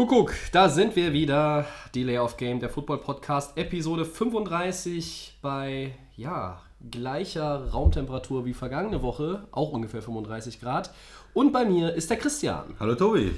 Kuckuck, 0.00 0.32
da 0.52 0.70
sind 0.70 0.96
wir 0.96 1.12
wieder. 1.12 1.66
Delay 1.94 2.16
of 2.16 2.38
Game, 2.38 2.58
der 2.58 2.70
Football 2.70 2.96
Podcast, 3.02 3.58
Episode 3.58 4.06
35 4.06 5.36
bei, 5.42 5.94
ja, 6.16 6.62
gleicher 6.90 7.68
Raumtemperatur 7.70 8.46
wie 8.46 8.54
vergangene 8.54 9.02
Woche, 9.02 9.44
auch 9.50 9.72
ungefähr 9.72 10.00
35 10.00 10.58
Grad. 10.58 10.90
Und 11.34 11.52
bei 11.52 11.66
mir 11.66 11.92
ist 11.92 12.08
der 12.08 12.16
Christian. 12.16 12.74
Hallo 12.80 12.94
Tobi. 12.94 13.32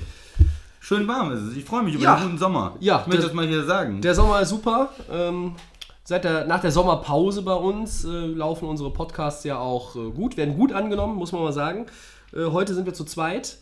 Schön 0.79 1.09
warm 1.09 1.33
ist 1.33 1.41
es. 1.43 1.57
Ich 1.57 1.65
freue 1.65 1.83
mich 1.83 1.97
über 1.97 2.05
Ja. 2.05 2.15
den 2.15 2.27
guten 2.27 2.39
Sommer. 2.39 2.77
Ja, 2.79 3.01
ich 3.01 3.07
möchte 3.09 3.23
das- 3.23 3.31
das 3.33 3.35
mal 3.35 3.49
hier 3.49 3.65
sagen. 3.65 4.01
Der 4.01 4.15
Sommer 4.15 4.41
ist 4.41 4.51
super. 4.51 4.91
Ähm, 5.11 5.57
seit 6.05 6.23
der, 6.23 6.47
nach 6.47 6.61
der 6.61 6.71
Sommerpause 6.71 7.43
bei 7.43 7.55
uns 7.55 8.05
äh, 8.05 8.09
laufen 8.09 8.69
unsere 8.69 8.93
Podcasts 8.93 9.43
ja 9.43 9.59
auch 9.59 9.97
äh, 9.97 10.11
gut, 10.13 10.37
werden 10.37 10.57
gut 10.57 10.73
angenommen, 10.73 11.17
muss 11.17 11.33
man 11.33 11.43
mal 11.43 11.53
sagen. 11.53 11.87
Äh, 12.33 12.45
heute 12.53 12.73
sind 12.73 12.87
wir 12.87 12.95
zu 12.95 13.03
zweit. 13.05 13.59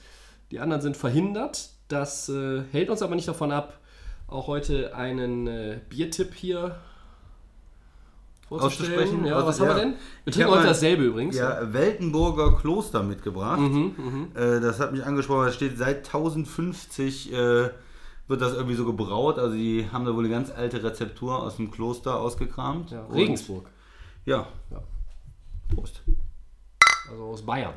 Die 0.50 0.60
anderen 0.60 0.82
sind 0.82 0.98
verhindert. 0.98 1.70
Das 1.90 2.28
äh, 2.28 2.62
hält 2.72 2.88
uns 2.88 3.02
aber 3.02 3.14
nicht 3.16 3.26
davon 3.28 3.50
ab, 3.52 3.78
auch 4.28 4.46
heute 4.46 4.94
einen 4.94 5.46
äh, 5.46 5.80
Biertipp 5.88 6.32
hier 6.34 6.76
vorzustellen. 8.48 8.92
Auszusprechen. 8.92 9.26
Ja, 9.26 9.34
Also, 9.36 9.46
was 9.48 9.60
haben 9.60 9.68
wir 9.68 9.76
ja. 9.76 9.84
denn? 9.84 9.94
Wir 10.24 10.32
trinken 10.32 10.50
heute 10.52 10.66
dasselbe 10.66 11.04
übrigens. 11.04 11.36
ja, 11.36 11.72
Weltenburger 11.72 12.56
Kloster 12.56 13.02
mitgebracht. 13.02 13.60
Mhm, 13.60 14.28
Äh, 14.34 14.60
das 14.60 14.80
hat 14.80 14.92
mich 14.92 15.04
angesprochen. 15.04 15.46
Da 15.46 15.52
steht 15.52 15.78
seit 15.78 15.98
1050 16.06 17.32
äh, 17.32 17.70
wird 18.28 18.40
das 18.40 18.52
irgendwie 18.54 18.76
so 18.76 18.84
gebraut. 18.84 19.38
Also 19.40 19.54
die 19.54 19.88
haben 19.92 20.04
da 20.04 20.14
wohl 20.14 20.24
eine 20.24 20.32
ganz 20.32 20.50
alte 20.52 20.82
Rezeptur 20.84 21.42
aus 21.42 21.56
dem 21.56 21.70
Kloster 21.72 22.20
ausgekramt. 22.20 22.92
Ja, 22.92 23.02
Und- 23.02 23.16
Regensburg, 23.16 23.68
Ja. 24.24 24.46
Ja. 24.70 24.80
Prost. 25.74 26.02
also 27.10 27.24
aus 27.24 27.42
Bayern. 27.42 27.74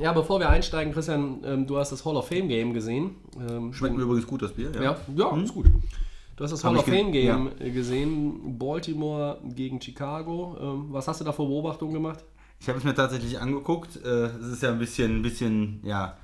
Ja, 0.00 0.12
bevor 0.12 0.38
wir 0.38 0.48
einsteigen, 0.48 0.92
Christian, 0.92 1.40
ähm, 1.44 1.66
du 1.66 1.76
hast 1.76 1.90
das 1.90 2.04
Hall 2.04 2.16
of 2.16 2.28
Fame 2.28 2.48
Game 2.48 2.72
gesehen. 2.72 3.16
Ähm, 3.36 3.72
Schmeckt 3.72 3.96
mir 3.96 4.02
übrigens 4.02 4.26
gut, 4.26 4.42
das 4.42 4.52
Bier. 4.52 4.70
Ja, 4.80 4.96
ja, 5.16 5.36
ist 5.42 5.52
gut. 5.54 5.66
Du 6.36 6.44
hast 6.44 6.52
das 6.52 6.62
Hall 6.62 6.76
of 6.76 6.84
Fame 6.84 7.10
Game 7.10 7.50
äh, 7.58 7.70
gesehen, 7.70 8.56
Baltimore 8.58 9.40
gegen 9.44 9.80
Chicago. 9.80 10.56
Ähm, 10.60 10.86
was 10.90 11.08
hast 11.08 11.20
du 11.20 11.24
da 11.24 11.32
für 11.32 11.44
Beobachtungen 11.44 11.92
gemacht? 11.94 12.24
Ich 12.60 12.68
habe 12.68 12.78
es 12.78 12.84
mir 12.84 12.94
tatsächlich 12.94 13.40
angeguckt. 13.40 13.96
Äh, 14.04 14.26
Es 14.26 14.46
ist 14.46 14.62
ja 14.62 14.70
ein 14.70 14.78
bisschen, 14.78 15.16
ein 15.18 15.22
bisschen, 15.22 15.80
ja, 15.82 16.16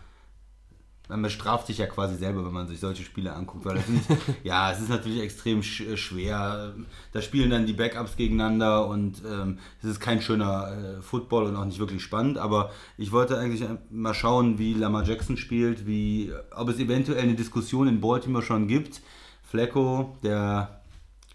man 1.08 1.20
bestraft 1.20 1.66
sich 1.66 1.78
ja 1.78 1.86
quasi 1.86 2.16
selber, 2.16 2.46
wenn 2.46 2.52
man 2.52 2.66
sich 2.66 2.80
solche 2.80 3.02
Spiele 3.02 3.34
anguckt, 3.34 3.64
weil 3.64 3.78
sind, 3.80 4.02
ja, 4.42 4.72
es 4.72 4.80
ist 4.80 4.88
natürlich 4.88 5.20
extrem 5.20 5.62
sch 5.62 5.82
äh, 5.82 5.96
schwer. 5.96 6.74
Da 7.12 7.20
spielen 7.20 7.50
dann 7.50 7.66
die 7.66 7.74
Backups 7.74 8.16
gegeneinander 8.16 8.86
und 8.86 9.22
ähm, 9.30 9.58
es 9.82 9.90
ist 9.90 10.00
kein 10.00 10.22
schöner 10.22 10.98
äh, 10.98 11.02
Football 11.02 11.44
und 11.44 11.56
auch 11.56 11.66
nicht 11.66 11.78
wirklich 11.78 12.02
spannend. 12.02 12.38
Aber 12.38 12.70
ich 12.96 13.12
wollte 13.12 13.38
eigentlich 13.38 13.68
mal 13.90 14.14
schauen, 14.14 14.58
wie 14.58 14.72
Lamar 14.72 15.04
Jackson 15.04 15.36
spielt, 15.36 15.86
wie, 15.86 16.32
ob 16.54 16.68
es 16.70 16.78
eventuell 16.78 17.22
eine 17.22 17.34
Diskussion 17.34 17.86
in 17.86 18.00
Baltimore 18.00 18.42
schon 18.42 18.66
gibt. 18.66 19.02
Flecko, 19.42 20.16
der 20.22 20.80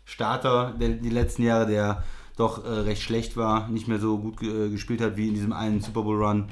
Starter 0.04 0.74
der, 0.80 0.90
die 0.90 1.10
letzten 1.10 1.44
Jahre, 1.44 1.68
der 1.68 2.04
doch 2.38 2.66
äh, 2.66 2.70
recht 2.70 3.04
schlecht 3.04 3.38
war, 3.38 3.68
nicht 3.68 3.88
mehr 3.88 4.00
so 4.00 4.18
gut 4.18 4.42
äh, 4.42 4.70
gespielt 4.70 5.02
hat 5.02 5.18
wie 5.18 5.28
in 5.28 5.36
diesem 5.36 5.54
einen 5.54 5.82
Super 5.82 6.02
Bowl 6.02 6.24
Run, 6.24 6.46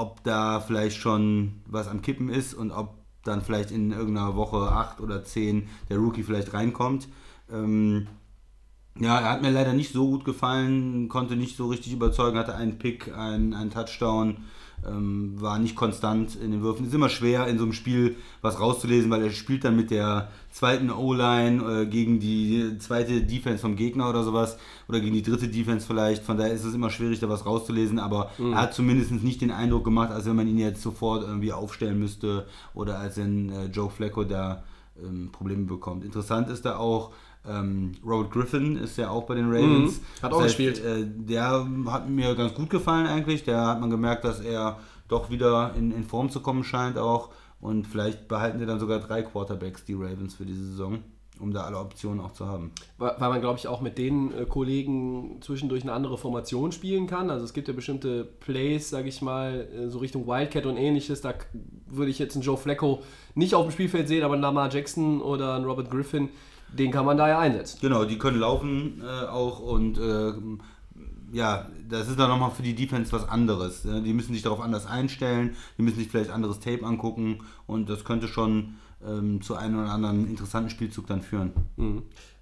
ob 0.00 0.24
da 0.24 0.60
vielleicht 0.60 0.96
schon 0.96 1.62
was 1.66 1.86
am 1.86 2.02
Kippen 2.02 2.28
ist 2.30 2.54
und 2.54 2.70
ob 2.70 2.94
dann 3.22 3.42
vielleicht 3.42 3.70
in 3.70 3.92
irgendeiner 3.92 4.34
Woche 4.34 4.72
8 4.72 5.00
oder 5.00 5.24
10 5.24 5.68
der 5.90 5.98
Rookie 5.98 6.22
vielleicht 6.22 6.54
reinkommt. 6.54 7.08
Ähm, 7.52 8.06
ja, 8.98 9.18
er 9.18 9.30
hat 9.30 9.42
mir 9.42 9.50
leider 9.50 9.72
nicht 9.72 9.92
so 9.92 10.08
gut 10.08 10.24
gefallen, 10.24 11.08
konnte 11.08 11.36
nicht 11.36 11.56
so 11.56 11.68
richtig 11.68 11.92
überzeugen, 11.92 12.38
hatte 12.38 12.54
einen 12.54 12.78
Pick, 12.78 13.14
einen, 13.14 13.54
einen 13.54 13.70
Touchdown, 13.70 14.44
ähm, 14.86 15.34
war 15.40 15.58
nicht 15.58 15.76
konstant 15.76 16.36
in 16.36 16.50
den 16.50 16.62
Würfen. 16.62 16.86
Ist 16.86 16.94
immer 16.94 17.08
schwer 17.08 17.46
in 17.46 17.58
so 17.58 17.64
einem 17.64 17.72
Spiel 17.72 18.16
was 18.40 18.60
rauszulesen, 18.60 19.10
weil 19.10 19.22
er 19.22 19.30
spielt 19.30 19.64
dann 19.64 19.76
mit 19.76 19.90
der 19.90 20.28
zweiten 20.50 20.90
O-Line 20.90 21.82
äh, 21.82 21.86
gegen 21.86 22.20
die 22.20 22.76
zweite 22.78 23.22
Defense 23.22 23.60
vom 23.60 23.76
Gegner 23.76 24.08
oder 24.08 24.24
sowas 24.24 24.58
oder 24.88 25.00
gegen 25.00 25.14
die 25.14 25.22
dritte 25.22 25.48
Defense 25.48 25.86
vielleicht. 25.86 26.22
Von 26.22 26.36
daher 26.36 26.52
ist 26.52 26.64
es 26.64 26.74
immer 26.74 26.90
schwierig, 26.90 27.20
da 27.20 27.28
was 27.28 27.46
rauszulesen, 27.46 27.98
aber 27.98 28.30
er 28.38 28.62
hat 28.62 28.74
zumindest 28.74 29.12
nicht 29.12 29.40
den 29.40 29.50
Eindruck 29.50 29.84
gemacht, 29.84 30.10
als 30.10 30.26
wenn 30.26 30.36
man 30.36 30.48
ihn 30.48 30.58
jetzt 30.58 30.82
sofort 30.82 31.22
irgendwie 31.22 31.52
aufstellen 31.52 31.98
müsste 31.98 32.46
oder 32.74 32.98
als 32.98 33.16
wenn 33.16 33.50
äh, 33.50 33.66
Joe 33.66 33.90
Flacco 33.90 34.24
da 34.24 34.62
ähm, 35.04 35.30
Probleme 35.32 35.64
bekommt. 35.64 36.04
Interessant 36.04 36.48
ist 36.48 36.64
da 36.64 36.76
auch, 36.76 37.12
ähm, 37.48 37.92
Robert 38.04 38.30
Griffin 38.30 38.76
ist 38.76 38.98
ja 38.98 39.10
auch 39.10 39.24
bei 39.24 39.34
den 39.34 39.46
Ravens. 39.46 40.00
Mhm. 40.00 40.22
Hat 40.22 40.32
auch 40.32 40.42
gespielt. 40.42 40.84
Äh, 40.84 41.06
der 41.06 41.66
hat 41.86 42.08
mir 42.08 42.34
ganz 42.34 42.54
gut 42.54 42.70
gefallen 42.70 43.06
eigentlich. 43.06 43.44
Der 43.44 43.66
hat 43.66 43.80
man 43.80 43.90
gemerkt, 43.90 44.24
dass 44.24 44.40
er 44.40 44.78
doch 45.08 45.30
wieder 45.30 45.74
in, 45.76 45.90
in 45.90 46.04
Form 46.04 46.30
zu 46.30 46.40
kommen 46.40 46.64
scheint 46.64 46.98
auch. 46.98 47.30
Und 47.60 47.86
vielleicht 47.86 48.28
behalten 48.28 48.58
sie 48.58 48.66
dann 48.66 48.80
sogar 48.80 49.00
drei 49.00 49.22
Quarterbacks, 49.22 49.84
die 49.84 49.94
Ravens, 49.94 50.34
für 50.34 50.46
diese 50.46 50.64
Saison, 50.64 51.00
um 51.40 51.52
da 51.52 51.62
alle 51.62 51.78
Optionen 51.78 52.20
auch 52.20 52.32
zu 52.32 52.46
haben. 52.46 52.72
Weil 52.98 53.16
man, 53.18 53.40
glaube 53.40 53.58
ich, 53.58 53.66
auch 53.66 53.80
mit 53.80 53.98
den 53.98 54.32
äh, 54.32 54.44
Kollegen 54.44 55.38
zwischendurch 55.40 55.82
eine 55.82 55.92
andere 55.92 56.18
Formation 56.18 56.72
spielen 56.72 57.06
kann. 57.06 57.30
Also 57.30 57.44
es 57.44 57.52
gibt 57.52 57.68
ja 57.68 57.74
bestimmte 57.74 58.24
Plays, 58.24 58.90
sage 58.90 59.08
ich 59.08 59.22
mal, 59.22 59.68
äh, 59.74 59.88
so 59.88 59.98
Richtung 59.98 60.26
Wildcat 60.26 60.66
und 60.66 60.76
ähnliches. 60.76 61.20
Da 61.20 61.34
würde 61.86 62.10
ich 62.10 62.18
jetzt 62.18 62.34
einen 62.34 62.44
Joe 62.44 62.56
Flacco 62.56 63.02
nicht 63.34 63.54
auf 63.54 63.66
dem 63.66 63.72
Spielfeld 63.72 64.08
sehen, 64.08 64.22
aber 64.22 64.34
einen 64.34 64.42
Lamar 64.42 64.70
Jackson 64.70 65.20
oder 65.20 65.54
einen 65.54 65.64
Robert 65.64 65.90
Griffin, 65.90 66.28
den 66.72 66.90
kann 66.90 67.04
man 67.04 67.16
da 67.16 67.28
ja 67.28 67.38
einsetzen. 67.38 67.78
Genau, 67.80 68.04
die 68.04 68.18
können 68.18 68.38
laufen 68.38 69.02
äh, 69.02 69.26
auch 69.26 69.60
und 69.60 69.98
äh, 69.98 70.32
ja, 71.32 71.68
das 71.88 72.08
ist 72.08 72.18
dann 72.18 72.28
nochmal 72.28 72.50
für 72.50 72.62
die 72.62 72.74
Defense 72.74 73.12
was 73.12 73.28
anderes. 73.28 73.84
ne? 73.84 74.02
Die 74.02 74.12
müssen 74.12 74.32
sich 74.32 74.42
darauf 74.42 74.60
anders 74.60 74.86
einstellen, 74.86 75.56
die 75.78 75.82
müssen 75.82 75.98
sich 75.98 76.08
vielleicht 76.08 76.30
anderes 76.30 76.60
Tape 76.60 76.84
angucken 76.84 77.38
und 77.66 77.88
das 77.88 78.04
könnte 78.04 78.28
schon 78.28 78.76
ähm, 79.06 79.40
zu 79.42 79.54
einem 79.54 79.82
oder 79.82 79.90
anderen 79.90 80.28
interessanten 80.28 80.70
Spielzug 80.70 81.06
dann 81.06 81.22
führen. 81.22 81.52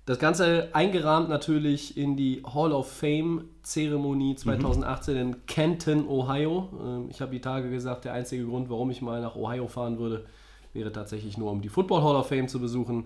Das 0.06 0.18
Ganze 0.18 0.70
eingerahmt 0.72 1.28
natürlich 1.28 1.98
in 1.98 2.16
die 2.16 2.42
Hall 2.54 2.72
of 2.72 2.90
Fame 2.90 3.44
Zeremonie 3.62 4.36
2018 4.36 5.16
in 5.16 5.46
Canton, 5.46 6.08
Ohio. 6.08 6.70
Ähm, 6.82 7.06
Ich 7.10 7.20
habe 7.20 7.32
die 7.32 7.40
Tage 7.40 7.68
gesagt, 7.70 8.06
der 8.06 8.14
einzige 8.14 8.46
Grund, 8.46 8.70
warum 8.70 8.90
ich 8.90 9.02
mal 9.02 9.20
nach 9.20 9.36
Ohio 9.36 9.68
fahren 9.68 9.98
würde, 9.98 10.24
wäre 10.72 10.92
tatsächlich 10.92 11.36
nur, 11.36 11.50
um 11.50 11.60
die 11.60 11.68
Football 11.68 12.02
Hall 12.02 12.16
of 12.16 12.28
Fame 12.28 12.48
zu 12.48 12.58
besuchen. 12.58 13.04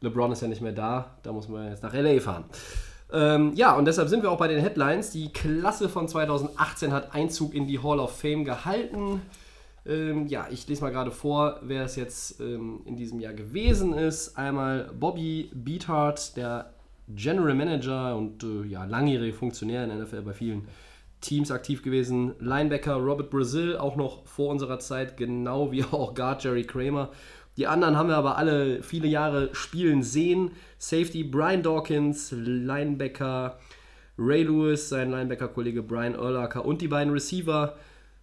LeBron 0.00 0.32
ist 0.32 0.42
ja 0.42 0.48
nicht 0.48 0.62
mehr 0.62 0.72
da, 0.72 1.16
da 1.22 1.32
muss 1.32 1.48
man 1.48 1.68
jetzt 1.68 1.82
nach 1.82 1.94
LA 1.94 2.18
fahren. 2.20 2.44
Ähm, 3.12 3.52
ja, 3.54 3.76
und 3.76 3.84
deshalb 3.84 4.08
sind 4.08 4.22
wir 4.22 4.30
auch 4.30 4.38
bei 4.38 4.48
den 4.48 4.60
Headlines. 4.60 5.10
Die 5.10 5.32
Klasse 5.32 5.88
von 5.88 6.08
2018 6.08 6.92
hat 6.92 7.14
Einzug 7.14 7.54
in 7.54 7.66
die 7.66 7.80
Hall 7.80 8.00
of 8.00 8.16
Fame 8.16 8.44
gehalten. 8.44 9.22
Ähm, 9.90 10.28
ja, 10.28 10.46
ich 10.50 10.68
lese 10.68 10.82
mal 10.82 10.92
gerade 10.92 11.10
vor, 11.10 11.58
wer 11.62 11.84
es 11.84 11.96
jetzt 11.96 12.40
ähm, 12.40 12.82
in 12.84 12.96
diesem 12.96 13.18
Jahr 13.18 13.32
gewesen 13.32 13.92
ist. 13.92 14.38
Einmal 14.38 14.88
Bobby 14.98 15.50
Beathard, 15.52 16.36
der 16.36 16.72
General 17.08 17.54
Manager 17.54 18.16
und 18.16 18.44
äh, 18.44 18.66
ja, 18.68 18.84
langjährige 18.84 19.36
Funktionär 19.36 19.82
in 19.82 19.90
der 19.90 19.98
NFL 19.98 20.22
bei 20.22 20.32
vielen 20.32 20.68
Teams 21.20 21.50
aktiv 21.50 21.82
gewesen. 21.82 22.34
Linebacker 22.38 22.94
Robert 22.94 23.30
Brazil, 23.30 23.76
auch 23.76 23.96
noch 23.96 24.24
vor 24.26 24.50
unserer 24.50 24.78
Zeit, 24.78 25.16
genau 25.16 25.72
wie 25.72 25.82
auch 25.90 26.14
Guard 26.14 26.44
Jerry 26.44 26.62
Kramer. 26.62 27.10
Die 27.56 27.66
anderen 27.66 27.96
haben 27.96 28.08
wir 28.08 28.16
aber 28.16 28.38
alle 28.38 28.84
viele 28.84 29.08
Jahre 29.08 29.52
spielen 29.54 30.04
sehen. 30.04 30.52
Safety 30.78 31.24
Brian 31.24 31.64
Dawkins, 31.64 32.30
Linebacker 32.30 33.58
Ray 34.16 34.44
Lewis, 34.44 34.88
sein 34.88 35.10
Linebacker-Kollege 35.10 35.82
Brian 35.82 36.16
Urlacher 36.16 36.64
und 36.64 36.80
die 36.80 36.88
beiden 36.88 37.12
Receiver, 37.12 37.76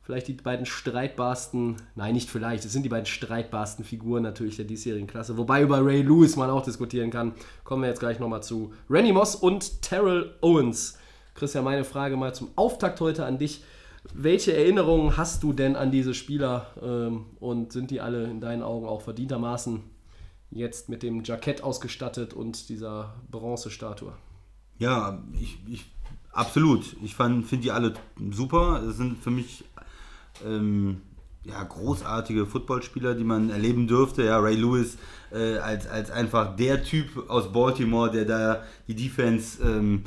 vielleicht 0.08 0.30
die 0.30 0.34
beiden 0.34 0.66
streitbarsten, 0.66 1.76
nein, 1.96 2.14
nicht 2.14 2.30
vielleicht, 2.30 2.64
es 2.64 2.72
sind 2.72 2.84
die 2.84 2.90
beiden 2.90 3.06
streitbarsten 3.06 3.84
Figuren 3.84 4.24
natürlich 4.24 4.56
der 4.56 4.64
diesjährigen 4.64 5.06
Klasse, 5.06 5.38
wobei 5.38 5.62
über 5.62 5.86
Ray 5.86 6.02
Lewis 6.02 6.38
man 6.38 6.50
auch 6.50 6.64
diskutieren 6.64 7.12
kann. 7.12 7.34
Kommen 7.66 7.82
wir 7.82 7.90
jetzt 7.90 8.00
gleich 8.00 8.18
nochmal 8.18 8.42
zu. 8.42 8.74
Randy 8.90 9.12
Moss 9.12 9.36
und 9.36 9.82
Terrell 9.82 10.34
Owens. 10.40 10.98
Christian, 11.36 11.66
meine 11.66 11.84
Frage 11.84 12.16
mal 12.16 12.34
zum 12.34 12.48
Auftakt 12.56 13.02
heute 13.02 13.26
an 13.26 13.38
dich. 13.38 13.66
Welche 14.14 14.56
Erinnerungen 14.56 15.18
hast 15.18 15.44
du 15.44 15.52
denn 15.52 15.76
an 15.76 15.92
diese 15.92 16.14
Spieler 16.14 16.68
ähm, 16.82 17.26
und 17.42 17.74
sind 17.74 17.92
die 17.92 18.00
alle 18.00 18.24
in 18.24 18.40
deinen 18.40 18.64
Augen 18.64 18.88
auch 18.88 19.02
verdientermaßen 19.02 19.84
jetzt 20.52 20.88
mit 20.88 21.04
dem 21.04 21.26
Jackett 21.26 21.64
ausgestattet 21.64 22.34
und 22.34 22.70
dieser 22.70 23.14
Bronzestatue? 23.30 24.14
Ja, 24.80 25.22
ich, 25.34 25.58
ich 25.68 25.86
absolut. 26.32 26.96
Ich 27.04 27.16
finde 27.16 27.58
die 27.58 27.72
alle 27.72 27.94
super. 28.32 28.82
Es 28.88 28.96
sind 28.96 29.22
für 29.22 29.32
mich 29.32 29.66
ähm, 30.46 31.02
ja, 31.44 31.64
großartige 31.64 32.46
Footballspieler, 32.46 33.16
die 33.16 33.24
man 33.24 33.50
erleben 33.50 33.88
dürfte. 33.88 34.24
Ja, 34.24 34.40
Ray 34.40 34.56
Lewis 34.56 34.98
äh, 35.32 35.58
als, 35.58 35.88
als 35.88 36.12
einfach 36.12 36.56
der 36.56 36.84
Typ 36.84 37.30
aus 37.30 37.52
Baltimore, 37.52 38.12
der 38.12 38.26
da 38.26 38.64
die 38.88 38.96
Defense 38.96 39.62
ähm, 39.64 40.04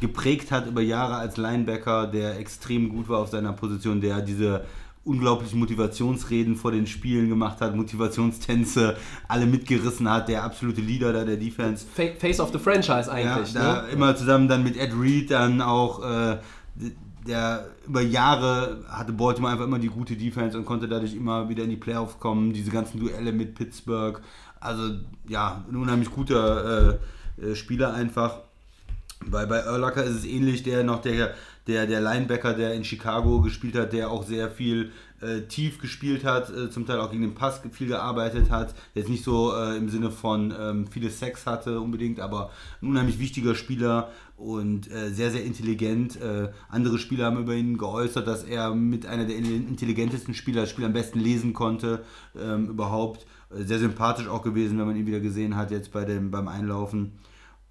geprägt 0.00 0.50
hat 0.50 0.66
über 0.66 0.82
Jahre 0.82 1.14
als 1.14 1.36
Linebacker, 1.36 2.08
der 2.08 2.38
extrem 2.38 2.88
gut 2.88 3.08
war 3.08 3.20
auf 3.20 3.30
seiner 3.30 3.52
Position, 3.52 4.00
der 4.00 4.20
diese 4.20 4.64
unglaublichen 5.04 5.58
Motivationsreden 5.58 6.54
vor 6.54 6.70
den 6.70 6.86
Spielen 6.86 7.28
gemacht 7.28 7.60
hat, 7.60 7.74
Motivationstänze, 7.74 8.96
alle 9.26 9.46
mitgerissen 9.46 10.08
hat, 10.08 10.28
der 10.28 10.44
absolute 10.44 10.80
Leader 10.80 11.12
da 11.12 11.24
der 11.24 11.36
Defense. 11.36 11.86
Face 12.18 12.38
of 12.38 12.52
the 12.52 12.58
Franchise 12.58 13.10
eigentlich. 13.10 13.52
Ja, 13.52 13.82
ne? 13.82 13.88
immer 13.92 14.14
zusammen 14.14 14.48
dann 14.48 14.62
mit 14.62 14.76
Ed 14.76 14.92
Reed 14.98 15.30
dann 15.30 15.60
auch, 15.60 16.04
äh, 16.04 16.38
der 17.26 17.66
über 17.86 18.00
Jahre 18.00 18.84
hatte 18.88 19.12
Baltimore 19.12 19.52
einfach 19.52 19.66
immer 19.66 19.78
die 19.78 19.88
gute 19.88 20.16
Defense 20.16 20.56
und 20.56 20.64
konnte 20.64 20.88
dadurch 20.88 21.14
immer 21.14 21.48
wieder 21.48 21.64
in 21.64 21.70
die 21.70 21.76
Playoffs 21.76 22.18
kommen, 22.18 22.52
diese 22.52 22.70
ganzen 22.70 23.00
Duelle 23.00 23.32
mit 23.32 23.54
Pittsburgh. 23.54 24.20
Also 24.60 24.94
ja, 25.28 25.64
ein 25.68 25.76
unheimlich 25.76 26.10
guter 26.10 26.98
äh, 27.38 27.50
äh 27.50 27.56
Spieler 27.56 27.94
einfach. 27.94 28.40
Bei, 29.26 29.46
bei 29.46 29.58
Erlacher 29.58 30.02
ist 30.02 30.16
es 30.16 30.24
ähnlich, 30.24 30.64
der 30.64 30.82
noch 30.82 31.00
der, 31.00 31.34
der, 31.68 31.86
der 31.86 32.00
Linebacker, 32.00 32.54
der 32.54 32.74
in 32.74 32.84
Chicago 32.84 33.40
gespielt 33.40 33.76
hat, 33.76 33.92
der 33.92 34.10
auch 34.10 34.24
sehr 34.24 34.50
viel 34.50 34.90
äh, 35.20 35.42
tief 35.42 35.78
gespielt 35.78 36.24
hat, 36.24 36.50
äh, 36.50 36.70
zum 36.70 36.86
Teil 36.86 36.98
auch 36.98 37.10
gegen 37.10 37.22
den 37.22 37.34
Pass 37.34 37.60
viel 37.70 37.86
gearbeitet 37.86 38.50
hat, 38.50 38.74
jetzt 38.94 39.08
nicht 39.08 39.22
so 39.22 39.54
äh, 39.54 39.76
im 39.76 39.88
Sinne 39.88 40.10
von 40.10 40.52
ähm, 40.58 40.86
viele 40.88 41.10
Sex 41.10 41.46
hatte 41.46 41.80
unbedingt, 41.80 42.18
aber 42.18 42.50
ein 42.80 42.88
unheimlich 42.88 43.20
wichtiger 43.20 43.54
Spieler 43.54 44.10
und 44.42 44.90
äh, 44.90 45.10
sehr, 45.10 45.30
sehr 45.30 45.44
intelligent. 45.44 46.20
Äh, 46.20 46.50
andere 46.68 46.98
Spieler 46.98 47.26
haben 47.26 47.38
über 47.38 47.54
ihn 47.54 47.78
geäußert, 47.78 48.26
dass 48.26 48.42
er 48.42 48.74
mit 48.74 49.06
einer 49.06 49.24
der 49.24 49.36
intelligentesten 49.36 50.34
Spieler, 50.34 50.62
das 50.62 50.70
Spiel 50.70 50.84
am 50.84 50.92
besten 50.92 51.20
lesen 51.20 51.52
konnte, 51.52 52.04
ähm, 52.38 52.68
überhaupt. 52.68 53.26
Äh, 53.50 53.62
sehr 53.62 53.78
sympathisch 53.78 54.26
auch 54.26 54.42
gewesen, 54.42 54.78
wenn 54.78 54.86
man 54.86 54.96
ihn 54.96 55.06
wieder 55.06 55.20
gesehen 55.20 55.56
hat 55.56 55.70
jetzt 55.70 55.92
bei 55.92 56.04
dem, 56.04 56.30
beim 56.32 56.48
Einlaufen. 56.48 57.12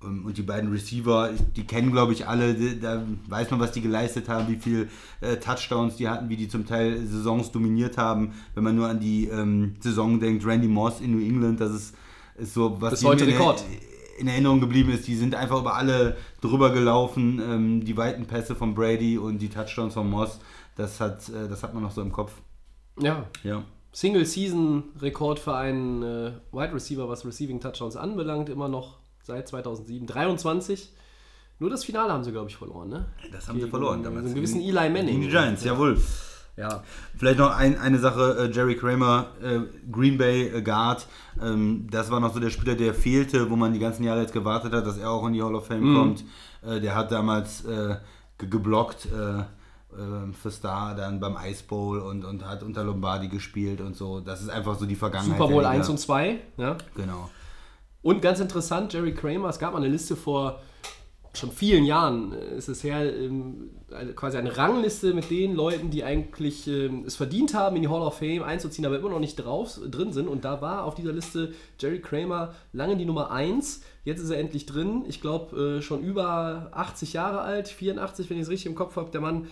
Ähm, 0.01 0.25
und 0.25 0.37
die 0.37 0.43
beiden 0.43 0.71
Receiver, 0.71 1.31
die 1.57 1.65
kennen 1.65 1.91
glaube 1.91 2.13
ich 2.13 2.27
alle, 2.27 2.53
da 2.53 3.03
weiß 3.27 3.51
man, 3.51 3.59
was 3.59 3.73
die 3.73 3.81
geleistet 3.81 4.29
haben, 4.29 4.47
wie 4.47 4.57
viele 4.57 4.87
äh, 5.19 5.35
Touchdowns 5.37 5.97
die 5.97 6.07
hatten, 6.07 6.29
wie 6.29 6.37
die 6.37 6.47
zum 6.47 6.65
Teil 6.65 7.05
Saisons 7.05 7.51
dominiert 7.51 7.97
haben. 7.97 8.31
Wenn 8.55 8.63
man 8.63 8.77
nur 8.77 8.87
an 8.87 9.01
die 9.01 9.27
ähm, 9.27 9.75
Saison 9.81 10.21
denkt, 10.21 10.45
Randy 10.45 10.69
Moss 10.69 11.01
in 11.01 11.11
New 11.11 11.23
England, 11.23 11.59
das 11.59 11.71
ist, 11.71 11.95
ist 12.37 12.53
so 12.53 12.77
was 12.79 12.91
Bis 12.91 13.03
heute 13.03 13.27
Rekord. 13.27 13.61
In, 14.21 14.27
Erinnerung 14.27 14.61
geblieben 14.61 14.91
ist. 14.91 15.07
Die 15.07 15.15
sind 15.15 15.35
einfach 15.35 15.59
über 15.59 15.75
alle 15.75 16.15
drüber 16.41 16.71
gelaufen, 16.71 17.41
ähm, 17.43 17.85
die 17.85 17.97
weiten 17.97 18.25
Pässe 18.25 18.55
von 18.55 18.73
Brady 18.73 19.17
und 19.17 19.39
die 19.39 19.49
Touchdowns 19.49 19.93
von 19.93 20.09
Moss, 20.09 20.39
das 20.75 20.99
hat, 20.99 21.27
äh, 21.29 21.49
das 21.49 21.63
hat 21.63 21.73
man 21.73 21.83
noch 21.83 21.91
so 21.91 22.01
im 22.01 22.11
Kopf. 22.11 22.33
Ja. 22.99 23.25
Ja. 23.43 23.63
Single-Season-Rekord 23.93 25.39
für 25.39 25.55
einen 25.55 26.03
äh, 26.03 26.31
Wide 26.51 26.73
Receiver, 26.73 27.09
was 27.09 27.25
Receiving 27.25 27.59
Touchdowns 27.59 27.97
anbelangt, 27.97 28.49
immer 28.49 28.69
noch 28.69 28.99
seit 29.23 29.47
2007. 29.47 30.07
23. 30.07 30.93
Nur 31.59 31.69
das 31.69 31.83
Finale 31.83 32.11
haben 32.11 32.23
sie, 32.23 32.31
glaube 32.31 32.49
ich, 32.49 32.55
verloren, 32.55 32.89
ne? 32.89 33.05
Das 33.31 33.47
haben 33.47 33.55
Gegen, 33.55 33.67
sie 33.67 33.69
verloren 33.69 34.01
damals. 34.01 34.25
einen 34.25 34.35
gewissen 34.35 34.61
Eli 34.61 34.89
Manning. 34.89 35.07
Gegen 35.07 35.21
die 35.21 35.29
Giants, 35.29 35.63
ja. 35.63 35.73
jawohl. 35.73 36.01
Ja. 36.61 36.83
Vielleicht 37.17 37.39
noch 37.39 37.55
ein, 37.55 37.79
eine 37.79 37.97
Sache, 37.97 38.37
äh, 38.37 38.51
Jerry 38.51 38.75
Kramer, 38.75 39.27
äh, 39.41 39.59
Green 39.91 40.17
Bay 40.17 40.47
äh, 40.47 40.61
Guard, 40.61 41.07
ähm, 41.41 41.87
das 41.89 42.11
war 42.11 42.19
noch 42.19 42.33
so 42.33 42.39
der 42.39 42.51
Spieler, 42.51 42.75
der 42.75 42.93
fehlte, 42.93 43.49
wo 43.49 43.55
man 43.55 43.73
die 43.73 43.79
ganzen 43.79 44.03
Jahre 44.03 44.21
jetzt 44.21 44.33
gewartet 44.33 44.71
hat, 44.71 44.85
dass 44.85 44.97
er 44.97 45.09
auch 45.09 45.25
in 45.25 45.33
die 45.33 45.41
Hall 45.41 45.55
of 45.55 45.65
Fame 45.65 45.91
mhm. 45.91 45.95
kommt. 45.95 46.25
Der 46.63 46.93
hat 46.93 47.11
damals 47.11 47.63
ge 47.63 47.97
geblockt 48.37 49.07
äh, 49.07 50.31
für 50.31 50.51
Star 50.51 50.95
dann 50.95 51.19
beim 51.19 51.35
Ice 51.43 51.63
Bowl 51.67 51.97
und, 51.99 52.23
und 52.23 52.47
hat 52.47 52.61
unter 52.61 52.83
Lombardi 52.83 53.27
gespielt 53.29 53.81
und 53.81 53.95
so. 53.95 54.19
Das 54.19 54.41
ist 54.41 54.49
einfach 54.49 54.77
so 54.77 54.85
die 54.85 54.95
Vergangenheit. 54.95 55.39
Super 55.39 55.51
Bowl 55.51 55.65
1 55.65 55.89
und 55.89 55.99
2, 55.99 56.39
ja. 56.57 56.77
Genau. 56.95 57.31
Und 58.03 58.21
ganz 58.21 58.39
interessant, 58.39 58.93
Jerry 58.93 59.13
Kramer, 59.15 59.49
es 59.49 59.57
gab 59.57 59.73
mal 59.73 59.79
eine 59.79 59.87
Liste 59.87 60.15
vor 60.15 60.61
schon 61.33 61.51
vielen 61.51 61.85
Jahren, 61.85 62.33
äh, 62.33 62.57
ist 62.57 62.67
es 62.67 62.83
her, 62.83 63.13
ähm, 63.15 63.69
quasi 64.15 64.37
eine 64.37 64.55
Rangliste 64.57 65.13
mit 65.13 65.29
den 65.29 65.55
Leuten, 65.55 65.89
die 65.89 66.03
eigentlich 66.03 66.67
ähm, 66.67 67.03
es 67.05 67.15
verdient 67.15 67.53
haben, 67.53 67.75
in 67.75 67.81
die 67.81 67.87
Hall 67.87 68.01
of 68.01 68.17
Fame 68.17 68.43
einzuziehen, 68.43 68.85
aber 68.85 68.97
immer 68.97 69.09
noch 69.09 69.19
nicht 69.19 69.35
drauf 69.35 69.79
drin 69.89 70.13
sind. 70.13 70.27
Und 70.27 70.45
da 70.45 70.61
war 70.61 70.85
auf 70.85 70.95
dieser 70.95 71.13
Liste 71.13 71.53
Jerry 71.79 71.99
Kramer 71.99 72.53
lange 72.73 72.97
die 72.97 73.05
Nummer 73.05 73.31
1. 73.31 73.81
Jetzt 74.03 74.21
ist 74.21 74.29
er 74.29 74.39
endlich 74.39 74.65
drin. 74.65 75.03
Ich 75.07 75.21
glaube, 75.21 75.77
äh, 75.77 75.81
schon 75.81 76.03
über 76.03 76.69
80 76.73 77.13
Jahre 77.13 77.41
alt, 77.41 77.67
84, 77.67 78.29
wenn 78.29 78.37
ich 78.37 78.43
es 78.43 78.49
richtig 78.49 78.67
im 78.67 78.75
Kopf 78.75 78.95
habe. 78.95 79.11
Der 79.11 79.21
Mann 79.21 79.47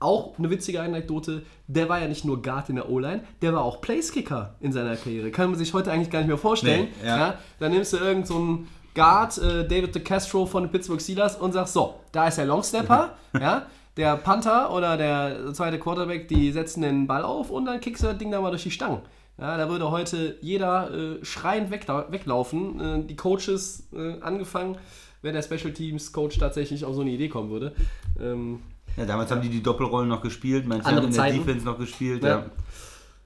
auch 0.00 0.38
eine 0.38 0.50
witzige 0.50 0.82
Anekdote, 0.82 1.42
der 1.66 1.88
war 1.88 2.00
ja 2.00 2.08
nicht 2.08 2.24
nur 2.24 2.42
Guard 2.42 2.68
in 2.68 2.76
der 2.76 2.90
O-Line, 2.90 3.24
der 3.42 3.54
war 3.54 3.62
auch 3.62 3.80
Placekicker 3.80 4.54
in 4.60 4.72
seiner 4.72 4.96
Karriere. 4.96 5.30
Kann 5.30 5.50
man 5.50 5.58
sich 5.58 5.72
heute 5.72 5.90
eigentlich 5.92 6.10
gar 6.10 6.18
nicht 6.18 6.28
mehr 6.28 6.36
vorstellen. 6.36 6.88
Nee, 7.00 7.08
ja. 7.08 7.16
Ja, 7.16 7.38
dann 7.58 7.72
nimmst 7.72 7.92
du 7.92 7.96
irgendeinen 7.96 8.26
so 8.26 8.66
Guard, 8.94 9.38
äh, 9.38 9.66
David 9.66 9.94
DeCastro 9.94 10.46
von 10.46 10.64
den 10.64 10.70
Pittsburgh 10.70 11.00
Steelers 11.00 11.36
und 11.36 11.52
sagst, 11.52 11.74
so, 11.74 11.94
da 12.12 12.28
ist 12.28 12.38
der 12.38 12.46
Longstepper, 12.46 13.14
ja, 13.40 13.66
der 13.96 14.16
Panther 14.16 14.72
oder 14.72 14.96
der 14.96 15.52
zweite 15.52 15.78
Quarterback, 15.78 16.28
die 16.28 16.52
setzen 16.52 16.82
den 16.82 17.06
Ball 17.06 17.22
auf 17.22 17.50
und 17.50 17.64
dann 17.66 17.80
kickst 17.80 18.02
du 18.02 18.08
das 18.08 18.18
Ding 18.18 18.30
da 18.30 18.40
mal 18.40 18.50
durch 18.50 18.64
die 18.64 18.70
Stangen. 18.70 19.00
Ja, 19.38 19.56
da 19.56 19.68
würde 19.68 19.90
heute 19.90 20.36
jeder 20.42 20.92
äh, 20.92 21.24
schreiend 21.24 21.70
weg, 21.72 21.88
weglaufen. 21.88 22.80
Äh, 22.80 23.06
die 23.06 23.16
Coaches 23.16 23.88
äh, 23.92 24.20
angefangen, 24.20 24.78
wenn 25.22 25.34
der 25.34 25.42
Special 25.42 25.72
Teams 25.72 26.12
Coach 26.12 26.38
tatsächlich 26.38 26.84
auf 26.84 26.94
so 26.94 27.00
eine 27.00 27.10
Idee 27.10 27.28
kommen 27.28 27.50
würde. 27.50 27.74
Ähm, 28.20 28.60
ja, 28.96 29.06
damals 29.06 29.32
haben 29.32 29.42
die 29.42 29.48
die 29.48 29.62
Doppelrollen 29.62 30.08
noch 30.08 30.22
gespielt, 30.22 30.66
manche 30.68 30.86
haben 30.86 30.98
in 30.98 31.02
der 31.04 31.10
Zeiten. 31.10 31.38
Defense 31.38 31.64
noch 31.64 31.78
gespielt. 31.78 32.22
Ja, 32.22 32.44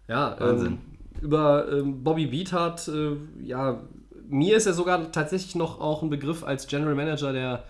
ja, 0.08 0.36
ja 0.36 0.36
Wahnsinn. 0.38 0.66
Ähm, 0.72 0.78
über 1.20 1.70
ähm, 1.70 2.02
Bobby 2.02 2.26
Beathard, 2.26 2.88
äh, 2.88 3.16
ja, 3.44 3.78
mir 4.28 4.56
ist 4.56 4.66
er 4.66 4.74
sogar 4.74 5.10
tatsächlich 5.12 5.54
noch 5.54 5.80
auch 5.80 6.02
ein 6.02 6.10
Begriff 6.10 6.44
als 6.44 6.66
General 6.66 6.94
Manager 6.94 7.32
der 7.32 7.64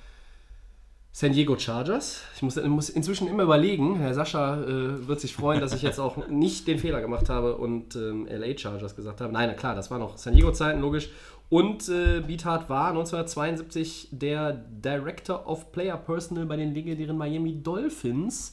San 1.13 1.33
Diego 1.33 1.59
Chargers. 1.59 2.23
Ich 2.37 2.43
muss, 2.43 2.57
muss 2.57 2.91
inzwischen 2.91 3.27
immer 3.27 3.43
überlegen, 3.43 3.97
Herr 3.97 4.15
Sascha 4.15 4.63
äh, 4.63 5.09
wird 5.09 5.21
sich 5.21 5.35
freuen, 5.35 5.61
dass 5.61 5.75
ich 5.75 5.83
jetzt 5.83 5.99
auch 5.99 6.29
nicht 6.29 6.69
den 6.69 6.79
Fehler 6.79 7.01
gemacht 7.01 7.29
habe 7.29 7.57
und 7.57 7.97
ähm, 7.97 8.29
LA 8.31 8.57
Chargers 8.57 8.95
gesagt 8.95 9.21
habe. 9.21 9.33
Nein, 9.33 9.57
klar, 9.57 9.75
das 9.75 9.91
war 9.91 9.99
noch 9.99 10.17
San 10.17 10.35
Diego 10.35 10.53
Zeiten, 10.53 10.81
logisch. 10.81 11.11
Und 11.49 11.89
äh, 11.89 12.21
Beathard 12.21 12.69
war 12.69 12.91
1972 12.91 14.09
der 14.13 14.53
Director 14.53 15.47
of 15.49 15.73
Player 15.73 15.97
Personal 15.97 16.45
bei 16.45 16.57
den 16.57 16.75
legendären 16.75 17.17
Miami 17.17 17.63
Dolphins, 17.63 18.53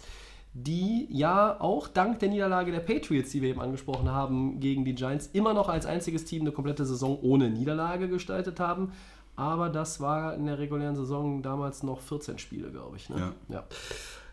die 0.58 1.06
ja 1.12 1.60
auch 1.60 1.90
dank 1.90 2.20
der 2.20 2.30
Niederlage 2.30 2.72
der 2.72 2.80
Patriots, 2.80 3.30
die 3.32 3.42
wir 3.42 3.50
eben 3.50 3.60
angesprochen 3.60 4.10
haben, 4.10 4.62
gegen 4.62 4.86
die 4.86 4.96
Giants 4.96 5.30
immer 5.34 5.54
noch 5.54 5.68
als 5.68 5.86
einziges 5.86 6.24
Team 6.24 6.42
eine 6.42 6.54
komplette 6.54 6.86
Saison 6.86 7.20
ohne 7.22 7.50
Niederlage 7.50 8.08
gestaltet 8.08 8.62
haben. 8.62 8.94
Aber 9.36 9.68
das 9.68 10.00
war 10.00 10.34
in 10.34 10.46
der 10.46 10.58
regulären 10.58 10.96
Saison 10.96 11.42
damals 11.42 11.84
noch 11.84 12.00
14 12.00 12.38
Spiele, 12.38 12.72
glaube 12.72 12.96
ich. 12.96 13.10
Ne? 13.10 13.18
Ja. 13.50 13.56
ja. 13.56 13.64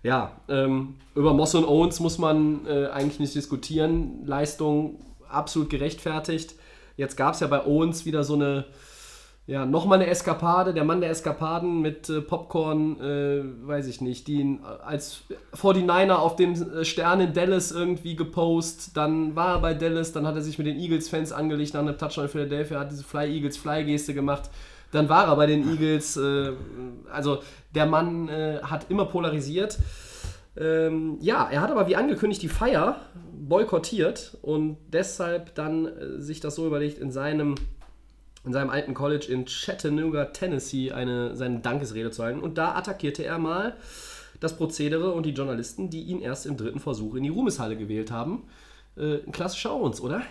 Ja, 0.05 0.33
ähm, 0.49 0.97
über 1.15 1.33
Moss 1.33 1.55
und 1.55 1.65
Owens 1.65 2.01
muss 2.01 2.19
man 2.19 2.67
äh, 2.67 2.87
eigentlich 2.87 3.21
nicht 3.21 3.35
diskutieren. 3.35 4.25
Leistung 4.25 4.99
absolut 5.29 5.71
gerechtfertigt. 5.71 6.55
Jetzt 6.97 7.17
gab 7.17 7.35
es 7.35 7.41
ja 7.41 7.47
bei 7.47 7.65
Owens 7.65 8.05
wieder 8.05 8.25
so 8.25 8.35
eine, 8.35 8.65
ja, 9.47 9.67
nochmal 9.67 10.01
eine 10.01 10.09
Eskapade, 10.09 10.73
der 10.73 10.85
Mann 10.85 11.01
der 11.01 11.11
Eskapaden 11.11 11.81
mit 11.81 12.09
äh, 12.09 12.21
Popcorn, 12.21 13.01
äh, 13.01 13.43
weiß 13.67 13.89
ich 13.89 14.01
nicht, 14.01 14.29
die 14.29 14.41
ihn 14.41 14.61
als 14.85 15.25
49er 15.57 16.15
auf 16.15 16.37
dem 16.37 16.53
äh, 16.53 16.85
Stern 16.85 17.21
in 17.21 17.33
Dallas 17.33 17.73
irgendwie 17.73 18.15
gepostet, 18.15 18.97
dann 18.97 19.35
war 19.35 19.57
er 19.57 19.61
bei 19.61 19.75
Dallas, 19.75 20.13
dann 20.13 20.27
hat 20.27 20.37
er 20.37 20.43
sich 20.43 20.59
mit 20.59 20.69
den 20.69 20.79
Eagles-Fans 20.79 21.33
angelegt 21.33 21.75
nach 21.75 21.81
einem 21.81 21.99
Touchdown 21.99 22.27
in 22.27 22.31
Philadelphia, 22.31 22.79
hat 22.79 22.93
diese 22.93 23.03
Fly 23.03 23.35
Eagles 23.35 23.57
Fly-Geste 23.57 24.15
gemacht, 24.15 24.49
dann 24.93 25.09
war 25.09 25.27
er 25.27 25.35
bei 25.35 25.47
den 25.47 25.69
Eagles, 25.69 26.17
äh, 26.17 26.53
also 27.11 27.39
der 27.75 27.87
Mann 27.87 28.29
äh, 28.29 28.61
hat 28.63 28.91
immer 28.91 29.07
polarisiert. 29.07 29.79
Ähm, 30.57 31.17
ja, 31.21 31.49
er 31.51 31.63
hat 31.63 31.71
aber 31.71 31.89
wie 31.89 31.97
angekündigt 31.97 32.43
die 32.43 32.49
Feier 32.49 33.01
boykottiert 33.33 34.37
und 34.43 34.77
deshalb 34.93 35.55
dann 35.55 35.87
äh, 35.87 36.21
sich 36.21 36.41
das 36.41 36.55
so 36.55 36.67
überlegt, 36.67 36.99
in 36.99 37.11
seinem, 37.11 37.55
in 38.45 38.53
seinem 38.53 38.71
alten 38.71 38.95
College 38.95 39.27
in 39.31 39.45
Chattanooga, 39.45 40.27
Tennessee, 40.27 40.93
eine, 40.93 41.37
seine 41.37 41.61
Dankesrede 41.61 42.11
zu 42.11 42.23
halten. 42.23 42.41
Und 42.41 42.59
da 42.59 42.75
attackierte 42.75 43.25
er 43.25 43.39
mal 43.39 43.77
das 44.41 44.57
Prozedere 44.57 45.13
und 45.13 45.25
die 45.25 45.31
Journalisten, 45.31 45.91
die 45.91 46.03
ihn 46.03 46.21
erst 46.21 46.47
im 46.47 46.57
dritten 46.57 46.81
Versuch 46.81 47.15
in 47.15 47.23
die 47.23 47.29
Ruhmeshalle 47.29 47.77
gewählt 47.77 48.11
haben. 48.11 48.43
Äh, 48.97 49.19
ein 49.25 49.33
klassischer 49.33 49.73
Owens, 49.73 50.01
oder? 50.01 50.23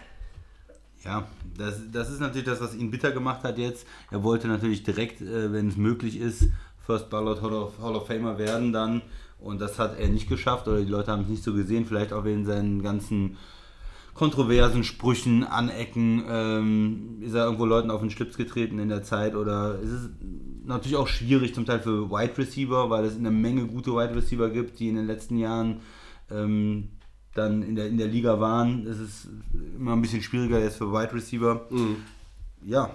Ja, 1.05 1.27
das, 1.57 1.79
das 1.91 2.11
ist 2.11 2.19
natürlich 2.19 2.45
das, 2.45 2.61
was 2.61 2.75
ihn 2.75 2.91
bitter 2.91 3.11
gemacht 3.11 3.43
hat 3.43 3.57
jetzt. 3.57 3.87
Er 4.11 4.23
wollte 4.23 4.47
natürlich 4.47 4.83
direkt, 4.83 5.21
äh, 5.21 5.51
wenn 5.53 5.69
es 5.69 5.77
möglich 5.77 6.19
ist, 6.19 6.49
First 6.85 7.09
Ballot 7.09 7.41
Hall 7.41 7.53
of, 7.53 7.79
Hall 7.79 7.95
of 7.95 8.07
Famer 8.07 8.37
werden 8.37 8.73
dann. 8.73 9.01
Und 9.39 9.59
das 9.59 9.79
hat 9.79 9.97
er 9.99 10.09
nicht 10.09 10.29
geschafft 10.29 10.67
oder 10.67 10.81
die 10.81 10.91
Leute 10.91 11.11
haben 11.11 11.23
es 11.23 11.29
nicht 11.29 11.43
so 11.43 11.53
gesehen, 11.53 11.85
vielleicht 11.85 12.13
auch 12.13 12.25
wegen 12.25 12.45
seinen 12.45 12.83
ganzen 12.83 13.37
kontroversen 14.13 14.83
Sprüchen, 14.83 15.43
Anecken, 15.43 16.23
ähm, 16.27 17.17
ist 17.21 17.33
er 17.33 17.45
irgendwo 17.45 17.65
Leuten 17.65 17.91
auf 17.91 18.01
den 18.01 18.09
Schlips 18.09 18.37
getreten 18.37 18.79
in 18.79 18.89
der 18.89 19.03
Zeit 19.03 19.35
oder 19.35 19.79
ist 19.79 19.91
es 19.91 20.09
natürlich 20.65 20.97
auch 20.97 21.07
schwierig 21.07 21.55
zum 21.55 21.65
Teil 21.65 21.79
für 21.79 22.09
Wide 22.09 22.37
Receiver, 22.37 22.89
weil 22.89 23.05
es 23.05 23.15
eine 23.15 23.31
Menge 23.31 23.65
gute 23.65 23.91
Wide 23.91 24.15
Receiver 24.15 24.49
gibt, 24.49 24.79
die 24.79 24.89
in 24.89 24.95
den 24.95 25.07
letzten 25.07 25.37
Jahren 25.37 25.81
ähm, 26.29 26.89
dann 27.33 27.63
in 27.63 27.75
der, 27.75 27.87
in 27.87 27.97
der 27.97 28.07
Liga 28.07 28.39
waren. 28.39 28.85
Es 28.85 28.99
ist 28.99 29.29
immer 29.77 29.93
ein 29.93 30.01
bisschen 30.01 30.21
schwieriger 30.21 30.59
jetzt 30.59 30.77
für 30.77 30.91
Wide 30.91 31.13
Receiver. 31.13 31.67
Ja, 32.65 32.91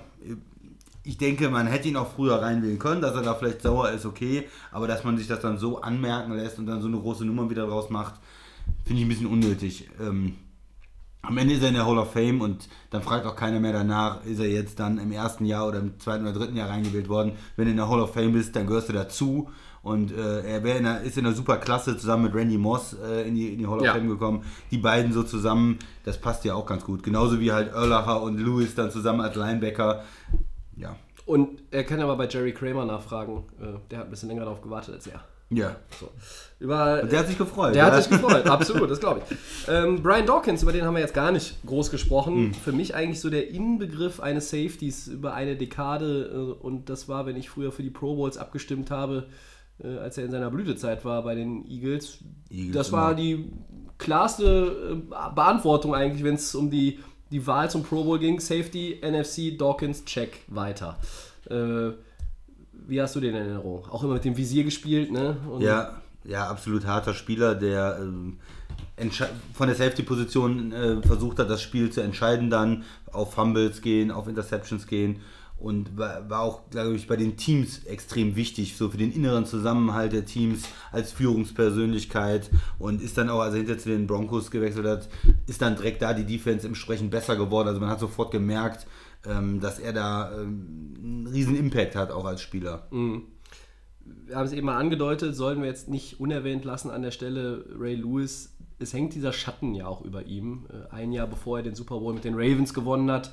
ich 1.07 1.19
denke, 1.19 1.49
man 1.49 1.69
hätte 1.69 1.89
ihn 1.89 1.97
auch 1.97 2.13
früher 2.13 2.43
reinwählen 2.43 2.79
können, 2.79 3.01
dass 3.01 3.15
er 3.15 3.23
da 3.23 3.35
vielleicht 3.35 3.63
sauer 3.63 3.91
ist, 3.91 4.05
okay. 4.05 4.49
Aber 4.73 4.89
dass 4.89 5.05
man 5.05 5.17
sich 5.17 5.29
das 5.29 5.41
dann 5.41 5.57
so 5.57 5.81
anmerken 5.81 6.33
lässt 6.33 6.59
und 6.59 6.67
dann 6.67 6.83
so 6.83 6.89
eine 6.89 6.99
große 6.99 7.25
Nummer 7.25 7.49
wieder 7.49 7.67
draus 7.67 7.91
macht, 7.91 8.15
finde 8.85 9.01
ich 9.01 9.07
ein 9.07 9.09
bisschen 9.09 9.29
unnötig. 9.29 9.89
Ähm, 10.01 10.35
am 11.27 11.37
Ende 11.39 11.55
ist 11.55 11.63
er 11.63 11.69
in 11.69 11.75
der 11.75 11.87
Hall 11.87 11.99
of 11.99 12.13
Fame 12.13 12.41
und 12.41 12.69
dann 12.91 13.03
fragt 13.03 13.27
auch 13.27 13.37
keiner 13.37 13.59
mehr 13.59 13.73
danach, 13.73 14.25
ist 14.25 14.39
er 14.39 14.49
jetzt 14.49 14.79
dann 14.79 14.99
im 14.99 15.11
ersten 15.11 15.45
Jahr 15.45 15.67
oder 15.67 15.81
im 15.81 15.99
zweiten 15.99 16.25
oder 16.25 16.39
dritten 16.39 16.57
Jahr 16.57 16.69
reingewählt 16.69 17.09
worden. 17.09 17.33
Wenn 17.57 17.67
du 17.67 17.73
in 17.73 17.77
der 17.77 17.89
Hall 17.89 18.01
of 18.01 18.15
Fame 18.15 18.33
bist, 18.33 18.55
dann 18.55 18.67
gehörst 18.67 18.89
du 18.89 18.93
dazu. 18.93 19.51
Und 19.83 20.13
äh, 20.13 20.41
er 20.41 20.77
in 20.77 20.85
der, 20.85 21.03
ist 21.03 21.17
in 21.17 21.27
einer 21.27 21.35
super 21.35 21.59
Klasse 21.59 21.97
zusammen 21.97 22.25
mit 22.25 22.35
Randy 22.35 22.59
Moss 22.59 22.95
äh, 22.95 23.29
in, 23.29 23.35
die, 23.35 23.53
in 23.53 23.59
die 23.59 23.67
Hall 23.67 23.79
of 23.79 23.85
Ja. 23.85 23.93
Fame 23.93 24.09
gekommen. 24.09 24.45
Die 24.71 24.79
beiden 24.79 25.13
so 25.13 25.23
zusammen, 25.23 25.79
das 26.05 26.21
passt 26.21 26.45
ja 26.45 26.55
auch 26.55 26.67
ganz 26.67 26.85
gut. 26.85 27.03
Genauso 27.03 27.39
wie 27.41 27.53
halt 27.53 27.73
Erlacher 27.73 28.23
und 28.23 28.39
Lewis 28.39 28.75
dann 28.75 28.91
zusammen 28.91 29.21
als 29.21 29.37
Linebacker. 29.37 30.03
Ja. 30.77 30.97
Und 31.25 31.63
er 31.71 31.85
kann 31.85 32.01
aber 32.01 32.17
bei 32.17 32.27
Jerry 32.29 32.53
Kramer 32.53 32.85
nachfragen. 32.85 33.45
Äh, 33.61 33.79
der 33.91 33.99
hat 33.99 34.07
ein 34.07 34.11
bisschen 34.11 34.29
länger 34.29 34.43
darauf 34.45 34.61
gewartet 34.61 34.95
als 34.95 35.07
er. 35.07 35.25
Ja. 35.51 35.77
So. 36.01 36.11
Über, 36.59 37.03
Und 37.03 37.13
der 37.13 37.21
hat 37.21 37.29
sich 37.29 37.39
gefreut. 37.39 37.75
Der 37.75 37.87
ja. 37.87 37.93
hat 37.93 38.03
sich 38.03 38.11
gefreut, 38.11 38.47
absolut, 38.51 38.91
das 38.91 38.99
glaube 38.99 39.21
ich. 39.21 39.37
Ähm, 39.69 40.03
Brian 40.03 40.27
Dawkins, 40.27 40.63
über 40.63 40.73
den 40.73 40.85
haben 40.85 40.95
wir 40.95 41.01
jetzt 41.01 41.15
gar 41.15 41.31
nicht 41.31 41.57
groß 41.67 41.91
gesprochen. 41.91 42.55
Für 42.55 42.73
mich 42.73 42.95
eigentlich 42.95 43.21
so 43.21 43.29
der 43.29 43.51
Inbegriff 43.51 44.21
eines 44.21 44.51
Safeties 44.51 45.07
über 45.07 45.35
eine 45.35 45.57
Dekade. 45.57 46.57
Äh, 46.61 46.65
und 46.65 46.89
das 46.89 47.09
war, 47.09 47.27
wenn 47.27 47.37
ich 47.37 47.51
früher 47.51 47.73
für 47.73 47.83
die 47.83 47.91
Pro 47.91 48.17
Bowls 48.17 48.39
abgestimmt 48.39 48.91
habe, 48.91 49.29
äh, 49.83 49.99
als 49.99 50.17
er 50.19 50.25
in 50.25 50.31
seiner 50.31 50.51
Blütezeit 50.51 51.05
war 51.05 51.23
bei 51.23 51.35
den 51.35 51.65
Eagles. 51.67 52.19
Eagles 52.51 52.75
das 52.75 52.93
war 52.93 53.13
immer. 53.13 53.21
die 53.21 53.53
klarste 53.99 54.97
äh, 55.11 55.35
Beantwortung 55.35 55.95
eigentlich, 55.95 56.25
wenn 56.25 56.37
es 56.37 56.55
um 56.55 56.71
die, 56.71 57.01
die 57.31 57.47
Wahl 57.47 57.71
zum 57.71 57.83
Pro 57.83 58.03
Bowl 58.03 58.19
ging. 58.19 58.41
Safety, 58.41 59.01
NFC, 59.03 59.59
Dawkins, 59.59 60.07
check, 60.07 60.39
weiter. 60.49 60.99
Äh, 61.51 61.91
wie 62.87 63.01
hast 63.01 63.17
du 63.17 63.21
den 63.21 63.31
in 63.31 63.37
Erinnerung? 63.37 63.87
Auch 63.91 64.03
immer 64.03 64.15
mit 64.15 64.25
dem 64.25 64.37
Visier 64.37 64.65
gespielt, 64.65 65.11
ne? 65.11 65.37
Und 65.51 65.63
Ja, 65.63 66.01
ja, 66.25 66.49
absolut 66.49 66.87
harter 66.87 67.15
Spieler, 67.15 67.55
der 67.55 67.99
ähm, 68.01 68.39
von 69.53 69.69
der 69.69 69.77
Safety-Position 69.77 70.73
äh, 70.73 71.03
versucht 71.03 71.39
hat, 71.39 71.51
das 71.51 71.63
Spiel 71.63 71.91
zu 71.91 72.01
entscheiden, 72.01 72.51
dann 72.51 72.85
auf 73.13 73.35
Fumbles 73.35 73.83
gehen, 73.83 74.11
auf 74.11 74.27
Interceptions 74.27 74.87
gehen 74.87 75.21
und 75.59 75.97
war, 75.97 76.29
war 76.29 76.41
auch, 76.41 76.69
glaube 76.71 76.95
ich, 76.95 77.07
bei 77.07 77.17
den 77.17 77.37
Teams 77.37 77.85
extrem 77.85 78.37
wichtig, 78.37 78.77
so 78.77 78.91
für 78.91 78.99
den 78.99 79.13
inneren 79.13 79.47
Zusammenhalt 79.47 80.13
der 80.13 80.25
Teams 80.25 80.65
als 80.93 81.13
Führungspersönlichkeit 81.13 82.51
und 82.79 83.01
ist 83.01 83.17
dann 83.17 83.31
auch, 83.31 83.41
als 83.41 83.55
er 83.55 83.59
hinter 83.59 83.79
zu 83.79 83.89
den 83.89 84.07
Broncos 84.07 84.51
gewechselt 84.51 84.87
hat, 84.87 85.09
ist 85.47 85.63
dann 85.63 85.77
direkt 85.77 86.03
da 86.03 86.13
die 86.13 86.25
Defense 86.27 86.67
entsprechend 86.67 87.11
besser 87.11 87.37
geworden. 87.37 87.69
Also 87.69 87.81
man 87.81 87.89
hat 87.89 88.01
sofort 88.01 88.33
gemerkt, 88.33 88.87
dass 89.61 89.79
er 89.79 89.93
da 89.93 90.33
ähm, 90.41 90.95
einen 90.99 91.27
riesen 91.27 91.57
Impact 91.57 91.97
hat, 91.97 92.11
auch 92.11 92.25
als 92.25 92.41
Spieler. 92.43 92.87
wir 92.91 94.37
haben 94.37 94.47
es 94.47 94.53
eben 94.53 94.67
mal 94.67 94.79
angedeutet, 94.79 95.35
sollten 95.35 95.63
wir 95.63 95.69
jetzt 95.69 95.89
nicht 95.89 96.21
unerwähnt 96.21 96.65
lassen 96.65 96.91
an 96.91 97.03
der 97.03 97.11
Stelle 97.11 97.65
Ray 97.79 97.97
Lewis. 97.97 98.57
Es 98.79 98.93
hängt 98.93 99.15
dieser 99.15 99.33
Schatten 99.33 99.75
ja 99.75 99.87
auch 99.87 100.03
über 100.03 100.27
ihm. 100.27 100.67
Äh, 100.71 100.95
Ein 100.95 101.13
Jahr 101.13 101.27
bevor 101.27 101.59
er 101.59 101.63
den 101.65 101.75
Super 101.75 101.99
Bowl 101.99 102.15
mit 102.15 102.25
den 102.25 102.35
Ravens 102.35 102.75
gewonnen 102.75 103.11
hat, 103.11 103.33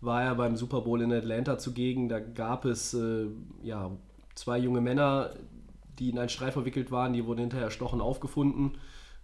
war 0.00 0.22
er 0.22 0.34
beim 0.34 0.56
Super 0.56 0.82
Bowl 0.82 1.02
in 1.02 1.12
Atlanta 1.12 1.58
zugegen. 1.58 2.08
Da 2.08 2.20
gab 2.20 2.64
es 2.64 2.94
äh, 2.94 3.26
ja, 3.62 3.90
zwei 4.34 4.58
junge 4.58 4.80
Männer, 4.80 5.30
die 5.98 6.10
in 6.10 6.18
einen 6.18 6.28
Streit 6.28 6.52
verwickelt 6.52 6.90
waren. 6.90 7.12
Die 7.12 7.24
wurden 7.26 7.40
hinterher 7.40 7.66
erstochen 7.66 8.00
aufgefunden. 8.00 8.72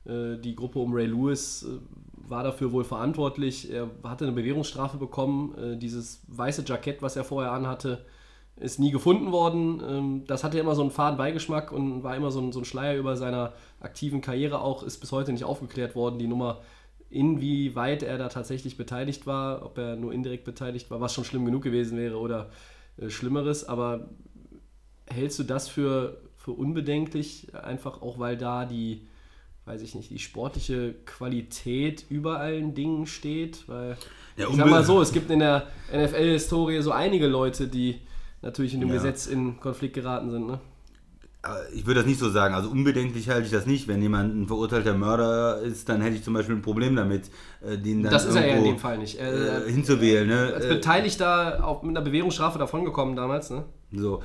Äh, 0.05 0.39
Die 0.39 0.57
Gruppe 0.57 0.79
um 0.81 0.93
Ray 0.93 1.07
Lewis 1.07 1.63
äh, 1.63 1.79
war 2.33 2.43
dafür 2.43 2.73
wohl 2.73 2.83
verantwortlich. 2.85 3.71
Er 3.71 3.89
hatte 4.03 4.25
eine 4.25 4.35
Bewährungsstrafe 4.35 4.97
bekommen. 4.97 5.55
Äh, 5.57 5.77
Dieses 5.77 6.23
weiße 6.27 6.65
Jackett, 6.67 7.01
was 7.03 7.15
er 7.15 7.23
vorher 7.23 7.53
anhatte, 7.53 8.05
ist 8.57 8.81
nie 8.81 8.91
gefunden 8.91 9.31
worden. 9.31 9.81
Ähm, 9.89 10.25
Das 10.27 10.43
hatte 10.43 10.59
immer 10.59 10.75
so 10.75 10.83
einen 10.83 10.91
faden 10.91 11.17
Beigeschmack 11.17 11.71
und 11.71 12.03
war 12.03 12.17
immer 12.17 12.33
so 12.33 12.41
ein, 12.41 12.51
so 12.53 12.61
ein 12.61 12.65
Schleier 12.65 12.99
über 12.99 13.17
seiner 13.17 13.53
aktiven 13.81 14.21
Karriere 14.21 14.61
auch, 14.61 14.83
ist 14.83 14.99
bis 14.99 15.13
heute 15.13 15.33
nicht 15.33 15.45
aufgeklärt 15.45 15.95
worden, 15.95 16.19
die 16.19 16.27
Nummer, 16.27 16.61
inwieweit 17.11 18.03
er 18.03 18.19
da 18.19 18.29
tatsächlich 18.29 18.77
beteiligt 18.77 19.27
war, 19.27 19.65
ob 19.65 19.79
er 19.79 19.97
nur 19.97 20.13
indirekt 20.13 20.45
beteiligt 20.45 20.91
war, 20.91 21.01
was 21.01 21.15
schon 21.15 21.25
schlimm 21.25 21.45
genug 21.45 21.63
gewesen 21.63 21.99
wäre 21.99 22.19
oder 22.19 22.51
äh, 22.97 23.11
Schlimmeres, 23.11 23.69
aber 23.69 24.09
hältst 25.07 25.39
du 25.39 25.45
das 25.45 25.69
für, 25.69 26.21
für 26.37 26.53
unbedenklich, 26.53 27.55
einfach 27.55 28.03
auch 28.03 28.19
weil 28.19 28.37
da 28.37 28.65
die, 28.65 29.07
weiß 29.73 29.83
ich 29.83 29.95
nicht, 29.95 30.11
die 30.11 30.19
sportliche 30.19 30.95
Qualität 31.07 32.05
über 32.11 32.39
allen 32.39 32.75
Dingen 32.75 33.07
steht? 33.07 33.65
Weil, 33.69 33.97
Ja, 34.37 34.49
ich 34.51 34.57
sag 34.57 34.69
mal 34.69 34.85
so, 34.85 35.01
es 35.01 35.13
gibt 35.13 35.31
in 35.31 35.39
der 35.39 35.67
NFL-Historie 35.93 36.83
so 36.83 36.93
einige 36.93 37.27
Leute, 37.27 37.69
die 37.69 38.01
natürlich 38.43 38.75
in 38.75 38.81
dem 38.81 38.91
Ja. 38.91 38.97
Gesetz 38.97 39.27
in 39.27 39.59
Konflikt 39.61 39.95
geraten 39.95 40.31
sind. 40.31 40.47
Ne? 40.47 40.61
Ich 41.75 41.87
würde 41.87 42.01
das 42.01 42.07
nicht 42.07 42.21
so 42.21 42.29
sagen. 42.31 42.55
Also 42.55 42.69
unbedenklich 42.71 43.29
halte 43.29 43.47
ich 43.47 43.51
das 43.51 43.67
nicht. 43.67 43.89
Wenn 43.89 44.01
jemand 44.01 44.33
ein 44.35 44.47
verurteilter 44.47 44.95
Mörder 44.95 45.59
ist, 45.61 45.89
dann 45.89 46.01
hätte 46.01 46.15
ich 46.17 46.23
zum 46.23 46.35
Beispiel 46.35 46.55
ein 46.55 46.63
Problem 46.63 46.95
damit, 46.95 47.31
äh, 47.63 47.77
den 47.79 48.03
dann 48.05 48.13
Das 48.13 48.27
ist 48.27 48.37
er 48.37 48.47
ja 48.47 48.55
in 48.57 48.65
dem 48.65 48.79
Fall 48.79 48.99
nicht. 48.99 49.19
Äh, 49.19 49.69
hinzuwählen. 49.69 50.29
Ne? 50.29 50.53
Als 50.55 50.67
Äh, 50.67 50.69
Beteiligter 50.75 51.67
auch 51.67 51.83
mit 51.83 51.97
einer 51.97 52.05
Bewährungsstrafe 52.05 52.59
davongekommen 52.61 53.17
damals. 53.17 53.51
Ne? 53.51 53.65
So. 53.91 54.23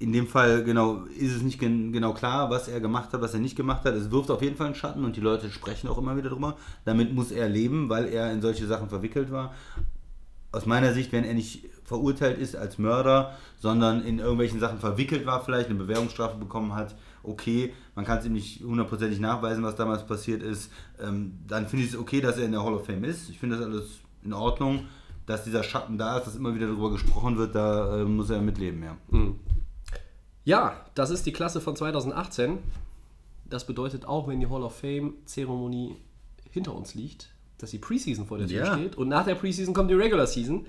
In 0.00 0.12
dem 0.12 0.26
Fall 0.26 0.64
genau 0.64 1.04
ist 1.04 1.36
es 1.36 1.42
nicht 1.42 1.60
gen 1.60 1.92
genau 1.92 2.14
klar, 2.14 2.48
was 2.48 2.68
er 2.68 2.80
gemacht 2.80 3.12
hat, 3.12 3.20
was 3.20 3.34
er 3.34 3.40
nicht 3.40 3.54
gemacht 3.54 3.84
hat. 3.84 3.94
Es 3.94 4.10
wirft 4.10 4.30
auf 4.30 4.40
jeden 4.40 4.56
Fall 4.56 4.66
einen 4.66 4.74
Schatten 4.74 5.04
und 5.04 5.14
die 5.14 5.20
Leute 5.20 5.50
sprechen 5.50 5.88
auch 5.88 5.98
immer 5.98 6.16
wieder 6.16 6.30
drüber. 6.30 6.56
Damit 6.86 7.14
muss 7.14 7.30
er 7.30 7.48
leben, 7.48 7.90
weil 7.90 8.06
er 8.06 8.32
in 8.32 8.40
solche 8.40 8.66
Sachen 8.66 8.88
verwickelt 8.88 9.30
war. 9.30 9.54
Aus 10.52 10.64
meiner 10.64 10.94
Sicht, 10.94 11.12
wenn 11.12 11.24
er 11.24 11.34
nicht 11.34 11.66
verurteilt 11.84 12.38
ist 12.38 12.56
als 12.56 12.78
Mörder, 12.78 13.36
sondern 13.58 14.02
in 14.02 14.20
irgendwelchen 14.20 14.58
Sachen 14.58 14.78
verwickelt 14.78 15.26
war, 15.26 15.44
vielleicht 15.44 15.68
eine 15.68 15.78
Bewährungsstrafe 15.78 16.38
bekommen 16.38 16.74
hat, 16.74 16.96
okay, 17.22 17.72
man 17.94 18.04
kann 18.04 18.18
es 18.18 18.26
ihm 18.26 18.32
nicht 18.32 18.64
hundertprozentig 18.64 19.20
nachweisen, 19.20 19.62
was 19.62 19.76
damals 19.76 20.06
passiert 20.06 20.42
ist, 20.42 20.72
ähm, 21.00 21.38
dann 21.46 21.68
finde 21.68 21.84
ich 21.84 21.92
es 21.92 21.98
okay, 21.98 22.20
dass 22.20 22.38
er 22.38 22.46
in 22.46 22.52
der 22.52 22.64
Hall 22.64 22.74
of 22.74 22.86
Fame 22.86 23.04
ist. 23.04 23.28
Ich 23.28 23.38
finde 23.38 23.56
das 23.56 23.66
alles 23.66 24.00
in 24.24 24.32
Ordnung. 24.32 24.86
Dass 25.26 25.44
dieser 25.44 25.62
Schatten 25.62 25.96
da 25.96 26.18
ist, 26.18 26.26
dass 26.26 26.34
immer 26.34 26.54
wieder 26.54 26.66
darüber 26.66 26.90
gesprochen 26.90 27.36
wird, 27.36 27.54
da 27.54 28.00
äh, 28.00 28.04
muss 28.04 28.30
er 28.30 28.40
mitleben, 28.40 28.82
ja. 28.82 28.96
Ja, 30.50 30.84
das 30.94 31.10
ist 31.10 31.26
die 31.26 31.32
Klasse 31.32 31.60
von 31.60 31.76
2018. 31.76 32.58
Das 33.48 33.66
bedeutet 33.66 34.04
auch, 34.04 34.26
wenn 34.28 34.40
die 34.40 34.48
Hall 34.48 34.62
of 34.62 34.76
Fame-Zeremonie 34.76 35.96
hinter 36.50 36.74
uns 36.74 36.94
liegt, 36.94 37.30
dass 37.58 37.70
die 37.70 37.78
Preseason 37.78 38.26
vor 38.26 38.38
der 38.38 38.48
Tür 38.48 38.64
Ja. 38.64 38.74
steht. 38.74 38.96
Und 38.96 39.08
nach 39.08 39.24
der 39.24 39.36
Preseason 39.36 39.74
kommt 39.74 39.90
die 39.90 39.94
Regular 39.94 40.26
Season. 40.26 40.66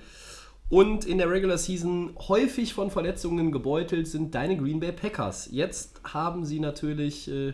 Und 0.68 1.04
in 1.04 1.18
der 1.18 1.28
Regular 1.30 1.58
Season 1.58 2.14
häufig 2.28 2.74
von 2.74 2.90
Verletzungen 2.90 3.52
gebeutelt 3.52 4.06
sind 4.08 4.34
deine 4.34 4.56
Green 4.56 4.80
Bay 4.80 4.92
Packers. 4.92 5.48
Jetzt 5.50 6.00
haben 6.04 6.44
sie 6.44 6.60
natürlich 6.60 7.28
äh, 7.30 7.52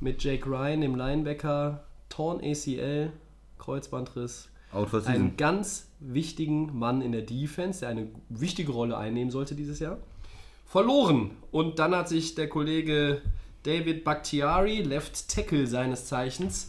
mit 0.00 0.22
Jake 0.24 0.48
Ryan, 0.48 0.80
dem 0.80 0.94
Linebacker, 0.96 1.84
Torn 2.08 2.40
ACL, 2.42 3.12
Kreuzbandriss, 3.58 4.48
einen 5.08 5.36
ganz 5.36 5.88
wichtigen 6.00 6.76
Mann 6.76 7.02
in 7.02 7.12
der 7.12 7.22
Defense, 7.22 7.80
der 7.80 7.90
eine 7.90 8.08
wichtige 8.28 8.72
Rolle 8.72 8.96
einnehmen 8.96 9.30
sollte 9.30 9.54
dieses 9.54 9.78
Jahr, 9.78 9.98
verloren. 10.66 11.30
Und 11.50 11.78
dann 11.78 11.94
hat 11.94 12.08
sich 12.08 12.34
der 12.34 12.48
Kollege 12.48 13.22
David 13.62 14.04
Bakhtiari, 14.04 14.82
Left 14.82 15.28
Tackle 15.28 15.66
seines 15.66 16.06
Zeichens, 16.06 16.68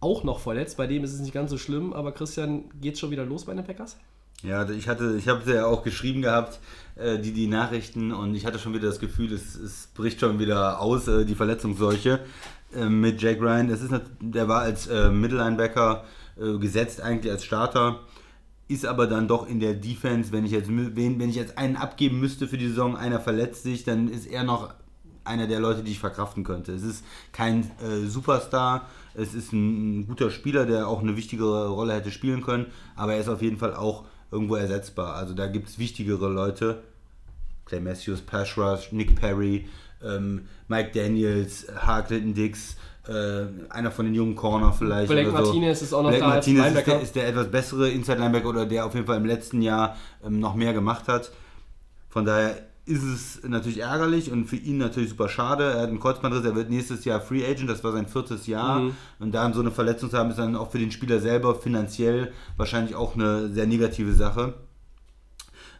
auch 0.00 0.24
noch 0.24 0.40
verletzt. 0.40 0.76
Bei 0.76 0.86
dem 0.86 1.04
ist 1.04 1.14
es 1.14 1.20
nicht 1.20 1.32
ganz 1.32 1.50
so 1.50 1.58
schlimm, 1.58 1.92
aber 1.92 2.12
Christian, 2.12 2.64
geht's 2.80 3.00
schon 3.00 3.10
wieder 3.10 3.24
los 3.24 3.44
bei 3.44 3.54
den 3.54 3.64
Packers? 3.64 3.96
Ja, 4.42 4.68
ich 4.68 4.88
hatte, 4.88 5.16
ich 5.16 5.28
habe 5.28 5.52
ja 5.52 5.66
auch 5.66 5.84
geschrieben 5.84 6.22
gehabt, 6.22 6.58
äh, 6.96 7.18
die, 7.18 7.32
die 7.32 7.46
Nachrichten, 7.46 8.12
und 8.12 8.34
ich 8.34 8.44
hatte 8.44 8.58
schon 8.58 8.74
wieder 8.74 8.88
das 8.88 8.98
Gefühl, 8.98 9.32
es, 9.32 9.54
es 9.54 9.88
bricht 9.94 10.18
schon 10.18 10.40
wieder 10.40 10.80
aus, 10.80 11.06
äh, 11.06 11.24
die 11.24 11.36
Verletzungsseuche 11.36 12.20
äh, 12.74 12.86
mit 12.86 13.22
Jake 13.22 13.40
Ryan. 13.40 13.68
Das 13.68 13.82
ist 13.82 13.92
der 14.20 14.48
war 14.48 14.62
als 14.62 14.88
äh, 14.88 15.10
Mittellinebacker 15.10 16.04
äh, 16.36 16.58
gesetzt, 16.58 17.00
eigentlich 17.00 17.30
als 17.32 17.44
Starter, 17.44 18.00
ist 18.72 18.86
aber 18.86 19.06
dann 19.06 19.28
doch 19.28 19.46
in 19.46 19.60
der 19.60 19.74
Defense, 19.74 20.32
wenn 20.32 20.44
ich 20.44 20.52
jetzt 20.52 20.70
mü- 20.70 20.92
wen, 20.94 21.18
wenn 21.18 21.30
ich 21.30 21.36
jetzt 21.36 21.58
einen 21.58 21.76
abgeben 21.76 22.20
müsste 22.20 22.46
für 22.48 22.58
die 22.58 22.68
Saison, 22.68 22.96
einer 22.96 23.20
verletzt 23.20 23.62
sich, 23.62 23.84
dann 23.84 24.08
ist 24.08 24.26
er 24.26 24.44
noch 24.44 24.74
einer 25.24 25.46
der 25.46 25.60
Leute, 25.60 25.82
die 25.82 25.92
ich 25.92 25.98
verkraften 26.00 26.42
könnte. 26.42 26.72
Es 26.72 26.82
ist 26.82 27.04
kein 27.32 27.70
äh, 27.80 28.06
Superstar, 28.06 28.88
es 29.14 29.34
ist 29.34 29.52
ein, 29.52 30.00
ein 30.00 30.06
guter 30.06 30.30
Spieler, 30.30 30.66
der 30.66 30.88
auch 30.88 31.00
eine 31.00 31.16
wichtigere 31.16 31.68
Rolle 31.68 31.94
hätte 31.94 32.10
spielen 32.10 32.42
können, 32.42 32.66
aber 32.96 33.14
er 33.14 33.20
ist 33.20 33.28
auf 33.28 33.42
jeden 33.42 33.58
Fall 33.58 33.74
auch 33.74 34.04
irgendwo 34.30 34.56
ersetzbar. 34.56 35.14
Also 35.14 35.34
da 35.34 35.46
gibt 35.46 35.68
es 35.68 35.78
wichtigere 35.78 36.28
Leute. 36.28 36.82
Clay 37.66 37.80
Matthews, 37.80 38.20
Pass 38.20 38.58
Rush, 38.58 38.90
Nick 38.90 39.14
Perry, 39.14 39.68
ähm, 40.04 40.42
Mike 40.66 40.90
Daniels, 40.92 41.66
Harklitten 41.76 42.34
Dix, 42.34 42.76
äh, 43.08 43.46
einer 43.70 43.90
von 43.90 44.04
den 44.04 44.14
jungen 44.14 44.34
Corner 44.34 44.72
vielleicht. 44.72 45.10
Blake 45.10 45.30
oder 45.30 45.38
so. 45.38 45.44
Martinez 45.46 45.82
ist 45.82 45.92
auch 45.92 46.02
noch 46.02 46.10
Blake 46.10 46.24
da 46.24 46.28
Martinez 46.28 46.74
ist 46.74 46.86
der, 46.86 47.00
ist 47.00 47.16
der 47.16 47.28
etwas 47.28 47.50
bessere 47.50 47.90
Inside 47.90 48.18
Linebacker 48.18 48.48
oder 48.48 48.66
der 48.66 48.86
auf 48.86 48.94
jeden 48.94 49.06
Fall 49.06 49.16
im 49.16 49.26
letzten 49.26 49.60
Jahr 49.62 49.96
ähm, 50.24 50.38
noch 50.38 50.54
mehr 50.54 50.72
gemacht 50.72 51.08
hat. 51.08 51.32
Von 52.08 52.24
daher 52.24 52.56
ist 52.84 53.02
es 53.02 53.40
natürlich 53.46 53.80
ärgerlich 53.80 54.30
und 54.32 54.46
für 54.46 54.56
ihn 54.56 54.78
natürlich 54.78 55.10
super 55.10 55.28
schade. 55.28 55.64
Er 55.64 55.82
hat 55.82 55.88
einen 55.88 56.00
Kreuzbandriss, 56.00 56.44
er 56.44 56.56
wird 56.56 56.68
nächstes 56.68 57.04
Jahr 57.04 57.20
Free 57.20 57.44
Agent, 57.44 57.70
das 57.70 57.84
war 57.84 57.92
sein 57.92 58.08
viertes 58.08 58.46
Jahr. 58.46 58.80
Mhm. 58.80 58.96
Und 59.20 59.32
da 59.32 59.52
so 59.52 59.60
eine 59.60 59.70
Verletzung 59.70 60.10
zu 60.10 60.18
haben, 60.18 60.30
ist 60.30 60.38
dann 60.38 60.56
auch 60.56 60.70
für 60.70 60.78
den 60.78 60.90
Spieler 60.90 61.20
selber 61.20 61.54
finanziell 61.54 62.32
wahrscheinlich 62.56 62.96
auch 62.96 63.14
eine 63.14 63.48
sehr 63.48 63.66
negative 63.66 64.12
Sache. 64.12 64.54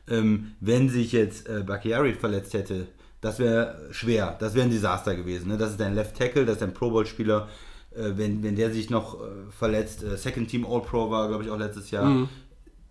Ähm, 0.08 0.52
wenn 0.60 0.88
sich 0.88 1.12
jetzt 1.12 1.48
äh, 1.48 1.62
Bakhtiari 1.64 2.14
verletzt 2.14 2.54
hätte, 2.54 2.86
das 3.22 3.38
wäre 3.38 3.88
schwer, 3.92 4.36
das 4.38 4.54
wäre 4.54 4.66
ein 4.66 4.70
Desaster 4.70 5.14
gewesen. 5.14 5.48
Ne? 5.48 5.56
Das 5.56 5.70
ist 5.70 5.80
ein 5.80 5.94
Left 5.94 6.18
Tackle, 6.18 6.44
das 6.44 6.56
ist 6.56 6.62
ein 6.64 6.74
Pro 6.74 6.90
Bowl 6.90 7.06
Spieler. 7.06 7.48
Äh, 7.94 8.12
wenn, 8.16 8.42
wenn 8.42 8.56
der 8.56 8.72
sich 8.72 8.90
noch 8.90 9.20
äh, 9.20 9.26
verletzt, 9.50 10.02
äh, 10.02 10.16
Second 10.16 10.48
Team 10.48 10.66
All 10.66 10.82
Pro 10.82 11.08
war, 11.08 11.28
glaube 11.28 11.44
ich, 11.44 11.50
auch 11.50 11.58
letztes 11.58 11.90
Jahr. 11.90 12.28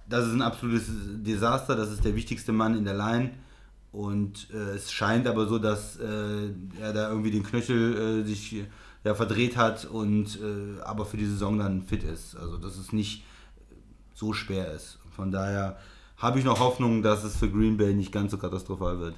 Das 0.08 0.26
ist 0.26 0.34
ein 0.34 0.42
absolutes 0.42 0.86
Desaster, 1.24 1.76
das 1.76 1.92
ist 1.92 2.04
der 2.04 2.16
wichtigste 2.16 2.52
Mann 2.52 2.78
in 2.78 2.86
der 2.86 2.96
Line. 2.96 3.32
Und 3.92 4.48
äh, 4.54 4.76
es 4.76 4.92
scheint 4.92 5.28
aber 5.28 5.48
so, 5.48 5.60
dass 5.60 5.98
äh, 5.98 6.50
er 6.80 6.94
da 6.94 7.10
irgendwie 7.10 7.32
den 7.32 7.44
Knöchel 7.44 8.22
äh, 8.22 8.24
sich 8.24 8.64
ja, 9.04 9.16
verdreht 9.16 9.58
hat 9.58 9.86
und 9.86 10.40
aber 10.84 11.06
für 11.06 11.18
die 11.18 11.26
Saison 11.26 11.58
dann 11.58 11.82
fit 11.82 12.04
ist. 12.04 12.38
Also 12.38 12.58
dass 12.58 12.78
es 12.78 12.94
nicht 12.94 13.26
so 14.14 14.32
schwer 14.32 14.72
ist. 14.72 15.00
Von 15.10 15.32
daher 15.32 15.80
habe 16.18 16.38
ich 16.38 16.46
noch 16.46 16.60
Hoffnung, 16.60 17.02
dass 17.02 17.24
es 17.24 17.36
für 17.36 17.50
Green 17.50 17.78
Bay 17.78 17.96
nicht 17.96 18.12
ganz 18.12 18.30
so 18.30 18.38
katastrophal 18.38 19.00
wird. 19.00 19.16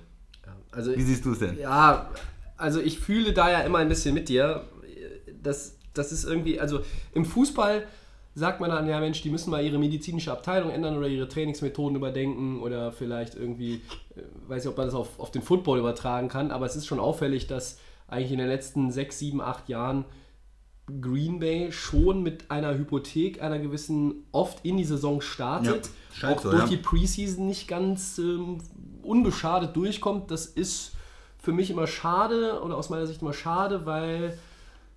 Also, 0.75 0.95
Wie 0.95 1.01
siehst 1.01 1.25
du 1.25 1.33
es 1.33 1.39
denn? 1.39 1.57
Ja, 1.59 2.09
also 2.57 2.79
ich 2.79 2.99
fühle 2.99 3.33
da 3.33 3.51
ja 3.51 3.59
immer 3.61 3.79
ein 3.79 3.89
bisschen 3.89 4.13
mit 4.13 4.29
dir. 4.29 4.67
Das, 5.41 5.77
das 5.93 6.11
ist 6.11 6.23
irgendwie, 6.23 6.59
also 6.59 6.81
im 7.13 7.25
Fußball 7.25 7.83
sagt 8.35 8.59
man 8.59 8.69
dann, 8.69 8.87
ja 8.87 8.99
Mensch, 8.99 9.21
die 9.21 9.29
müssen 9.29 9.51
mal 9.51 9.63
ihre 9.63 9.77
medizinische 9.77 10.31
Abteilung 10.31 10.71
ändern 10.71 10.97
oder 10.97 11.07
ihre 11.07 11.27
Trainingsmethoden 11.27 11.95
überdenken 11.95 12.61
oder 12.61 12.91
vielleicht 12.91 13.35
irgendwie, 13.35 13.81
äh, 14.15 14.21
weiß 14.47 14.63
nicht, 14.63 14.71
ob 14.71 14.77
man 14.77 14.87
das 14.87 14.95
auf, 14.95 15.19
auf 15.19 15.31
den 15.31 15.41
Football 15.41 15.79
übertragen 15.79 16.29
kann, 16.29 16.51
aber 16.51 16.65
es 16.65 16.75
ist 16.75 16.87
schon 16.87 16.99
auffällig, 16.99 17.47
dass 17.47 17.77
eigentlich 18.07 18.31
in 18.31 18.39
den 18.39 18.47
letzten 18.47 18.91
sechs, 18.91 19.19
sieben, 19.19 19.41
acht 19.41 19.69
Jahren 19.69 20.05
Green 20.99 21.39
Bay 21.39 21.71
schon 21.71 22.23
mit 22.23 22.51
einer 22.51 22.77
Hypothek 22.77 23.41
einer 23.41 23.59
gewissen 23.59 24.25
oft 24.31 24.65
in 24.65 24.77
die 24.77 24.83
Saison 24.83 25.21
startet, 25.21 25.89
Ja, 26.21 26.29
auch 26.29 26.41
so, 26.41 26.51
durch 26.51 26.63
ja. 26.63 26.69
die 26.69 26.77
Preseason 26.77 27.47
nicht 27.47 27.67
ganz 27.67 28.17
ähm, 28.17 28.57
unbeschadet 29.03 29.75
durchkommt. 29.75 30.31
Das 30.31 30.45
ist 30.45 30.95
für 31.37 31.51
mich 31.51 31.69
immer 31.69 31.87
schade 31.87 32.61
oder 32.63 32.77
aus 32.77 32.89
meiner 32.89 33.05
Sicht 33.05 33.21
immer 33.21 33.33
schade, 33.33 33.85
weil 33.85 34.37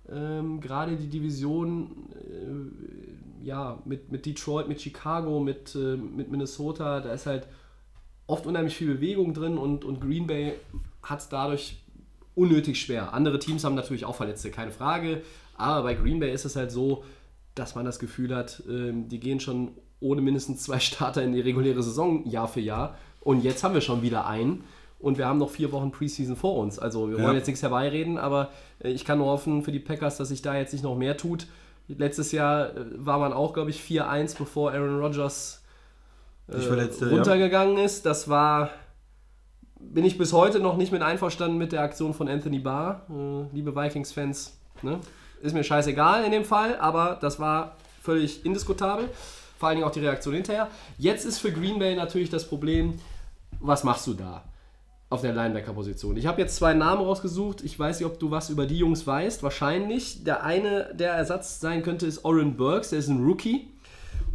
ähm, 0.09 0.61
gerade 0.61 0.95
die 0.95 1.09
Division 1.09 1.91
äh, 2.13 3.45
ja, 3.45 3.79
mit, 3.85 4.11
mit 4.11 4.25
Detroit, 4.25 4.67
mit 4.67 4.81
Chicago, 4.81 5.39
mit, 5.39 5.75
äh, 5.75 5.97
mit 5.97 6.31
Minnesota, 6.31 7.01
da 7.01 7.13
ist 7.13 7.25
halt 7.25 7.47
oft 8.25 8.45
unheimlich 8.45 8.75
viel 8.75 8.93
Bewegung 8.93 9.33
drin 9.33 9.57
und, 9.57 9.85
und 9.85 10.01
Green 10.01 10.27
Bay 10.27 10.53
hat 11.01 11.19
es 11.19 11.29
dadurch 11.29 11.77
unnötig 12.35 12.79
schwer. 12.79 13.13
Andere 13.13 13.39
Teams 13.39 13.63
haben 13.63 13.75
natürlich 13.75 14.05
auch 14.05 14.15
Verletzte, 14.15 14.51
keine 14.51 14.71
Frage. 14.71 15.21
Aber 15.55 15.83
bei 15.83 15.95
Green 15.95 16.19
Bay 16.19 16.31
ist 16.31 16.45
es 16.45 16.55
halt 16.55 16.71
so, 16.71 17.03
dass 17.55 17.73
man 17.73 17.85
das 17.85 17.99
Gefühl 17.99 18.35
hat, 18.35 18.61
ähm, 18.69 19.07
die 19.09 19.19
gehen 19.19 19.39
schon 19.39 19.71
ohne 19.99 20.21
mindestens 20.21 20.63
zwei 20.63 20.79
Starter 20.79 21.23
in 21.23 21.31
die 21.31 21.41
reguläre 21.41 21.81
Saison 21.81 22.25
Jahr 22.27 22.47
für 22.47 22.59
Jahr. 22.61 22.95
Und 23.27 23.43
jetzt 23.43 23.61
haben 23.65 23.73
wir 23.73 23.81
schon 23.81 24.01
wieder 24.01 24.25
einen. 24.25 24.63
Und 24.99 25.17
wir 25.17 25.27
haben 25.27 25.37
noch 25.37 25.49
vier 25.49 25.73
Wochen 25.73 25.91
Preseason 25.91 26.37
vor 26.37 26.55
uns. 26.55 26.79
Also 26.79 27.09
wir 27.11 27.17
Ja. 27.17 27.23
wollen 27.25 27.35
jetzt 27.35 27.47
nichts 27.47 27.61
herbeireden, 27.61 28.17
aber 28.17 28.51
äh, 28.81 28.89
ich 28.89 29.03
kann 29.03 29.17
nur 29.17 29.27
hoffen 29.27 29.63
für 29.63 29.73
die 29.73 29.79
Packers, 29.81 30.15
dass 30.15 30.29
sich 30.29 30.41
da 30.41 30.55
jetzt 30.55 30.71
nicht 30.71 30.81
noch 30.83 30.95
mehr 30.95 31.17
tut. 31.17 31.45
Letztes 31.89 32.31
Jahr 32.31 32.69
äh, 32.69 32.85
war 32.95 33.19
man 33.19 33.33
auch, 33.33 33.51
glaube 33.53 33.69
ich, 33.69 33.81
4-1, 33.81 34.37
bevor 34.37 34.71
Aaron 34.71 35.01
Rodgers 35.01 35.61
äh, 36.47 36.55
Sich 36.55 36.67
verletzte, 36.67 37.05
ja. 37.07 37.11
runtergegangen 37.11 37.77
ist. 37.77 38.05
Das 38.05 38.29
war, 38.29 38.69
bin 39.77 40.05
ich 40.05 40.17
bis 40.17 40.31
heute 40.31 40.61
noch 40.61 40.77
nicht 40.77 40.93
mit 40.93 41.01
einverstanden 41.01 41.57
mit 41.57 41.73
der 41.73 41.81
Aktion 41.81 42.13
von 42.13 42.29
Anthony 42.29 42.59
Barr. 42.59 43.01
Äh, 43.09 43.53
liebe 43.53 43.75
Vikings-Fans, 43.75 44.57
ne? 44.83 44.99
ist 45.41 45.53
mir 45.53 45.65
scheißegal 45.65 46.23
in 46.23 46.31
dem 46.31 46.45
Fall, 46.45 46.77
aber 46.79 47.17
das 47.19 47.41
war 47.41 47.75
völlig 48.01 48.45
indiskutabel. 48.45 49.09
Vor 49.59 49.67
allen 49.67 49.77
Dingen 49.79 49.87
auch 49.87 49.91
die 49.93 49.99
Reaktion 49.99 50.33
hinterher. 50.33 50.69
Jetzt 50.97 51.25
ist 51.25 51.39
für 51.39 51.51
Green 51.51 51.77
Bay 51.77 51.93
natürlich 51.95 52.29
das 52.29 52.47
Problem, 52.47 52.99
was 53.59 53.83
machst 53.83 54.07
du 54.07 54.13
da 54.13 54.43
auf 55.09 55.21
der 55.21 55.33
Linebacker-Position? 55.33 56.17
Ich 56.17 56.25
habe 56.27 56.41
jetzt 56.41 56.55
zwei 56.55 56.73
Namen 56.73 57.01
rausgesucht. 57.01 57.61
Ich 57.63 57.77
weiß 57.77 57.99
nicht, 57.99 58.07
ob 58.07 58.19
du 58.19 58.31
was 58.31 58.49
über 58.49 58.65
die 58.65 58.77
Jungs 58.77 59.07
weißt. 59.07 59.43
Wahrscheinlich. 59.43 60.23
Der 60.23 60.43
eine, 60.43 60.93
der 60.93 61.13
Ersatz 61.13 61.59
sein 61.59 61.83
könnte, 61.83 62.05
ist 62.05 62.25
Oren 62.25 62.57
Burks. 62.57 62.89
Der 62.89 62.99
ist 62.99 63.07
ein 63.07 63.23
Rookie. 63.23 63.67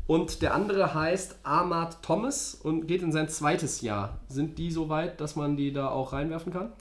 Und 0.07 0.43
der 0.43 0.55
andere 0.55 0.95
heißt 0.95 1.37
Ahmad 1.43 2.03
Thomas 2.03 2.55
und 2.55 2.87
geht 2.87 3.03
in 3.03 3.13
sein 3.13 3.29
zweites 3.29 3.81
Jahr. 3.83 4.21
Sind 4.29 4.59
die 4.59 4.71
so 4.71 4.89
weit, 4.89 5.21
dass 5.21 5.37
man 5.37 5.57
die 5.57 5.73
da 5.73 5.89
auch 5.89 6.13
reinwerfen 6.13 6.53
kann? 6.53 6.73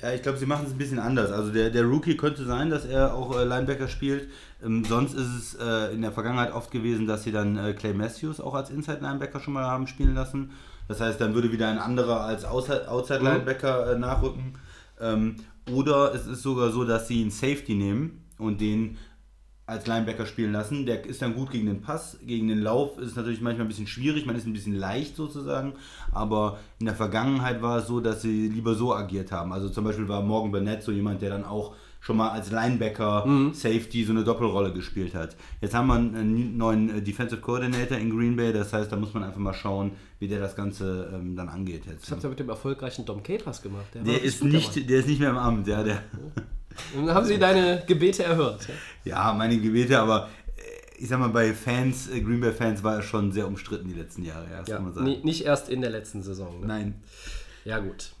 Ja, 0.00 0.12
ich 0.12 0.22
glaube, 0.22 0.38
sie 0.38 0.46
machen 0.46 0.64
es 0.64 0.72
ein 0.72 0.78
bisschen 0.78 1.00
anders. 1.00 1.32
Also 1.32 1.50
der, 1.50 1.70
der 1.70 1.84
Rookie 1.84 2.16
könnte 2.16 2.44
sein, 2.44 2.70
dass 2.70 2.84
er 2.84 3.14
auch 3.14 3.36
äh, 3.36 3.44
Linebacker 3.44 3.88
spielt. 3.88 4.28
Ähm, 4.64 4.84
sonst 4.84 5.14
ist 5.14 5.26
es 5.26 5.54
äh, 5.60 5.92
in 5.92 6.02
der 6.02 6.12
Vergangenheit 6.12 6.52
oft 6.52 6.70
gewesen, 6.70 7.08
dass 7.08 7.24
sie 7.24 7.32
dann 7.32 7.56
äh, 7.56 7.72
Clay 7.72 7.94
Matthews 7.94 8.40
auch 8.40 8.54
als 8.54 8.70
Inside-Linebacker 8.70 9.40
schon 9.40 9.54
mal 9.54 9.64
haben 9.64 9.88
spielen 9.88 10.14
lassen. 10.14 10.52
Das 10.88 11.00
heißt, 11.00 11.20
dann 11.20 11.34
würde 11.34 11.52
wieder 11.52 11.68
ein 11.68 11.78
anderer 11.78 12.22
als 12.22 12.44
Outside- 12.44 12.88
Outside-Linebacker 12.88 13.92
äh, 13.92 13.98
nachrücken. 13.98 14.54
Ähm, 15.00 15.36
oder 15.70 16.14
es 16.14 16.26
ist 16.26 16.42
sogar 16.42 16.70
so, 16.70 16.84
dass 16.84 17.08
sie 17.08 17.20
einen 17.20 17.30
Safety 17.30 17.74
nehmen 17.74 18.24
und 18.38 18.60
den 18.60 18.96
als 19.66 19.86
Linebacker 19.86 20.24
spielen 20.24 20.52
lassen. 20.52 20.86
Der 20.86 21.04
ist 21.04 21.20
dann 21.20 21.34
gut 21.34 21.50
gegen 21.50 21.66
den 21.66 21.82
Pass, 21.82 22.18
gegen 22.26 22.48
den 22.48 22.62
Lauf 22.62 22.98
ist 22.98 23.08
es 23.08 23.16
natürlich 23.16 23.42
manchmal 23.42 23.66
ein 23.66 23.68
bisschen 23.68 23.86
schwierig, 23.86 24.24
man 24.24 24.34
ist 24.34 24.46
ein 24.46 24.54
bisschen 24.54 24.74
leicht 24.74 25.14
sozusagen, 25.14 25.74
aber 26.10 26.58
in 26.80 26.86
der 26.86 26.94
Vergangenheit 26.94 27.60
war 27.60 27.78
es 27.78 27.86
so, 27.86 28.00
dass 28.00 28.22
sie 28.22 28.48
lieber 28.48 28.74
so 28.74 28.94
agiert 28.94 29.30
haben. 29.30 29.52
Also 29.52 29.68
zum 29.68 29.84
Beispiel 29.84 30.08
war 30.08 30.22
Morgan 30.22 30.52
Burnett 30.52 30.82
so 30.82 30.90
jemand, 30.90 31.20
der 31.20 31.28
dann 31.28 31.44
auch 31.44 31.74
schon 32.00 32.16
mal 32.16 32.30
als 32.30 32.50
Linebacker 32.50 33.50
Safety 33.52 34.04
so 34.04 34.12
eine 34.12 34.24
Doppelrolle 34.24 34.72
gespielt 34.72 35.14
hat. 35.14 35.36
Jetzt 35.60 35.74
haben 35.74 35.88
wir 35.88 35.94
einen 35.94 36.56
neuen 36.56 36.98
äh, 36.98 37.02
Defensive 37.02 37.40
Coordinator 37.40 37.98
in 37.98 38.10
Green 38.16 38.36
Bay, 38.36 38.52
das 38.52 38.72
heißt, 38.72 38.90
da 38.90 38.96
muss 38.96 39.12
man 39.14 39.24
einfach 39.24 39.38
mal 39.40 39.52
schauen, 39.54 39.92
wie 40.20 40.28
der 40.28 40.40
das 40.40 40.54
Ganze 40.56 41.10
ähm, 41.12 41.34
dann 41.36 41.48
angeht 41.48 41.86
jetzt. 41.86 42.04
Das 42.04 42.12
habt 42.12 42.24
ihr 42.24 42.30
mit 42.30 42.38
dem 42.38 42.48
erfolgreichen 42.48 43.04
Dom 43.04 43.22
Capers 43.22 43.60
gemacht. 43.62 43.86
Der, 43.94 44.02
Der 44.02 44.22
ist, 44.22 44.42
nicht, 44.44 44.88
der 44.88 45.00
ist 45.00 45.08
nicht 45.08 45.20
mehr 45.20 45.30
im 45.30 45.38
Amt, 45.38 45.66
ja, 45.66 45.82
der... 45.82 46.02
dabei. 46.12 46.46
Dann 46.94 47.10
haben 47.14 47.26
sie 47.26 47.38
deine 47.38 47.82
Gebete 47.86 48.22
erhört. 48.22 48.68
Ja? 49.04 49.24
Ja, 49.26 49.32
meine 49.32 49.58
Gebete, 49.58 49.98
aber 49.98 50.28
äh, 50.56 51.02
ich 51.02 51.08
sag 51.08 51.18
mal, 51.18 51.28
bei 51.30 51.52
Fans, 51.52 52.08
äh, 52.08 52.20
Green 52.20 52.40
Bay 52.40 52.52
Fans 52.52 52.82
war 52.84 52.94
er 52.96 53.02
schon 53.02 53.32
sehr 53.32 53.48
umstritten 53.48 53.88
die 53.88 53.94
letzten 53.94 54.24
Jahre, 54.24 54.46
ja, 54.50 54.62
kann 54.62 54.84
man 54.84 54.94
sagen. 54.94 55.04
ni- 55.06 55.18
nicht 55.24 55.44
erst 55.44 55.68
in 55.68 55.80
der 55.80 55.90
letzten 55.90 56.22
Saison. 56.22 56.60
Ne? 56.60 56.66
Nein. 56.68 56.94
Ja, 57.64 57.80
gut. 57.80 58.12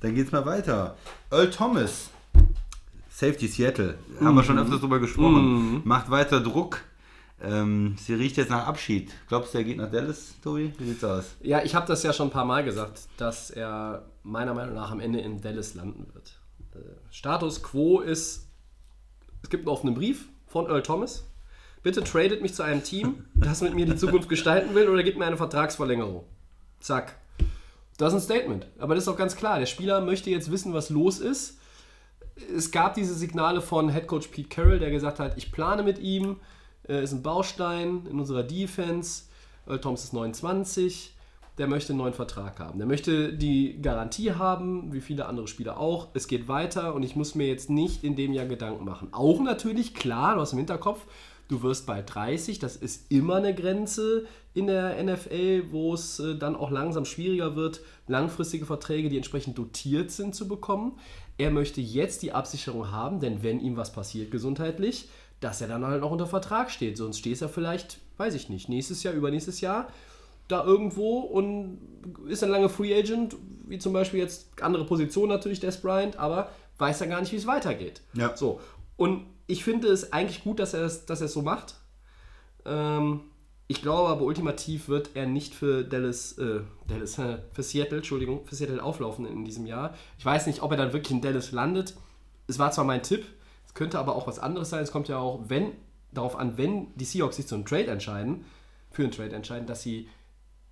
Dann 0.00 0.14
geht's 0.14 0.32
mal 0.32 0.44
weiter. 0.46 0.96
Earl 1.30 1.50
Thomas, 1.50 2.10
Safety 3.16 3.48
Seattle, 3.48 3.94
haben 4.20 4.34
wir 4.34 4.44
schon 4.44 4.58
öfters 4.58 4.80
drüber 4.80 4.98
gesprochen, 4.98 5.80
macht 5.84 6.10
weiter 6.10 6.38
Druck. 6.38 6.82
Ähm, 7.42 7.96
sie 7.98 8.12
riecht 8.12 8.36
jetzt 8.36 8.50
nach 8.50 8.66
Abschied. 8.66 9.10
Glaubst 9.28 9.54
du, 9.54 9.58
er 9.58 9.64
geht 9.64 9.78
nach 9.78 9.90
Dallas, 9.90 10.34
Tobi? 10.44 10.74
Wie 10.76 10.84
sieht's 10.84 11.02
aus? 11.02 11.24
Ja, 11.40 11.62
ich 11.64 11.74
habe 11.74 11.86
das 11.86 12.02
ja 12.02 12.12
schon 12.12 12.28
ein 12.28 12.30
paar 12.30 12.44
Mal 12.44 12.62
gesagt, 12.62 13.04
dass 13.16 13.48
er 13.48 14.04
meiner 14.22 14.52
Meinung 14.52 14.74
nach 14.74 14.90
am 14.90 15.00
Ende 15.00 15.20
in 15.20 15.40
Dallas 15.40 15.72
landen 15.72 16.06
wird. 16.12 16.38
Äh, 16.74 16.78
Status 17.10 17.62
quo 17.62 18.00
ist, 18.00 18.48
es 19.42 19.48
gibt 19.48 19.62
einen 19.62 19.74
offenen 19.74 19.94
Brief 19.94 20.26
von 20.46 20.66
Earl 20.66 20.82
Thomas. 20.82 21.24
Bitte 21.82 22.04
tradet 22.04 22.42
mich 22.42 22.52
zu 22.52 22.64
einem 22.64 22.84
Team, 22.84 23.24
das 23.34 23.62
mit 23.62 23.74
mir 23.74 23.86
die 23.86 23.96
Zukunft 23.96 24.28
gestalten 24.28 24.74
will 24.74 24.90
oder 24.90 25.02
gibt 25.02 25.18
mir 25.18 25.24
eine 25.24 25.38
Vertragsverlängerung. 25.38 26.24
Zack. 26.80 27.16
Das 27.96 28.12
ist 28.12 28.18
ein 28.18 28.24
Statement. 28.24 28.66
Aber 28.78 28.94
das 28.94 29.04
ist 29.04 29.08
auch 29.08 29.16
ganz 29.16 29.36
klar. 29.36 29.58
Der 29.58 29.64
Spieler 29.64 30.02
möchte 30.02 30.28
jetzt 30.28 30.50
wissen, 30.50 30.74
was 30.74 30.90
los 30.90 31.18
ist. 31.18 31.56
Es 32.54 32.70
gab 32.70 32.94
diese 32.94 33.14
Signale 33.14 33.60
von 33.60 33.90
Head 33.90 34.06
Coach 34.06 34.28
Pete 34.28 34.48
Carroll, 34.48 34.78
der 34.78 34.90
gesagt 34.90 35.18
hat, 35.18 35.38
ich 35.38 35.52
plane 35.52 35.82
mit 35.82 35.98
ihm, 35.98 36.36
äh, 36.88 37.02
ist 37.02 37.12
ein 37.12 37.22
Baustein 37.22 38.06
in 38.10 38.18
unserer 38.18 38.42
Defense. 38.42 39.24
Earl 39.66 39.80
Thomas 39.80 40.04
ist 40.04 40.12
29, 40.12 41.14
der 41.58 41.66
möchte 41.66 41.92
einen 41.92 41.98
neuen 41.98 42.12
Vertrag 42.12 42.60
haben. 42.60 42.78
Der 42.78 42.86
möchte 42.86 43.32
die 43.32 43.80
Garantie 43.80 44.32
haben, 44.32 44.92
wie 44.92 45.00
viele 45.00 45.26
andere 45.26 45.48
Spieler 45.48 45.78
auch. 45.78 46.08
Es 46.14 46.28
geht 46.28 46.48
weiter 46.48 46.94
und 46.94 47.02
ich 47.02 47.16
muss 47.16 47.34
mir 47.34 47.48
jetzt 47.48 47.70
nicht 47.70 48.04
in 48.04 48.14
dem 48.14 48.32
Jahr 48.32 48.46
Gedanken 48.46 48.84
machen. 48.84 49.08
Auch 49.12 49.40
natürlich, 49.40 49.94
klar, 49.94 50.34
du 50.34 50.42
hast 50.42 50.52
im 50.52 50.58
Hinterkopf, 50.58 51.06
du 51.48 51.62
wirst 51.62 51.86
bald 51.86 52.14
30, 52.14 52.58
das 52.58 52.76
ist 52.76 53.10
immer 53.10 53.36
eine 53.36 53.54
Grenze 53.54 54.26
in 54.52 54.66
der 54.66 55.02
NFL, 55.02 55.64
wo 55.70 55.94
es 55.94 56.18
äh, 56.18 56.36
dann 56.36 56.56
auch 56.56 56.70
langsam 56.70 57.04
schwieriger 57.04 57.56
wird, 57.56 57.80
langfristige 58.06 58.66
Verträge, 58.66 59.08
die 59.08 59.16
entsprechend 59.16 59.58
dotiert 59.58 60.10
sind, 60.10 60.34
zu 60.34 60.48
bekommen. 60.48 60.98
Er 61.38 61.50
möchte 61.50 61.80
jetzt 61.80 62.22
die 62.22 62.32
Absicherung 62.32 62.90
haben, 62.90 63.20
denn 63.20 63.42
wenn 63.42 63.60
ihm 63.60 63.76
was 63.76 63.92
passiert 63.92 64.30
gesundheitlich, 64.30 65.08
dass 65.40 65.60
er 65.60 65.68
dann 65.68 65.84
halt 65.84 66.00
noch 66.00 66.10
unter 66.10 66.26
Vertrag 66.26 66.70
steht. 66.70 66.96
Sonst 66.96 67.18
stehst 67.18 67.42
er 67.42 67.48
vielleicht, 67.48 67.98
weiß 68.16 68.34
ich 68.34 68.48
nicht, 68.48 68.68
nächstes 68.68 69.02
Jahr, 69.02 69.14
übernächstes 69.14 69.60
Jahr 69.60 69.88
da 70.48 70.64
irgendwo 70.64 71.18
und 71.18 71.78
ist 72.28 72.42
dann 72.42 72.50
lange 72.50 72.68
Free 72.68 72.96
Agent, 72.96 73.36
wie 73.66 73.78
zum 73.78 73.92
Beispiel 73.92 74.20
jetzt 74.20 74.62
andere 74.62 74.86
Position 74.86 75.28
natürlich, 75.28 75.60
Des 75.60 75.80
Bryant, 75.80 76.18
aber 76.18 76.50
weiß 76.78 77.00
er 77.00 77.08
gar 77.08 77.20
nicht, 77.20 77.32
wie 77.32 77.36
es 77.36 77.46
weitergeht. 77.46 78.00
Ja. 78.14 78.36
So. 78.36 78.60
Und 78.96 79.26
ich 79.46 79.64
finde 79.64 79.88
es 79.88 80.12
eigentlich 80.12 80.44
gut, 80.44 80.58
dass 80.60 80.74
er 80.74 80.84
es, 80.84 81.04
dass 81.06 81.20
er 81.20 81.26
es 81.26 81.32
so 81.32 81.42
macht. 81.42 81.74
Ähm, 82.64 83.22
Ich 83.68 83.82
glaube 83.82 84.08
aber 84.10 84.22
ultimativ 84.22 84.88
wird 84.88 85.10
er 85.14 85.26
nicht 85.26 85.54
für 85.54 85.82
Dallas, 85.82 86.38
äh, 86.38 86.60
Dallas, 86.86 87.14
für 87.52 87.62
Seattle, 87.62 87.98
Entschuldigung, 87.98 88.46
für 88.46 88.54
Seattle 88.54 88.82
auflaufen 88.82 89.26
in 89.26 89.44
diesem 89.44 89.66
Jahr. 89.66 89.94
Ich 90.18 90.24
weiß 90.24 90.46
nicht, 90.46 90.62
ob 90.62 90.70
er 90.70 90.76
dann 90.76 90.92
wirklich 90.92 91.10
in 91.12 91.20
Dallas 91.20 91.52
landet. 91.52 91.96
Es 92.46 92.58
war 92.58 92.70
zwar 92.70 92.84
mein 92.84 93.02
Tipp, 93.02 93.24
es 93.66 93.74
könnte 93.74 93.98
aber 93.98 94.14
auch 94.14 94.26
was 94.26 94.38
anderes 94.38 94.70
sein. 94.70 94.82
Es 94.82 94.92
kommt 94.92 95.08
ja 95.08 95.18
auch, 95.18 95.40
wenn, 95.48 95.72
darauf 96.12 96.36
an, 96.36 96.56
wenn 96.56 96.94
die 96.94 97.04
Seahawks 97.04 97.36
sich 97.36 97.48
zu 97.48 97.56
einem 97.56 97.64
Trade 97.64 97.88
entscheiden, 97.88 98.44
für 98.92 99.02
einen 99.02 99.12
Trade 99.12 99.34
entscheiden, 99.34 99.66
dass 99.66 99.82
sie 99.82 100.08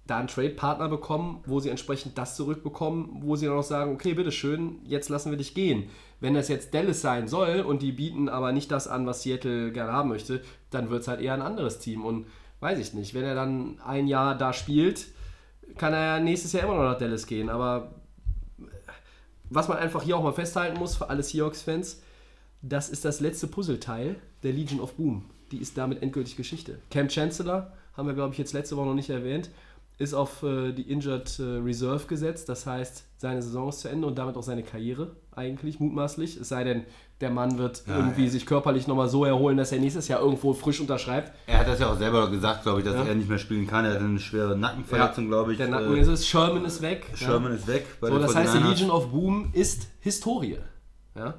da 0.06 0.18
einen 0.18 0.28
Trade-Partner 0.28 0.88
bekommen, 0.88 1.42
wo 1.46 1.60
sie 1.60 1.70
entsprechend 1.70 2.18
das 2.18 2.36
zurückbekommen, 2.36 3.22
wo 3.22 3.36
sie 3.36 3.46
dann 3.46 3.56
auch 3.56 3.62
sagen, 3.62 3.94
okay, 3.94 4.14
bitteschön, 4.14 4.80
jetzt 4.84 5.08
lassen 5.08 5.30
wir 5.30 5.38
dich 5.38 5.54
gehen. 5.54 5.88
Wenn 6.20 6.34
das 6.34 6.48
jetzt 6.48 6.74
Dallas 6.74 7.00
sein 7.00 7.26
soll 7.26 7.60
und 7.60 7.80
die 7.82 7.92
bieten 7.92 8.28
aber 8.28 8.52
nicht 8.52 8.70
das 8.70 8.86
an, 8.86 9.06
was 9.06 9.22
Seattle 9.22 9.72
gerne 9.72 9.92
haben 9.92 10.10
möchte, 10.10 10.42
dann 10.70 10.90
wird 10.90 11.02
es 11.02 11.08
halt 11.08 11.20
eher 11.20 11.34
ein 11.34 11.42
anderes 11.42 11.78
Team. 11.78 12.04
Und 12.04 12.26
weiß 12.64 12.78
ich 12.78 12.94
nicht, 12.94 13.12
wenn 13.12 13.24
er 13.24 13.34
dann 13.34 13.78
ein 13.84 14.06
Jahr 14.06 14.38
da 14.38 14.54
spielt, 14.54 15.08
kann 15.76 15.92
er 15.92 16.18
nächstes 16.20 16.52
Jahr 16.52 16.64
immer 16.64 16.76
noch 16.76 16.92
nach 16.92 16.98
Dallas 16.98 17.26
gehen. 17.26 17.50
Aber 17.50 17.92
was 19.50 19.68
man 19.68 19.76
einfach 19.76 20.02
hier 20.02 20.16
auch 20.16 20.22
mal 20.22 20.32
festhalten 20.32 20.78
muss 20.78 20.96
für 20.96 21.10
alle 21.10 21.22
Seahawks-Fans, 21.22 22.00
das 22.62 22.88
ist 22.88 23.04
das 23.04 23.20
letzte 23.20 23.48
Puzzleteil 23.48 24.16
der 24.42 24.54
Legion 24.54 24.80
of 24.80 24.94
Boom. 24.94 25.26
Die 25.52 25.58
ist 25.58 25.76
damit 25.76 26.02
endgültig 26.02 26.36
Geschichte. 26.36 26.78
Cam 26.90 27.10
Chancellor, 27.10 27.70
haben 27.98 28.08
wir 28.08 28.14
glaube 28.14 28.32
ich 28.32 28.38
jetzt 28.38 28.54
letzte 28.54 28.78
Woche 28.78 28.86
noch 28.86 28.94
nicht 28.94 29.10
erwähnt, 29.10 29.50
ist 29.98 30.12
auf 30.14 30.42
äh, 30.42 30.72
die 30.72 30.90
Injured 30.90 31.38
äh, 31.38 31.42
Reserve 31.64 32.06
gesetzt. 32.06 32.48
Das 32.48 32.66
heißt, 32.66 33.04
seine 33.16 33.42
Saison 33.42 33.68
ist 33.68 33.80
zu 33.80 33.88
Ende 33.88 34.06
und 34.08 34.18
damit 34.18 34.36
auch 34.36 34.42
seine 34.42 34.62
Karriere 34.64 35.14
eigentlich 35.32 35.78
mutmaßlich. 35.78 36.36
Es 36.36 36.48
sei 36.48 36.64
denn, 36.64 36.84
der 37.20 37.30
Mann 37.30 37.58
wird 37.58 37.84
Ja, 37.86 37.98
irgendwie 37.98 38.24
ja. 38.24 38.30
sich 38.30 38.44
körperlich 38.44 38.86
nochmal 38.88 39.08
so 39.08 39.24
erholen, 39.24 39.56
dass 39.56 39.70
er 39.70 39.78
nächstes 39.78 40.08
Jahr 40.08 40.20
irgendwo 40.20 40.52
frisch 40.52 40.80
unterschreibt. 40.80 41.32
Er 41.46 41.58
hat 41.60 41.68
das 41.68 41.78
ja 41.78 41.92
auch 41.92 41.96
selber 41.96 42.28
gesagt, 42.30 42.64
glaube 42.64 42.80
ich, 42.80 42.84
dass 42.84 42.96
Ja. 42.96 43.04
er 43.04 43.14
nicht 43.14 43.28
mehr 43.28 43.38
spielen 43.38 43.66
kann. 43.68 43.84
Er 43.84 43.92
hat 43.94 44.00
eine 44.00 44.18
schwere 44.18 44.56
Nackenverletzung, 44.58 45.28
glaube 45.28 45.52
ich. 45.52 45.58
Der 45.58 45.68
Nacken 45.68 45.94
Äh, 45.96 46.00
ist 46.00 46.08
es, 46.08 46.26
Sherman 46.26 46.64
ist 46.64 46.82
weg. 46.82 47.06
Sherman 47.14 47.52
ist 47.52 47.66
weg. 47.68 47.86
Bei 48.00 48.08
So, 48.08 48.18
das 48.18 48.34
heißt, 48.34 48.54
die 48.54 48.58
49ers. 48.58 48.68
Legion 48.70 48.90
of 48.90 49.10
Boom 49.12 49.50
ist 49.52 49.86
Historie. 50.00 50.58
Ja? 51.14 51.34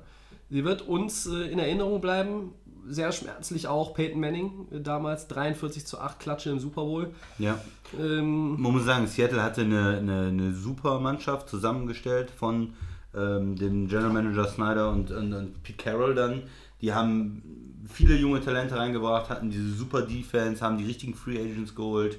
Sie 0.50 0.64
wird 0.64 0.82
uns 0.84 1.26
äh, 1.28 1.52
in 1.52 1.60
Erinnerung 1.60 2.00
bleiben. 2.00 2.54
Sehr 2.88 3.12
schmerzlich 3.12 3.68
auch 3.68 3.94
Peyton 3.94 4.20
Manning 4.20 4.68
äh, 4.72 4.82
damals 4.82 5.28
43 5.28 5.86
zu 5.86 6.00
8 6.00 6.20
Klatsche 6.20 6.50
im 6.52 6.60
Super 6.60 6.84
Bowl. 6.84 7.14
Ja. 7.40 7.60
Ähm, 8.00 8.62
Man 8.62 8.74
muss 8.74 8.86
sagen, 8.86 9.08
Seattle 9.08 9.42
hatte 9.42 9.62
eine, 9.62 9.98
eine, 9.98 10.28
eine 10.28 10.54
super 10.54 11.00
Mannschaft 11.00 11.50
zusammengestellt 11.50 12.32
von 12.32 12.74
ähm, 13.16 13.56
dem 13.56 13.88
General 13.88 14.12
Manager 14.12 14.48
Snyder 14.48 14.92
und, 14.92 15.12
und, 15.12 15.34
und 15.34 15.64
Pete 15.64 15.84
Carroll 15.84 16.16
dann. 16.16 16.44
Die 16.82 16.94
haben 16.94 17.42
viele 17.88 18.16
junge 18.16 18.42
Talente 18.42 18.76
reingebracht, 18.78 19.30
hatten 19.30 19.50
diese 19.50 19.72
super 19.72 20.02
Defense, 20.02 20.64
haben 20.64 20.78
die 20.78 20.86
richtigen 20.86 21.14
Free 21.14 21.40
Agents 21.40 21.76
geholt, 21.76 22.18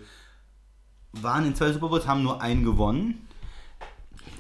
waren 1.12 1.46
in 1.46 1.54
zwei 1.54 1.72
Super 1.72 1.88
Bowls, 1.88 2.06
haben 2.06 2.22
nur 2.22 2.40
einen 2.40 2.64
gewonnen. 2.64 3.25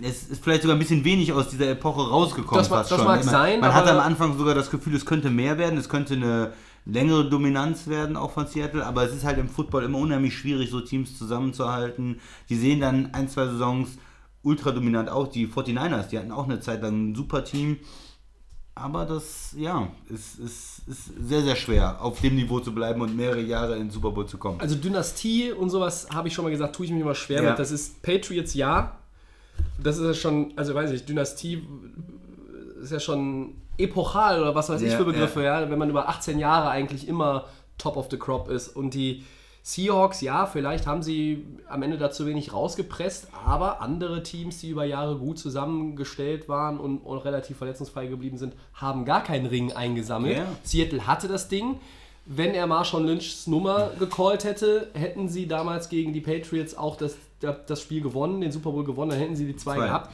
Es 0.02 0.24
ist 0.28 0.42
vielleicht 0.44 0.62
sogar 0.62 0.76
ein 0.76 0.78
bisschen 0.78 1.04
wenig 1.04 1.32
aus 1.32 1.48
dieser 1.48 1.68
Epoche 1.70 2.08
rausgekommen. 2.08 2.58
Das 2.58 2.68
mag- 2.70 2.78
fast 2.80 2.90
das 2.92 2.98
schon. 2.98 3.06
mag 3.06 3.24
man, 3.24 3.28
sein, 3.28 3.60
Man 3.60 3.74
hatte 3.74 3.92
am 3.92 4.00
Anfang 4.00 4.36
sogar 4.36 4.54
das 4.54 4.70
Gefühl, 4.70 4.94
es 4.94 5.06
könnte 5.06 5.30
mehr 5.30 5.58
werden, 5.58 5.78
es 5.78 5.88
könnte 5.88 6.14
eine 6.14 6.52
längere 6.84 7.28
Dominanz 7.28 7.86
werden, 7.88 8.16
auch 8.16 8.30
von 8.30 8.46
Seattle, 8.46 8.84
aber 8.86 9.04
es 9.04 9.14
ist 9.14 9.24
halt 9.24 9.38
im 9.38 9.48
Football 9.48 9.84
immer 9.84 9.98
unheimlich 9.98 10.36
schwierig, 10.36 10.70
so 10.70 10.80
Teams 10.80 11.16
zusammenzuhalten. 11.18 12.20
Die 12.48 12.56
sehen 12.56 12.80
dann 12.80 13.12
ein, 13.14 13.28
zwei 13.28 13.46
Saisons 13.46 13.98
ultra 14.42 14.70
dominant 14.70 15.08
aus. 15.08 15.30
Die 15.30 15.48
49ers, 15.48 16.08
die 16.08 16.18
hatten 16.18 16.30
auch 16.30 16.44
eine 16.44 16.60
Zeit 16.60 16.82
lang 16.82 17.10
ein 17.10 17.14
super 17.14 17.42
Team. 17.44 17.78
Aber 18.78 19.06
das, 19.06 19.54
ja, 19.56 19.88
ist, 20.10 20.38
ist, 20.38 20.82
ist 20.86 21.10
sehr, 21.18 21.42
sehr 21.42 21.56
schwer, 21.56 22.02
auf 22.02 22.20
dem 22.20 22.34
Niveau 22.36 22.60
zu 22.60 22.74
bleiben 22.74 23.00
und 23.00 23.16
mehrere 23.16 23.40
Jahre 23.40 23.74
in 23.76 23.84
den 23.84 23.90
Super 23.90 24.10
Bowl 24.10 24.26
zu 24.26 24.36
kommen. 24.36 24.60
also 24.60 24.74
Dynastie 24.76 25.50
und 25.50 25.70
sowas 25.70 26.08
habe 26.12 26.28
ich 26.28 26.34
schon 26.34 26.44
mal 26.44 26.50
gesagt, 26.50 26.76
tue 26.76 26.84
ich 26.84 26.92
mir 26.92 27.00
immer 27.00 27.14
schwer 27.14 27.42
Ja. 27.42 27.50
mit. 27.50 27.58
Das 27.58 27.70
ist 27.70 28.02
Patriots 28.02 28.52
ja. 28.52 28.98
Das 29.82 29.98
ist 29.98 30.06
ja 30.06 30.14
schon, 30.14 30.52
also 30.56 30.74
weiß 30.74 30.90
ich, 30.90 31.04
Dynastie 31.04 31.66
ist 32.82 32.92
ja 32.92 33.00
schon 33.00 33.54
epochal 33.78 34.40
oder 34.40 34.54
was 34.54 34.68
weiß 34.68 34.80
ich 34.82 34.92
Ja, 34.92 34.98
für 34.98 35.04
Begriffe, 35.04 35.42
ja. 35.42 35.68
wenn 35.70 35.78
man 35.78 35.90
über 35.90 36.08
18 36.08 36.38
Jahre 36.38 36.70
eigentlich 36.70 37.08
immer 37.08 37.46
top 37.78 37.96
of 37.96 38.08
the 38.10 38.18
crop 38.18 38.48
ist. 38.48 38.68
Und 38.68 38.94
die 38.94 39.24
Seahawks, 39.62 40.20
ja, 40.20 40.46
vielleicht 40.46 40.86
haben 40.86 41.02
sie 41.02 41.44
am 41.68 41.82
Ende 41.82 41.98
da 41.98 42.10
zu 42.12 42.24
wenig 42.24 42.52
rausgepresst, 42.52 43.28
aber 43.44 43.80
andere 43.80 44.22
Teams, 44.22 44.60
die 44.60 44.70
über 44.70 44.84
Jahre 44.84 45.16
gut 45.16 45.38
zusammengestellt 45.38 46.48
waren 46.48 46.78
und, 46.78 46.98
und 46.98 47.18
relativ 47.18 47.58
verletzungsfrei 47.58 48.06
geblieben 48.06 48.38
sind, 48.38 48.54
haben 48.74 49.04
gar 49.04 49.24
keinen 49.24 49.46
Ring 49.46 49.72
eingesammelt. 49.72 50.38
Ja. 50.38 50.46
Seattle 50.62 51.06
hatte 51.06 51.26
das 51.26 51.48
Ding. 51.48 51.80
Wenn 52.26 52.54
er 52.54 52.66
Marshawn 52.66 53.06
Lynchs 53.06 53.46
Nummer 53.46 53.92
gecallt 53.98 54.44
hätte, 54.44 54.90
hätten 54.94 55.28
sie 55.28 55.46
damals 55.46 55.88
gegen 55.88 56.12
die 56.12 56.20
Patriots 56.20 56.76
auch 56.76 56.96
das, 56.96 57.16
das 57.40 57.80
Spiel 57.80 58.02
gewonnen, 58.02 58.40
den 58.40 58.50
Super 58.50 58.72
Bowl 58.72 58.84
gewonnen, 58.84 59.10
dann 59.10 59.20
hätten 59.20 59.36
sie 59.36 59.46
die 59.46 59.56
zwei, 59.56 59.76
Zwei. 59.76 59.86
gehabt. 59.86 60.10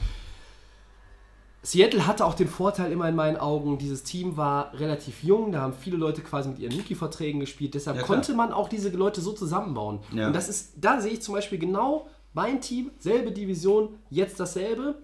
Seattle 1.65 2.07
hatte 2.09 2.27
auch 2.27 2.35
den 2.35 2.49
Vorteil 2.49 2.91
immer 2.91 3.09
in 3.09 3.15
meinen 3.15 3.37
Augen, 3.37 3.79
dieses 3.79 4.03
Team 4.03 4.37
war 4.37 4.75
relativ 4.75 5.23
jung, 5.23 5.53
da 5.53 5.61
haben 5.61 5.73
viele 5.73 5.97
Leute 5.97 6.21
quasi 6.21 6.49
mit 6.49 6.59
ihren 6.59 6.73
Rookie-Verträgen 6.77 7.39
gespielt, 7.39 7.75
deshalb 7.75 7.99
Ja, 7.99 8.03
konnte 8.03 8.35
man 8.35 8.53
auch 8.53 8.69
diese 8.69 8.89
Leute 8.91 9.21
so 9.21 9.33
zusammenbauen. 9.33 10.01
Ja. 10.13 10.27
Und 10.27 10.33
das 10.35 10.49
ist, 10.49 10.73
da 10.81 11.01
sehe 11.01 11.13
ich 11.13 11.23
zum 11.23 11.35
Beispiel 11.35 11.59
genau 11.59 12.09
mein 12.35 12.61
Team, 12.61 12.91
selbe 12.99 13.31
Division, 13.31 13.91
jetzt 14.11 14.41
dasselbe. 14.41 14.97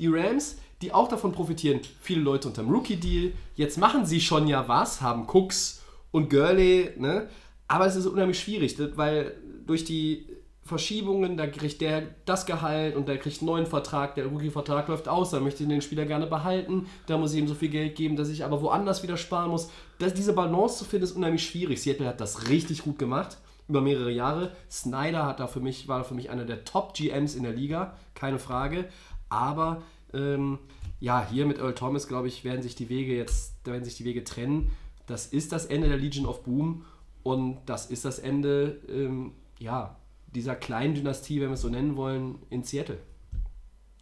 Die 0.00 0.08
Rams, 0.08 0.56
die 0.82 0.92
auch 0.92 1.06
davon 1.08 1.30
profitieren, 1.30 1.80
viele 2.00 2.22
Leute 2.22 2.48
unterm 2.48 2.70
Rookie-Deal, 2.70 3.32
jetzt 3.54 3.78
machen 3.78 4.04
sie 4.04 4.20
schon 4.20 4.48
ja 4.48 4.66
was, 4.66 5.00
haben 5.00 5.28
Cooks 5.28 5.80
und 6.10 6.30
Gurley, 6.30 6.90
ne? 6.96 7.28
aber 7.68 7.86
es 7.86 7.96
ist 7.96 8.06
unheimlich 8.06 8.40
schwierig, 8.40 8.76
weil 8.96 9.34
durch 9.66 9.84
die 9.84 10.26
Verschiebungen, 10.62 11.36
da 11.36 11.46
kriegt 11.46 11.80
der 11.80 12.02
das 12.26 12.46
Gehalt 12.46 12.94
und 12.94 13.08
der 13.08 13.18
kriegt 13.18 13.40
einen 13.40 13.46
neuen 13.46 13.66
Vertrag, 13.66 14.14
der 14.14 14.26
Rookie-Vertrag 14.26 14.88
läuft 14.88 15.08
aus, 15.08 15.30
da 15.30 15.40
möchte 15.40 15.62
ich 15.62 15.68
den 15.68 15.82
Spieler 15.82 16.06
gerne 16.06 16.26
behalten, 16.26 16.86
da 17.06 17.18
muss 17.18 17.32
ich 17.32 17.40
ihm 17.40 17.48
so 17.48 17.54
viel 17.54 17.70
Geld 17.70 17.96
geben, 17.96 18.16
dass 18.16 18.28
ich 18.28 18.44
aber 18.44 18.62
woanders 18.62 19.02
wieder 19.02 19.16
sparen 19.16 19.50
muss. 19.50 19.70
Das, 19.98 20.14
diese 20.14 20.32
Balance 20.32 20.78
zu 20.78 20.84
finden, 20.84 21.04
ist 21.04 21.12
unheimlich 21.12 21.44
schwierig. 21.44 21.82
Seattle 21.82 22.06
hat 22.06 22.20
das 22.20 22.48
richtig 22.48 22.82
gut 22.82 22.98
gemacht, 22.98 23.38
über 23.68 23.80
mehrere 23.80 24.12
Jahre. 24.12 24.52
Snyder 24.70 25.26
hat 25.26 25.40
da 25.40 25.46
für 25.46 25.60
mich, 25.60 25.88
war 25.88 26.04
für 26.04 26.14
mich 26.14 26.30
einer 26.30 26.44
der 26.44 26.64
Top-GMs 26.64 27.34
in 27.34 27.42
der 27.42 27.52
Liga, 27.52 27.96
keine 28.14 28.38
Frage. 28.38 28.86
Aber 29.28 29.82
ähm, 30.14 30.58
ja, 31.00 31.26
hier 31.28 31.46
mit 31.46 31.58
Earl 31.58 31.74
Thomas, 31.74 32.06
glaube 32.06 32.28
ich, 32.28 32.44
werden 32.44 32.62
sich 32.62 32.74
die 32.74 32.88
Wege 32.88 33.16
jetzt, 33.16 33.54
da 33.64 33.72
werden 33.72 33.84
sich 33.84 33.96
die 33.96 34.04
Wege 34.04 34.22
trennen. 34.22 34.70
Das 35.10 35.26
ist 35.26 35.50
das 35.50 35.66
Ende 35.66 35.88
der 35.88 35.98
Legion 35.98 36.24
of 36.24 36.44
Boom 36.44 36.84
und 37.24 37.58
das 37.66 37.90
ist 37.90 38.04
das 38.04 38.20
Ende, 38.20 38.78
ähm, 38.88 39.32
ja, 39.58 39.96
dieser 40.32 40.54
kleinen 40.54 40.94
Dynastie, 40.94 41.40
wenn 41.40 41.48
wir 41.48 41.54
es 41.54 41.62
so 41.62 41.68
nennen 41.68 41.96
wollen, 41.96 42.38
in 42.48 42.62
Seattle. 42.62 42.98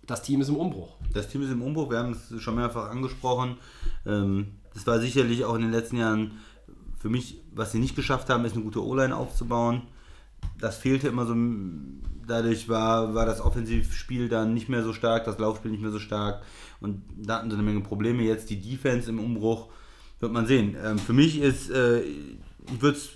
Das 0.07 0.23
Team 0.23 0.42
ist 0.42 0.51
im 0.51 0.57
Umbruch. 0.57 0.97
Das 1.14 1.29
Team 1.29 1.40
ist 1.40 1.51
im 1.51 1.62
Umbruch, 1.62 1.88
wir 1.88 1.99
haben 1.99 2.12
es 2.12 2.42
schon 2.42 2.57
mehrfach 2.57 2.90
angesprochen. 2.90 3.57
Ähm, 4.05 4.49
Das 4.75 4.87
war 4.87 5.01
sicherlich 5.01 5.47
auch 5.47 5.55
in 5.55 5.62
den 5.62 5.71
letzten 5.71 5.97
Jahren 5.97 6.33
für 6.99 7.09
mich, 7.09 7.40
was 7.53 7.73
sie 7.73 7.79
nicht 7.79 7.97
geschafft 7.97 8.29
haben, 8.29 8.44
ist 8.44 8.53
eine 8.55 8.64
gute 8.64 8.85
O-Line 8.85 9.16
aufzubauen. 9.16 9.83
Das 10.61 10.77
fehlte 10.77 11.09
immer 11.09 11.25
so. 11.25 11.35
Dadurch 12.27 12.68
war, 12.68 13.14
war 13.14 13.25
das 13.25 13.40
Offensivspiel 13.40 14.29
dann 14.29 14.53
nicht 14.53 14.68
mehr 14.68 14.85
so 14.85 14.92
stark, 14.92 15.25
das 15.25 15.38
Laufspiel 15.38 15.71
nicht 15.71 15.81
mehr 15.81 15.90
so 15.90 16.01
stark. 16.01 16.42
Und 16.81 17.03
da 17.16 17.38
hatten 17.38 17.49
sie 17.49 17.57
eine 17.57 17.64
Menge 17.64 17.81
Probleme. 17.81 18.23
Jetzt 18.25 18.51
die 18.51 18.61
Defense 18.61 19.09
im 19.09 19.18
Umbruch, 19.18 19.71
wird 20.20 20.33
man 20.33 20.46
sehen. 20.46 20.76
Ähm, 20.85 20.98
für 20.98 21.12
mich 21.12 21.40
ist, 21.40 21.70
äh, 21.70 22.00
ich 22.00 22.81
würd's, 22.81 23.11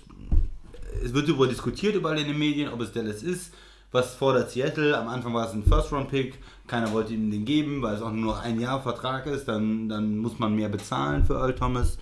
es 1.03 1.13
wird 1.13 1.27
darüber 1.27 1.47
diskutiert, 1.47 1.95
überall 1.95 2.19
in 2.19 2.27
den 2.27 2.37
Medien, 2.37 2.71
ob 2.71 2.81
es 2.81 2.91
Dallas 2.91 3.23
ist. 3.23 3.53
Was 3.91 4.15
fordert 4.15 4.49
Seattle? 4.49 4.97
Am 4.97 5.07
Anfang 5.07 5.33
war 5.33 5.47
es 5.47 5.53
ein 5.53 5.63
First-Round-Pick. 5.63 6.39
Keiner 6.65 6.91
wollte 6.91 7.13
ihm 7.13 7.29
den 7.29 7.45
geben, 7.45 7.81
weil 7.81 7.95
es 7.95 8.01
auch 8.01 8.11
nur 8.11 8.33
noch 8.33 8.41
ein 8.41 8.59
Jahr 8.59 8.81
Vertrag 8.81 9.27
ist. 9.27 9.45
Dann, 9.47 9.87
dann 9.87 10.17
muss 10.17 10.39
man 10.39 10.55
mehr 10.55 10.69
bezahlen 10.69 11.23
für 11.25 11.35
Earl 11.35 11.53
Thomas. 11.53 11.97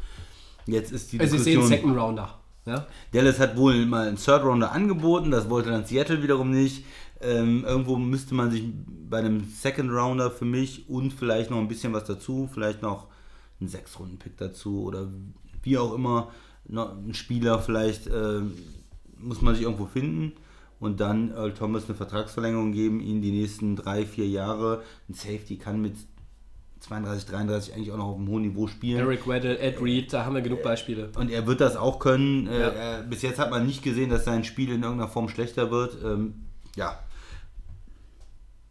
Jetzt 0.66 0.92
ist 0.92 1.12
die 1.12 1.20
Also 1.20 1.36
ich 1.36 1.44
sehe 1.44 1.58
einen 1.60 1.70
Diskussion. 1.70 1.92
Second 1.94 2.02
Rounder. 2.02 2.42
Ja? 2.66 2.88
Dallas 3.12 3.40
hat 3.40 3.58
wohl 3.58 3.86
mal 3.86 4.08
einen 4.08 4.18
Third 4.18 4.44
Rounder 4.44 4.72
angeboten, 4.72 5.32
das 5.32 5.50
wollte 5.50 5.72
dann 5.72 5.86
Seattle 5.86 6.22
wiederum 6.22 6.52
nicht. 6.52 6.86
Ähm, 7.20 7.66
irgendwo 7.66 7.98
müsste 7.98 8.34
man 8.34 8.52
sich 8.52 8.64
bei 9.10 9.20
einem 9.20 9.44
Second 9.44 9.92
Rounder 9.92 10.32
für 10.32 10.46
mich 10.46 10.90
und 10.90 11.12
vielleicht 11.12 11.52
noch 11.52 11.58
ein 11.58 11.68
bisschen 11.68 11.94
was 11.94 12.06
dazu, 12.06 12.50
vielleicht 12.52 12.82
noch 12.82 13.08
einen 13.62 13.70
Sechs-Runden-Pick 13.70 14.38
dazu 14.38 14.84
oder 14.84 15.08
wie 15.64 15.78
auch 15.78 15.94
immer, 15.94 16.32
ein 16.68 17.14
Spieler 17.14 17.60
vielleicht 17.60 18.08
ähm, 18.08 18.54
muss 19.18 19.42
man 19.42 19.56
sich 19.56 19.64
irgendwo 19.64 19.86
finden 19.86 20.34
und 20.80 21.00
dann 21.00 21.32
Earl 21.32 21.54
Thomas 21.54 21.86
eine 21.86 21.96
Vertragsverlängerung 21.96 22.72
geben, 22.72 23.00
ihn 23.00 23.22
die 23.22 23.32
nächsten 23.32 23.76
drei, 23.76 24.06
vier 24.06 24.28
Jahre. 24.28 24.82
Ein 25.08 25.14
Safety 25.14 25.58
kann 25.58 25.82
mit 25.82 25.96
32, 26.80 27.30
33 27.30 27.74
eigentlich 27.76 27.92
auch 27.92 27.98
noch 27.98 28.08
auf 28.08 28.18
einem 28.18 28.28
hohen 28.28 28.42
Niveau 28.42 28.66
spielen. 28.66 28.98
Eric 29.00 29.28
Weddle, 29.28 29.60
Ed 29.60 29.80
Reed, 29.80 30.12
da 30.12 30.26
haben 30.26 30.34
wir 30.34 30.42
genug 30.42 30.64
Beispiele. 30.64 31.12
Und 31.16 31.30
er 31.30 31.46
wird 31.46 31.62
das 31.62 31.76
auch 31.76 32.00
können. 32.00 32.48
Äh, 32.48 32.60
Ja. 32.60 32.68
er, 32.70 33.04
bis 33.04 33.22
jetzt 33.22 33.38
hat 33.38 33.52
man 33.52 33.68
nicht 33.68 33.84
gesehen, 33.84 34.10
dass 34.10 34.26
sein 34.26 34.44
Spiel 34.44 34.72
in 34.72 34.82
irgendeiner 34.82 35.08
Form 35.12 35.30
schlechter 35.30 35.70
wird. 35.70 35.98
Ähm, 36.04 36.34
ja. 36.76 36.98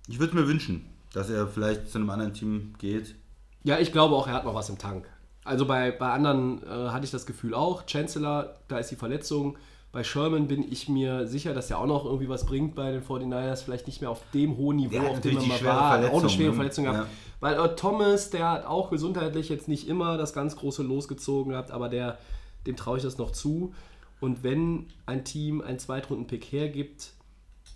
Ich 0.09 0.18
würde 0.18 0.35
mir 0.35 0.48
wünschen, 0.48 0.87
dass 1.12 1.31
er 1.31 1.46
vielleicht 1.46 1.88
zu 1.88 1.98
einem 1.98 2.11
anderen 2.11 2.35
Team 2.35 2.74
geht. 2.79 3.14
Ja, 3.64 3.78
ich 3.78 3.92
glaube 3.92 4.14
auch, 4.14 4.26
er 4.26 4.34
hat 4.34 4.44
noch 4.44 4.54
was 4.54 4.68
im 4.68 4.78
Tank. 4.78 5.08
Also 5.44 5.66
bei, 5.66 5.90
bei 5.90 6.12
anderen 6.12 6.62
äh, 6.62 6.90
hatte 6.90 7.04
ich 7.04 7.10
das 7.10 7.26
Gefühl 7.26 7.54
auch. 7.54 7.86
Chancellor, 7.86 8.56
da 8.68 8.78
ist 8.78 8.90
die 8.90 8.96
Verletzung. 8.96 9.56
Bei 9.92 10.04
Sherman 10.04 10.46
bin 10.46 10.70
ich 10.70 10.88
mir 10.88 11.26
sicher, 11.26 11.52
dass 11.52 11.70
er 11.70 11.78
auch 11.78 11.86
noch 11.86 12.04
irgendwie 12.04 12.28
was 12.28 12.46
bringt 12.46 12.76
bei 12.76 12.92
den 12.92 13.02
49ers, 13.02 13.64
vielleicht 13.64 13.88
nicht 13.88 14.00
mehr 14.00 14.10
auf 14.10 14.22
dem 14.32 14.56
hohen 14.56 14.76
Niveau, 14.76 15.04
auf 15.04 15.20
dem 15.20 15.36
er 15.36 15.46
mal 15.46 15.64
war. 15.64 15.88
Auch 15.88 15.92
eine 15.92 16.06
Verletzung, 16.06 16.28
schwere 16.28 16.50
ne? 16.50 16.54
Verletzung 16.54 16.84
gehabt. 16.84 16.98
Ja. 17.00 17.06
Weil 17.40 17.54
äh, 17.54 17.74
Thomas, 17.74 18.30
der 18.30 18.50
hat 18.50 18.66
auch 18.66 18.90
gesundheitlich 18.90 19.48
jetzt 19.48 19.66
nicht 19.66 19.88
immer 19.88 20.16
das 20.16 20.32
ganz 20.32 20.56
große 20.56 20.82
losgezogen 20.82 21.52
gehabt, 21.52 21.72
aber 21.72 21.88
der, 21.88 22.18
dem 22.66 22.76
traue 22.76 22.98
ich 22.98 23.02
das 23.02 23.18
noch 23.18 23.32
zu. 23.32 23.74
Und 24.20 24.44
wenn 24.44 24.86
ein 25.06 25.24
Team 25.24 25.60
einen 25.60 25.78
Zweitrunden-Pick 25.78 26.44
hergibt 26.52 27.12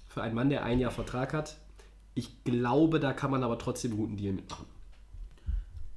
für 0.08 0.22
einen 0.22 0.34
Mann, 0.34 0.50
der 0.50 0.62
ein 0.62 0.78
Jahr 0.78 0.92
Vertrag 0.92 1.32
hat, 1.32 1.56
ich 2.14 2.44
glaube, 2.44 3.00
da 3.00 3.12
kann 3.12 3.32
man 3.32 3.42
aber 3.42 3.58
trotzdem 3.58 3.92
einen 3.92 4.00
guten 4.00 4.16
Deal 4.16 4.34
mitmachen. 4.34 4.66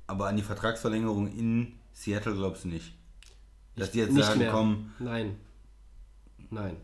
Aber 0.08 0.28
an 0.28 0.38
die 0.38 0.42
Vertragsverlängerung 0.44 1.28
in 1.28 1.74
Seattle 1.94 2.34
glaubst 2.34 2.64
du 2.64 2.70
nicht? 2.70 2.94
Dass 3.76 3.92
die 3.92 4.00
jetzt 4.00 4.14
Nicht 4.14 4.26
sagen, 4.26 4.40
mehr. 4.40 4.52
komm, 4.52 4.92
Nein. 5.00 5.36
Nein. 6.50 6.78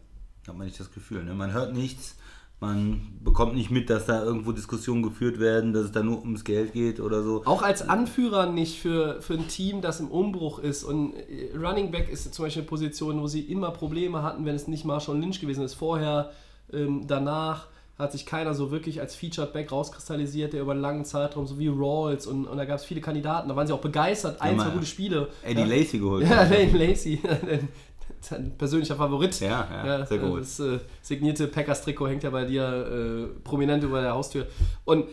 hat 0.47 0.57
man 0.57 0.67
nicht 0.67 0.79
das 0.79 0.91
Gefühl. 0.91 1.23
Ne? 1.23 1.33
Man 1.33 1.53
hört 1.53 1.73
nichts, 1.73 2.15
man 2.59 3.17
bekommt 3.23 3.55
nicht 3.55 3.71
mit, 3.71 3.89
dass 3.89 4.05
da 4.05 4.23
irgendwo 4.23 4.51
Diskussionen 4.51 5.01
geführt 5.03 5.39
werden, 5.39 5.73
dass 5.73 5.85
es 5.85 5.91
da 5.91 6.03
nur 6.03 6.21
ums 6.21 6.43
Geld 6.43 6.73
geht 6.73 6.99
oder 6.99 7.23
so. 7.23 7.45
Auch 7.45 7.61
als 7.61 7.81
Anführer 7.87 8.45
nicht 8.51 8.79
für, 8.79 9.21
für 9.21 9.33
ein 9.33 9.47
Team, 9.47 9.81
das 9.81 9.99
im 9.99 10.09
Umbruch 10.09 10.59
ist. 10.59 10.83
Und 10.83 11.13
äh, 11.15 11.55
Running 11.57 11.91
Back 11.91 12.09
ist 12.09 12.33
zum 12.33 12.45
Beispiel 12.45 12.61
eine 12.61 12.69
Position, 12.69 13.19
wo 13.21 13.27
sie 13.27 13.41
immer 13.41 13.71
Probleme 13.71 14.21
hatten, 14.21 14.45
wenn 14.45 14.55
es 14.55 14.67
nicht 14.67 14.85
Marshall 14.85 15.17
Lynch 15.19 15.39
gewesen 15.41 15.63
ist. 15.63 15.73
Vorher, 15.73 16.31
ähm, 16.71 17.07
danach 17.07 17.67
hat 17.97 18.11
sich 18.11 18.25
keiner 18.25 18.53
so 18.53 18.71
wirklich 18.71 18.99
als 19.01 19.15
Featured 19.15 19.53
Back 19.53 19.71
rauskristallisiert, 19.71 20.53
der 20.53 20.61
über 20.61 20.71
einen 20.71 20.81
langen 20.81 21.05
Zeitraum, 21.05 21.45
so 21.45 21.59
wie 21.59 21.67
Rawls 21.67 22.25
und, 22.25 22.47
und 22.47 22.57
da 22.57 22.65
gab 22.65 22.77
es 22.77 22.85
viele 22.85 23.01
Kandidaten. 23.01 23.49
Da 23.49 23.55
waren 23.55 23.67
sie 23.67 23.73
auch 23.73 23.81
begeistert, 23.81 24.41
ein, 24.41 24.59
zwei 24.59 24.69
gute 24.71 24.85
Spiele. 24.85 25.29
Eddie 25.43 25.61
ja. 25.61 25.65
Lacey 25.67 25.99
geholt. 25.99 26.27
Ja, 26.27 26.43
Lane 26.43 26.71
Lacey. 26.71 27.21
Sein 28.19 28.53
persönlicher 28.57 28.95
Favorit. 28.95 29.39
Ja, 29.41 29.67
ja, 29.85 30.05
sehr 30.05 30.17
gut. 30.17 30.41
Das 30.41 30.59
äh, 30.59 30.79
signierte 31.01 31.47
Packers-Trikot 31.47 32.07
hängt 32.07 32.23
ja 32.23 32.29
bei 32.29 32.45
dir 32.45 32.63
äh, 32.63 33.39
prominent 33.41 33.83
über 33.83 34.01
der 34.01 34.13
Haustür. 34.13 34.47
Und 34.85 35.05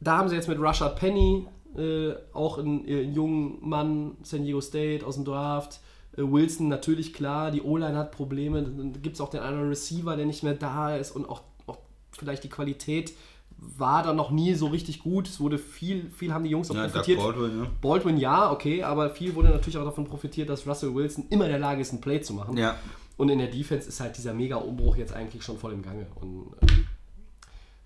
da 0.00 0.18
haben 0.18 0.28
sie 0.28 0.36
jetzt 0.36 0.48
mit 0.48 0.60
Rashad 0.60 0.96
Penny 0.96 1.46
äh, 1.76 2.12
auch 2.32 2.58
einen 2.58 2.86
äh, 2.86 3.02
jungen 3.02 3.58
Mann, 3.60 4.16
San 4.22 4.44
Diego 4.44 4.60
State 4.60 5.04
aus 5.04 5.16
dem 5.16 5.24
Draft. 5.24 5.80
Äh, 6.20 6.32
Wilson 6.32 6.68
natürlich 6.68 7.12
klar, 7.12 7.50
die 7.50 7.62
O-Line 7.62 7.96
hat 7.96 8.12
Probleme. 8.12 8.62
Dann 8.62 9.02
gibt 9.02 9.16
es 9.16 9.20
auch 9.20 9.30
den 9.30 9.40
anderen 9.40 9.68
Receiver, 9.68 10.16
der 10.16 10.26
nicht 10.26 10.42
mehr 10.42 10.54
da 10.54 10.96
ist 10.96 11.12
und 11.12 11.28
auch, 11.28 11.42
auch 11.66 11.78
vielleicht 12.12 12.44
die 12.44 12.48
Qualität 12.48 13.12
war 13.60 14.02
da 14.02 14.12
noch 14.12 14.30
nie 14.30 14.54
so 14.54 14.68
richtig 14.68 15.00
gut. 15.00 15.28
Es 15.28 15.38
wurde 15.38 15.58
viel, 15.58 16.10
viel 16.10 16.32
haben 16.32 16.44
die 16.44 16.50
Jungs 16.50 16.70
auch 16.70 16.74
Ja, 16.74 16.88
profitiert. 16.88 17.18
Baldwin, 17.18 17.60
ne? 17.60 17.70
Baldwin 17.82 18.16
ja, 18.16 18.50
okay, 18.50 18.82
aber 18.82 19.10
viel 19.10 19.34
wurde 19.34 19.50
natürlich 19.50 19.76
auch 19.76 19.84
davon 19.84 20.04
profitiert, 20.04 20.48
dass 20.48 20.66
Russell 20.66 20.94
Wilson 20.94 21.26
immer 21.30 21.44
in 21.44 21.50
der 21.50 21.60
Lage 21.60 21.82
ist, 21.82 21.92
ein 21.92 22.00
Play 22.00 22.20
zu 22.20 22.32
machen. 22.32 22.56
Ja. 22.56 22.76
Und 23.16 23.28
in 23.28 23.38
der 23.38 23.48
Defense 23.48 23.86
ist 23.86 24.00
halt 24.00 24.16
dieser 24.16 24.32
Mega-Umbruch 24.32 24.96
jetzt 24.96 25.12
eigentlich 25.12 25.42
schon 25.44 25.58
voll 25.58 25.74
im 25.74 25.82
Gange. 25.82 26.06
Und 26.14 26.54
äh, 26.62 26.66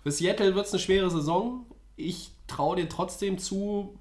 für 0.01 0.11
Seattle 0.11 0.55
wird 0.55 0.65
es 0.65 0.71
eine 0.71 0.79
schwere 0.79 1.09
Saison. 1.09 1.65
Ich 1.97 2.31
traue 2.47 2.77
dir 2.77 2.87
trotzdem 2.87 3.37
zu, 3.37 3.95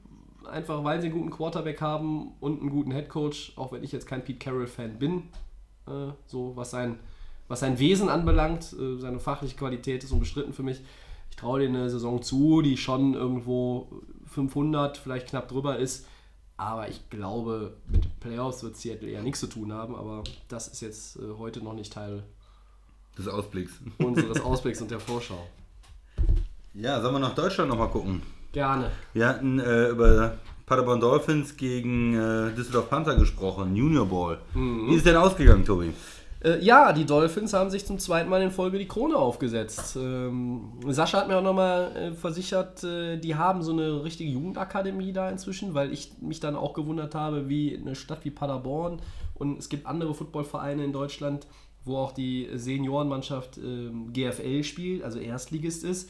einfach 0.46 0.84
weil 0.84 1.00
sie 1.00 1.08
einen 1.08 1.16
guten 1.16 1.30
Quarterback 1.30 1.80
haben 1.80 2.32
und 2.40 2.60
einen 2.60 2.70
guten 2.70 2.90
Headcoach, 2.90 3.52
auch 3.56 3.72
wenn 3.72 3.84
ich 3.84 3.92
jetzt 3.92 4.06
kein 4.06 4.24
Pete 4.24 4.38
Carroll-Fan 4.38 4.98
bin, 4.98 5.24
äh, 5.86 6.12
so 6.26 6.52
was 6.56 6.70
sein, 6.70 6.98
was 7.48 7.60
sein 7.60 7.78
Wesen 7.78 8.08
anbelangt, 8.08 8.72
äh, 8.72 8.98
seine 8.98 9.20
fachliche 9.20 9.56
Qualität 9.56 10.04
ist 10.04 10.12
unbestritten 10.12 10.52
für 10.52 10.62
mich. 10.62 10.80
Ich 11.30 11.36
traue 11.36 11.60
dir 11.60 11.68
eine 11.68 11.90
Saison 11.90 12.22
zu, 12.22 12.62
die 12.62 12.76
schon 12.76 13.14
irgendwo 13.14 13.88
500, 14.26 14.96
vielleicht 14.96 15.28
knapp 15.28 15.48
drüber 15.48 15.78
ist. 15.78 16.06
Aber 16.56 16.88
ich 16.88 17.10
glaube, 17.10 17.76
mit 17.88 18.04
den 18.04 18.12
Playoffs 18.20 18.62
wird 18.62 18.76
Seattle 18.76 19.08
eher 19.10 19.22
nichts 19.22 19.40
zu 19.40 19.48
tun 19.48 19.72
haben. 19.72 19.96
Aber 19.96 20.22
das 20.48 20.68
ist 20.68 20.80
jetzt 20.80 21.16
äh, 21.16 21.22
heute 21.36 21.60
noch 21.62 21.74
nicht 21.74 21.92
Teil 21.92 22.22
Des 23.18 23.26
Ausblicks. 23.26 23.80
unseres 23.98 24.40
Ausblicks 24.40 24.80
und 24.80 24.90
der 24.90 25.00
Vorschau. 25.00 25.44
Ja, 26.72 27.00
sollen 27.00 27.14
wir 27.14 27.18
nach 27.20 27.34
Deutschland 27.34 27.68
nochmal 27.70 27.90
gucken? 27.90 28.22
Gerne. 28.54 28.90
Wir 29.12 29.28
hatten 29.28 29.58
äh, 29.58 29.88
über 29.88 30.34
Paderborn 30.64 31.00
Dolphins 31.00 31.56
gegen 31.56 32.14
äh, 32.14 32.54
Düsseldorf 32.54 32.88
Panther 32.88 33.16
gesprochen, 33.16 33.74
Junior 33.74 34.06
Ball. 34.06 34.38
Mhm. 34.54 34.90
Wie 34.90 34.94
ist 34.94 35.04
denn 35.04 35.16
ausgegangen, 35.16 35.64
Tobi? 35.64 35.92
Äh, 36.44 36.64
ja, 36.64 36.92
die 36.92 37.04
Dolphins 37.04 37.52
haben 37.52 37.68
sich 37.68 37.84
zum 37.84 37.98
zweiten 37.98 38.30
Mal 38.30 38.42
in 38.42 38.52
Folge 38.52 38.78
die 38.78 38.86
Krone 38.86 39.16
aufgesetzt. 39.16 39.96
Ähm, 39.96 40.72
Sascha 40.86 41.18
hat 41.18 41.28
mir 41.28 41.36
auch 41.36 41.42
nochmal 41.42 41.96
äh, 41.96 42.12
versichert, 42.12 42.84
äh, 42.84 43.16
die 43.16 43.34
haben 43.34 43.62
so 43.62 43.72
eine 43.72 44.04
richtige 44.04 44.30
Jugendakademie 44.30 45.12
da 45.12 45.28
inzwischen, 45.30 45.74
weil 45.74 45.92
ich 45.92 46.12
mich 46.20 46.38
dann 46.38 46.54
auch 46.54 46.74
gewundert 46.74 47.16
habe, 47.16 47.48
wie 47.48 47.76
eine 47.76 47.96
Stadt 47.96 48.24
wie 48.24 48.30
Paderborn 48.30 49.00
und 49.34 49.58
es 49.58 49.68
gibt 49.68 49.86
andere 49.86 50.14
Footballvereine 50.14 50.84
in 50.84 50.92
Deutschland, 50.92 51.48
wo 51.84 51.96
auch 51.96 52.12
die 52.12 52.48
Seniorenmannschaft 52.54 53.58
ähm, 53.58 54.12
GFL 54.12 54.62
spielt, 54.62 55.02
also 55.02 55.18
Erstligist 55.18 55.82
ist, 55.82 56.08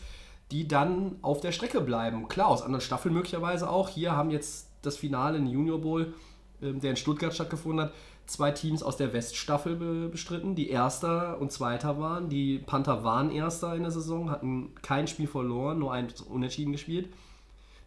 die 0.55 0.69
dann 0.69 1.17
auf 1.21 1.41
der 1.41 1.51
Strecke 1.51 1.81
bleiben. 1.81 2.29
Klar, 2.29 2.47
aus 2.47 2.63
anderen 2.63 2.81
Staffeln 2.81 3.13
möglicherweise 3.13 3.69
auch. 3.69 3.89
Hier 3.89 4.13
haben 4.13 4.31
jetzt 4.31 4.69
das 4.83 4.97
Finale 4.97 5.37
in 5.39 5.49
Junior 5.49 5.81
Bowl, 5.81 6.15
ähm, 6.63 6.79
der 6.79 6.91
in 6.91 6.97
Stuttgart 6.97 7.35
stattgefunden 7.35 7.87
hat, 7.87 7.93
zwei 8.27 8.53
Teams 8.53 8.85
aus 8.85 8.97
der 8.97 9.13
Weststaffel 9.13 9.75
be 9.75 10.09
bestritten, 10.09 10.55
die 10.55 10.69
Erster 10.69 11.41
und 11.41 11.51
Zweiter 11.51 11.99
waren. 11.99 12.29
Die 12.29 12.59
Panther 12.59 13.03
waren 13.03 13.33
Erster 13.33 13.75
in 13.75 13.83
der 13.83 13.91
Saison, 13.91 14.31
hatten 14.31 14.71
kein 14.81 15.09
Spiel 15.09 15.27
verloren, 15.27 15.81
nur 15.81 15.93
ein 15.93 16.07
Unentschieden 16.29 16.71
gespielt. 16.71 17.09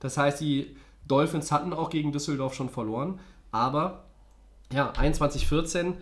Das 0.02 0.18
heißt, 0.18 0.42
die 0.42 0.76
Dolphins 1.08 1.54
hatten 1.54 1.72
auch 1.72 1.90
gegen 1.90 2.12
Düsseldorf 2.12 2.54
schon 2.54 2.70
verloren, 2.70 3.22
aber 3.50 4.04
ja, 4.74 4.92
21-14 4.92 5.94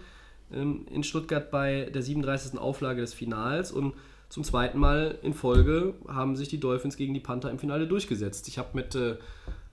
ähm, 0.51 0.87
in 0.89 1.03
Stuttgart 1.03 1.51
bei 1.51 1.91
der 1.93 2.01
37. 2.01 2.57
Auflage 2.57 3.01
des 3.01 3.13
Finals 3.13 3.71
und 3.71 3.93
zum 4.29 4.43
zweiten 4.43 4.79
Mal 4.79 5.17
in 5.21 5.33
Folge 5.33 5.93
haben 6.07 6.35
sich 6.35 6.49
die 6.49 6.59
Dolphins 6.59 6.97
gegen 6.97 7.13
die 7.13 7.19
Panther 7.19 7.51
im 7.51 7.59
Finale 7.59 7.87
durchgesetzt. 7.87 8.47
Ich 8.47 8.57
habe 8.57 8.69
mit 8.73 8.95
äh, 8.95 9.17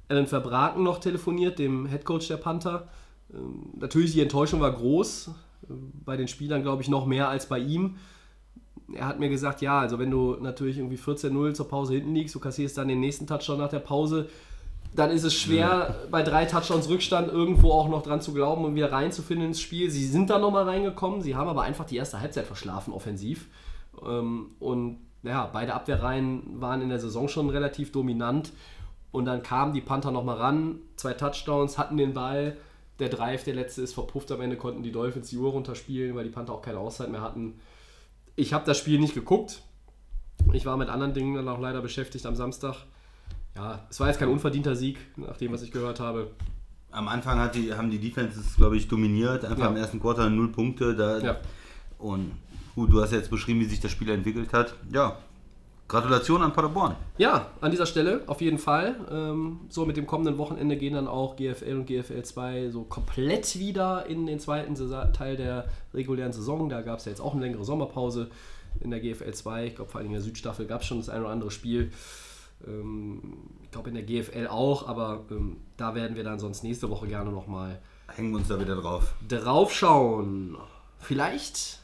Alan 0.08 0.26
Verbraken 0.26 0.82
noch 0.82 1.00
telefoniert, 1.00 1.58
dem 1.58 1.86
Headcoach 1.86 2.28
der 2.28 2.36
Panther. 2.36 2.88
Ähm, 3.32 3.70
natürlich, 3.78 4.12
die 4.12 4.20
Enttäuschung 4.20 4.60
war 4.60 4.72
groß. 4.72 5.30
Ähm, 5.68 5.92
Bei 6.04 6.16
den 6.16 6.28
Spielern, 6.28 6.62
glaube 6.62 6.82
ich, 6.82 6.88
noch 6.88 7.06
mehr 7.06 7.28
als 7.28 7.46
bei 7.46 7.58
ihm. 7.58 7.96
Er 8.92 9.06
hat 9.06 9.18
mir 9.18 9.30
gesagt, 9.30 9.62
ja, 9.62 9.80
also 9.80 9.98
wenn 9.98 10.10
du 10.10 10.36
natürlich 10.40 10.76
irgendwie 10.76 10.98
14-0 10.98 11.54
zur 11.54 11.68
Pause 11.68 11.94
hinten 11.94 12.14
liegst, 12.14 12.34
du 12.34 12.40
kassierst 12.40 12.76
dann 12.76 12.88
den 12.88 13.00
nächsten 13.00 13.26
Touchdown 13.26 13.58
nach 13.58 13.70
der 13.70 13.78
Pause, 13.78 14.28
dann 14.94 15.10
ist 15.10 15.24
es 15.24 15.34
schwer, 15.34 15.96
bei 16.10 16.22
drei 16.22 16.44
Touchdowns 16.44 16.88
Rückstand 16.90 17.28
irgendwo 17.28 17.70
auch 17.70 17.88
noch 17.88 18.02
dran 18.02 18.20
zu 18.20 18.34
glauben 18.34 18.64
und 18.64 18.74
wieder 18.74 18.92
reinzufinden 18.92 19.46
ins 19.46 19.60
Spiel. 19.60 19.90
Sie 19.90 20.06
sind 20.06 20.28
da 20.28 20.38
nochmal 20.38 20.64
reingekommen, 20.64 21.22
sie 21.22 21.34
haben 21.34 21.48
aber 21.48 21.62
einfach 21.62 21.86
die 21.86 21.96
erste 21.96 22.20
Halbzeit 22.20 22.46
verschlafen, 22.46 22.92
offensiv. 22.92 23.46
Ähm, 24.06 24.50
Und 24.58 24.98
ja, 25.22 25.46
beide 25.52 25.74
Abwehrreihen 25.74 26.60
waren 26.60 26.82
in 26.82 26.88
der 26.88 26.98
Saison 26.98 27.28
schon 27.28 27.48
relativ 27.50 27.92
dominant. 27.92 28.52
Und 29.12 29.26
dann 29.26 29.42
kamen 29.42 29.74
die 29.74 29.80
Panther 29.80 30.10
nochmal 30.10 30.38
ran, 30.38 30.76
zwei 30.96 31.12
Touchdowns, 31.12 31.76
hatten 31.78 31.96
den 31.96 32.14
Ball. 32.14 32.56
Der 32.98 33.08
Drive, 33.08 33.44
der 33.44 33.54
letzte 33.54 33.82
ist 33.82 33.94
verpufft. 33.94 34.30
Am 34.32 34.40
Ende 34.40 34.56
konnten 34.56 34.82
die 34.82 34.92
Dolphins 34.92 35.28
die 35.30 35.36
Uhr 35.36 35.50
runterspielen, 35.50 36.14
weil 36.14 36.24
die 36.24 36.30
Panther 36.30 36.52
auch 36.52 36.62
keine 36.62 36.78
Auszeit 36.78 37.10
mehr 37.10 37.20
hatten. 37.20 37.54
Ich 38.36 38.52
habe 38.52 38.64
das 38.64 38.78
Spiel 38.78 38.98
nicht 38.98 39.14
geguckt. 39.14 39.62
Ich 40.52 40.66
war 40.66 40.76
mit 40.76 40.88
anderen 40.88 41.12
Dingen 41.14 41.34
dann 41.34 41.48
auch 41.48 41.60
leider 41.60 41.80
beschäftigt 41.82 42.24
am 42.26 42.34
Samstag. 42.36 42.76
Ja, 43.54 43.80
es 43.90 44.00
war 44.00 44.08
jetzt 44.08 44.18
kein 44.18 44.28
unverdienter 44.28 44.74
Sieg, 44.76 44.98
nach 45.16 45.36
dem, 45.36 45.52
was 45.52 45.62
ich 45.62 45.70
gehört 45.72 46.00
habe. 46.00 46.30
Am 46.90 47.08
Anfang 47.08 47.50
die, 47.52 47.72
haben 47.74 47.90
die 47.90 47.98
Defenses, 47.98 48.56
glaube 48.56 48.76
ich, 48.76 48.88
dominiert. 48.88 49.44
Einfach 49.44 49.64
Ja. 49.64 49.68
im 49.70 49.76
ersten 49.76 50.00
Quarter 50.00 50.30
null 50.30 50.48
Punkte. 50.52 50.94
Da, 50.96 51.18
Ja. 51.18 51.36
Und 51.98 52.32
gut, 52.74 52.92
du 52.92 53.00
hast 53.02 53.12
ja 53.12 53.18
jetzt 53.18 53.30
beschrieben, 53.30 53.60
wie 53.60 53.64
sich 53.66 53.80
das 53.80 53.90
Spiel 53.90 54.10
entwickelt 54.10 54.52
hat. 54.52 54.74
Ja, 54.92 55.16
Gratulation 55.88 56.42
an 56.42 56.52
Paderborn. 56.54 56.96
Ja, 57.18 57.48
an 57.60 57.70
dieser 57.70 57.84
Stelle 57.86 58.22
auf 58.26 58.40
jeden 58.40 58.58
Fall. 58.58 58.94
Ähm, 59.10 59.60
so 59.68 59.84
mit 59.84 59.96
dem 59.98 60.06
kommenden 60.06 60.38
Wochenende 60.38 60.76
gehen 60.76 60.94
dann 60.94 61.06
auch 61.06 61.36
GFL 61.36 61.76
und 61.76 61.86
GFL 61.86 62.22
2 62.22 62.70
so 62.70 62.84
komplett 62.84 63.58
wieder 63.58 64.06
in 64.06 64.24
den 64.26 64.38
zweiten 64.40 64.74
Saison- 64.74 65.12
Teil 65.12 65.36
der 65.36 65.66
regulären 65.92 66.32
Saison. 66.32 66.68
Da 66.70 66.80
gab 66.80 66.98
es 67.00 67.04
ja 67.04 67.10
jetzt 67.10 67.20
auch 67.20 67.32
eine 67.34 67.42
längere 67.42 67.64
Sommerpause 67.64 68.30
in 68.80 68.90
der 68.90 69.00
GFL 69.00 69.32
2. 69.34 69.66
Ich 69.66 69.74
glaube, 69.76 69.90
vor 69.90 69.98
allem 69.98 70.06
in 70.06 70.12
der 70.14 70.22
Südstaffel 70.22 70.66
gab 70.66 70.80
es 70.80 70.86
schon 70.86 70.96
das 70.98 71.10
ein 71.10 71.20
oder 71.20 71.30
andere 71.30 71.50
Spiel. 71.50 71.92
Ähm, 72.66 73.20
ich 73.62 73.70
glaube, 73.70 73.90
in 73.90 73.94
der 73.94 74.04
GFL 74.04 74.46
auch, 74.46 74.88
aber 74.88 75.24
ähm, 75.30 75.58
da 75.76 75.94
werden 75.94 76.16
wir 76.16 76.24
dann 76.24 76.38
sonst 76.38 76.62
nächste 76.64 76.88
Woche 76.88 77.06
gerne 77.06 77.30
nochmal 77.32 77.80
Hängen 78.14 78.30
wir 78.30 78.38
uns 78.38 78.48
da 78.48 78.58
wieder 78.58 78.76
drauf. 78.76 79.14
draufschauen. 79.28 80.56
Vielleicht 80.98 81.80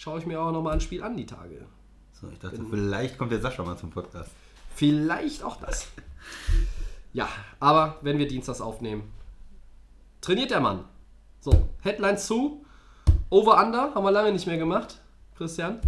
schaue 0.00 0.18
ich 0.18 0.24
mir 0.24 0.40
auch 0.40 0.50
nochmal 0.50 0.72
ein 0.72 0.80
Spiel 0.80 1.02
an 1.02 1.14
die 1.14 1.26
Tage. 1.26 1.66
So, 2.12 2.26
ich 2.32 2.38
dachte, 2.38 2.58
vielleicht 2.70 3.18
kommt 3.18 3.32
der 3.32 3.40
Sascha 3.40 3.62
mal 3.62 3.76
zum 3.76 3.90
Podcast. 3.90 4.30
Vielleicht 4.74 5.44
auch 5.44 5.56
das. 5.56 5.88
Ja, 7.12 7.28
aber 7.58 7.96
wenn 8.02 8.18
wir 8.18 8.28
Dienstags 8.28 8.60
aufnehmen, 8.60 9.02
trainiert 10.20 10.52
der 10.52 10.60
Mann. 10.60 10.84
So, 11.40 11.68
Headlines 11.80 12.24
zu. 12.24 12.64
Over-Under 13.30 13.96
haben 13.96 14.04
wir 14.04 14.12
lange 14.12 14.30
nicht 14.30 14.46
mehr 14.46 14.58
gemacht, 14.58 15.00
Christian. 15.36 15.80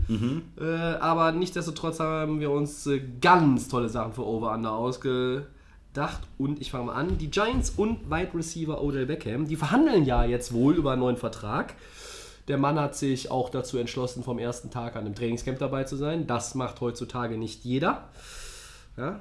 Äh, 0.60 0.64
aber 0.64 1.30
nichtsdestotrotz 1.30 2.00
haben 2.00 2.40
wir 2.40 2.50
uns 2.50 2.88
äh, 2.88 3.00
ganz 3.20 3.68
tolle 3.68 3.88
Sachen 3.88 4.14
für 4.14 4.26
Over-Under 4.26 4.72
ausgedacht. 4.72 6.22
Und 6.38 6.60
ich 6.60 6.72
fange 6.72 6.86
mal 6.86 6.94
an. 6.94 7.18
Die 7.18 7.30
Giants 7.30 7.70
und 7.70 8.10
Wide 8.10 8.34
Receiver 8.34 8.82
Odell 8.82 9.06
Beckham, 9.06 9.46
die 9.46 9.54
verhandeln 9.54 10.04
ja 10.04 10.24
jetzt 10.24 10.52
wohl 10.52 10.74
über 10.74 10.90
einen 10.90 11.02
neuen 11.02 11.18
Vertrag. 11.18 11.76
Der 12.48 12.58
Mann 12.58 12.78
hat 12.78 12.96
sich 12.96 13.30
auch 13.30 13.50
dazu 13.50 13.78
entschlossen, 13.78 14.24
vom 14.24 14.38
ersten 14.38 14.70
Tag 14.70 14.96
an 14.96 15.04
einem 15.04 15.14
Trainingscamp 15.14 15.58
dabei 15.58 15.84
zu 15.84 15.96
sein. 15.96 16.26
Das 16.26 16.54
macht 16.54 16.80
heutzutage 16.80 17.36
nicht 17.38 17.64
jeder. 17.64 18.08
Ja? 18.96 19.20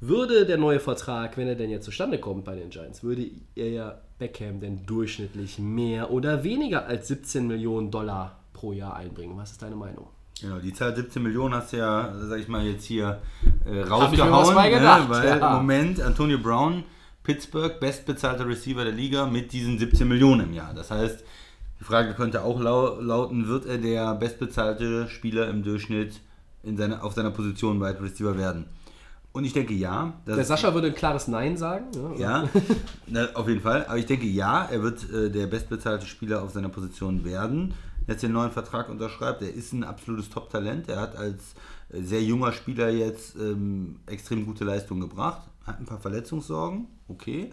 Würde 0.00 0.44
der 0.46 0.58
neue 0.58 0.80
Vertrag, 0.80 1.36
wenn 1.36 1.48
er 1.48 1.54
denn 1.54 1.70
jetzt 1.70 1.84
zustande 1.84 2.18
kommt 2.18 2.44
bei 2.44 2.56
den 2.56 2.70
Giants, 2.70 3.02
würde 3.02 3.30
er 3.54 4.02
Beckham 4.18 4.60
denn 4.60 4.84
durchschnittlich 4.84 5.58
mehr 5.58 6.10
oder 6.10 6.44
weniger 6.44 6.86
als 6.86 7.08
17 7.08 7.46
Millionen 7.46 7.90
Dollar 7.90 8.40
pro 8.52 8.72
Jahr 8.72 8.96
einbringen? 8.96 9.36
Was 9.36 9.52
ist 9.52 9.62
deine 9.62 9.76
Meinung? 9.76 10.08
Genau, 10.40 10.58
die 10.58 10.72
Zahl 10.72 10.94
17 10.94 11.22
Millionen 11.22 11.54
hast 11.54 11.72
du 11.72 11.78
ja, 11.78 12.12
sag 12.18 12.40
ich 12.40 12.48
mal, 12.48 12.66
jetzt 12.66 12.84
hier 12.84 13.22
äh, 13.64 13.80
rausgehauen, 13.80 14.70
gedacht, 14.70 15.08
ne, 15.08 15.14
weil 15.14 15.26
ja. 15.26 15.36
im 15.36 15.56
Moment 15.58 16.00
Antonio 16.00 16.38
Brown, 16.38 16.84
Pittsburgh, 17.22 17.78
bestbezahlter 17.80 18.46
Receiver 18.46 18.84
der 18.84 18.92
Liga 18.92 19.26
mit 19.26 19.52
diesen 19.52 19.78
17 19.78 20.06
Millionen 20.06 20.48
im 20.48 20.52
Jahr. 20.52 20.74
Das 20.74 20.90
heißt, 20.90 21.24
die 21.84 21.88
Frage 21.88 22.14
könnte 22.14 22.42
auch 22.42 22.58
lau 22.58 22.98
lauten, 22.98 23.46
wird 23.46 23.66
er 23.66 23.76
der 23.76 24.14
bestbezahlte 24.14 25.06
Spieler 25.08 25.48
im 25.50 25.62
Durchschnitt 25.62 26.18
in 26.62 26.78
seine, 26.78 27.02
auf 27.02 27.12
seiner 27.12 27.30
Position 27.30 27.78
Wide 27.78 28.02
Receiver 28.02 28.38
werden? 28.38 28.64
Und 29.32 29.44
ich 29.44 29.52
denke 29.52 29.74
ja. 29.74 30.14
Der 30.26 30.42
Sascha 30.44 30.72
würde 30.72 30.86
ein 30.86 30.94
klares 30.94 31.28
Nein 31.28 31.58
sagen. 31.58 31.86
Ja, 32.16 32.44
ja, 32.44 32.48
na, 33.06 33.28
auf 33.34 33.48
jeden 33.48 33.60
Fall. 33.60 33.84
Aber 33.84 33.98
ich 33.98 34.06
denke, 34.06 34.24
ja, 34.26 34.64
er 34.64 34.82
wird 34.82 35.10
äh, 35.12 35.28
der 35.28 35.46
bestbezahlte 35.46 36.06
Spieler 36.06 36.42
auf 36.42 36.52
seiner 36.52 36.70
Position 36.70 37.22
werden. 37.22 37.74
Jetzt 38.06 38.22
den 38.22 38.32
neuen 38.32 38.50
Vertrag 38.52 38.88
unterschreibt. 38.88 39.42
Er 39.42 39.52
ist 39.52 39.74
ein 39.74 39.84
absolutes 39.84 40.30
Top-Talent. 40.30 40.88
Er 40.88 41.00
hat 41.00 41.16
als 41.16 41.54
äh, 41.90 42.00
sehr 42.00 42.22
junger 42.22 42.52
Spieler 42.52 42.88
jetzt 42.88 43.36
ähm, 43.36 43.96
extrem 44.06 44.46
gute 44.46 44.64
Leistungen 44.64 45.02
gebracht. 45.02 45.42
Hat 45.66 45.80
ein 45.80 45.84
paar 45.84 46.00
Verletzungssorgen, 46.00 46.86
okay. 47.08 47.52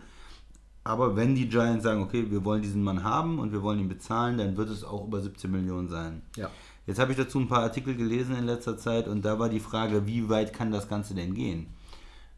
Aber 0.83 1.15
wenn 1.15 1.35
die 1.35 1.47
Giants 1.47 1.83
sagen, 1.83 2.01
okay, 2.01 2.25
wir 2.29 2.43
wollen 2.43 2.61
diesen 2.61 2.83
Mann 2.83 3.03
haben 3.03 3.37
und 3.39 3.51
wir 3.51 3.61
wollen 3.61 3.79
ihn 3.79 3.89
bezahlen, 3.89 4.37
dann 4.37 4.57
wird 4.57 4.69
es 4.69 4.83
auch 4.83 5.05
über 5.05 5.21
17 5.21 5.51
Millionen 5.51 5.89
sein. 5.89 6.23
Ja. 6.35 6.49
Jetzt 6.87 6.99
habe 6.99 7.11
ich 7.11 7.17
dazu 7.17 7.39
ein 7.39 7.47
paar 7.47 7.61
Artikel 7.61 7.95
gelesen 7.95 8.35
in 8.35 8.45
letzter 8.45 8.77
Zeit 8.77 9.07
und 9.07 9.23
da 9.23 9.37
war 9.37 9.49
die 9.49 9.59
Frage, 9.59 10.07
wie 10.07 10.27
weit 10.29 10.53
kann 10.53 10.71
das 10.71 10.89
Ganze 10.89 11.13
denn 11.13 11.35
gehen? 11.35 11.67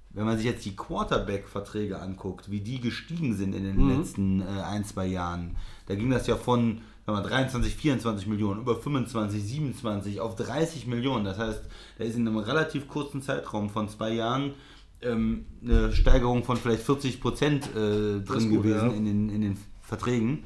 Wenn 0.10 0.26
man 0.26 0.38
sich 0.38 0.46
jetzt 0.46 0.66
die 0.66 0.76
Quarterback-Verträge 0.76 2.00
anguckt, 2.00 2.52
wie 2.52 2.60
die 2.60 2.82
gestiegen 2.82 3.36
sind 3.36 3.56
in 3.56 3.64
den 3.64 3.90
letzten 3.90 4.42
äh, 4.42 4.46
ein, 4.46 4.84
zwei 4.84 5.08
Jahren, 5.08 5.56
da 5.88 5.96
ging 5.96 6.12
das 6.12 6.28
ja 6.28 6.36
von 6.36 6.82
sagen 7.06 7.18
wir, 7.18 7.30
23, 7.30 7.76
24 7.76 8.28
Millionen, 8.28 8.62
über 8.62 8.76
25, 8.76 9.44
27 9.44 10.22
auf 10.22 10.36
30 10.36 10.88
Millionen. 10.88 11.26
Das 11.26 11.38
heißt, 11.38 11.62
da 11.98 12.04
ist 12.04 12.16
in 12.16 12.28
einem 12.28 12.38
relativ 12.38 12.88
kurzen 12.88 13.22
Zeitraum 13.22 13.70
von 13.70 13.90
zwei 13.90 14.14
Jahren 14.14 14.54
ähm, 15.06 15.46
eine 15.64 15.92
Steigerung 15.92 16.44
von 16.44 16.58
vielleicht 16.58 16.84
40 16.84 17.22
Prozent 17.22 17.70
äh, 17.76 18.22
drin 18.22 18.50
gut, 18.50 18.64
gewesen 18.64 18.90
ja. 18.90 18.94
in, 18.94 19.06
den, 19.06 19.30
in 19.30 19.42
den 19.42 19.58
Verträgen. 19.82 20.44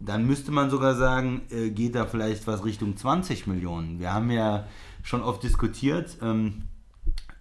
Dann 0.00 0.26
müsste 0.26 0.50
man 0.50 0.70
sogar 0.70 0.96
sagen, 0.96 1.42
äh, 1.50 1.70
geht 1.70 1.94
da 1.94 2.06
vielleicht 2.06 2.46
was 2.46 2.64
Richtung 2.64 2.96
20 2.96 3.46
Millionen. 3.46 4.00
Wir 4.00 4.12
haben 4.12 4.30
ja 4.30 4.66
schon 5.02 5.22
oft 5.22 5.42
diskutiert, 5.42 6.18
ähm, 6.22 6.62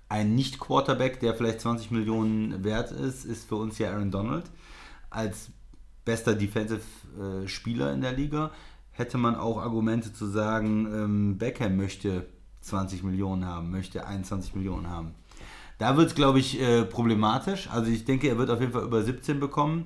ein 0.09 0.35
Nicht-Quarterback, 0.35 1.21
der 1.21 1.33
vielleicht 1.33 1.61
20 1.61 1.89
Millionen 1.89 2.63
wert 2.63 2.91
ist, 2.91 3.23
ist 3.25 3.47
für 3.47 3.55
uns 3.55 3.77
ja 3.77 3.91
Aaron 3.91 4.11
Donald. 4.11 4.43
Als 5.09 5.51
bester 6.03 6.35
Defensive-Spieler 6.35 7.93
in 7.93 8.01
der 8.01 8.11
Liga 8.11 8.51
hätte 8.91 9.17
man 9.17 9.35
auch 9.35 9.57
Argumente 9.57 10.13
zu 10.13 10.27
sagen, 10.27 10.87
ähm, 10.93 11.37
Beckham 11.37 11.77
möchte 11.77 12.27
20 12.61 13.03
Millionen 13.03 13.45
haben, 13.45 13.71
möchte 13.71 14.05
21 14.05 14.53
Millionen 14.55 14.89
haben. 14.89 15.15
Da 15.81 15.97
wird 15.97 16.09
es, 16.09 16.13
glaube 16.13 16.37
ich, 16.37 16.61
äh, 16.61 16.85
problematisch. 16.85 17.67
Also 17.71 17.89
ich 17.89 18.05
denke, 18.05 18.27
er 18.27 18.37
wird 18.37 18.51
auf 18.51 18.59
jeden 18.59 18.71
Fall 18.71 18.83
über 18.83 19.01
17 19.01 19.39
bekommen. 19.39 19.85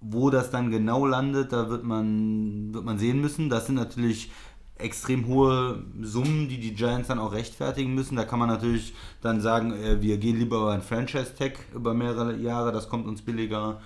Wo 0.00 0.28
das 0.28 0.50
dann 0.50 0.72
genau 0.72 1.06
landet, 1.06 1.52
da 1.52 1.70
wird 1.70 1.84
man, 1.84 2.74
wird 2.74 2.84
man 2.84 2.98
sehen 2.98 3.20
müssen. 3.20 3.48
Das 3.48 3.66
sind 3.66 3.76
natürlich 3.76 4.32
extrem 4.74 5.28
hohe 5.28 5.84
Summen, 6.02 6.48
die 6.48 6.58
die 6.58 6.74
Giants 6.74 7.06
dann 7.06 7.20
auch 7.20 7.30
rechtfertigen 7.30 7.94
müssen. 7.94 8.16
Da 8.16 8.24
kann 8.24 8.40
man 8.40 8.48
natürlich 8.48 8.92
dann 9.22 9.40
sagen, 9.40 9.72
äh, 9.72 10.02
wir 10.02 10.18
gehen 10.18 10.36
lieber 10.36 10.56
über 10.56 10.72
ein 10.72 10.82
Franchise-Tag 10.82 11.60
über 11.76 11.94
mehrere 11.94 12.36
Jahre, 12.36 12.72
das 12.72 12.88
kommt 12.88 13.06
uns 13.06 13.22
billiger. 13.22 13.80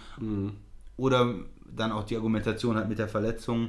Oder 0.96 1.34
dann 1.76 1.92
auch 1.92 2.04
die 2.04 2.16
Argumentation 2.16 2.76
halt 2.76 2.88
mit 2.88 2.98
der 2.98 3.08
Verletzung. 3.08 3.68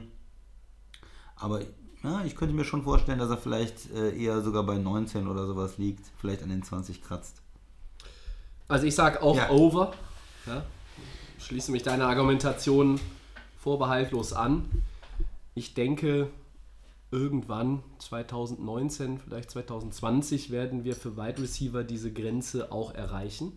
Aber 1.35 1.59
ja, 2.03 2.23
ich 2.25 2.35
könnte 2.35 2.53
mir 2.53 2.65
schon 2.65 2.83
vorstellen, 2.83 3.19
dass 3.19 3.29
er 3.29 3.37
vielleicht 3.37 3.91
äh, 3.91 4.15
eher 4.17 4.41
sogar 4.41 4.63
bei 4.63 4.77
19 4.77 5.27
oder 5.27 5.45
sowas 5.47 5.77
liegt, 5.77 6.05
vielleicht 6.19 6.43
an 6.43 6.49
den 6.49 6.63
20 6.63 7.01
kratzt. 7.01 7.41
Also 8.67 8.85
ich 8.85 8.95
sage 8.95 9.21
auch 9.21 9.35
Ja. 9.35 9.49
over. 9.49 9.93
Ja? 10.45 10.63
Schließe 11.39 11.71
mich 11.71 11.83
deiner 11.83 12.07
Argumentation 12.07 12.99
vorbehaltlos 13.59 14.33
an. 14.33 14.65
Ich 15.55 15.73
denke, 15.73 16.29
irgendwann 17.11 17.83
2019, 17.99 19.19
vielleicht 19.19 19.51
2020 19.51 20.49
werden 20.51 20.83
wir 20.83 20.95
für 20.95 21.15
Wide 21.15 21.41
Receiver 21.41 21.83
diese 21.83 22.11
Grenze 22.11 22.71
auch 22.71 22.93
erreichen. 22.93 23.55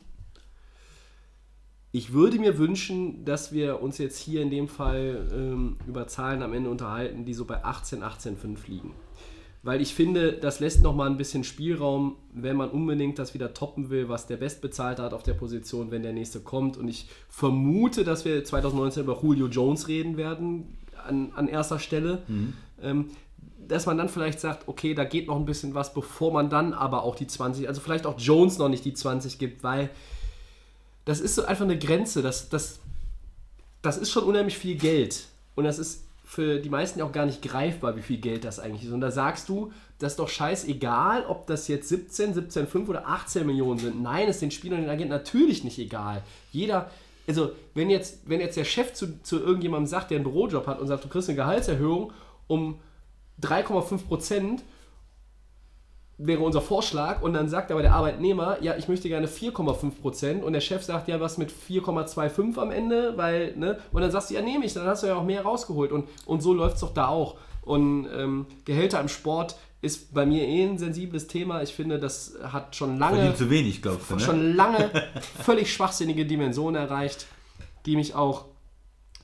Ich 1.96 2.12
würde 2.12 2.38
mir 2.38 2.58
wünschen, 2.58 3.24
dass 3.24 3.52
wir 3.52 3.80
uns 3.80 3.96
jetzt 3.96 4.18
hier 4.18 4.42
in 4.42 4.50
dem 4.50 4.68
Fall 4.68 5.30
ähm, 5.32 5.76
über 5.86 6.06
Zahlen 6.06 6.42
am 6.42 6.52
Ende 6.52 6.68
unterhalten, 6.68 7.24
die 7.24 7.32
so 7.32 7.46
bei 7.46 7.64
18, 7.64 8.02
18,5 8.02 8.58
liegen. 8.66 8.92
Weil 9.62 9.80
ich 9.80 9.94
finde, 9.94 10.34
das 10.34 10.60
lässt 10.60 10.82
nochmal 10.82 11.08
ein 11.08 11.16
bisschen 11.16 11.42
Spielraum, 11.42 12.16
wenn 12.34 12.54
man 12.54 12.68
unbedingt 12.68 13.18
das 13.18 13.32
wieder 13.32 13.54
toppen 13.54 13.88
will, 13.88 14.10
was 14.10 14.26
der 14.26 14.36
Bestbezahlte 14.36 15.02
hat 15.02 15.14
auf 15.14 15.22
der 15.22 15.32
Position, 15.32 15.90
wenn 15.90 16.02
der 16.02 16.12
nächste 16.12 16.40
kommt. 16.40 16.76
Und 16.76 16.86
ich 16.86 17.08
vermute, 17.30 18.04
dass 18.04 18.26
wir 18.26 18.44
2019 18.44 19.04
über 19.04 19.18
Julio 19.22 19.46
Jones 19.46 19.88
reden 19.88 20.18
werden, 20.18 20.76
an, 21.02 21.32
an 21.34 21.48
erster 21.48 21.78
Stelle. 21.78 22.24
Ähm, 22.82 23.06
dass 23.68 23.86
man 23.86 23.96
dann 23.96 24.10
vielleicht 24.10 24.40
sagt, 24.40 24.68
okay, 24.68 24.92
da 24.92 25.04
geht 25.04 25.28
noch 25.28 25.36
ein 25.36 25.46
bisschen 25.46 25.74
was, 25.74 25.94
bevor 25.94 26.30
man 26.30 26.50
dann 26.50 26.74
aber 26.74 27.04
auch 27.04 27.16
die 27.16 27.26
20, 27.26 27.66
also 27.66 27.80
vielleicht 27.80 28.04
auch 28.04 28.20
Jones 28.20 28.58
noch 28.58 28.68
nicht 28.68 28.84
die 28.84 28.92
20 28.92 29.38
gibt, 29.38 29.64
weil 29.64 29.88
das 31.06 31.20
ist 31.20 31.36
so 31.36 31.46
einfach 31.46 31.64
eine 31.64 31.78
Grenze. 31.78 32.20
Das, 32.20 32.50
das, 32.50 32.80
das 33.80 33.96
ist 33.96 34.10
schon 34.10 34.24
unheimlich 34.24 34.58
viel 34.58 34.76
Geld. 34.76 35.24
Und 35.54 35.64
das 35.64 35.78
ist 35.78 36.04
für 36.24 36.58
die 36.58 36.68
meisten 36.68 37.00
auch 37.00 37.12
gar 37.12 37.24
nicht 37.24 37.40
greifbar, 37.40 37.96
wie 37.96 38.02
viel 38.02 38.18
Geld 38.18 38.44
das 38.44 38.58
eigentlich 38.58 38.84
ist. 38.84 38.92
Und 38.92 39.00
da 39.00 39.12
sagst 39.12 39.48
du, 39.48 39.72
das 40.00 40.12
ist 40.12 40.18
doch 40.18 40.28
scheißegal, 40.28 41.24
ob 41.26 41.46
das 41.46 41.68
jetzt 41.68 41.88
17, 41.88 42.34
17,5 42.34 42.88
oder 42.88 43.06
18 43.06 43.46
Millionen 43.46 43.78
sind. 43.78 44.02
Nein, 44.02 44.28
ist 44.28 44.42
den 44.42 44.50
Spielern 44.50 44.80
und 44.80 44.86
den 44.86 44.90
Agenten 44.90 45.12
natürlich 45.12 45.62
nicht 45.62 45.78
egal. 45.78 46.22
Jeder, 46.50 46.90
also 47.28 47.52
wenn 47.74 47.88
jetzt, 47.88 48.28
wenn 48.28 48.40
jetzt 48.40 48.56
der 48.56 48.64
Chef 48.64 48.92
zu, 48.92 49.22
zu 49.22 49.38
irgendjemandem 49.38 49.86
sagt, 49.86 50.10
der 50.10 50.16
einen 50.16 50.24
Bürojob 50.24 50.66
hat 50.66 50.80
und 50.80 50.88
sagt, 50.88 51.04
du 51.04 51.08
kriegst 51.08 51.28
eine 51.28 51.36
Gehaltserhöhung 51.36 52.12
um 52.48 52.80
3,5 53.40 54.06
Prozent, 54.06 54.64
wäre 56.18 56.42
unser 56.42 56.62
Vorschlag 56.62 57.20
und 57.20 57.34
dann 57.34 57.48
sagt 57.48 57.70
aber 57.70 57.82
der 57.82 57.92
Arbeitnehmer, 57.92 58.62
ja, 58.62 58.74
ich 58.76 58.88
möchte 58.88 59.08
gerne 59.08 59.26
4,5 59.26 59.90
Prozent 60.00 60.44
und 60.44 60.54
der 60.54 60.60
Chef 60.60 60.82
sagt, 60.82 61.08
ja, 61.08 61.20
was 61.20 61.36
mit 61.36 61.50
4,25 61.50 62.58
am 62.58 62.70
Ende, 62.70 63.14
weil, 63.16 63.54
ne, 63.56 63.78
und 63.92 64.00
dann 64.00 64.10
sagst 64.10 64.30
du, 64.30 64.34
ja, 64.34 64.40
nehme 64.40 64.64
ich, 64.64 64.72
dann 64.72 64.86
hast 64.86 65.02
du 65.02 65.08
ja 65.08 65.16
auch 65.16 65.24
mehr 65.24 65.42
rausgeholt 65.42 65.92
und, 65.92 66.08
und 66.24 66.40
so 66.40 66.54
läuft 66.54 66.76
es 66.76 66.80
doch 66.80 66.94
da 66.94 67.08
auch. 67.08 67.36
Und 67.62 68.08
ähm, 68.16 68.46
Gehälter 68.64 69.00
im 69.00 69.08
Sport 69.08 69.56
ist 69.82 70.14
bei 70.14 70.24
mir 70.24 70.46
eh 70.46 70.64
ein 70.64 70.78
sensibles 70.78 71.26
Thema. 71.26 71.62
Ich 71.62 71.74
finde, 71.74 71.98
das 71.98 72.34
hat 72.42 72.74
schon 72.76 72.98
lange, 72.98 73.16
Verdient 73.16 73.36
zu 73.36 73.50
wenig, 73.50 73.82
glaubst 73.82 74.10
du, 74.10 74.14
ne? 74.14 74.20
schon 74.20 74.54
lange 74.54 74.90
völlig 75.42 75.72
schwachsinnige 75.72 76.24
Dimensionen 76.24 76.80
erreicht, 76.80 77.26
die 77.84 77.96
mich 77.96 78.14
auch, 78.14 78.46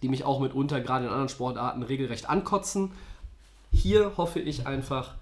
die 0.02 0.08
mich 0.08 0.24
auch 0.24 0.40
mitunter 0.40 0.80
gerade 0.80 1.06
in 1.06 1.10
anderen 1.10 1.30
Sportarten 1.30 1.82
regelrecht 1.82 2.28
ankotzen. 2.28 2.92
Hier 3.72 4.12
hoffe 4.18 4.40
ich 4.40 4.66
einfach, 4.66 5.14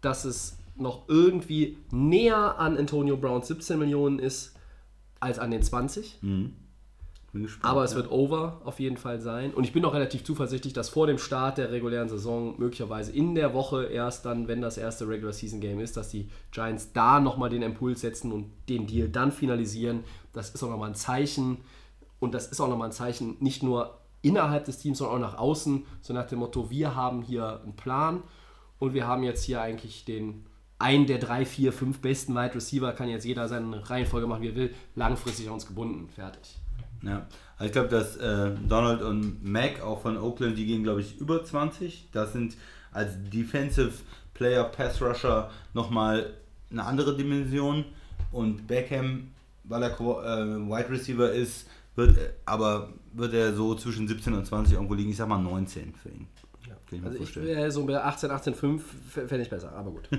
dass 0.00 0.24
es 0.24 0.56
noch 0.76 1.08
irgendwie 1.08 1.78
näher 1.90 2.58
an 2.58 2.76
Antonio 2.76 3.16
Browns 3.16 3.48
17 3.48 3.78
Millionen 3.78 4.18
ist 4.18 4.54
als 5.20 5.38
an 5.38 5.50
den 5.50 5.62
20. 5.62 6.18
Bin 7.32 7.44
gespannt, 7.44 7.64
Aber 7.64 7.84
es 7.84 7.92
ja. 7.92 7.98
wird 7.98 8.10
over 8.10 8.60
auf 8.64 8.80
jeden 8.80 8.96
Fall 8.96 9.20
sein. 9.20 9.54
Und 9.54 9.62
ich 9.62 9.72
bin 9.72 9.84
auch 9.84 9.94
relativ 9.94 10.24
zuversichtlich, 10.24 10.72
dass 10.72 10.88
vor 10.88 11.06
dem 11.06 11.18
Start 11.18 11.58
der 11.58 11.70
regulären 11.70 12.08
Saison, 12.08 12.56
möglicherweise 12.58 13.12
in 13.12 13.36
der 13.36 13.54
Woche 13.54 13.84
erst 13.84 14.24
dann, 14.26 14.48
wenn 14.48 14.60
das 14.60 14.78
erste 14.78 15.06
Regular 15.06 15.32
Season 15.32 15.60
Game 15.60 15.78
ist, 15.78 15.96
dass 15.96 16.08
die 16.08 16.28
Giants 16.50 16.92
da 16.92 17.20
nochmal 17.20 17.50
den 17.50 17.62
Impuls 17.62 18.00
setzen 18.00 18.32
und 18.32 18.50
den 18.68 18.86
Deal 18.88 19.08
dann 19.08 19.30
finalisieren. 19.30 20.02
Das 20.32 20.50
ist 20.50 20.62
auch 20.64 20.70
nochmal 20.70 20.88
ein 20.88 20.96
Zeichen. 20.96 21.58
Und 22.18 22.34
das 22.34 22.48
ist 22.48 22.60
auch 22.60 22.68
nochmal 22.68 22.88
ein 22.88 22.92
Zeichen, 22.92 23.36
nicht 23.38 23.62
nur 23.62 23.98
innerhalb 24.22 24.64
des 24.64 24.78
Teams, 24.78 24.98
sondern 24.98 25.22
auch 25.22 25.32
nach 25.32 25.38
außen. 25.38 25.84
So 26.02 26.12
nach 26.12 26.26
dem 26.26 26.40
Motto, 26.40 26.68
wir 26.68 26.96
haben 26.96 27.22
hier 27.22 27.60
einen 27.62 27.76
Plan 27.76 28.24
und 28.80 28.94
wir 28.94 29.06
haben 29.06 29.22
jetzt 29.22 29.44
hier 29.44 29.60
eigentlich 29.60 30.04
den 30.04 30.44
einen 30.80 31.06
der 31.06 31.18
drei, 31.18 31.44
vier, 31.44 31.72
fünf 31.72 32.00
besten 32.00 32.34
Wide 32.34 32.54
Receiver, 32.54 32.92
kann 32.92 33.08
jetzt 33.08 33.24
jeder 33.24 33.46
seine 33.46 33.88
Reihenfolge 33.88 34.26
machen, 34.26 34.42
wie 34.42 34.48
er 34.48 34.56
will, 34.56 34.74
langfristig 34.96 35.46
an 35.46 35.54
uns 35.54 35.66
gebunden. 35.66 36.08
Fertig. 36.08 36.56
Ja, 37.02 37.26
also 37.56 37.66
ich 37.66 37.72
glaube, 37.72 37.88
dass 37.88 38.16
äh, 38.16 38.50
Donald 38.68 39.02
und 39.02 39.44
Mac 39.44 39.82
auch 39.82 40.00
von 40.00 40.16
Oakland, 40.16 40.58
die 40.58 40.66
gehen, 40.66 40.82
glaube 40.82 41.02
ich, 41.02 41.18
über 41.18 41.44
20. 41.44 42.08
Das 42.12 42.32
sind 42.32 42.56
als 42.92 43.12
Defensive 43.30 43.92
Player, 44.34 44.64
Pass 44.64 45.00
Rusher 45.00 45.50
nochmal 45.74 46.32
eine 46.70 46.84
andere 46.84 47.16
Dimension. 47.16 47.84
Und 48.32 48.66
Beckham, 48.66 49.28
weil 49.64 49.82
er 49.82 49.90
äh, 49.90 50.56
Wide 50.56 50.90
Receiver 50.90 51.30
ist, 51.30 51.66
Wird, 51.96 52.16
äh, 52.16 52.30
aber 52.46 52.90
wird 53.12 53.34
er 53.34 53.52
so 53.54 53.74
zwischen 53.74 54.08
17 54.08 54.32
und 54.32 54.46
20 54.46 54.74
irgendwo 54.74 54.94
liegen? 54.94 55.10
Ich 55.10 55.16
sag 55.16 55.28
mal 55.28 55.38
19 55.38 55.94
für 55.94 56.08
ihn. 56.08 56.26
Ich 56.92 57.04
Also 57.04 57.18
ich 57.18 57.36
wäre 57.36 57.70
so 57.70 57.84
bei 57.86 58.02
18, 58.02 58.30
18, 58.30 58.54
5 58.54 58.82
fände 59.10 59.42
ich 59.42 59.50
besser, 59.50 59.72
aber 59.72 59.90
gut. 59.90 60.08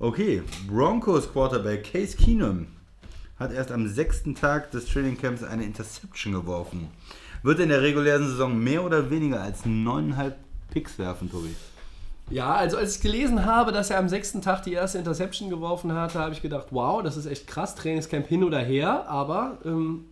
Okay, 0.00 0.44
Broncos 0.68 1.32
Quarterback 1.32 1.90
Case 1.90 2.16
Keenum 2.16 2.68
hat 3.36 3.52
erst 3.52 3.72
am 3.72 3.88
sechsten 3.88 4.36
Tag 4.36 4.70
des 4.70 4.86
Training 4.86 5.18
Camps 5.18 5.42
eine 5.42 5.64
Interception 5.64 6.34
geworfen. 6.34 6.86
Wird 7.42 7.58
in 7.58 7.68
der 7.68 7.82
regulären 7.82 8.24
Saison 8.24 8.56
mehr 8.56 8.84
oder 8.84 9.10
weniger 9.10 9.42
als 9.42 9.64
9,5 9.64 10.32
Picks 10.70 10.98
werfen, 11.00 11.28
Tobi? 11.28 11.54
Ja, 12.30 12.54
also 12.54 12.76
als 12.76 12.96
ich 12.96 13.02
gelesen 13.02 13.44
habe, 13.44 13.72
dass 13.72 13.90
er 13.90 13.98
am 13.98 14.08
sechsten 14.08 14.40
Tag 14.40 14.62
die 14.62 14.74
erste 14.74 14.98
Interception 14.98 15.50
geworfen 15.50 15.92
hatte, 15.92 16.18
habe 16.18 16.32
ich 16.32 16.42
gedacht, 16.42 16.68
wow, 16.70 17.02
das 17.02 17.16
ist 17.16 17.26
echt 17.26 17.46
krass, 17.46 17.74
Trainingscamp 17.74 18.28
hin 18.28 18.44
oder 18.44 18.58
her, 18.58 19.08
aber 19.08 19.58
ähm, 19.64 20.04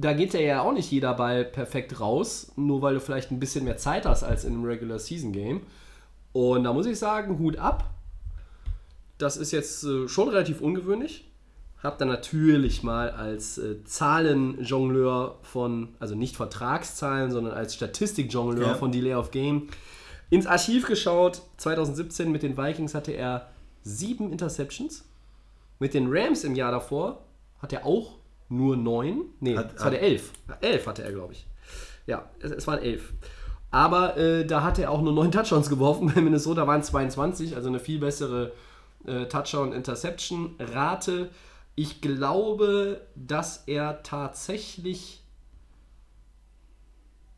da 0.00 0.12
geht 0.12 0.32
ja 0.32 0.40
ja 0.40 0.62
auch 0.62 0.72
nicht 0.72 0.90
jeder 0.92 1.12
Ball 1.14 1.44
perfekt 1.44 1.98
raus, 2.00 2.52
nur 2.56 2.80
weil 2.82 2.94
du 2.94 3.00
vielleicht 3.00 3.32
ein 3.32 3.40
bisschen 3.40 3.64
mehr 3.64 3.76
Zeit 3.76 4.06
hast 4.06 4.22
als 4.22 4.44
in 4.44 4.54
einem 4.54 4.64
Regular 4.64 4.98
Season 5.00 5.32
Game. 5.32 5.62
Und 6.32 6.62
da 6.64 6.72
muss 6.72 6.86
ich 6.86 6.98
sagen, 6.98 7.38
Hut 7.40 7.56
ab. 7.58 7.90
Das 9.18 9.36
ist 9.36 9.50
jetzt 9.50 9.82
äh, 9.82 10.06
schon 10.08 10.28
relativ 10.28 10.60
ungewöhnlich. 10.60 11.24
Hab 11.82 11.98
dann 11.98 12.06
natürlich 12.08 12.84
mal 12.84 13.10
als 13.10 13.58
äh, 13.58 13.82
Zahlenjongleur 13.84 15.38
von, 15.42 15.88
also 15.98 16.14
nicht 16.14 16.36
Vertragszahlen, 16.36 17.32
sondern 17.32 17.54
als 17.54 17.74
Statistikjongleur 17.74 18.68
Ja. 18.68 18.74
von 18.74 18.92
Delay 18.92 19.14
of 19.14 19.32
Game 19.32 19.68
ins 20.30 20.46
Archiv 20.46 20.86
geschaut. 20.86 21.42
2017 21.56 22.30
mit 22.30 22.44
den 22.44 22.56
Vikings 22.56 22.94
hatte 22.94 23.12
er 23.12 23.48
sieben 23.82 24.30
Interceptions. 24.30 25.04
Mit 25.80 25.94
den 25.94 26.06
Rams 26.08 26.44
im 26.44 26.54
Jahr 26.54 26.70
davor 26.70 27.24
hat 27.60 27.72
er 27.72 27.84
auch 27.86 28.17
nur 28.48 28.76
neun. 28.76 29.24
Nee, 29.40 29.56
Hat- 29.56 29.74
es 29.76 29.82
war 29.82 29.90
der 29.90 30.02
elf. 30.02 30.32
Elf 30.60 30.86
hatte 30.86 31.02
er, 31.02 31.12
glaube 31.12 31.32
ich. 31.34 31.46
Ja, 32.06 32.28
es, 32.40 32.50
es 32.50 32.66
waren 32.66 32.78
elf. 32.80 33.12
Aber 33.70 34.16
äh, 34.16 34.46
da 34.46 34.62
hat 34.62 34.78
er 34.78 34.90
auch 34.90 35.02
nur 35.02 35.12
neun 35.12 35.30
Touchdowns 35.30 35.68
geworfen. 35.68 36.10
Bei 36.14 36.22
Minnesota 36.22 36.66
waren 36.66 36.80
es 36.80 36.86
22, 36.86 37.54
also 37.54 37.68
eine 37.68 37.80
viel 37.80 37.98
bessere 37.98 38.52
äh, 39.04 39.26
Touchdown-Interception-Rate. 39.26 41.28
Ich 41.74 42.00
glaube, 42.00 43.02
dass 43.14 43.64
er 43.66 44.02
tatsächlich 44.02 45.22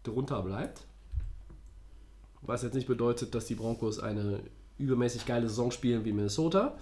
drunter 0.02 0.42
bleibt. 0.42 0.82
Was 2.42 2.62
jetzt 2.62 2.74
nicht 2.74 2.86
bedeutet, 2.86 3.34
dass 3.34 3.46
die 3.46 3.54
Broncos 3.54 3.98
eine 3.98 4.40
übermäßig 4.78 5.26
geile 5.26 5.48
Saison 5.48 5.70
spielen 5.70 6.04
wie 6.04 6.12
Minnesota. 6.12 6.76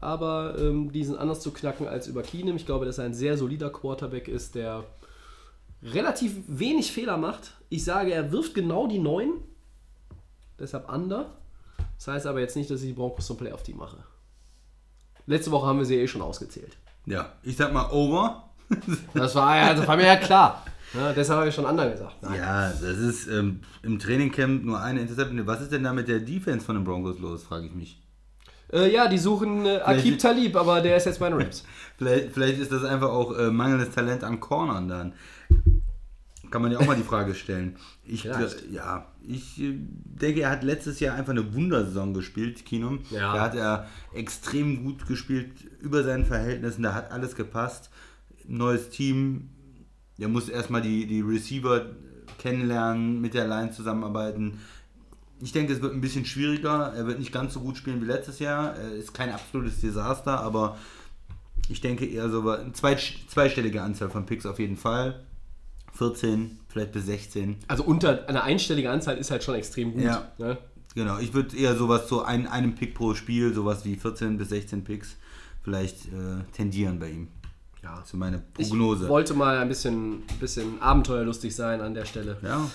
Aber 0.00 0.56
ähm, 0.58 0.92
die 0.92 1.04
sind 1.04 1.18
anders 1.18 1.40
zu 1.40 1.50
knacken 1.50 1.86
als 1.86 2.06
über 2.06 2.22
Keenum. 2.22 2.56
Ich 2.56 2.66
glaube, 2.66 2.86
dass 2.86 2.98
er 2.98 3.04
ein 3.04 3.14
sehr 3.14 3.36
solider 3.36 3.70
Quarterback 3.70 4.28
ist, 4.28 4.54
der 4.54 4.84
relativ 5.82 6.36
wenig 6.46 6.92
Fehler 6.92 7.16
macht. 7.16 7.54
Ich 7.68 7.84
sage, 7.84 8.12
er 8.12 8.32
wirft 8.32 8.54
genau 8.54 8.86
die 8.86 8.98
9. 8.98 9.30
Deshalb 10.58 10.92
under. 10.92 11.34
Das 11.96 12.08
heißt 12.08 12.26
aber 12.26 12.40
jetzt 12.40 12.56
nicht, 12.56 12.70
dass 12.70 12.80
ich 12.80 12.88
die 12.88 12.92
Broncos 12.94 13.26
zum 13.26 13.36
Playoff-Team 13.36 13.76
mache. 13.76 13.98
Letzte 15.26 15.50
Woche 15.50 15.66
haben 15.66 15.78
wir 15.78 15.86
sie 15.86 15.96
eh 15.96 16.08
schon 16.08 16.22
ausgezählt. 16.22 16.76
Ja, 17.06 17.32
ich 17.42 17.56
sag 17.56 17.72
mal 17.72 17.90
over. 17.90 18.44
Das 19.14 19.34
war 19.34 19.56
ja, 19.56 19.74
das 19.74 19.86
war 19.86 19.96
mir 19.96 20.06
ja 20.06 20.16
klar. 20.16 20.64
Ja, 20.94 21.12
deshalb 21.12 21.38
habe 21.38 21.48
ich 21.48 21.54
schon 21.54 21.64
under 21.64 21.90
gesagt. 21.90 22.22
Nein. 22.22 22.36
Ja, 22.36 22.70
das 22.70 22.82
ist 22.82 23.26
ähm, 23.26 23.60
im 23.82 23.98
Trainingcamp 23.98 24.64
nur 24.64 24.80
eine 24.80 25.00
Interception. 25.00 25.46
Was 25.46 25.60
ist 25.60 25.72
denn 25.72 25.84
da 25.84 25.92
mit 25.92 26.08
der 26.08 26.20
Defense 26.20 26.64
von 26.64 26.76
den 26.76 26.84
Broncos 26.84 27.18
los, 27.18 27.42
frage 27.42 27.66
ich 27.66 27.74
mich. 27.74 28.00
Äh, 28.72 28.92
ja, 28.92 29.08
die 29.08 29.18
suchen 29.18 29.66
äh, 29.66 29.80
Akib 29.80 30.18
Talib, 30.18 30.56
aber 30.56 30.80
der 30.80 30.96
ist 30.96 31.06
jetzt 31.06 31.20
bei 31.20 31.28
den 31.28 31.40
Rams. 31.40 31.64
Vielleicht, 31.98 32.32
vielleicht 32.32 32.58
ist 32.58 32.72
das 32.72 32.82
einfach 32.82 33.10
auch 33.10 33.36
äh, 33.36 33.50
mangelndes 33.50 33.90
Talent 33.90 34.24
an 34.24 34.40
Cornern 34.40 34.88
dann. 34.88 35.12
Kann 36.50 36.62
man 36.62 36.72
ja 36.72 36.78
auch 36.78 36.86
mal 36.86 36.96
die 36.96 37.02
Frage 37.02 37.34
stellen. 37.34 37.76
Ich, 38.04 38.24
ja, 38.24 39.06
ich 39.22 39.60
äh, 39.60 39.74
denke, 39.76 40.40
er 40.40 40.50
hat 40.50 40.64
letztes 40.64 40.98
Jahr 40.98 41.14
einfach 41.14 41.32
eine 41.32 41.54
Wundersaison 41.54 42.14
gespielt, 42.14 42.64
Kinum. 42.64 43.00
Ja. 43.10 43.34
Da 43.34 43.40
hat 43.42 43.54
er 43.54 43.86
extrem 44.14 44.82
gut 44.82 45.06
gespielt, 45.06 45.52
über 45.80 46.02
seinen 46.02 46.24
Verhältnissen, 46.24 46.82
da 46.82 46.94
hat 46.94 47.12
alles 47.12 47.36
gepasst. 47.36 47.90
Neues 48.46 48.88
Team, 48.88 49.50
er 50.18 50.28
muss 50.28 50.48
erstmal 50.48 50.80
die, 50.80 51.06
die 51.06 51.20
Receiver 51.20 51.84
kennenlernen, 52.38 53.20
mit 53.20 53.34
der 53.34 53.46
Line 53.46 53.72
zusammenarbeiten. 53.72 54.60
Ich 55.42 55.52
denke, 55.52 55.72
es 55.72 55.80
wird 55.80 55.94
ein 55.94 56.00
bisschen 56.00 56.24
schwieriger. 56.24 56.92
Er 56.94 57.06
wird 57.06 57.18
nicht 57.18 57.32
ganz 57.32 57.54
so 57.54 57.60
gut 57.60 57.76
spielen 57.76 58.00
wie 58.02 58.06
letztes 58.06 58.38
Jahr. 58.38 58.76
Er 58.76 58.92
ist 58.92 59.14
kein 59.14 59.30
absolutes 59.30 59.80
Desaster, 59.80 60.40
aber 60.40 60.76
ich 61.68 61.80
denke 61.80 62.06
eher 62.06 62.28
so 62.28 62.48
eine 62.48 62.72
zwei, 62.72 62.96
zweistellige 63.28 63.82
Anzahl 63.82 64.10
von 64.10 64.26
Picks 64.26 64.44
auf 64.46 64.58
jeden 64.58 64.76
Fall. 64.76 65.24
14, 65.94 66.58
vielleicht 66.68 66.92
bis 66.92 67.06
16. 67.06 67.56
Also 67.68 67.82
unter 67.84 68.28
eine 68.28 68.42
einstellige 68.42 68.90
Anzahl 68.90 69.16
ist 69.18 69.30
halt 69.30 69.42
schon 69.42 69.54
extrem 69.54 69.92
gut. 69.92 70.02
Ja. 70.02 70.30
Ne? 70.38 70.58
Genau, 70.94 71.18
ich 71.18 71.34
würde 71.34 71.56
eher 71.56 71.76
sowas 71.76 72.06
zu 72.08 72.22
ein, 72.22 72.46
einem 72.46 72.74
Pick 72.74 72.94
pro 72.94 73.14
Spiel, 73.14 73.54
sowas 73.54 73.84
wie 73.84 73.96
14 73.96 74.36
bis 74.38 74.48
16 74.50 74.84
Picks 74.84 75.16
vielleicht 75.62 76.06
äh, 76.06 76.42
tendieren 76.52 76.98
bei 76.98 77.10
ihm. 77.10 77.28
Ja. 77.82 77.96
Das 77.98 78.08
ist 78.08 78.14
meine 78.14 78.42
Ich 78.58 78.68
Prognose. 78.68 79.08
wollte 79.08 79.34
mal 79.34 79.58
ein 79.58 79.68
bisschen, 79.68 80.22
bisschen 80.38 80.80
abenteuerlustig 80.82 81.54
sein 81.54 81.80
an 81.80 81.94
der 81.94 82.04
Stelle. 82.04 82.36
ja, 82.42 82.68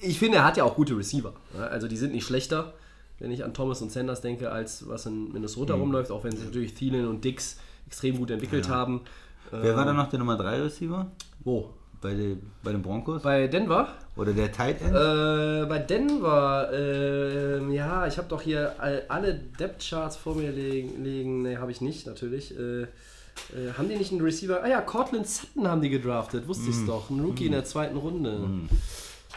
Ich 0.00 0.18
finde, 0.18 0.38
er 0.38 0.44
hat 0.44 0.56
ja 0.56 0.64
auch 0.64 0.74
gute 0.76 0.96
Receiver. 0.96 1.32
ne? 1.56 1.66
Also 1.68 1.86
die 1.88 1.96
sind 1.96 2.12
nicht 2.12 2.26
schlechter, 2.26 2.72
wenn 3.18 3.30
ich 3.30 3.44
an 3.44 3.52
Thomas 3.54 3.82
und 3.82 3.92
Sanders 3.92 4.20
denke, 4.20 4.50
als 4.50 4.88
was 4.88 5.06
in 5.06 5.32
Minnesota 5.32 5.74
Mhm. 5.76 5.82
rumläuft, 5.82 6.10
auch 6.10 6.24
wenn 6.24 6.32
sich 6.34 6.44
natürlich 6.44 6.74
Thielen 6.74 7.06
und 7.06 7.24
Dix 7.24 7.58
extrem 7.86 8.16
gut 8.18 8.30
entwickelt 8.30 8.68
haben. 8.68 9.02
Wer 9.50 9.76
war 9.76 9.84
da 9.84 9.92
noch 9.92 10.08
der 10.08 10.18
Nummer 10.20 10.36
3 10.36 10.62
Receiver? 10.62 11.10
Wo? 11.44 11.70
Bei, 12.00 12.14
den, 12.14 12.40
bei 12.62 12.72
den 12.72 12.80
Broncos? 12.80 13.20
Bei 13.22 13.46
Denver? 13.46 13.88
Oder 14.16 14.32
der 14.32 14.50
Tight 14.52 14.80
End? 14.80 14.94
Äh, 14.94 15.66
bei 15.68 15.78
Denver, 15.80 16.70
ähm, 16.72 17.70
ja, 17.72 18.06
ich 18.06 18.16
habe 18.16 18.26
doch 18.28 18.40
hier 18.40 18.74
all- 18.78 19.02
alle 19.08 19.34
Depth-Charts 19.34 20.16
vor 20.16 20.34
mir 20.34 20.50
liegen. 20.50 21.04
liegen. 21.04 21.42
Ne, 21.42 21.58
habe 21.58 21.70
ich 21.72 21.82
nicht, 21.82 22.06
natürlich. 22.06 22.56
Äh, 22.58 22.82
äh, 22.82 22.86
haben 23.76 23.88
die 23.90 23.96
nicht 23.96 24.12
einen 24.12 24.22
Receiver? 24.22 24.62
Ah 24.62 24.68
ja, 24.68 24.80
Cortland 24.80 25.26
Sutton 25.26 25.68
haben 25.68 25.82
die 25.82 25.90
gedraftet, 25.90 26.48
wusste 26.48 26.70
ich's 26.70 26.86
doch. 26.86 27.10
Ein 27.10 27.20
Rookie 27.20 27.46
in 27.46 27.52
der 27.52 27.64
zweiten 27.66 27.98
Runde. 27.98 28.48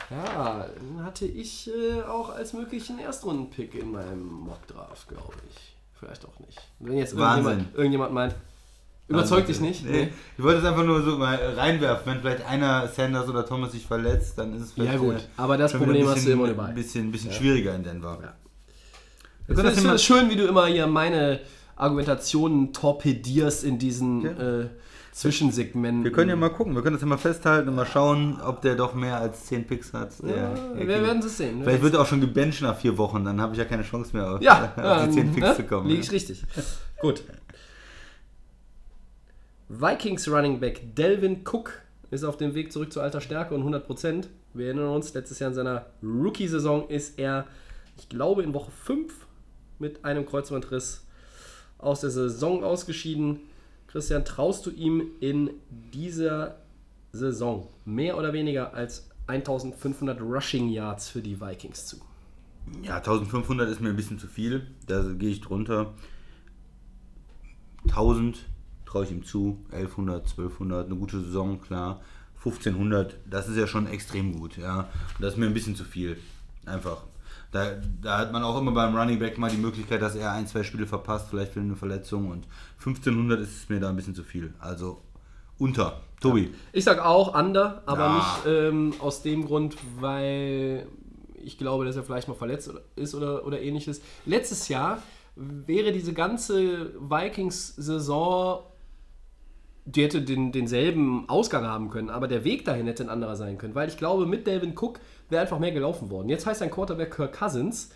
Ja, 0.09 0.65
den 0.81 1.03
hatte 1.03 1.25
ich 1.25 1.69
äh, 1.69 2.01
auch 2.03 2.29
als 2.29 2.53
möglichen 2.53 2.99
Erstrunden-Pick 2.99 3.75
in 3.75 3.91
meinem 3.91 4.23
Mock-Draft, 4.25 5.07
glaube 5.07 5.33
ich. 5.49 5.75
Vielleicht 5.99 6.25
auch 6.25 6.39
nicht. 6.39 6.59
Wenn 6.79 6.97
jetzt 6.97 7.13
irgendjemand, 7.13 7.73
irgendjemand 7.75 8.13
meint, 8.13 8.35
überzeugt 9.07 9.47
dich 9.49 9.59
nicht? 9.61 9.85
Nee. 9.85 10.09
Ich 10.37 10.43
wollte 10.43 10.59
es 10.59 10.65
einfach 10.65 10.83
nur 10.83 11.01
so 11.03 11.17
mal 11.17 11.35
reinwerfen. 11.55 12.11
Wenn 12.13 12.21
vielleicht 12.21 12.45
einer, 12.45 12.87
Sanders 12.87 13.29
oder 13.29 13.45
Thomas, 13.45 13.71
sich 13.71 13.85
verletzt, 13.85 14.37
dann 14.37 14.53
ist 14.55 14.61
es 14.63 14.71
vielleicht 14.73 14.93
Ja, 14.93 14.99
gut. 14.99 15.15
äh, 15.15 15.19
Aber 15.37 15.57
das 15.57 15.73
Problem 15.73 16.01
ein 16.03 16.07
hast 16.07 16.09
du 16.09 16.13
bisschen- 16.15 16.31
immer 16.33 16.47
dabei. 16.47 16.65
Ein 16.65 16.75
bisschen, 16.75 17.11
bisschen 17.11 17.31
schwieriger 17.31 17.75
in 17.75 17.83
Denver. 17.83 18.19
Ja. 18.21 18.33
Ich 19.47 19.55
finde 19.55 19.71
ja 19.89 19.93
es 19.93 20.03
schön, 20.03 20.29
wie 20.29 20.35
du 20.35 20.45
immer 20.47 20.65
hier 20.67 20.87
meine 20.87 21.39
Argumentationen 21.75 22.71
torpedierst 22.73 23.63
in 23.63 23.77
diesen 23.77 24.25
äh, 24.25 24.67
Zwischensegmenten. 25.13 26.03
Wir 26.03 26.11
können 26.11 26.31
ja 26.31 26.35
mal 26.35 26.49
gucken, 26.49 26.73
wir 26.73 26.81
können 26.81 26.95
das 26.95 27.01
ja 27.01 27.07
mal 27.07 27.17
festhalten 27.17 27.69
und 27.69 27.75
mal 27.75 27.85
schauen, 27.85 28.41
ob 28.41 28.63
der 28.63 28.75
doch 28.75 28.95
mehr 28.95 29.17
als 29.17 29.45
10 29.45 29.67
Picks 29.67 29.93
hat. 29.93 30.11
Ja, 30.23 30.55
der 30.55 30.75
wir 30.75 30.87
werden 30.87 31.19
es 31.19 31.37
sehen. 31.37 31.61
Vielleicht 31.63 31.83
wird 31.83 31.93
er 31.93 32.01
auch 32.01 32.07
schon 32.07 32.19
gebencht 32.19 32.63
nach 32.63 32.75
vier 32.75 32.97
Wochen, 32.97 33.23
dann 33.23 33.39
habe 33.39 33.53
ich 33.53 33.59
ja 33.59 33.65
keine 33.65 33.83
Chance 33.83 34.17
mehr 34.17 34.31
auf, 34.31 34.41
ja, 34.41 34.73
auf 34.75 35.05
die 35.05 35.11
10 35.11 35.27
ähm, 35.27 35.33
Picks 35.35 35.47
ne? 35.47 35.55
zu 35.55 35.63
kommen. 35.65 35.87
Liege 35.87 35.99
ja. 35.99 36.05
ich 36.05 36.11
richtig. 36.11 36.43
Gut. 36.99 37.23
Vikings 39.69 40.27
Running 40.27 40.59
Back 40.59 40.95
Delvin 40.95 41.43
Cook 41.45 41.79
ist 42.09 42.23
auf 42.23 42.37
dem 42.37 42.55
Weg 42.55 42.71
zurück 42.71 42.91
zu 42.91 42.99
alter 42.99 43.21
Stärke 43.21 43.53
und 43.53 43.63
100%. 43.63 44.25
Wir 44.55 44.67
erinnern 44.67 44.89
uns, 44.89 45.13
letztes 45.13 45.37
Jahr 45.37 45.49
in 45.49 45.55
seiner 45.55 45.85
Rookie-Saison 46.01 46.89
ist 46.89 47.19
er, 47.19 47.45
ich 47.97 48.09
glaube, 48.09 48.41
in 48.41 48.55
Woche 48.55 48.71
5 48.71 49.13
mit 49.77 50.05
einem 50.05 50.25
Kreuzbandriss 50.25 51.05
aus 51.77 52.01
der 52.01 52.09
Saison 52.09 52.63
ausgeschieden. 52.63 53.41
Christian, 53.93 54.25
traust 54.25 54.65
du 54.65 54.71
ihm 54.71 55.03
in 55.19 55.51
dieser 55.93 56.57
Saison 57.11 57.67
mehr 57.85 58.17
oder 58.17 58.33
weniger 58.33 58.73
als 58.73 59.07
1500 59.27 60.19
Rushing 60.19 60.69
Yards 60.69 61.09
für 61.09 61.21
die 61.21 61.39
Vikings 61.39 61.85
zu? 61.85 61.97
Ja, 62.81 62.95
1500 62.95 63.69
ist 63.69 63.81
mir 63.81 63.89
ein 63.89 63.95
bisschen 63.95 64.17
zu 64.17 64.25
viel, 64.25 64.65
da 64.87 65.03
gehe 65.13 65.29
ich 65.29 65.41
drunter. 65.41 65.93
1000 67.83 68.39
traue 68.87 69.03
ich 69.03 69.11
ihm 69.11 69.23
zu, 69.23 69.59
1100, 69.71 70.23
1200, 70.23 70.87
eine 70.87 70.95
gute 70.95 71.21
Saison, 71.21 71.61
klar. 71.61 72.01
1500, 72.37 73.19
das 73.29 73.47
ist 73.47 73.57
ja 73.57 73.67
schon 73.67 73.85
extrem 73.85 74.33
gut, 74.39 74.57
ja. 74.57 74.89
Das 75.19 75.33
ist 75.33 75.37
mir 75.37 75.45
ein 75.45 75.53
bisschen 75.53 75.75
zu 75.75 75.83
viel, 75.83 76.17
einfach. 76.65 77.03
Da, 77.53 77.73
da 78.01 78.17
hat 78.17 78.31
man 78.33 78.43
auch 78.43 78.57
immer 78.59 78.71
beim 78.71 78.95
Running 78.95 79.19
Back 79.19 79.37
mal 79.37 79.49
die 79.49 79.57
Möglichkeit, 79.57 80.01
dass 80.01 80.15
er 80.15 80.31
ein, 80.33 80.47
zwei 80.47 80.63
Spiele 80.63 80.87
verpasst, 80.87 81.27
vielleicht 81.29 81.53
für 81.53 81.59
eine 81.61 81.75
Verletzung. 81.75 82.29
Und 82.31 82.47
1500 82.79 83.39
ist 83.39 83.69
mir 83.69 83.79
da 83.79 83.89
ein 83.89 83.95
bisschen 83.95 84.15
zu 84.15 84.23
viel. 84.23 84.53
Also 84.59 85.01
unter. 85.59 86.01
Tobi. 86.19 86.53
Ich 86.71 86.83
sag 86.85 86.99
auch 87.05 87.35
under, 87.37 87.83
aber 87.85 88.03
Ja. 88.05 88.15
nicht 88.15 88.45
ähm, 88.47 88.93
aus 88.99 89.21
dem 89.21 89.45
Grund, 89.45 89.75
weil 89.99 90.87
ich 91.43 91.57
glaube, 91.57 91.83
dass 91.85 91.95
er 91.97 92.03
vielleicht 92.03 92.27
mal 92.29 92.33
verletzt 92.33 92.71
ist 92.95 93.13
oder, 93.13 93.45
oder 93.45 93.61
ähnliches. 93.61 94.01
Letztes 94.25 94.67
Jahr 94.69 95.03
wäre 95.35 95.91
diese 95.91 96.13
ganze 96.13 96.93
Vikings-Saison 96.99 98.63
die 99.85 100.03
hätte 100.03 100.21
den, 100.21 100.51
denselben 100.51 101.27
Ausgang 101.27 101.65
haben 101.65 101.89
können, 101.89 102.09
aber 102.09 102.27
der 102.27 102.43
Weg 102.43 102.63
dahin 102.65 102.87
hätte 102.87 103.03
ein 103.03 103.09
anderer 103.09 103.35
sein 103.35 103.57
können, 103.57 103.75
weil 103.75 103.89
ich 103.89 103.97
glaube, 103.97 104.25
mit 104.25 104.47
Delvin 104.47 104.77
Cook 104.77 104.99
wäre 105.29 105.41
einfach 105.41 105.59
mehr 105.59 105.71
gelaufen 105.71 106.09
worden. 106.09 106.29
Jetzt 106.29 106.45
heißt 106.45 106.61
ein 106.61 106.71
Quarterback 106.71 107.15
Kirk 107.15 107.37
Cousins 107.37 107.91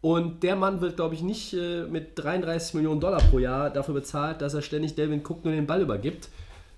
und 0.00 0.42
der 0.42 0.54
Mann 0.54 0.80
wird, 0.80 0.96
glaube 0.96 1.14
ich, 1.14 1.22
nicht 1.22 1.52
äh, 1.54 1.82
mit 1.84 2.16
33 2.16 2.74
Millionen 2.74 3.00
Dollar 3.00 3.20
pro 3.20 3.38
Jahr 3.38 3.70
dafür 3.70 3.94
bezahlt, 3.94 4.40
dass 4.40 4.54
er 4.54 4.62
ständig 4.62 4.94
Delvin 4.94 5.22
Cook 5.26 5.44
nur 5.44 5.52
den 5.52 5.66
Ball 5.66 5.82
übergibt, 5.82 6.28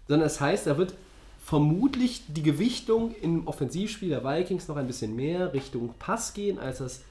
sondern 0.06 0.26
das 0.26 0.40
heißt, 0.40 0.66
er 0.66 0.78
wird 0.78 0.94
vermutlich 1.44 2.22
die 2.28 2.42
Gewichtung 2.42 3.14
im 3.20 3.46
Offensivspiel 3.46 4.10
der 4.10 4.24
Vikings 4.24 4.68
noch 4.68 4.76
ein 4.76 4.86
bisschen 4.86 5.14
mehr 5.14 5.52
Richtung 5.52 5.94
Pass 5.98 6.32
gehen, 6.32 6.58
als 6.58 6.78
das 6.78 7.02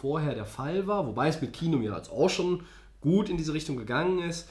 vorher 0.00 0.34
der 0.34 0.44
Fall 0.44 0.86
war, 0.86 1.06
wobei 1.06 1.28
es 1.28 1.40
mit 1.40 1.52
Keenum 1.52 1.82
ja 1.82 1.96
jetzt 1.96 2.10
auch 2.12 2.28
schon 2.28 2.60
gut 3.00 3.28
in 3.28 3.36
diese 3.36 3.54
Richtung 3.54 3.76
gegangen 3.76 4.18
ist. 4.20 4.48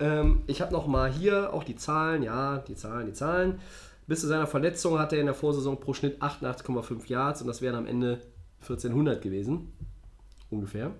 Ähm, 0.00 0.42
ich 0.46 0.60
habe 0.60 0.72
noch 0.72 0.86
mal 0.86 1.10
hier 1.10 1.52
auch 1.52 1.64
die 1.64 1.76
Zahlen, 1.76 2.22
ja, 2.22 2.58
die 2.58 2.74
Zahlen, 2.74 3.06
die 3.06 3.12
Zahlen. 3.12 3.60
Bis 4.06 4.20
zu 4.20 4.26
seiner 4.26 4.46
Verletzung 4.46 4.98
hatte 4.98 5.16
er 5.16 5.20
in 5.20 5.26
der 5.26 5.34
Vorsaison 5.34 5.78
pro 5.80 5.92
Schnitt 5.92 6.22
88,5 6.22 7.08
Yards 7.08 7.42
und 7.42 7.46
das 7.46 7.60
wären 7.60 7.74
am 7.74 7.86
Ende 7.86 8.20
1400 8.62 9.20
gewesen, 9.20 9.72
ungefähr. 10.50 10.92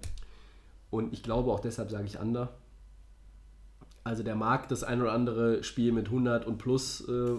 Und 0.90 1.12
ich 1.12 1.22
glaube 1.22 1.50
auch 1.50 1.60
deshalb 1.60 1.90
sage 1.90 2.06
ich 2.06 2.20
Under. 2.20 2.50
Also 4.04 4.22
der 4.22 4.36
mag 4.36 4.68
das 4.68 4.84
ein 4.84 5.02
oder 5.02 5.12
andere 5.12 5.62
Spiel 5.62 5.92
mit 5.92 6.06
100 6.06 6.46
und 6.46 6.58
plus 6.58 7.06
äh, 7.08 7.36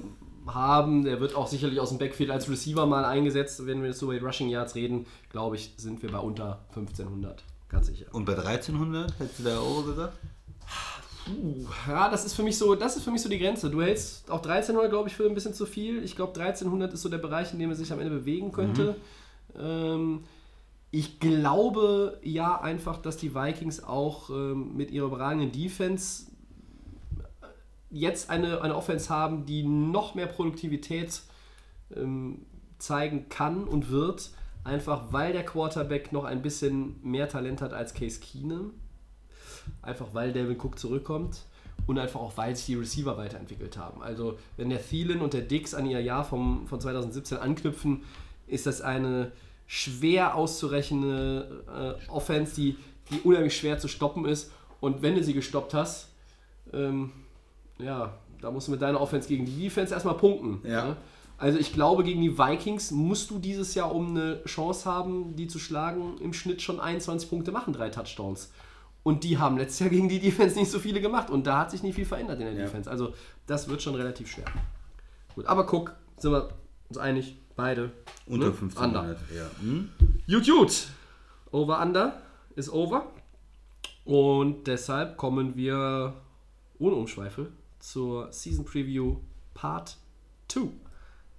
haben. 0.47 1.03
Der 1.03 1.19
wird 1.19 1.35
auch 1.35 1.47
sicherlich 1.47 1.79
aus 1.79 1.89
dem 1.89 1.97
Backfield 1.97 2.29
als 2.31 2.49
Receiver 2.49 2.85
mal 2.85 3.05
eingesetzt. 3.05 3.65
Wenn 3.65 3.81
wir 3.81 3.89
jetzt 3.89 4.01
über 4.01 4.19
Rushing 4.19 4.49
Yards 4.49 4.75
reden, 4.75 5.07
glaube 5.29 5.55
ich, 5.55 5.73
sind 5.77 6.01
wir 6.01 6.11
bei 6.11 6.19
unter 6.19 6.59
1500. 6.69 7.43
Ganz 7.69 7.87
sicher. 7.87 8.07
Und 8.11 8.25
bei 8.25 8.33
1300 8.37 9.19
hättest 9.19 9.39
du 9.39 9.43
da 9.43 9.59
Euro 9.59 9.83
gesagt? 9.83 10.17
Uh, 11.29 11.65
ja, 11.87 12.09
das 12.09 12.25
ist 12.25 12.33
für 12.33 12.43
mich 12.43 12.57
so, 12.57 12.75
das 12.75 12.97
ist 12.97 13.03
für 13.03 13.11
mich 13.11 13.21
so 13.21 13.29
die 13.29 13.39
Grenze. 13.39 13.69
Du 13.69 13.81
hältst 13.81 14.29
auch 14.29 14.37
1300, 14.37 14.89
glaube 14.89 15.09
ich, 15.09 15.15
für 15.15 15.25
ein 15.25 15.33
bisschen 15.33 15.53
zu 15.53 15.65
viel. 15.65 16.03
Ich 16.03 16.15
glaube, 16.15 16.39
1300 16.39 16.93
ist 16.93 17.01
so 17.01 17.09
der 17.09 17.17
Bereich, 17.17 17.53
in 17.53 17.59
dem 17.59 17.69
er 17.69 17.75
sich 17.75 17.91
am 17.91 17.99
Ende 17.99 18.11
bewegen 18.11 18.51
könnte. 18.51 18.95
Mhm. 19.53 19.61
Ähm, 19.61 20.23
ich 20.91 21.19
glaube 21.19 22.19
ja 22.23 22.59
einfach, 22.59 22.97
dass 22.97 23.17
die 23.17 23.35
Vikings 23.35 23.83
auch 23.83 24.29
ähm, 24.29 24.75
mit 24.75 24.91
ihrer 24.91 25.07
überragenden 25.07 25.51
Defense 25.51 26.27
jetzt 27.91 28.29
eine, 28.29 28.61
eine 28.61 28.75
Offense 28.75 29.09
haben, 29.09 29.45
die 29.45 29.63
noch 29.63 30.15
mehr 30.15 30.27
Produktivität 30.27 31.21
ähm, 31.95 32.45
zeigen 32.77 33.29
kann 33.29 33.65
und 33.65 33.89
wird, 33.89 34.31
einfach 34.63 35.11
weil 35.11 35.33
der 35.33 35.45
Quarterback 35.45 36.11
noch 36.11 36.23
ein 36.23 36.41
bisschen 36.41 36.99
mehr 37.03 37.29
Talent 37.29 37.61
hat 37.61 37.73
als 37.73 37.93
Case 37.93 38.19
Keenum. 38.19 38.73
Einfach 39.81 40.07
weil 40.13 40.33
Devin 40.33 40.59
Cook 40.59 40.79
zurückkommt 40.79 41.41
und 41.87 41.97
einfach 41.97 42.19
auch, 42.19 42.37
weil 42.37 42.55
sich 42.55 42.65
die 42.65 42.75
Receiver 42.75 43.17
weiterentwickelt 43.17 43.77
haben. 43.77 44.01
Also, 44.01 44.37
wenn 44.57 44.69
der 44.69 44.85
Thielen 44.85 45.21
und 45.21 45.33
der 45.33 45.41
Dix 45.41 45.73
an 45.73 45.85
ihr 45.85 46.01
Jahr 46.01 46.23
vom, 46.23 46.67
von 46.67 46.79
2017 46.79 47.37
anknüpfen, 47.37 48.03
ist 48.47 48.65
das 48.65 48.81
eine 48.81 49.31
schwer 49.67 50.35
auszurechnende 50.35 51.97
äh, 52.07 52.09
Offense, 52.09 52.55
die, 52.55 52.75
die 53.11 53.19
unheimlich 53.21 53.55
schwer 53.55 53.77
zu 53.77 53.87
stoppen 53.87 54.25
ist. 54.25 54.51
Und 54.79 55.01
wenn 55.01 55.15
du 55.15 55.23
sie 55.23 55.33
gestoppt 55.33 55.73
hast, 55.73 56.09
ähm, 56.73 57.11
ja, 57.77 58.13
da 58.41 58.51
musst 58.51 58.67
du 58.67 58.71
mit 58.71 58.81
deiner 58.81 58.99
Offense 58.99 59.27
gegen 59.27 59.45
die 59.45 59.63
Defense 59.63 59.93
erstmal 59.93 60.15
punkten. 60.15 60.67
Ja. 60.67 60.85
Ne? 60.85 60.97
Also 61.37 61.57
ich 61.57 61.71
glaube, 61.71 62.03
gegen 62.03 62.21
die 62.21 62.37
Vikings 62.37 62.91
musst 62.91 63.29
du 63.29 63.39
dieses 63.39 63.73
Jahr, 63.73 63.95
um 63.95 64.09
eine 64.09 64.43
Chance 64.43 64.89
haben, 64.89 65.35
die 65.37 65.47
zu 65.47 65.57
schlagen, 65.57 66.17
im 66.19 66.33
Schnitt 66.33 66.61
schon 66.61 66.79
21 66.81 67.29
Punkte 67.29 67.51
machen, 67.51 67.73
drei 67.73 67.89
Touchdowns. 67.89 68.51
Und 69.03 69.23
die 69.23 69.37
haben 69.37 69.57
letztes 69.57 69.79
Jahr 69.79 69.89
gegen 69.89 70.09
die 70.09 70.19
Defense 70.19 70.57
nicht 70.57 70.69
so 70.69 70.79
viele 70.79 71.01
gemacht. 71.01 71.29
Und 71.29 71.47
da 71.47 71.59
hat 71.59 71.71
sich 71.71 71.83
nicht 71.83 71.95
viel 71.95 72.05
verändert 72.05 72.39
in 72.39 72.45
der 72.45 72.53
Ja. 72.53 72.63
Defense. 72.65 72.89
Also 72.89 73.13
das 73.47 73.67
wird 73.69 73.81
schon 73.81 73.95
relativ 73.95 74.29
schwer. 74.29 74.45
Gut, 75.35 75.45
aber 75.45 75.65
guck, 75.65 75.93
sind 76.17 76.31
wir 76.31 76.49
uns 76.89 76.97
einig, 76.97 77.37
beide. 77.55 77.91
Unter 78.25 78.47
ne? 78.47 78.51
1500. 78.51 78.85
Under. 78.85 79.17
Ja. 79.35 79.49
Hm? 79.61 79.89
Gut, 80.27 80.45
gut. 80.47 80.87
Over 81.51 81.81
Under 81.81 82.21
ist 82.55 82.69
over. 82.69 83.07
Und 84.05 84.65
deshalb 84.67 85.17
kommen 85.17 85.55
wir 85.55 86.13
ohne 86.79 86.95
Umschweife 86.95 87.51
zur 87.79 88.31
Season 88.31 88.65
Preview 88.65 89.17
Part 89.53 89.97
2. 90.49 90.61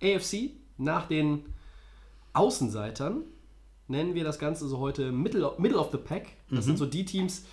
AFC 0.03 0.51
nach 0.79 1.07
den 1.09 1.45
Außenseitern 2.33 3.23
nennen 3.91 4.15
wir 4.15 4.25
das 4.25 4.39
Ganze 4.39 4.69
so 4.69 4.79
heute 4.79 5.13
Middle, 5.13 5.53
Middle 5.59 5.79
of 5.79 5.91
the 5.93 5.99
Pack. 5.99 6.29
Das 6.51 6.65
sind 6.65 6.79
so 6.79 6.87
die 6.87 7.05
Teams, 7.05 7.45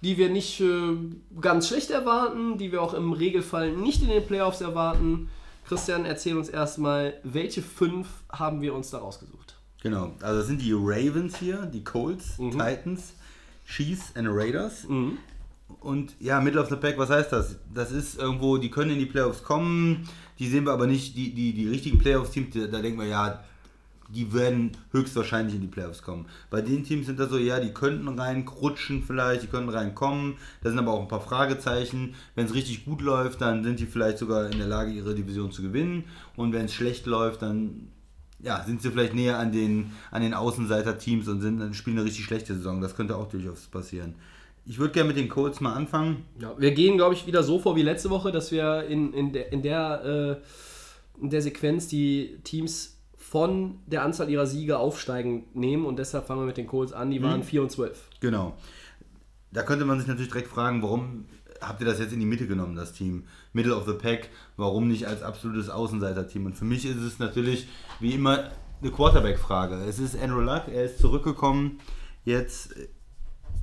die 0.00 0.16
wir 0.16 0.30
nicht 0.30 0.60
äh, 0.60 0.96
ganz 1.40 1.68
schlecht 1.68 1.90
erwarten, 1.90 2.58
die 2.58 2.72
wir 2.72 2.82
auch 2.82 2.94
im 2.94 3.12
Regelfall 3.12 3.72
nicht 3.72 4.02
in 4.02 4.08
den 4.08 4.24
Playoffs 4.24 4.60
erwarten. 4.60 5.28
Christian, 5.66 6.04
erzähl 6.04 6.36
uns 6.36 6.48
erstmal, 6.48 7.14
welche 7.22 7.62
fünf 7.62 8.08
haben 8.30 8.62
wir 8.62 8.74
uns 8.74 8.90
da 8.90 8.98
rausgesucht? 8.98 9.56
Genau, 9.82 10.12
also 10.20 10.38
das 10.38 10.46
sind 10.46 10.62
die 10.62 10.72
Ravens 10.72 11.36
hier, 11.36 11.66
die 11.66 11.84
Colts, 11.84 12.36
Titans, 12.36 13.14
Chiefs 13.66 14.12
und 14.16 14.28
Raiders. 14.28 14.86
Und 15.80 16.14
ja, 16.20 16.40
Middle 16.40 16.60
of 16.60 16.68
the 16.68 16.76
Pack, 16.76 16.98
was 16.98 17.10
heißt 17.10 17.32
das? 17.32 17.56
Das 17.72 17.90
ist 17.90 18.18
irgendwo, 18.18 18.58
die 18.58 18.70
können 18.70 18.92
in 18.92 18.98
die 18.98 19.06
Playoffs 19.06 19.42
kommen, 19.42 20.08
die 20.38 20.48
sehen 20.48 20.64
wir 20.64 20.72
aber 20.72 20.86
nicht, 20.86 21.16
die, 21.16 21.34
die, 21.34 21.52
die 21.52 21.68
richtigen 21.68 21.98
Playoffs-Teams, 21.98 22.54
da 22.70 22.80
denken 22.80 22.98
wir, 22.98 23.06
ja, 23.06 23.44
die 24.14 24.32
werden 24.32 24.72
höchstwahrscheinlich 24.90 25.54
in 25.54 25.62
die 25.62 25.68
Playoffs 25.68 26.02
kommen. 26.02 26.26
Bei 26.50 26.60
den 26.60 26.84
Teams 26.84 27.06
sind 27.06 27.18
das 27.18 27.30
so, 27.30 27.38
ja, 27.38 27.60
die 27.60 27.72
könnten 27.72 28.08
reinrutschen 28.08 29.02
vielleicht, 29.02 29.42
die 29.42 29.46
können 29.46 29.68
reinkommen, 29.68 30.34
da 30.62 30.70
sind 30.70 30.78
aber 30.78 30.92
auch 30.92 31.02
ein 31.02 31.08
paar 31.08 31.20
Fragezeichen. 31.20 32.14
Wenn 32.34 32.46
es 32.46 32.54
richtig 32.54 32.84
gut 32.84 33.00
läuft, 33.00 33.40
dann 33.40 33.64
sind 33.64 33.80
die 33.80 33.86
vielleicht 33.86 34.18
sogar 34.18 34.50
in 34.50 34.58
der 34.58 34.66
Lage, 34.66 34.92
ihre 34.92 35.14
Division 35.14 35.50
zu 35.50 35.62
gewinnen. 35.62 36.04
Und 36.36 36.52
wenn 36.52 36.66
es 36.66 36.74
schlecht 36.74 37.06
läuft, 37.06 37.42
dann 37.42 37.88
ja, 38.42 38.62
sind 38.64 38.82
sie 38.82 38.90
vielleicht 38.90 39.14
näher 39.14 39.38
an 39.38 39.52
den, 39.52 39.92
an 40.10 40.22
den 40.22 40.34
Außenseiter-Teams 40.34 41.28
und 41.28 41.40
sind, 41.40 41.74
spielen 41.74 41.96
eine 41.98 42.06
richtig 42.06 42.24
schlechte 42.24 42.54
Saison. 42.54 42.80
Das 42.80 42.96
könnte 42.96 43.16
auch 43.16 43.28
durchaus 43.28 43.66
passieren. 43.66 44.14
Ich 44.64 44.78
würde 44.78 44.92
gerne 44.92 45.08
mit 45.08 45.16
den 45.16 45.28
Colts 45.28 45.60
mal 45.60 45.74
anfangen. 45.74 46.24
Ja, 46.40 46.54
wir 46.58 46.72
gehen, 46.72 46.96
glaube 46.96 47.14
ich, 47.14 47.26
wieder 47.26 47.42
so 47.42 47.58
vor 47.58 47.76
wie 47.76 47.82
letzte 47.82 48.10
Woche, 48.10 48.30
dass 48.30 48.52
wir 48.52 48.84
in, 48.84 49.12
in 49.12 49.32
der, 49.32 49.52
in, 49.52 49.62
der, 49.62 50.40
äh, 50.40 51.22
in 51.22 51.30
der 51.30 51.42
Sequenz 51.42 51.88
die 51.88 52.38
Teams 52.44 52.91
von 53.32 53.78
der 53.86 54.02
Anzahl 54.02 54.28
ihrer 54.28 54.44
Siege 54.44 54.76
aufsteigen 54.76 55.44
nehmen 55.54 55.86
und 55.86 55.98
deshalb 55.98 56.26
fangen 56.26 56.42
wir 56.42 56.46
mit 56.48 56.58
den 56.58 56.66
Colts 56.66 56.92
an. 56.92 57.10
Die 57.10 57.22
waren 57.22 57.42
4 57.42 57.62
und 57.62 57.72
12. 57.72 58.10
Genau. 58.20 58.58
Da 59.52 59.62
könnte 59.62 59.86
man 59.86 59.98
sich 59.98 60.06
natürlich 60.06 60.30
direkt 60.30 60.48
fragen, 60.48 60.82
warum 60.82 61.24
habt 61.58 61.80
ihr 61.80 61.86
das 61.86 61.98
jetzt 61.98 62.12
in 62.12 62.20
die 62.20 62.26
Mitte 62.26 62.46
genommen, 62.46 62.76
das 62.76 62.92
Team? 62.92 63.24
Middle 63.54 63.74
of 63.74 63.86
the 63.86 63.94
Pack, 63.94 64.28
warum 64.58 64.86
nicht 64.86 65.06
als 65.06 65.22
absolutes 65.22 65.70
Außenseiter-Team? 65.70 66.44
Und 66.44 66.58
für 66.58 66.66
mich 66.66 66.84
ist 66.84 66.98
es 66.98 67.18
natürlich 67.20 67.68
wie 68.00 68.12
immer 68.12 68.50
eine 68.82 68.90
Quarterback-Frage. 68.90 69.76
Es 69.76 69.98
ist 69.98 70.14
Andrew 70.22 70.42
Luck, 70.42 70.64
er 70.70 70.84
ist 70.84 70.98
zurückgekommen, 70.98 71.78
jetzt 72.26 72.74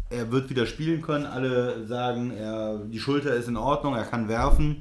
er 0.10 0.32
wird 0.32 0.50
wieder 0.50 0.66
spielen 0.66 1.04
können. 1.04 1.28
Alle 1.28 1.86
sagen, 1.86 2.32
er, 2.32 2.80
die 2.80 3.00
Schulter 3.00 3.36
ist 3.36 3.48
in 3.48 3.56
Ordnung, 3.56 3.94
er 3.94 4.06
kann 4.06 4.28
werfen. 4.30 4.78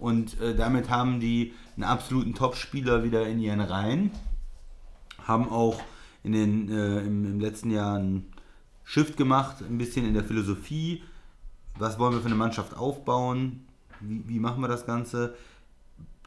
Und 0.00 0.40
äh, 0.40 0.56
damit 0.56 0.90
haben 0.90 1.20
die 1.20 1.54
einen 1.76 1.84
absoluten 1.84 2.34
Top-Spieler 2.34 3.04
wieder 3.04 3.24
in 3.28 3.38
ihren 3.38 3.60
Reihen. 3.60 4.10
Haben 5.26 5.48
auch 5.48 5.80
in 6.22 6.32
den, 6.32 6.70
äh, 6.70 7.00
im, 7.00 7.24
im 7.24 7.40
letzten 7.40 7.70
Jahr 7.70 7.96
einen 7.96 8.32
Shift 8.84 9.16
gemacht, 9.16 9.56
ein 9.60 9.78
bisschen 9.78 10.06
in 10.06 10.14
der 10.14 10.24
Philosophie. 10.24 11.02
Was 11.78 11.98
wollen 11.98 12.14
wir 12.14 12.20
für 12.20 12.26
eine 12.26 12.34
Mannschaft 12.34 12.76
aufbauen? 12.76 13.66
Wie, 14.00 14.22
wie 14.26 14.38
machen 14.38 14.60
wir 14.60 14.68
das 14.68 14.86
Ganze? 14.86 15.34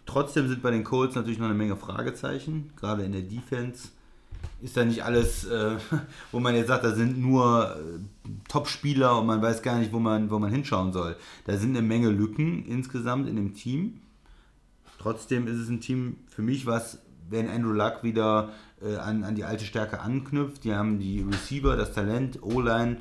Trotzdem 0.05 0.47
sind 0.47 0.61
bei 0.61 0.71
den 0.71 0.83
Colts 0.83 1.15
natürlich 1.15 1.39
noch 1.39 1.45
eine 1.45 1.55
Menge 1.55 1.75
Fragezeichen, 1.75 2.71
gerade 2.75 3.03
in 3.03 3.11
der 3.11 3.21
Defense. 3.21 3.89
Ist 4.61 4.77
da 4.77 4.85
nicht 4.85 5.03
alles, 5.03 5.45
äh, 5.45 5.77
wo 6.31 6.39
man 6.39 6.55
jetzt 6.55 6.67
sagt, 6.67 6.83
da 6.83 6.93
sind 6.93 7.19
nur 7.19 7.75
äh, 7.75 8.29
Top-Spieler 8.47 9.19
und 9.19 9.25
man 9.25 9.41
weiß 9.41 9.61
gar 9.61 9.79
nicht, 9.79 9.91
wo 9.91 9.99
man, 9.99 10.29
wo 10.29 10.39
man 10.39 10.51
hinschauen 10.51 10.93
soll. 10.93 11.15
Da 11.45 11.57
sind 11.57 11.75
eine 11.75 11.85
Menge 11.85 12.09
Lücken 12.09 12.65
insgesamt 12.65 13.27
in 13.27 13.35
dem 13.35 13.53
Team. 13.55 14.01
Trotzdem 14.99 15.47
ist 15.47 15.57
es 15.57 15.69
ein 15.69 15.81
Team 15.81 16.17
für 16.27 16.41
mich, 16.41 16.65
was, 16.65 16.99
wenn 17.29 17.49
Andrew 17.49 17.73
Luck 17.73 18.03
wieder 18.03 18.51
äh, 18.81 18.95
an, 18.97 19.23
an 19.23 19.35
die 19.35 19.43
alte 19.43 19.65
Stärke 19.65 19.99
anknüpft, 20.01 20.63
die 20.63 20.73
haben 20.73 20.99
die 20.99 21.21
Receiver, 21.21 21.75
das 21.75 21.93
Talent, 21.93 22.41
O-Line 22.41 22.97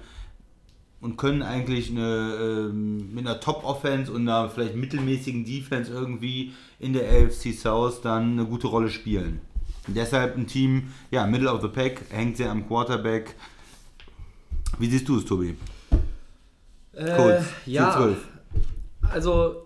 und 1.01 1.17
können 1.19 1.43
eigentlich 1.43 1.91
eine, 1.91 2.35
ähm, 2.41 3.15
mit 3.15 3.27
einer 3.27 3.41
Top-Offense 3.41 4.11
und 4.11 4.23
einer 4.29 4.49
vielleicht 4.49 4.75
mittelmäßigen 4.77 5.45
Defense 5.45 5.93
irgendwie 5.93 6.53
in 6.81 6.93
der 6.93 7.03
AFC 7.09 7.53
South 7.53 8.01
dann 8.01 8.33
eine 8.33 8.47
gute 8.47 8.69
Rolle 8.69 8.89
spielen. 8.89 9.41
Und 9.87 9.97
deshalb 9.97 10.37
ein 10.37 10.47
Team, 10.47 10.95
ja, 11.11 11.27
Middle 11.27 11.53
of 11.53 11.61
the 11.61 11.69
Pack, 11.69 12.03
hängt 12.11 12.39
sehr 12.39 12.51
am 12.51 12.67
Quarterback. 12.67 13.35
Wie 14.79 14.89
siehst 14.89 15.07
du 15.09 15.19
es, 15.19 15.25
Tobi? 15.27 15.57
Colts, 16.97 17.45
Äh, 17.67 17.71
ja, 17.71 17.99
4-12. 17.99 18.17
also 19.11 19.64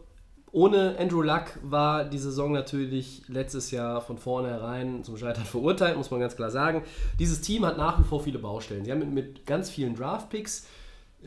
ohne 0.59 0.97
Andrew 0.99 1.23
Luck 1.23 1.59
war 1.63 2.05
die 2.05 2.19
Saison 2.19 2.53
natürlich 2.53 3.23
letztes 3.29 3.71
Jahr 3.71 4.01
von 4.01 4.19
vornherein 4.19 5.05
zum 5.05 5.17
Scheitern 5.17 5.45
verurteilt, 5.45 5.97
muss 5.97 6.11
man 6.11 6.21
ganz 6.21 6.37
klar 6.37 6.51
sagen. 6.51 6.83
Dieses 7.19 7.41
Team 7.41 7.65
hat 7.65 7.79
nach 7.79 7.99
wie 7.99 8.05
vor 8.05 8.21
viele 8.21 8.39
Baustellen. 8.39 8.85
Sie 8.85 8.91
haben 8.91 8.99
mit, 8.99 9.13
mit 9.13 9.47
ganz 9.47 9.71
vielen 9.71 9.95
Draft-Picks 9.95 10.67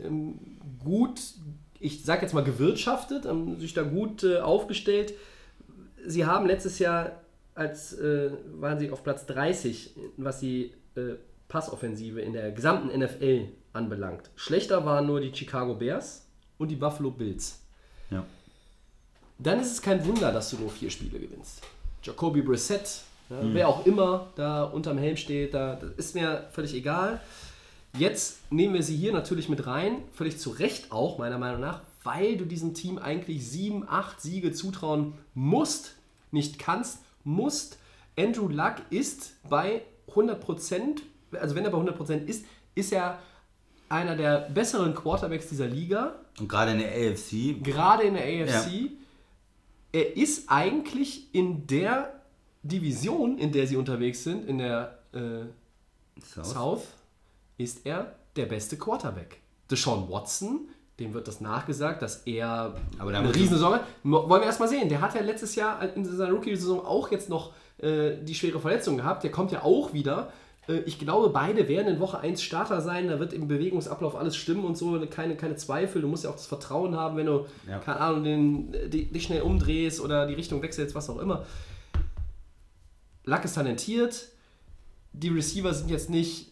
ähm, 0.03 0.39
gut 0.83 1.19
ich 1.81 2.03
sage 2.03 2.21
jetzt 2.21 2.33
mal 2.33 2.43
gewirtschaftet, 2.43 3.25
haben 3.25 3.59
sich 3.59 3.73
da 3.73 3.81
gut 3.81 4.23
äh, 4.23 4.39
aufgestellt. 4.39 5.15
Sie 6.05 6.25
haben 6.25 6.45
letztes 6.45 6.79
Jahr, 6.79 7.23
als 7.55 7.93
äh, 7.93 8.31
waren 8.53 8.79
sie 8.79 8.91
auf 8.91 9.03
Platz 9.03 9.25
30, 9.25 9.95
was 10.17 10.39
die 10.39 10.73
äh, 10.95 11.15
Passoffensive 11.47 12.21
in 12.21 12.33
der 12.33 12.51
gesamten 12.51 12.97
NFL 12.97 13.47
anbelangt. 13.73 14.29
Schlechter 14.35 14.85
waren 14.85 15.07
nur 15.07 15.21
die 15.21 15.33
Chicago 15.33 15.73
Bears 15.73 16.29
und 16.57 16.69
die 16.69 16.75
Buffalo 16.75 17.09
Bills. 17.09 17.60
Ja. 19.43 19.51
Dann 19.51 19.61
ist 19.61 19.71
es 19.71 19.81
kein 19.81 20.05
Wunder, 20.05 20.31
dass 20.31 20.49
du 20.51 20.57
nur 20.57 20.69
vier 20.69 20.89
Spiele 20.89 21.19
gewinnst. 21.19 21.61
Jacoby 22.03 22.41
Brissett, 22.41 23.01
ja, 23.29 23.37
wer 23.41 23.69
auch 23.69 23.85
immer 23.85 24.27
da 24.35 24.63
unterm 24.63 24.97
Helm 24.97 25.17
steht, 25.17 25.53
da, 25.53 25.75
das 25.75 25.91
ist 25.91 26.15
mir 26.15 26.47
völlig 26.51 26.73
egal. 26.73 27.21
Jetzt 27.97 28.39
nehmen 28.51 28.73
wir 28.73 28.83
sie 28.83 28.95
hier 28.95 29.11
natürlich 29.11 29.49
mit 29.49 29.67
rein, 29.67 29.97
völlig 30.13 30.39
zu 30.39 30.51
Recht 30.51 30.91
auch, 30.91 31.17
meiner 31.17 31.37
Meinung 31.37 31.61
nach, 31.61 31.81
weil 32.03 32.37
du 32.37 32.45
diesem 32.45 32.73
Team 32.73 32.97
eigentlich 32.97 33.47
sieben, 33.47 33.87
acht 33.87 34.21
Siege 34.21 34.53
zutrauen 34.53 35.13
musst, 35.33 35.95
nicht 36.31 36.57
kannst, 36.57 36.99
musst. 37.23 37.77
Andrew 38.17 38.47
Luck 38.47 38.75
ist 38.89 39.33
bei 39.49 39.81
100%, 40.13 41.01
also 41.39 41.55
wenn 41.55 41.65
er 41.65 41.71
bei 41.71 41.77
100% 41.77 42.25
ist, 42.25 42.45
ist 42.75 42.91
er 42.93 43.19
einer 43.89 44.15
der 44.15 44.49
besseren 44.53 44.95
Quarterbacks 44.95 45.49
dieser 45.49 45.67
Liga, 45.67 46.15
Und 46.39 46.47
gerade 46.47 46.71
in 46.71 46.79
der 46.79 46.91
AFC, 46.91 47.61
gerade 47.61 48.03
in 48.03 48.13
der 48.13 48.23
AFC. 48.23 48.91
Er 49.91 50.15
ist 50.15 50.49
eigentlich 50.49 51.33
in 51.33 51.67
der 51.67 52.21
Division, 52.63 53.37
in 53.37 53.51
der 53.51 53.67
sie 53.67 53.75
unterwegs 53.75 54.23
sind, 54.23 54.47
in 54.47 54.57
der 54.59 54.99
äh, 55.13 55.45
South. 56.23 56.47
South, 56.47 56.87
ist 57.57 57.85
er 57.85 58.15
der 58.35 58.45
beste 58.45 58.77
Quarterback. 58.77 59.41
Deshaun 59.69 60.09
Watson, 60.09 60.69
dem 60.99 61.13
wird 61.13 61.27
das 61.27 61.41
nachgesagt, 61.41 62.01
dass 62.01 62.23
er 62.25 62.75
Aber 62.99 63.13
eine 63.13 63.33
Riesensaison 63.33 63.73
hat. 63.75 63.85
Wollen 64.03 64.29
wir 64.29 64.43
erstmal 64.43 64.69
sehen. 64.69 64.89
Der 64.89 65.01
hat 65.01 65.15
ja 65.15 65.21
letztes 65.21 65.55
Jahr 65.55 65.81
in 65.95 66.05
seiner 66.05 66.31
Rookie-Saison 66.31 66.85
auch 66.85 67.11
jetzt 67.11 67.29
noch 67.29 67.53
äh, 67.79 68.17
die 68.21 68.35
schwere 68.35 68.59
Verletzung 68.59 68.97
gehabt. 68.97 69.23
Der 69.23 69.31
kommt 69.31 69.51
ja 69.51 69.63
auch 69.63 69.93
wieder. 69.93 70.31
Äh, 70.67 70.79
ich 70.85 70.99
glaube, 70.99 71.29
beide 71.29 71.67
werden 71.67 71.87
in 71.95 71.99
Woche 71.99 72.19
1 72.19 72.41
Starter 72.41 72.81
sein. 72.81 73.07
Da 73.07 73.19
wird 73.19 73.33
im 73.33 73.47
Bewegungsablauf 73.47 74.15
alles 74.15 74.35
stimmen 74.35 74.63
und 74.65 74.77
so. 74.77 74.99
Keine, 75.09 75.35
keine 75.35 75.55
Zweifel. 75.55 76.01
Du 76.01 76.07
musst 76.07 76.23
ja 76.23 76.29
auch 76.29 76.35
das 76.35 76.47
Vertrauen 76.47 76.95
haben, 76.95 77.17
wenn 77.17 77.25
du, 77.27 77.45
Ja. 77.67 77.79
keine 77.79 77.99
Ahnung, 77.99 78.23
den, 78.23 78.71
dich 78.91 79.23
schnell 79.23 79.41
umdrehst 79.41 79.99
oder 80.01 80.27
die 80.27 80.33
Richtung 80.35 80.61
wechselst, 80.61 80.95
was 80.95 81.09
auch 81.09 81.19
immer. 81.19 81.45
Luck 83.25 83.43
ist 83.45 83.53
talentiert. 83.55 84.27
Die 85.13 85.29
Receiver 85.29 85.73
sind 85.73 85.89
jetzt 85.89 86.09
nicht 86.09 86.51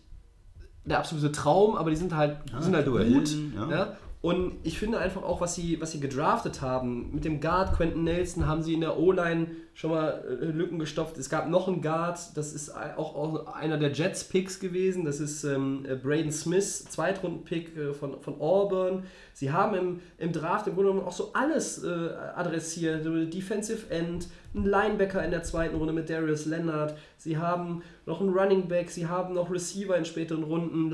der 0.86 1.00
absolute 1.00 1.32
Traum, 1.32 1.76
aber 1.76 1.90
die 1.90 1.96
sind 1.96 2.16
halt, 2.16 2.38
sind 2.60 2.76
halt 2.76 2.86
gut. 2.88 3.30
Ja. 3.56 3.70
Ja. 3.70 3.98
Und 4.22 4.54
ich 4.64 4.78
finde 4.78 5.00
einfach 5.00 5.24
auch, 5.24 5.40
was 5.40 5.56
sie, 5.56 5.80
was 5.80 5.92
sie 5.94 6.00
gedraftet 6.02 6.62
haben, 6.62 7.14
mit 7.14 7.24
dem 7.24 7.40
Guard 7.40 7.74
Quentin 7.76 8.04
Nelson 8.04 8.48
haben 8.48 8.62
sie 8.64 8.74
in 8.74 8.82
der 8.82 8.98
O-Line 9.00 9.48
schon 9.80 9.92
mal 9.92 10.22
äh, 10.28 10.46
Lücken 10.46 10.78
gestopft. 10.78 11.18
Es 11.18 11.30
gab 11.30 11.48
noch 11.48 11.70
einen 11.70 11.82
Guard, 11.82 12.36
das 12.36 12.52
ist 12.52 12.70
auch, 12.76 13.48
einer 13.56 13.78
der 13.78 13.94
Jets-Picks 13.94 14.60
gewesen, 14.60 15.06
das 15.06 15.22
ist 15.22 15.46
ähm, 15.46 15.86
äh, 15.88 15.96
Braden 15.96 16.34
Smith, 16.34 16.84
Zweitrunden-Pick 16.90 17.78
äh, 17.78 17.94
von, 17.94 18.20
von 18.20 18.42
Auburn. 18.42 19.04
Sie 19.32 19.54
haben 19.54 19.78
im, 19.78 20.00
im 20.18 20.34
Draft 20.34 20.68
im 20.68 20.76
Grunde 20.76 20.92
genommen 20.92 21.08
auch 21.08 21.14
so 21.14 21.32
alles 21.32 21.82
äh, 21.86 22.10
adressiert. 22.36 23.06
Defensive 23.34 23.90
End, 23.90 24.28
ein 24.54 24.66
Linebacker 24.66 25.24
in 25.24 25.32
der 25.32 25.44
zweiten 25.44 25.78
Runde 25.78 25.94
mit 25.94 26.10
Darius 26.10 26.46
Leonard. 26.46 26.98
Sie 27.16 27.38
haben 27.38 27.82
noch 28.06 28.20
einen 28.20 28.32
Running 28.32 28.68
Back, 28.68 28.90
sie 28.90 29.08
haben 29.08 29.34
noch 29.34 29.50
Receiver 29.50 29.96
in 29.96 30.04
späteren 30.04 30.44
Runden, 30.44 30.94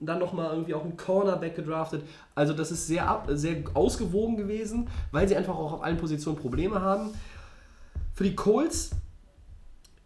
dann 0.00 0.18
nochmal 0.18 0.50
irgendwie 0.50 0.74
auch 0.74 0.84
einen 0.84 0.98
Cornerback 0.98 1.56
gedraftet. 1.56 2.02
Also 2.34 2.52
das 2.52 2.70
ist 2.70 2.86
sehr, 2.86 3.24
sehr 3.28 3.62
ausgewogen 3.72 4.36
gewesen, 4.36 4.88
weil 5.10 5.26
sie 5.26 5.36
einfach 5.36 5.54
auch 5.54 5.72
auf 5.72 5.82
allen 5.82 5.96
Positionen 5.96 6.36
Probleme 6.36 6.82
haben. 6.82 7.12
Für 8.16 8.24
die 8.24 8.34
Colts 8.34 8.92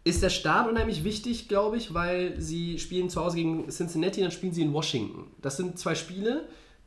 ist 0.03 0.21
der 0.21 0.29
Start 0.29 0.69
unheimlich 0.69 1.05
wichtig, 1.05 1.47
glaube 1.47 1.77
ich, 1.77 1.93
weil 1.93 2.37
sie 2.41 2.77
spielen 2.77 3.09
zu 3.09 3.23
Hause 3.23 3.37
gegen 3.37 3.69
Cincinnati, 3.69 4.19
dann 4.19 4.31
spielen 4.31 4.51
sie 4.51 4.63
in 4.63 4.73
Washington. 4.73 5.31
Das 5.41 5.55
sind 5.55 5.79
zwei 5.79 5.95
Spiele, 5.95 6.45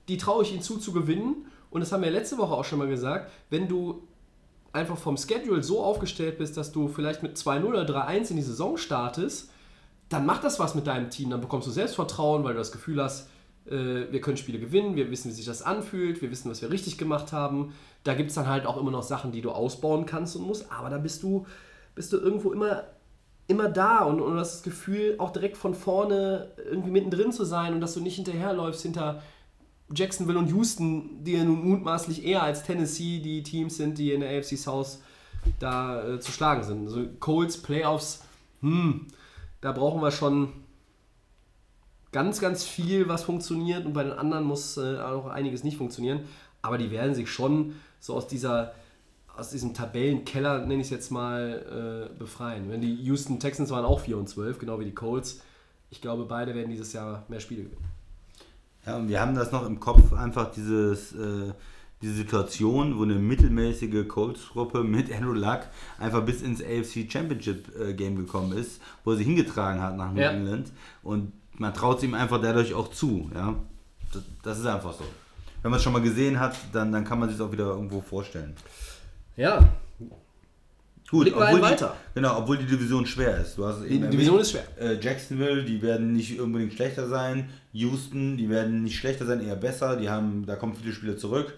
die 0.09 0.19
traue 0.19 0.43
ich 0.43 0.53
ihnen 0.53 0.61
zu 0.61 0.77
zu 0.77 0.93
gewinnen. 0.93 1.47
Und 1.71 1.81
das 1.81 1.93
haben 1.93 2.03
wir 2.03 2.11
letzte 2.11 2.37
Woche 2.37 2.53
auch 2.53 2.67
schon 2.67 2.79
mal 2.79 2.89
gesagt. 2.89 3.33
Wenn 3.49 3.69
du 3.69 4.07
einfach 4.75 4.99
vom 4.99 5.17
Schedule 5.17 5.63
so 5.63 5.83
aufgestellt 5.83 6.37
bist, 6.37 6.59
dass 6.59 6.73
du 6.73 6.89
vielleicht 6.89 7.23
mit 7.23 7.39
2-0 7.39 7.65
oder 7.65 7.87
3-1 7.87 8.29
in 8.29 8.37
die 8.37 8.43
Saison 8.43 8.77
startest, 8.77 9.49
dann 10.11 10.27
macht 10.27 10.45
das 10.45 10.59
was 10.59 10.75
mit 10.75 10.87
deinem 10.87 11.09
Team. 11.09 11.31
Dann 11.31 11.41
bekommst 11.41 11.67
du 11.67 11.71
Selbstvertrauen, 11.71 12.45
weil 12.45 12.53
du 12.53 12.59
das 12.59 12.71
Gefühl 12.71 13.03
hast, 13.03 13.31
äh, 13.67 14.11
wir 14.11 14.21
können 14.21 14.37
Spiele 14.37 14.59
gewinnen, 14.59 14.97
wir 14.97 15.11
wissen, 15.11 15.31
wie 15.31 15.35
sich 15.35 15.47
das 15.47 15.63
anfühlt, 15.63 16.23
wir 16.23 16.31
wissen, 16.31 16.51
was 16.51 16.63
wir 16.63 16.71
richtig 16.71 16.99
gemacht 16.99 17.33
haben. 17.33 17.73
Da 18.03 18.15
gibt 18.15 18.31
es 18.31 18.35
dann 18.35 18.49
halt 18.49 18.67
auch 18.67 18.77
immer 18.77 18.91
noch 18.91 19.03
Sachen, 19.03 19.33
die 19.33 19.41
du 19.41 19.51
ausbauen 19.51 20.07
kannst 20.07 20.37
und 20.37 20.47
musst, 20.47 20.71
aber 20.71 20.91
da 20.91 20.99
bist 20.99 21.23
du, 21.23 21.47
bist 21.95 22.13
du 22.13 22.19
irgendwo 22.19 22.53
immer, 22.53 22.85
immer 23.47 23.69
da 23.69 24.05
und, 24.05 24.21
und 24.21 24.37
hast 24.37 24.57
das 24.57 24.63
Gefühl, 24.63 25.17
auch 25.19 25.33
direkt 25.33 25.57
von 25.57 25.75
vorne 25.75 26.53
irgendwie 26.71 26.91
mittendrin 26.91 27.33
zu 27.33 27.45
sein 27.45 27.75
und 27.75 27.81
dass 27.81 27.95
du 27.95 28.01
nicht 28.01 28.17
hinterherläufst 28.17 28.83
hinter 28.83 29.23
Jacksonville 29.95 30.39
und 30.39 30.49
Houston, 30.49 31.23
die 31.25 31.33
ja 31.33 31.45
nun 31.45 31.69
mutmaßlich 31.69 32.25
eher 32.25 32.43
als 32.43 32.63
Tennessee 32.63 33.21
die 33.21 33.43
Teams 33.43 33.77
sind, 33.77 33.99
die 33.99 34.13
in 34.13 34.21
der 34.21 34.39
AFC 34.39 34.57
South 34.57 35.01
da 35.59 36.15
äh, 36.15 36.21
zu 36.21 36.33
schlagen 36.33 36.63
sind. 36.63 36.87
Also 36.87 37.05
Colts, 37.21 37.59
Playoffs, 37.59 38.25
hm, 38.61 39.07
da 39.61 39.73
brauchen 39.73 40.01
wir 40.01 40.11
schon 40.11 40.53
ganz, 42.15 42.41
ganz 42.41 42.63
viel, 42.65 43.09
was 43.09 43.25
funktioniert 43.25 43.85
und 43.85 43.93
bei 43.93 44.05
den 44.05 44.13
anderen 44.13 44.45
muss 44.45 44.77
äh, 44.77 44.99
auch 45.01 45.27
einiges 45.27 45.65
nicht 45.65 45.77
funktionieren. 45.77 46.21
Aber 46.63 46.79
die 46.79 46.93
werden 46.93 47.13
sich 47.15 47.29
schon 47.29 47.75
so 47.99 48.15
aus 48.15 48.29
dieser 48.29 48.73
aus 49.37 49.51
diesem 49.51 49.75
Tabellenkeller, 49.75 50.61
nenne 50.61 50.77
ich 50.77 50.83
es 50.83 50.91
jetzt 50.91 51.11
mal, 51.11 52.09
äh, 52.15 52.19
befreien. 52.19 52.71
Wenn 52.71 52.81
die 52.81 52.95
Houston 53.03 53.41
Texans 53.41 53.69
waren 53.71 53.85
auch 53.85 53.99
4 53.99 54.17
und 54.17 54.29
12, 54.29 54.61
genau 54.61 54.79
wie 54.79 54.85
die 54.85 54.95
Colts. 54.95 55.41
Ich 55.91 56.01
glaube, 56.01 56.25
beide 56.25 56.55
werden 56.55 56.71
dieses 56.71 56.93
Jahr 56.93 57.25
mehr 57.27 57.41
Spiele 57.41 57.65
gewinnen. 57.65 57.85
Ja, 58.87 58.97
und 58.97 59.09
wir 59.09 59.21
haben 59.21 59.35
das 59.35 59.51
noch 59.51 59.67
im 59.67 59.81
Kopf, 59.81 60.13
einfach 60.13 60.53
dieses, 60.53 61.15
äh, 61.17 61.53
diese 62.01 62.15
Situation, 62.15 62.97
wo 62.97 63.03
eine 63.03 63.15
mittelmäßige 63.17 64.07
Colts-Gruppe 64.07 64.85
mit 64.85 65.13
Andrew 65.13 65.33
Luck 65.33 65.63
einfach 65.99 66.25
bis 66.25 66.41
ins 66.41 66.63
AFC 66.63 67.11
Championship 67.11 67.75
äh, 67.77 67.93
Game 67.93 68.15
gekommen 68.15 68.57
ist, 68.57 68.81
wo 69.03 69.11
er 69.11 69.17
sie 69.17 69.25
hingetragen 69.25 69.83
hat 69.83 69.97
nach 69.97 70.13
New 70.13 70.21
Ja. 70.21 70.31
England. 70.31 70.71
Und 71.03 71.33
man 71.59 71.73
traut 71.75 71.99
es 71.99 72.05
ihm 72.05 72.15
einfach 72.15 72.41
dadurch 72.41 72.75
auch 72.75 72.91
zu. 72.91 73.31
Ja? 73.35 73.55
Das, 74.13 74.23
das 74.43 74.59
ist 74.59 74.67
einfach 74.67 74.93
so. 74.93 75.05
Wenn 75.63 75.71
man 75.71 75.79
es 75.79 75.85
schon 75.85 75.93
mal 75.93 76.03
gesehen 76.03 76.39
hat, 76.39 76.57
dann, 76.73 76.93
dann 76.93 77.05
kann 77.05 77.19
man 77.19 77.31
sich 77.31 77.41
auch 77.41 77.51
wieder 77.51 77.67
irgendwo 77.67 78.01
vorstellen. 78.01 78.55
Ja, 79.37 79.69
Gut, 81.11 81.25
Blicken 81.27 81.43
obwohl 81.43 81.57
die, 81.61 81.63
weiter. 81.63 81.97
Genau, 82.15 82.39
obwohl 82.39 82.59
die 82.59 82.65
Division 82.65 83.07
schwer 83.07 83.39
ist. 83.39 83.59
Du 83.59 83.67
hast 83.67 83.83
Die 83.83 83.95
eben 83.95 84.11
Division 84.11 84.39
erwähnt. 84.39 84.41
ist 84.43 84.51
schwer. 84.51 84.65
Äh, 84.81 84.99
Jacksonville, 85.01 85.63
die 85.63 85.83
werden 85.83 86.13
nicht 86.13 86.41
unbedingt 86.41 86.73
schlechter 86.73 87.07
sein. 87.09 87.51
Houston, 87.73 88.37
die 88.37 88.49
werden 88.49 88.83
nicht 88.83 88.97
schlechter 88.97 89.27
sein, 89.27 89.41
eher 89.41 89.57
besser. 89.57 89.97
Die 89.97 90.09
haben, 90.09 90.47
da 90.47 90.57
kommen 90.57 90.75
viele 90.75 90.93
Spieler 90.93 91.17
zurück. 91.17 91.55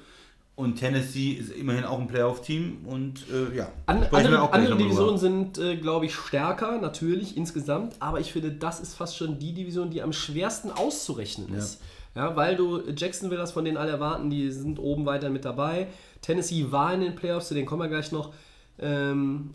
Und 0.57 0.77
Tennessee 0.77 1.33
ist 1.33 1.53
immerhin 1.53 1.85
auch 1.85 2.01
ein 2.01 2.07
Playoff-Team. 2.07 2.79
Und 2.87 3.27
äh, 3.31 3.55
ja, 3.55 3.69
An, 3.85 4.05
andere, 4.11 4.51
andere. 4.51 4.77
Divisionen 4.77 5.19
sind, 5.19 5.59
äh, 5.59 5.77
glaube 5.77 6.07
ich, 6.07 6.15
stärker, 6.15 6.79
natürlich 6.81 7.37
insgesamt, 7.37 7.95
aber 8.01 8.21
ich 8.21 8.33
finde, 8.33 8.53
das 8.53 8.81
ist 8.81 8.95
fast 8.95 9.19
schon 9.19 9.39
die 9.39 9.53
Division, 9.53 9.91
die 9.91 10.01
am 10.01 10.15
schwersten 10.15 10.71
auszurechnen 10.71 11.55
ist. 11.55 11.83
Ja, 12.15 12.35
weil 12.35 12.57
du 12.57 12.81
Jacksonville 12.97 13.43
hast, 13.43 13.53
von 13.53 13.67
denen 13.67 13.77
alle 13.77 13.93
erwarten, 13.93 14.31
die 14.31 14.51
sind 14.51 14.79
oben 14.79 15.05
weiter 15.05 15.29
mit 15.29 15.45
dabei. 15.45 15.89
Tennessee 16.23 16.67
war 16.71 16.95
in 16.95 17.03
den 17.03 17.15
Playoffs, 17.15 17.49
zu 17.49 17.55
denen 17.55 17.67
kommen 17.67 17.83
wir 17.83 17.89
gleich 17.89 18.11
noch. 18.11 18.33
Ähm, 18.79 19.51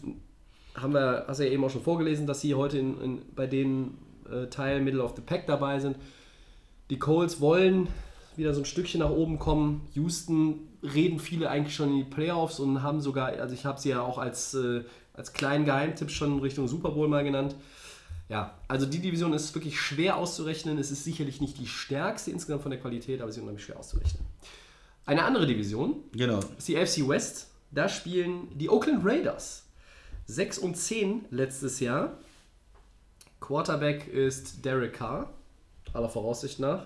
haben 0.75 0.93
wir, 0.93 1.25
hast 1.27 1.39
du 1.39 1.45
ja 1.45 1.51
eben 1.51 1.63
auch 1.63 1.71
schon 1.71 1.81
vorgelesen, 1.81 2.27
dass 2.27 2.41
sie 2.41 2.53
heute 2.53 2.77
in, 2.77 3.01
in, 3.01 3.21
bei 3.35 3.47
den 3.47 3.97
äh, 4.31 4.45
Teilen 4.47 4.83
Middle 4.83 5.03
of 5.03 5.13
the 5.15 5.23
Pack 5.23 5.47
dabei 5.47 5.79
sind. 5.79 5.97
Die 6.91 6.99
Colts 6.99 7.41
wollen 7.41 7.87
wieder 8.35 8.53
so 8.53 8.61
ein 8.61 8.65
Stückchen 8.65 8.99
nach 8.99 9.09
oben 9.09 9.39
kommen. 9.39 9.81
Houston 9.93 10.67
reden 10.83 11.19
viele 11.19 11.49
eigentlich 11.49 11.75
schon 11.75 11.89
in 11.91 11.97
die 11.97 12.03
Playoffs 12.03 12.59
und 12.59 12.81
haben 12.81 13.01
sogar, 13.01 13.27
also 13.27 13.53
ich 13.53 13.65
habe 13.65 13.79
sie 13.79 13.89
ja 13.89 14.01
auch 14.01 14.17
als, 14.17 14.53
äh, 14.53 14.83
als 15.13 15.33
kleinen 15.33 15.65
Geheimtipp 15.65 16.09
schon 16.09 16.39
Richtung 16.39 16.67
Super 16.67 16.91
Bowl 16.91 17.07
mal 17.07 17.23
genannt. 17.23 17.55
Ja, 18.29 18.57
also 18.67 18.85
die 18.85 18.99
Division 18.99 19.33
ist 19.33 19.53
wirklich 19.53 19.79
schwer 19.79 20.15
auszurechnen. 20.15 20.77
Es 20.77 20.89
ist 20.89 21.03
sicherlich 21.03 21.41
nicht 21.41 21.59
die 21.59 21.67
stärkste 21.67 22.31
insgesamt 22.31 22.61
von 22.61 22.71
der 22.71 22.79
Qualität, 22.79 23.21
aber 23.21 23.31
sie 23.31 23.39
ist 23.39 23.41
unheimlich 23.43 23.65
schwer 23.65 23.77
auszurechnen. 23.77 24.23
Eine 25.05 25.23
andere 25.23 25.45
Division 25.47 25.95
Genau. 26.13 26.39
ist 26.57 26.67
die 26.67 26.77
AFC 26.77 27.07
West. 27.07 27.47
Da 27.71 27.89
spielen 27.89 28.47
die 28.57 28.69
Oakland 28.69 29.03
Raiders. 29.05 29.65
6 30.27 30.59
und 30.59 30.77
10 30.77 31.25
letztes 31.29 31.79
Jahr. 31.81 32.17
Quarterback 33.41 34.07
ist 34.07 34.63
Derek 34.63 34.93
Carr, 34.93 35.33
aller 35.93 36.09
Voraussicht 36.09 36.59
nach. 36.59 36.85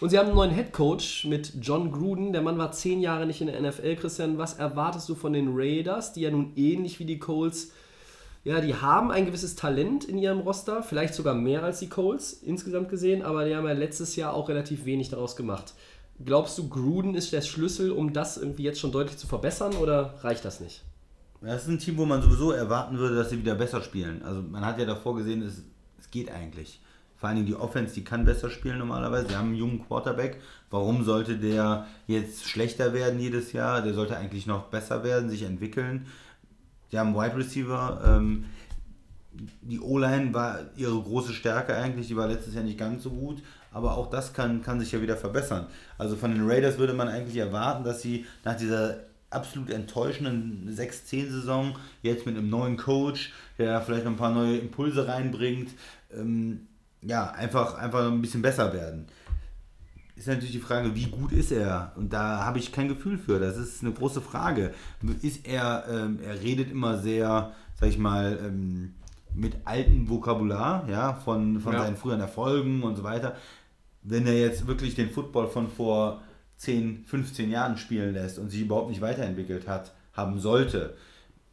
Und 0.00 0.08
sie 0.08 0.18
haben 0.18 0.26
einen 0.26 0.36
neuen 0.36 0.54
Head 0.54 0.72
Coach 0.72 1.26
mit 1.26 1.52
John 1.60 1.92
Gruden. 1.92 2.32
Der 2.32 2.40
Mann 2.40 2.56
war 2.56 2.72
10 2.72 3.00
Jahre 3.00 3.26
nicht 3.26 3.42
in 3.42 3.48
der 3.48 3.60
NFL. 3.60 3.96
Christian, 3.96 4.38
was 4.38 4.54
erwartest 4.54 5.08
du 5.08 5.14
von 5.14 5.34
den 5.34 5.50
Raiders, 5.52 6.14
die 6.14 6.22
ja 6.22 6.30
nun 6.30 6.52
ähnlich 6.56 6.98
wie 6.98 7.04
die 7.04 7.18
Colts, 7.18 7.72
ja, 8.42 8.62
die 8.62 8.74
haben 8.74 9.10
ein 9.10 9.26
gewisses 9.26 9.54
Talent 9.54 10.04
in 10.04 10.16
ihrem 10.16 10.40
Roster, 10.40 10.82
vielleicht 10.82 11.14
sogar 11.14 11.34
mehr 11.34 11.62
als 11.62 11.80
die 11.80 11.90
Colts 11.90 12.32
insgesamt 12.32 12.88
gesehen, 12.88 13.20
aber 13.20 13.44
die 13.44 13.54
haben 13.54 13.66
ja 13.66 13.74
letztes 13.74 14.16
Jahr 14.16 14.32
auch 14.32 14.48
relativ 14.48 14.86
wenig 14.86 15.10
daraus 15.10 15.36
gemacht. 15.36 15.74
Glaubst 16.24 16.56
du, 16.56 16.68
Gruden 16.68 17.14
ist 17.14 17.34
der 17.34 17.42
Schlüssel, 17.42 17.90
um 17.90 18.14
das 18.14 18.38
irgendwie 18.38 18.62
jetzt 18.62 18.80
schon 18.80 18.92
deutlich 18.92 19.18
zu 19.18 19.26
verbessern 19.26 19.74
oder 19.74 20.14
reicht 20.22 20.46
das 20.46 20.60
nicht? 20.60 20.82
Das 21.42 21.62
ist 21.62 21.68
ein 21.68 21.78
Team, 21.78 21.98
wo 21.98 22.06
man 22.06 22.22
sowieso 22.22 22.52
erwarten 22.52 22.96
würde, 22.96 23.16
dass 23.16 23.28
sie 23.28 23.38
wieder 23.38 23.54
besser 23.54 23.82
spielen. 23.82 24.22
Also 24.22 24.42
man 24.42 24.64
hat 24.64 24.78
ja 24.78 24.86
davor 24.86 25.16
gesehen, 25.16 25.42
es, 25.42 25.62
es 25.98 26.10
geht 26.10 26.30
eigentlich. 26.30 26.80
Vor 27.20 27.28
allen 27.28 27.36
Dingen 27.36 27.48
die 27.48 27.54
Offense, 27.54 27.92
die 27.94 28.02
kann 28.02 28.24
besser 28.24 28.48
spielen 28.48 28.78
normalerweise. 28.78 29.28
Sie 29.28 29.36
haben 29.36 29.48
einen 29.48 29.56
jungen 29.56 29.86
Quarterback. 29.86 30.40
Warum 30.70 31.04
sollte 31.04 31.36
der 31.36 31.86
jetzt 32.06 32.48
schlechter 32.48 32.94
werden 32.94 33.20
jedes 33.20 33.52
Jahr? 33.52 33.82
Der 33.82 33.92
sollte 33.92 34.16
eigentlich 34.16 34.46
noch 34.46 34.68
besser 34.68 35.04
werden, 35.04 35.28
sich 35.28 35.42
entwickeln. 35.42 36.06
Sie 36.90 36.98
haben 36.98 37.14
einen 37.14 37.16
Wide 37.16 37.36
Receiver. 37.36 38.00
Ähm, 38.06 38.46
die 39.60 39.80
O-Line 39.80 40.32
war 40.32 40.60
ihre 40.76 40.98
große 40.98 41.34
Stärke 41.34 41.76
eigentlich. 41.76 42.08
Die 42.08 42.16
war 42.16 42.26
letztes 42.26 42.54
Jahr 42.54 42.64
nicht 42.64 42.78
ganz 42.78 43.02
so 43.02 43.10
gut. 43.10 43.42
Aber 43.70 43.98
auch 43.98 44.08
das 44.08 44.32
kann, 44.32 44.62
kann 44.62 44.80
sich 44.80 44.90
ja 44.92 45.02
wieder 45.02 45.18
verbessern. 45.18 45.66
Also 45.98 46.16
von 46.16 46.32
den 46.32 46.48
Raiders 46.48 46.78
würde 46.78 46.94
man 46.94 47.08
eigentlich 47.08 47.36
erwarten, 47.36 47.84
dass 47.84 48.00
sie 48.00 48.24
nach 48.44 48.56
dieser 48.56 48.96
absolut 49.28 49.68
enttäuschenden 49.68 50.74
6-10-Saison 50.74 51.76
jetzt 52.02 52.24
mit 52.24 52.38
einem 52.38 52.48
neuen 52.48 52.78
Coach, 52.78 53.32
der 53.58 53.82
vielleicht 53.82 54.06
noch 54.06 54.12
ein 54.12 54.16
paar 54.16 54.32
neue 54.32 54.56
Impulse 54.56 55.06
reinbringt, 55.06 55.70
ähm, 56.12 56.66
ja, 57.02 57.30
einfach, 57.30 57.74
einfach 57.74 58.06
ein 58.06 58.20
bisschen 58.20 58.42
besser 58.42 58.72
werden. 58.72 59.06
Ist 60.16 60.26
natürlich 60.28 60.52
die 60.52 60.58
Frage, 60.60 60.94
wie 60.94 61.06
gut 61.06 61.32
ist 61.32 61.50
er? 61.50 61.92
Und 61.96 62.12
da 62.12 62.44
habe 62.44 62.58
ich 62.58 62.72
kein 62.72 62.88
Gefühl 62.88 63.16
für. 63.16 63.38
Das 63.40 63.56
ist 63.56 63.82
eine 63.82 63.92
große 63.92 64.20
Frage. 64.20 64.74
Ist 65.22 65.46
er, 65.46 65.86
ähm, 65.90 66.18
er 66.22 66.40
redet 66.42 66.70
immer 66.70 66.98
sehr, 66.98 67.52
sag 67.80 67.88
ich 67.88 67.96
mal, 67.96 68.38
ähm, 68.44 68.94
mit 69.34 69.56
altem 69.64 70.08
Vokabular, 70.10 70.86
ja, 70.90 71.14
von, 71.14 71.60
von 71.60 71.72
Ja. 71.72 71.84
seinen 71.84 71.96
früheren 71.96 72.20
Erfolgen 72.20 72.82
und 72.82 72.96
so 72.96 73.02
weiter. 73.02 73.34
Wenn 74.02 74.26
er 74.26 74.38
jetzt 74.38 74.66
wirklich 74.66 74.94
den 74.94 75.10
Football 75.10 75.48
von 75.48 75.68
vor 75.70 76.20
10, 76.58 77.04
15 77.06 77.50
Jahren 77.50 77.78
spielen 77.78 78.12
lässt 78.12 78.38
und 78.38 78.50
sich 78.50 78.60
überhaupt 78.62 78.90
nicht 78.90 79.00
weiterentwickelt 79.00 79.66
hat, 79.68 79.92
haben 80.12 80.38
sollte, 80.38 80.96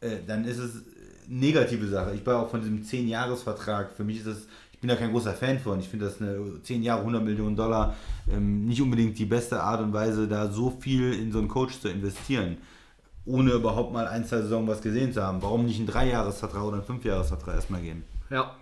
äh, 0.02 0.16
dann 0.26 0.44
ist 0.44 0.58
es 0.58 0.82
eine 1.26 1.38
negative 1.38 1.86
Sache. 1.86 2.14
Ich 2.14 2.26
war 2.26 2.42
auch 2.42 2.50
von 2.50 2.60
diesem 2.60 2.82
10-Jahres-Vertrag, 2.82 3.92
für 3.92 4.04
mich 4.04 4.18
ist 4.18 4.26
das, 4.26 4.46
ich 4.78 4.80
bin 4.80 4.90
da 4.90 4.94
kein 4.94 5.10
großer 5.10 5.34
Fan 5.34 5.58
von. 5.58 5.80
Ich 5.80 5.88
finde 5.88 6.04
das 6.04 6.22
eine 6.22 6.62
10 6.62 6.84
Jahre, 6.84 7.00
100 7.00 7.24
Millionen 7.24 7.56
Dollar 7.56 7.96
ähm, 8.30 8.64
nicht 8.64 8.80
unbedingt 8.80 9.18
die 9.18 9.24
beste 9.24 9.60
Art 9.60 9.80
und 9.80 9.92
Weise, 9.92 10.28
da 10.28 10.52
so 10.52 10.70
viel 10.70 11.14
in 11.14 11.32
so 11.32 11.40
einen 11.40 11.48
Coach 11.48 11.80
zu 11.80 11.88
investieren, 11.88 12.58
ohne 13.24 13.50
überhaupt 13.54 13.92
mal 13.92 14.06
ein, 14.06 14.24
zwei 14.24 14.36
Saison 14.36 14.68
was 14.68 14.80
gesehen 14.80 15.12
zu 15.12 15.20
haben. 15.20 15.42
Warum 15.42 15.66
nicht 15.66 15.78
einen 15.78 15.88
Dreijahresvertrag 15.88 16.62
oder 16.62 16.76
einen 16.76 16.86
Fünfjahresvertrag 16.86 17.56
erstmal 17.56 17.80
gehen? 17.80 18.04
Ja. 18.30 18.54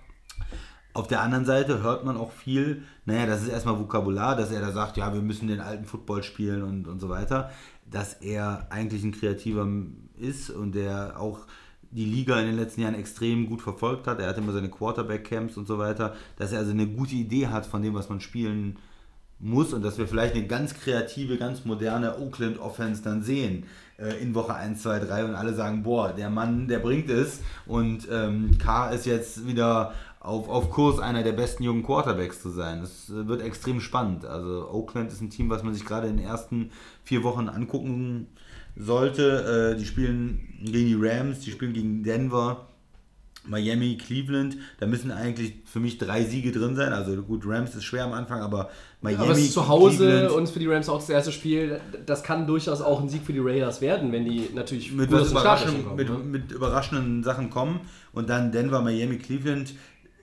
Auf 0.95 1.07
der 1.07 1.21
anderen 1.21 1.45
Seite 1.45 1.83
hört 1.83 2.07
man 2.07 2.17
auch 2.17 2.33
viel, 2.33 2.85
naja, 3.05 3.27
das 3.27 3.43
ist 3.43 3.49
erstmal 3.49 3.79
Vokabular, 3.79 4.37
dass 4.37 4.51
er 4.51 4.63
da 4.63 4.73
sagt, 4.73 4.97
ja, 4.97 5.13
wir 5.13 5.21
müssen 5.21 5.49
den 5.49 5.61
alten 5.61 5.85
Football 5.85 6.23
spielen 6.23 6.63
und, 6.63 6.89
und 6.89 6.99
so 6.99 7.11
weiter, 7.11 7.51
dass 7.85 8.15
er 8.15 8.69
eigentlich 8.71 9.05
ein 9.05 9.13
Kreativer 9.13 9.69
ist 10.19 10.49
und 10.49 10.75
der 10.75 11.21
auch 11.21 11.41
die 11.97 12.05
Liga 12.05 12.39
in 12.39 12.47
den 12.47 12.57
letzten 12.57 12.83
Jahren 12.83 12.95
extrem 12.95 13.47
gut 13.47 13.63
verfolgt 13.63 14.07
hat. 14.07 14.21
Er 14.21 14.29
hat 14.29 14.39
immer 14.39 14.53
seine 14.53 14.69
Quarterback-Camps 14.69 15.57
und 15.57 15.67
so 15.67 15.79
weiter, 15.79 16.15
dass 16.37 16.53
er 16.53 16.59
also 16.59 16.71
eine 16.71 16.87
gute 16.87 17.15
Idee 17.15 17.49
hat 17.49 17.67
von 17.67 17.83
dem, 17.83 17.95
was 17.95 18.09
man 18.09 18.21
spielen 18.21 18.77
muss 19.39 19.73
und 19.73 19.83
dass 19.83 19.99
wir 19.99 20.07
vielleicht 20.07 20.35
eine 20.35 20.47
ganz 20.47 20.75
kreative, 20.75 21.37
ganz 21.37 21.65
moderne 21.65 22.19
Oakland 22.19 22.59
Offense 22.59 23.03
dann 23.03 23.23
sehen 23.23 23.65
äh, 23.99 24.21
in 24.23 24.35
Woche 24.35 24.55
1, 24.55 24.83
2, 24.83 25.01
3 25.01 25.25
und 25.25 25.35
alle 25.35 25.55
sagen, 25.55 25.83
boah, 25.83 26.13
der 26.13 26.31
Mann, 26.31 26.69
der 26.69 26.79
bringt 26.79 27.11
es 27.11 27.41
und 27.67 28.09
ähm, 28.11 28.59
K 28.59 28.91
ist 28.91 29.07
jetzt 29.07 29.47
wieder 29.47 29.93
auf, 30.21 30.49
auf 30.49 30.71
Kurs, 30.71 30.99
einer 30.99 31.23
der 31.23 31.33
besten 31.33 31.63
jungen 31.63 31.83
Quarterbacks 31.83 32.43
zu 32.43 32.51
sein. 32.51 32.81
Das 32.81 33.09
äh, 33.11 33.29
wird 33.29 33.43
extrem 33.43 33.81
spannend. 33.81 34.25
Also 34.25 34.69
Oakland 34.71 35.13
ist 35.13 35.21
ein 35.21 35.31
Team, 35.31 35.51
was 35.51 35.63
man 35.63 35.75
sich 35.75 35.85
gerade 35.85 36.09
in 36.09 36.17
den 36.17 36.27
ersten 36.27 36.71
vier 37.05 37.23
Wochen 37.23 37.49
angucken 37.49 38.29
sollte. 38.77 39.75
Äh, 39.75 39.79
die 39.79 39.87
spielen 39.87 40.59
gegen 40.61 40.87
die 40.87 40.97
Rams, 40.99 41.41
die 41.41 41.51
spielen 41.51 41.73
gegen 41.73 42.03
Denver. 42.03 42.69
Miami, 43.49 43.97
Cleveland, 43.97 44.57
da 44.81 44.87
müssen 44.87 45.11
eigentlich 45.11 45.55
für 45.65 45.81
mich 45.81 45.99
drei 45.99 46.25
Siege 46.25 46.53
drin 46.53 46.75
sein. 46.75 46.93
Also 46.93 47.23
gut, 47.23 47.43
Rams 47.47 47.75
ist 47.75 47.85
schwer 47.85 48.05
am 48.05 48.13
Anfang, 48.13 48.41
aber 48.41 48.71
Miami, 49.01 49.23
Aber 49.23 49.33
es 49.33 49.39
ist 49.39 49.53
zu 49.53 49.69
Hause 49.69 49.99
Cleveland, 49.99 50.31
und 50.33 50.49
für 50.49 50.59
die 50.59 50.67
Rams 50.67 50.89
auch 50.89 50.99
das 50.99 51.11
erste 51.11 51.33
Spiel. 51.33 51.81
Das 52.05 52.23
kann 52.23 52.47
durchaus 52.47 52.81
auch 52.81 53.01
ein 53.01 53.09
Sieg 53.09 53.23
für 53.23 53.33
die 53.33 53.39
Raiders 53.39 53.81
werden, 53.81 54.13
wenn 54.13 54.25
die 54.25 54.51
natürlich 54.55 54.93
mit, 54.93 55.11
was 55.13 55.31
überraschend, 55.31 55.85
kommen, 55.85 55.97
mit, 55.97 56.09
ne? 56.09 56.19
mit 56.19 56.53
überraschenden 56.53 57.23
Sachen 57.23 57.51
kommen 57.51 57.81
und 58.13 58.29
dann 58.29 58.53
Denver, 58.53 58.83
Miami, 58.83 59.19
Cleveland, 59.19 59.75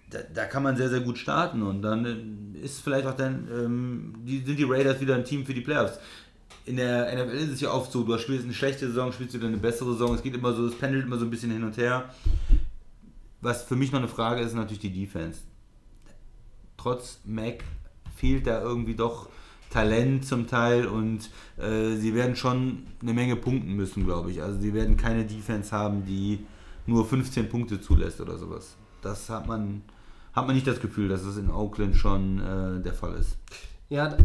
da, 0.10 0.20
da 0.34 0.46
kann 0.46 0.64
man 0.64 0.76
sehr, 0.76 0.90
sehr 0.90 1.00
gut 1.00 1.18
starten 1.18 1.64
und 1.64 1.82
dann 1.82 2.06
äh, 2.06 2.66
ist 2.66 2.82
vielleicht 2.82 3.08
auch 3.08 3.16
dann, 3.16 3.48
ähm, 3.52 4.14
die, 4.24 4.44
sind 4.46 4.60
die 4.60 4.64
Raiders 4.64 5.00
wieder 5.02 5.16
ein 5.16 5.26
Team 5.26 5.46
für 5.46 5.54
die 5.54 5.62
Playoffs. 5.62 6.00
In 6.66 6.78
der 6.78 7.14
NFL 7.14 7.36
ist 7.36 7.50
es 7.50 7.62
ja 7.62 7.72
oft 7.72 7.92
so, 7.92 8.04
du 8.04 8.18
spielst 8.18 8.46
eine 8.46 8.54
schlechte 8.54 8.88
Saison, 8.88 9.12
spielst 9.12 9.36
du 9.36 9.46
eine 9.46 9.58
bessere 9.58 9.92
Saison, 9.94 10.16
es 10.16 10.24
geht 10.24 10.34
immer 10.34 10.54
so, 10.54 10.66
es 10.66 10.76
pendelt 10.76 11.06
immer 11.06 11.18
so 11.18 11.26
ein 11.26 11.30
bisschen 11.30 11.52
hin 11.52 11.64
und 11.64 11.76
her. 11.78 12.10
Was 13.42 13.64
für 13.64 13.76
mich 13.76 13.92
noch 13.92 14.00
eine 14.00 14.08
Frage 14.08 14.42
ist, 14.42 14.48
ist 14.48 14.54
natürlich 14.54 14.80
die 14.80 14.94
Defense. 14.94 15.42
Trotz 16.78 17.20
Mac 17.26 17.64
fehlt 18.16 18.48
da 18.48 18.62
irgendwie 18.62 18.96
doch 18.96 19.28
Talent 19.70 20.26
zum 20.26 20.48
Teil 20.48 20.86
und 20.86 21.30
äh, 21.58 21.96
sie 21.96 22.14
werden 22.14 22.36
schon 22.36 22.84
eine 23.02 23.14
Menge 23.14 23.36
punkten 23.36 23.74
müssen, 23.74 24.06
glaube 24.06 24.32
ich. 24.32 24.42
Also 24.42 24.60
sie 24.60 24.74
werden 24.74 24.96
keine 24.96 25.26
Defense 25.26 25.72
haben, 25.72 26.06
die 26.06 26.46
nur 26.86 27.06
15 27.06 27.50
Punkte 27.50 27.82
zulässt 27.82 28.22
oder 28.22 28.38
sowas. 28.38 28.76
Das 29.02 29.30
hat 29.30 29.48
man, 29.48 29.82
hat 30.34 30.46
man 30.46 30.56
nicht 30.56 30.68
das 30.68 30.80
Gefühl, 30.80 31.10
dass 31.10 31.24
es 31.24 31.38
in 31.38 31.50
Oakland 31.50 31.96
schon 31.96 32.40
äh, 32.40 32.82
der 32.82 32.94
Fall 32.94 33.16
ist. 33.16 33.38
Ja, 33.90 34.16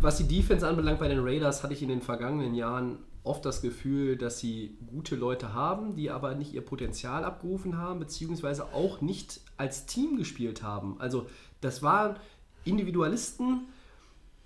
was 0.00 0.18
die 0.18 0.28
Defense 0.28 0.66
anbelangt 0.66 1.00
bei 1.00 1.08
den 1.08 1.20
Raiders, 1.20 1.62
hatte 1.62 1.74
ich 1.74 1.82
in 1.82 1.88
den 1.88 2.02
vergangenen 2.02 2.54
Jahren 2.54 2.98
oft 3.22 3.44
das 3.44 3.62
Gefühl, 3.62 4.16
dass 4.16 4.38
sie 4.38 4.76
gute 4.86 5.16
Leute 5.16 5.54
haben, 5.54 5.96
die 5.96 6.10
aber 6.10 6.34
nicht 6.34 6.52
ihr 6.52 6.60
Potenzial 6.60 7.24
abgerufen 7.24 7.78
haben, 7.78 7.98
beziehungsweise 7.98 8.66
auch 8.74 9.00
nicht 9.00 9.40
als 9.56 9.86
Team 9.86 10.18
gespielt 10.18 10.62
haben. 10.62 11.00
Also 11.00 11.26
das 11.62 11.82
waren 11.82 12.16
Individualisten, 12.64 13.62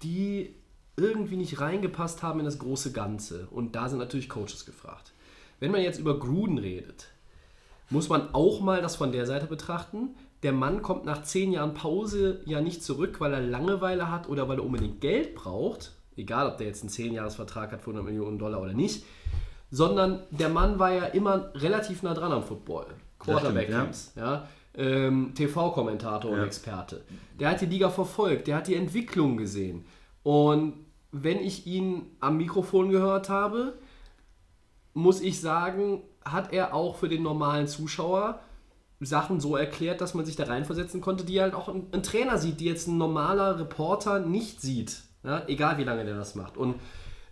die 0.02 0.54
irgendwie 0.96 1.36
nicht 1.36 1.60
reingepasst 1.60 2.22
haben 2.22 2.38
in 2.38 2.44
das 2.44 2.58
große 2.58 2.92
Ganze. 2.92 3.48
Und 3.50 3.74
da 3.74 3.88
sind 3.88 3.98
natürlich 3.98 4.28
Coaches 4.28 4.64
gefragt. 4.64 5.12
Wenn 5.60 5.72
man 5.72 5.82
jetzt 5.82 5.98
über 5.98 6.18
Gruden 6.18 6.58
redet, 6.58 7.08
muss 7.90 8.08
man 8.08 8.34
auch 8.34 8.60
mal 8.60 8.80
das 8.80 8.96
von 8.96 9.12
der 9.12 9.26
Seite 9.26 9.46
betrachten. 9.46 10.10
Der 10.42 10.52
Mann 10.52 10.82
kommt 10.82 11.04
nach 11.04 11.22
zehn 11.22 11.52
Jahren 11.52 11.74
Pause 11.74 12.40
ja 12.44 12.60
nicht 12.60 12.82
zurück, 12.84 13.20
weil 13.20 13.32
er 13.32 13.40
Langeweile 13.40 14.10
hat 14.10 14.28
oder 14.28 14.48
weil 14.48 14.58
er 14.58 14.64
unbedingt 14.64 15.00
Geld 15.00 15.34
braucht. 15.34 15.92
Egal, 16.16 16.48
ob 16.48 16.58
der 16.58 16.68
jetzt 16.68 16.82
einen 16.82 16.90
10-Jahres-Vertrag 16.90 17.72
hat 17.72 17.80
für 17.80 17.90
100 17.90 18.04
Millionen 18.04 18.38
Dollar 18.38 18.60
oder 18.60 18.72
nicht. 18.72 19.04
Sondern 19.70 20.22
der 20.30 20.48
Mann 20.48 20.78
war 20.78 20.92
ja 20.92 21.04
immer 21.04 21.50
relativ 21.54 22.02
nah 22.02 22.14
dran 22.14 22.32
am 22.32 22.42
Football. 22.42 22.86
Quarterback-Camps, 23.18 24.12
ja. 24.16 24.48
Ähm, 24.74 25.32
TV-Kommentator 25.34 26.30
und 26.30 26.38
Ja. 26.38 26.44
Experte. 26.44 27.02
Der 27.38 27.50
hat 27.50 27.60
die 27.60 27.66
Liga 27.66 27.90
verfolgt, 27.90 28.46
der 28.46 28.56
hat 28.56 28.68
die 28.68 28.76
Entwicklung 28.76 29.36
gesehen. 29.36 29.84
Und 30.22 30.74
wenn 31.10 31.38
ich 31.38 31.66
ihn 31.66 32.06
am 32.20 32.36
Mikrofon 32.36 32.90
gehört 32.90 33.28
habe, 33.28 33.74
muss 34.94 35.20
ich 35.20 35.40
sagen, 35.40 36.02
hat 36.24 36.52
er 36.52 36.74
auch 36.74 36.96
für 36.96 37.08
den 37.08 37.22
normalen 37.22 37.66
Zuschauer 37.66 38.40
Sachen 39.00 39.40
so 39.40 39.56
erklärt, 39.56 40.00
dass 40.00 40.14
man 40.14 40.24
sich 40.24 40.36
da 40.36 40.44
reinversetzen 40.44 41.00
konnte, 41.00 41.24
die 41.24 41.40
halt 41.40 41.54
auch 41.54 41.68
ein, 41.68 42.02
Trainer 42.02 42.38
sieht, 42.38 42.60
die 42.60 42.64
jetzt 42.64 42.88
ein 42.88 42.98
normaler 42.98 43.58
Reporter 43.58 44.20
nicht 44.20 44.60
sieht. 44.60 45.02
Ja, 45.24 45.42
egal 45.46 45.78
wie 45.78 45.84
lange 45.84 46.04
der 46.04 46.16
das 46.16 46.34
macht. 46.34 46.56
Und 46.56 46.76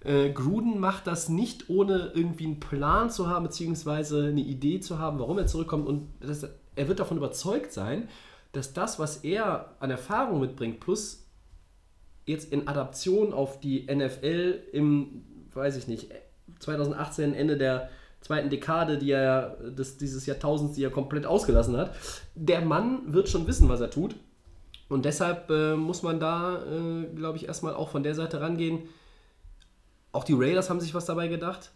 äh, 0.04 0.30
Gruden 0.30 0.78
macht 0.78 1.06
das 1.06 1.28
nicht, 1.28 1.68
ohne 1.68 2.12
irgendwie 2.14 2.46
einen 2.46 2.60
Plan 2.60 3.10
zu 3.10 3.28
haben, 3.28 3.44
beziehungsweise 3.44 4.26
eine 4.26 4.40
Idee 4.40 4.80
zu 4.80 4.98
haben, 4.98 5.18
warum 5.18 5.38
er 5.38 5.46
zurückkommt. 5.46 5.86
Und 5.88 6.08
das, 6.20 6.48
er 6.76 6.88
wird 6.88 7.00
davon 7.00 7.16
überzeugt 7.16 7.72
sein, 7.72 8.08
dass 8.52 8.72
das, 8.72 8.98
was 8.98 9.18
er 9.18 9.74
an 9.80 9.90
Erfahrung 9.90 10.40
mitbringt, 10.40 10.80
plus 10.80 11.26
jetzt 12.26 12.52
in 12.52 12.68
Adaption 12.68 13.32
auf 13.32 13.60
die 13.60 13.86
NFL 13.92 14.62
im, 14.72 15.24
weiß 15.52 15.76
ich 15.76 15.88
nicht, 15.88 16.10
2018, 16.60 17.34
Ende 17.34 17.56
der 17.56 17.90
zweiten 18.26 18.50
Dekade, 18.50 18.98
die 18.98 19.12
er 19.12 19.56
des, 19.70 19.96
dieses 19.98 20.26
Jahrtausends, 20.26 20.74
die 20.74 20.84
er 20.84 20.90
komplett 20.90 21.26
ausgelassen 21.26 21.76
hat, 21.76 21.94
der 22.34 22.60
Mann 22.60 23.12
wird 23.12 23.28
schon 23.28 23.46
wissen, 23.46 23.68
was 23.68 23.80
er 23.80 23.90
tut. 23.90 24.16
Und 24.88 25.04
deshalb 25.04 25.50
äh, 25.50 25.74
muss 25.76 26.02
man 26.02 26.20
da, 26.20 26.62
äh, 26.64 27.04
glaube 27.14 27.38
ich, 27.38 27.46
erstmal 27.46 27.74
auch 27.74 27.88
von 27.88 28.02
der 28.02 28.14
Seite 28.14 28.40
rangehen. 28.40 28.80
Auch 30.12 30.24
die 30.24 30.34
Raiders 30.34 30.70
haben 30.70 30.80
sich 30.80 30.94
was 30.94 31.06
dabei 31.06 31.28
gedacht. 31.28 31.70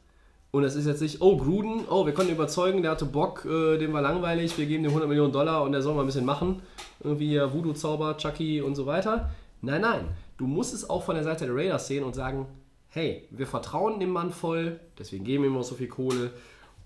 Und 0.52 0.64
es 0.64 0.74
ist 0.74 0.86
jetzt 0.86 1.00
nicht, 1.00 1.20
oh, 1.20 1.36
Gruden, 1.36 1.84
oh, 1.88 2.06
wir 2.06 2.12
konnten 2.12 2.32
überzeugen, 2.32 2.82
der 2.82 2.92
hatte 2.92 3.04
Bock, 3.04 3.44
äh, 3.44 3.78
dem 3.78 3.92
war 3.92 4.02
langweilig, 4.02 4.58
wir 4.58 4.66
geben 4.66 4.82
dem 4.82 4.90
100 4.90 5.08
Millionen 5.08 5.32
Dollar 5.32 5.62
und 5.62 5.70
der 5.72 5.82
soll 5.82 5.94
mal 5.94 6.00
ein 6.00 6.06
bisschen 6.06 6.24
machen. 6.24 6.62
Irgendwie 7.02 7.28
hier 7.28 7.52
Voodoo-Zauber, 7.52 8.16
Chucky 8.16 8.60
und 8.60 8.74
so 8.74 8.86
weiter. 8.86 9.30
Nein, 9.62 9.82
nein. 9.82 10.08
Du 10.38 10.46
musst 10.46 10.74
es 10.74 10.88
auch 10.88 11.04
von 11.04 11.14
der 11.14 11.22
Seite 11.22 11.46
der 11.46 11.54
Raiders 11.54 11.86
sehen 11.86 12.02
und 12.02 12.14
sagen, 12.14 12.46
hey, 12.90 13.26
wir 13.30 13.46
vertrauen 13.46 13.98
dem 14.00 14.10
Mann 14.10 14.32
voll, 14.32 14.78
deswegen 14.98 15.24
geben 15.24 15.44
wir 15.44 15.50
ihm 15.50 15.56
auch 15.56 15.62
so 15.64 15.74
viel 15.74 15.88
Kohle. 15.88 16.32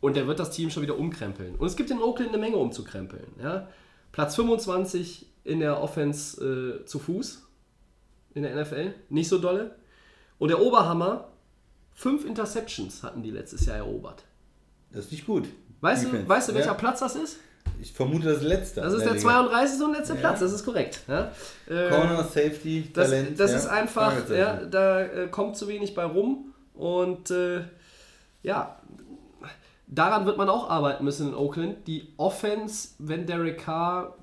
Und 0.00 0.16
der 0.16 0.26
wird 0.26 0.38
das 0.38 0.50
Team 0.50 0.68
schon 0.70 0.82
wieder 0.82 0.98
umkrempeln. 0.98 1.54
Und 1.56 1.66
es 1.66 1.76
gibt 1.76 1.90
in 1.90 1.98
Oakland 1.98 2.28
eine 2.30 2.38
Menge 2.38 2.56
umzukrempeln. 2.58 3.26
Ja? 3.42 3.68
Platz 4.12 4.36
25 4.36 5.26
in 5.44 5.60
der 5.60 5.80
Offense 5.82 6.82
äh, 6.82 6.84
zu 6.84 6.98
Fuß 6.98 7.42
in 8.34 8.42
der 8.42 8.54
NFL, 8.54 8.94
nicht 9.08 9.28
so 9.28 9.38
dolle. 9.38 9.76
Und 10.38 10.48
der 10.48 10.60
Oberhammer, 10.60 11.28
fünf 11.94 12.24
Interceptions 12.26 13.02
hatten 13.02 13.22
die 13.22 13.30
letztes 13.30 13.64
Jahr 13.66 13.76
erobert. 13.78 14.24
Das 14.92 15.06
ist 15.06 15.12
nicht 15.12 15.26
gut. 15.26 15.48
Weißt 15.80 16.04
Defense. 16.04 16.24
du, 16.24 16.28
weißt 16.28 16.48
du 16.50 16.54
welcher 16.54 16.68
Ja. 16.68 16.74
Platz 16.74 17.00
das 17.00 17.16
ist? 17.16 17.38
Ich 17.80 17.92
vermute 17.92 18.32
das 18.32 18.42
letzte. 18.42 18.80
Das 18.80 18.94
ist 18.94 19.04
der 19.04 19.14
Liga. 19.14 19.22
32. 19.22 19.82
und 19.84 19.92
letzte 19.92 20.14
Platz, 20.14 20.40
das 20.40 20.52
ist 20.52 20.64
korrekt. 20.64 21.00
Ja? 21.08 21.32
Äh, 21.68 21.88
Corner, 21.90 22.24
Safety, 22.24 22.90
das, 22.92 23.10
Talent. 23.10 23.40
das 23.40 23.50
ja. 23.50 23.56
ist 23.58 23.66
einfach, 23.66 24.28
ja, 24.30 24.64
da 24.64 25.00
äh, 25.00 25.28
kommt 25.28 25.56
zu 25.56 25.68
wenig 25.68 25.94
bei 25.94 26.04
rum 26.04 26.54
und 26.74 27.30
äh, 27.30 27.62
ja, 28.42 28.78
daran 29.86 30.26
wird 30.26 30.38
man 30.38 30.48
auch 30.48 30.70
arbeiten 30.70 31.04
müssen 31.04 31.28
in 31.28 31.34
Oakland. 31.34 31.86
Die 31.86 32.08
Offense, 32.16 32.90
wenn 32.98 33.26
Derek 33.26 33.58
Carr 33.58 34.16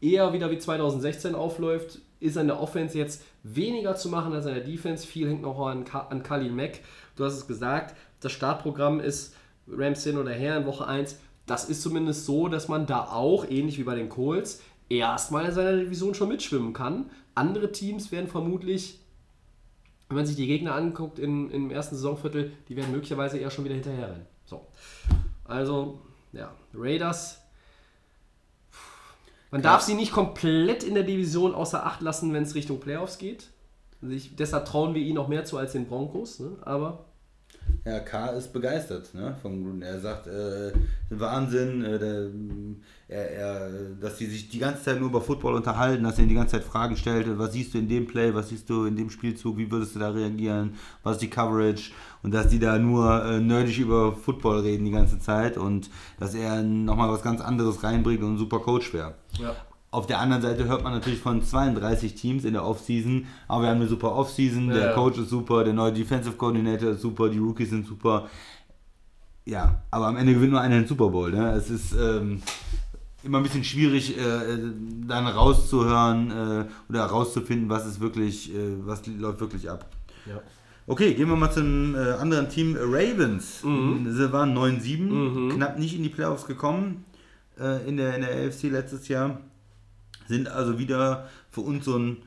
eher 0.00 0.32
wieder 0.32 0.50
wie 0.50 0.58
2016 0.58 1.34
aufläuft, 1.34 2.00
ist 2.20 2.38
an 2.38 2.46
der 2.46 2.60
Offense 2.60 2.96
jetzt 2.96 3.22
weniger 3.42 3.94
zu 3.96 4.08
machen 4.08 4.32
als 4.32 4.46
an 4.46 4.54
der 4.54 4.64
Defense. 4.64 5.06
Viel 5.06 5.28
hängt 5.28 5.42
noch 5.42 5.66
an, 5.66 5.84
an 5.92 6.22
Khalil 6.22 6.52
Mack. 6.52 6.80
Du 7.16 7.24
hast 7.24 7.34
es 7.34 7.46
gesagt, 7.46 7.96
das 8.20 8.32
Startprogramm 8.32 9.00
ist 9.00 9.34
Rams 9.68 10.04
hin 10.04 10.18
oder 10.18 10.32
her 10.32 10.56
in 10.56 10.66
Woche 10.66 10.86
1. 10.86 11.18
Das 11.46 11.68
ist 11.68 11.82
zumindest 11.82 12.26
so, 12.26 12.48
dass 12.48 12.68
man 12.68 12.86
da 12.86 13.06
auch, 13.06 13.48
ähnlich 13.48 13.78
wie 13.78 13.84
bei 13.84 13.94
den 13.94 14.08
Colts, 14.08 14.60
erstmal 14.88 15.46
in 15.46 15.52
seiner 15.52 15.76
Division 15.76 16.14
schon 16.14 16.28
mitschwimmen 16.28 16.72
kann. 16.72 17.10
Andere 17.34 17.72
Teams 17.72 18.12
werden 18.12 18.28
vermutlich, 18.28 19.00
wenn 20.08 20.16
man 20.16 20.26
sich 20.26 20.36
die 20.36 20.46
Gegner 20.46 20.74
anguckt 20.74 21.18
in, 21.18 21.50
im 21.50 21.70
ersten 21.70 21.96
Saisonviertel, 21.96 22.52
die 22.68 22.76
werden 22.76 22.92
möglicherweise 22.92 23.38
eher 23.38 23.50
schon 23.50 23.64
wieder 23.64 23.74
hinterherrennen. 23.74 24.26
So. 24.44 24.66
Also, 25.44 26.00
ja, 26.32 26.52
Raiders. 26.74 27.42
Man 29.50 29.62
darf 29.62 29.82
sie 29.82 29.94
nicht 29.94 30.12
komplett 30.12 30.82
in 30.82 30.94
der 30.94 31.04
Division 31.04 31.54
außer 31.54 31.86
Acht 31.86 32.02
lassen, 32.02 32.32
wenn 32.32 32.42
es 32.42 32.54
Richtung 32.54 32.80
Playoffs 32.80 33.18
geht. 33.18 33.48
Also 34.02 34.14
ich, 34.14 34.36
deshalb 34.36 34.66
trauen 34.66 34.94
wir 34.94 35.02
ihnen 35.02 35.14
noch 35.14 35.28
mehr 35.28 35.44
zu 35.44 35.56
als 35.56 35.72
den 35.72 35.86
Broncos. 35.86 36.40
Ne? 36.40 36.56
Aber 36.62 37.05
Ja, 37.86 38.00
K 38.00 38.30
ist 38.30 38.52
begeistert 38.52 39.14
ne, 39.14 39.36
von 39.40 39.62
Gruden. 39.62 39.80
Er 39.80 40.00
sagt, 40.00 40.26
äh, 40.26 40.72
Wahnsinn, 41.10 41.84
äh, 41.84 41.98
der, 42.00 42.30
er, 43.06 43.30
er, 43.30 43.70
dass 44.00 44.16
die 44.16 44.26
sich 44.26 44.48
die 44.48 44.58
ganze 44.58 44.82
Zeit 44.82 44.98
nur 44.98 45.08
über 45.08 45.20
Football 45.20 45.54
unterhalten, 45.54 46.02
dass 46.02 46.14
er 46.14 46.22
ihnen 46.22 46.30
die 46.30 46.34
ganze 46.34 46.56
Zeit 46.56 46.64
Fragen 46.64 46.96
stellt, 46.96 47.38
was 47.38 47.52
siehst 47.52 47.74
du 47.74 47.78
in 47.78 47.88
dem 47.88 48.08
Play, 48.08 48.34
was 48.34 48.48
siehst 48.48 48.68
du 48.68 48.86
in 48.86 48.96
dem 48.96 49.08
Spielzug, 49.08 49.56
wie 49.56 49.70
würdest 49.70 49.94
du 49.94 50.00
da 50.00 50.10
reagieren, 50.10 50.74
was 51.04 51.12
ist 51.12 51.22
die 51.22 51.30
Coverage 51.30 51.92
und 52.24 52.34
dass 52.34 52.48
die 52.48 52.58
da 52.58 52.76
nur 52.76 53.24
äh, 53.24 53.38
nerdig 53.38 53.78
über 53.78 54.12
Football 54.16 54.62
reden 54.62 54.84
die 54.84 54.90
ganze 54.90 55.20
Zeit 55.20 55.56
und 55.56 55.88
dass 56.18 56.34
er 56.34 56.64
nochmal 56.64 57.08
was 57.08 57.22
ganz 57.22 57.40
anderes 57.40 57.84
reinbringt 57.84 58.24
und 58.24 58.34
ein 58.34 58.38
super 58.38 58.58
Coach 58.58 58.92
wäre. 58.94 59.14
ja. 59.38 59.54
Auf 59.96 60.06
der 60.06 60.18
anderen 60.18 60.42
Seite 60.42 60.68
hört 60.68 60.84
man 60.84 60.92
natürlich 60.92 61.20
von 61.20 61.42
32 61.42 62.14
Teams 62.14 62.44
in 62.44 62.52
der 62.52 62.66
Offseason, 62.66 63.24
aber 63.48 63.62
wir 63.62 63.70
haben 63.70 63.80
eine 63.80 63.88
super 63.88 64.14
Offseason, 64.14 64.68
der 64.68 64.88
Ja. 64.88 64.92
Coach 64.92 65.16
ist 65.16 65.30
super, 65.30 65.64
der 65.64 65.72
neue 65.72 65.90
Defensive 65.90 66.36
Coordinator 66.36 66.90
ist 66.90 67.00
super, 67.00 67.30
die 67.30 67.38
Rookies 67.38 67.70
sind 67.70 67.86
super. 67.86 68.28
Ja, 69.46 69.80
aber 69.90 70.08
am 70.08 70.18
Ende 70.18 70.34
gewinnt 70.34 70.52
nur 70.52 70.60
einer 70.60 70.74
den 70.74 70.86
Super 70.86 71.08
Bowl. 71.08 71.30
Ne? 71.32 71.50
Es 71.52 71.70
ist 71.70 71.94
ähm, 71.94 72.42
immer 73.24 73.38
ein 73.38 73.44
bisschen 73.44 73.64
schwierig, 73.64 74.18
äh, 74.18 74.20
dann 75.08 75.26
rauszuhören 75.28 76.30
äh, 76.30 76.64
oder 76.90 77.06
rauszufinden, 77.06 77.70
was 77.70 77.86
ist 77.86 77.98
wirklich, 77.98 78.54
äh, 78.54 78.58
was 78.84 79.06
läuft 79.06 79.40
wirklich 79.40 79.70
ab. 79.70 79.86
Ja. 80.26 80.42
Okay, 80.86 81.14
gehen 81.14 81.30
wir 81.30 81.36
mal 81.36 81.50
zum 81.50 81.94
äh, 81.94 81.98
anderen 82.20 82.50
Team, 82.50 82.76
Ravens. 82.78 83.62
Sie 83.62 84.32
waren 84.32 84.54
9-7, 84.54 85.54
knapp 85.54 85.78
nicht 85.78 85.96
in 85.96 86.02
die 86.02 86.10
Playoffs 86.10 86.44
gekommen 86.46 87.06
äh, 87.58 87.88
in, 87.88 87.96
der, 87.96 88.14
in 88.14 88.20
der 88.20 88.46
AFC 88.46 88.64
letztes 88.64 89.08
Jahr. 89.08 89.40
Sind 90.28 90.48
also 90.48 90.78
wieder 90.78 91.28
für 91.50 91.60
uns 91.62 91.84
so 91.84 91.96
ein 91.96 92.18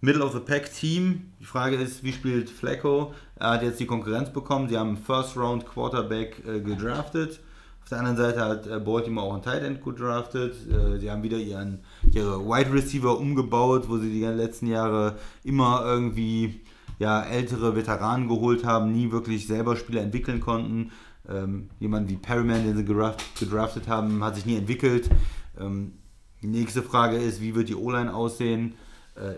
Middle-of-the-Pack-Team. 0.00 1.32
Die 1.40 1.44
Frage 1.44 1.76
ist, 1.76 2.04
wie 2.04 2.12
spielt 2.12 2.50
Flacco? 2.50 3.14
Er 3.36 3.50
hat 3.52 3.62
jetzt 3.62 3.80
die 3.80 3.86
Konkurrenz 3.86 4.30
bekommen. 4.30 4.68
Sie 4.68 4.76
haben 4.76 4.96
First-Round-Quarterback 4.96 6.42
äh, 6.46 6.60
gedraftet. 6.60 7.40
Auf 7.82 7.88
der 7.88 7.98
anderen 7.98 8.16
Seite 8.16 8.44
hat 8.44 8.66
äh, 8.66 8.78
Baltimore 8.78 9.26
auch 9.26 9.34
einen 9.34 9.42
Tight 9.42 9.62
End 9.62 9.82
gedraftet. 9.82 10.54
Äh, 10.70 10.98
sie 10.98 11.10
haben 11.10 11.22
wieder 11.22 11.38
ihren, 11.38 11.80
ihre 12.12 12.40
Wide 12.40 12.72
Receiver 12.72 13.18
umgebaut, 13.18 13.88
wo 13.88 13.98
sie 13.98 14.10
die 14.10 14.24
letzten 14.24 14.66
Jahre 14.66 15.16
immer 15.42 15.82
irgendwie 15.84 16.60
ja, 16.98 17.22
ältere 17.22 17.74
Veteranen 17.74 18.28
geholt 18.28 18.64
haben, 18.64 18.92
nie 18.92 19.10
wirklich 19.10 19.46
selber 19.46 19.76
Spieler 19.76 20.02
entwickeln 20.02 20.40
konnten. 20.40 20.92
Ähm, 21.28 21.70
jemand 21.80 22.10
wie 22.10 22.16
Perryman, 22.16 22.64
den 22.64 22.76
sie 22.76 22.84
gedraft, 22.84 23.22
gedraftet 23.38 23.88
haben, 23.88 24.22
hat 24.22 24.36
sich 24.36 24.46
nie 24.46 24.56
entwickelt. 24.56 25.10
Ähm, 25.58 25.92
nächste 26.46 26.82
Frage 26.82 27.16
ist, 27.16 27.40
wie 27.40 27.54
wird 27.54 27.68
die 27.68 27.74
O-Line 27.74 28.14
aussehen? 28.14 28.74
Äh, 29.16 29.34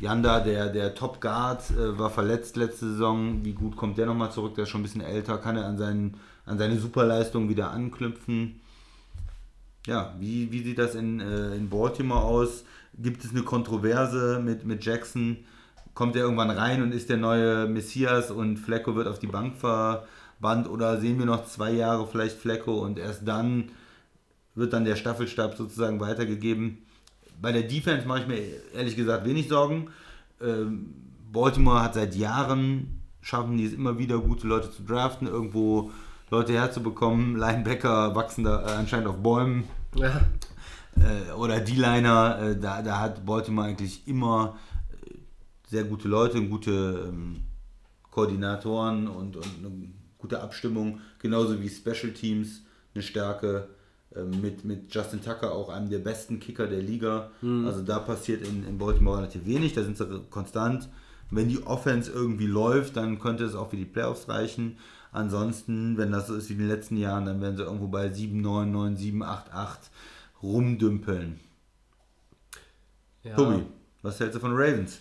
Yanda, 0.00 0.40
der, 0.40 0.68
der 0.70 0.94
Top 0.94 1.20
Guard, 1.20 1.70
äh, 1.70 1.98
war 1.98 2.10
verletzt 2.10 2.56
letzte 2.56 2.90
Saison. 2.90 3.44
Wie 3.44 3.52
gut 3.52 3.76
kommt 3.76 3.98
der 3.98 4.06
nochmal 4.06 4.32
zurück? 4.32 4.54
Der 4.54 4.64
ist 4.64 4.70
schon 4.70 4.80
ein 4.80 4.84
bisschen 4.84 5.00
älter. 5.00 5.38
Kann 5.38 5.56
er 5.56 5.66
an, 5.66 5.78
seinen, 5.78 6.16
an 6.46 6.58
seine 6.58 6.78
Superleistung 6.78 7.48
wieder 7.48 7.70
anknüpfen? 7.70 8.60
Ja, 9.86 10.14
wie, 10.18 10.50
wie 10.50 10.62
sieht 10.62 10.78
das 10.78 10.94
in, 10.94 11.20
äh, 11.20 11.54
in 11.54 11.68
Baltimore 11.68 12.22
aus? 12.22 12.64
Gibt 12.98 13.24
es 13.24 13.30
eine 13.30 13.42
Kontroverse 13.42 14.40
mit, 14.42 14.64
mit 14.64 14.84
Jackson? 14.84 15.38
Kommt 15.94 16.16
er 16.16 16.22
irgendwann 16.22 16.50
rein 16.50 16.82
und 16.82 16.92
ist 16.92 17.08
der 17.08 17.16
neue 17.16 17.66
Messias 17.68 18.30
und 18.30 18.56
Flecko 18.56 18.96
wird 18.96 19.06
auf 19.06 19.18
die 19.18 19.26
Bank 19.26 19.56
verbannt? 19.56 20.68
Oder 20.68 21.00
sehen 21.00 21.18
wir 21.18 21.26
noch 21.26 21.46
zwei 21.46 21.70
Jahre 21.70 22.06
vielleicht 22.06 22.38
Flecko 22.38 22.80
und 22.80 22.98
erst 22.98 23.28
dann 23.28 23.70
wird 24.54 24.72
dann 24.72 24.84
der 24.84 24.96
Staffelstab 24.96 25.56
sozusagen 25.56 26.00
weitergegeben? 26.00 26.78
Bei 27.40 27.52
der 27.52 27.62
Defense 27.62 28.06
mache 28.06 28.20
ich 28.20 28.26
mir 28.26 28.38
ehrlich 28.74 28.96
gesagt 28.96 29.26
wenig 29.26 29.48
Sorgen. 29.48 29.90
Ähm, 30.40 30.94
Baltimore 31.32 31.82
hat 31.82 31.94
seit 31.94 32.14
Jahren, 32.14 33.00
schaffen 33.20 33.56
die 33.56 33.64
es 33.64 33.72
immer 33.72 33.98
wieder, 33.98 34.18
gute 34.18 34.46
Leute 34.46 34.70
zu 34.70 34.82
draften, 34.82 35.26
irgendwo 35.26 35.90
Leute 36.30 36.52
herzubekommen. 36.52 37.36
Linebacker 37.36 38.14
wachsen 38.14 38.44
da 38.44 38.62
äh, 38.62 38.72
anscheinend 38.72 39.08
auf 39.08 39.16
Bäumen 39.16 39.64
Ja. 39.96 40.26
äh, 40.96 41.32
oder 41.32 41.60
D-Liner, 41.60 42.38
äh, 42.40 42.56
da, 42.58 42.82
da 42.82 43.00
hat 43.00 43.26
Baltimore 43.26 43.68
eigentlich 43.68 44.06
immer 44.06 44.56
sehr 45.68 45.84
gute 45.84 46.08
Leute, 46.08 46.40
gute 46.42 47.06
ähm, 47.08 47.40
Koordinatoren 48.10 49.08
und, 49.08 49.36
und 49.36 49.46
eine 49.58 49.88
gute 50.18 50.40
Abstimmung, 50.40 51.00
genauso 51.18 51.60
wie 51.60 51.68
Special 51.68 52.12
Teams, 52.12 52.62
eine 52.94 53.02
Stärke 53.02 53.68
mit, 54.22 54.64
mit 54.64 54.94
Justin 54.94 55.22
Tucker, 55.22 55.52
auch 55.52 55.68
einem 55.68 55.90
der 55.90 55.98
besten 55.98 56.40
Kicker 56.40 56.66
der 56.66 56.82
Liga. 56.82 57.30
Also 57.42 57.82
da 57.82 57.98
passiert 57.98 58.46
in, 58.46 58.66
in 58.66 58.78
Baltimore 58.78 59.18
relativ 59.18 59.46
wenig, 59.46 59.72
da 59.74 59.82
sind 59.82 59.96
sie 59.96 60.06
konstant. 60.30 60.88
Wenn 61.30 61.48
die 61.48 61.66
Offense 61.66 62.12
irgendwie 62.12 62.46
läuft, 62.46 62.96
dann 62.96 63.18
könnte 63.18 63.44
es 63.44 63.54
auch 63.54 63.70
für 63.70 63.76
die 63.76 63.84
Playoffs 63.84 64.28
reichen. 64.28 64.78
Ansonsten, 65.10 65.96
wenn 65.96 66.12
das 66.12 66.26
so 66.26 66.34
ist 66.34 66.48
wie 66.48 66.54
in 66.54 66.60
den 66.60 66.68
letzten 66.68 66.96
Jahren, 66.96 67.24
dann 67.26 67.40
werden 67.40 67.56
sie 67.56 67.62
irgendwo 67.62 67.88
bei 67.88 68.12
7, 68.12 68.40
9, 68.40 68.70
9, 68.70 68.96
7, 68.96 69.22
8, 69.22 69.52
8 69.52 69.78
rumdümpeln. 70.42 71.40
Ja. 73.22 73.34
Tobi, 73.36 73.62
was 74.02 74.20
hältst 74.20 74.36
du 74.36 74.40
von 74.40 74.52
Ravens? 74.52 75.00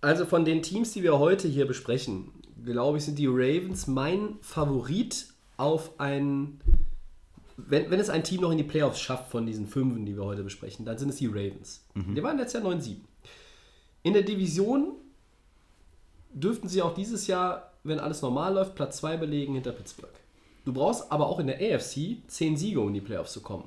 Also 0.00 0.26
von 0.26 0.44
den 0.44 0.62
Teams, 0.62 0.92
die 0.92 1.02
wir 1.02 1.18
heute 1.18 1.48
hier 1.48 1.66
besprechen, 1.66 2.30
glaube 2.64 2.98
ich, 2.98 3.04
sind 3.04 3.18
die 3.18 3.26
Ravens 3.26 3.86
mein 3.86 4.36
Favorit 4.42 5.28
auf 5.56 5.98
ein. 5.98 6.60
Wenn, 7.56 7.90
wenn 7.90 8.00
es 8.00 8.10
ein 8.10 8.24
Team 8.24 8.40
noch 8.40 8.50
in 8.50 8.58
die 8.58 8.64
Playoffs 8.64 9.00
schafft 9.00 9.30
von 9.30 9.46
diesen 9.46 9.66
fünfen, 9.66 10.04
die 10.04 10.16
wir 10.16 10.24
heute 10.24 10.42
besprechen, 10.42 10.84
dann 10.84 10.98
sind 10.98 11.10
es 11.10 11.16
die 11.16 11.26
Ravens. 11.26 11.84
Die 12.14 12.22
waren 12.22 12.38
letztes 12.38 12.62
Jahr 12.62 12.72
9-7. 12.72 12.96
In 14.02 14.12
der 14.12 14.22
Division 14.22 14.94
dürften 16.32 16.68
sie 16.68 16.82
auch 16.82 16.94
dieses 16.94 17.26
Jahr, 17.26 17.72
wenn 17.84 18.00
alles 18.00 18.22
normal 18.22 18.54
läuft, 18.54 18.74
Platz 18.74 18.98
2 18.98 19.16
belegen 19.18 19.54
hinter 19.54 19.72
Pittsburgh. 19.72 20.12
Du 20.64 20.72
brauchst 20.72 21.10
aber 21.12 21.28
auch 21.28 21.38
in 21.38 21.46
der 21.46 21.56
AFC 21.56 22.18
10 22.26 22.56
Siege, 22.56 22.80
um 22.80 22.88
in 22.88 22.94
die 22.94 23.00
Playoffs 23.00 23.32
zu 23.32 23.40
kommen. 23.40 23.64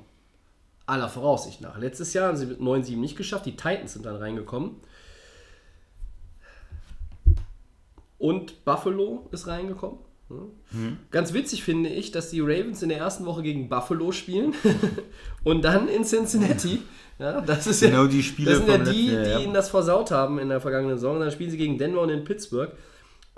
Aller 0.86 1.08
Voraussicht 1.08 1.60
nach. 1.60 1.78
Letztes 1.78 2.12
Jahr 2.12 2.28
haben 2.28 2.36
sie 2.36 2.46
mit 2.46 2.60
9-7 2.60 2.96
nicht 2.96 3.16
geschafft. 3.16 3.46
Die 3.46 3.56
Titans 3.56 3.92
sind 3.92 4.04
dann 4.04 4.16
reingekommen. 4.16 4.76
Und 8.18 8.64
Buffalo 8.64 9.28
ist 9.30 9.46
reingekommen. 9.46 9.98
Hm. 10.28 10.98
Ganz 11.10 11.32
witzig 11.32 11.64
finde 11.64 11.88
ich, 11.88 12.12
dass 12.12 12.30
die 12.30 12.40
Ravens 12.40 12.82
in 12.82 12.90
der 12.90 12.98
ersten 12.98 13.24
Woche 13.24 13.42
gegen 13.42 13.68
Buffalo 13.68 14.12
spielen 14.12 14.54
und 15.44 15.62
dann 15.64 15.88
in 15.88 16.04
Cincinnati. 16.04 16.82
Ja, 17.20 17.40
das 17.40 17.66
ist 17.66 17.80
Genau 17.80 18.04
ja, 18.04 18.08
die 18.08 18.22
Spiele 18.22 18.50
Das 18.50 18.58
sind 18.60 18.68
ja 18.68 18.78
die, 18.78 19.08
die 19.08 19.12
ja. 19.12 19.40
ihnen 19.40 19.52
das 19.52 19.70
versaut 19.70 20.12
haben 20.12 20.38
in 20.38 20.50
der 20.50 20.60
vergangenen 20.60 20.98
Saison. 20.98 21.18
Dann 21.18 21.32
spielen 21.32 21.50
sie 21.50 21.56
gegen 21.56 21.76
Denver 21.76 22.00
und 22.02 22.10
in 22.10 22.22
Pittsburgh. 22.22 22.70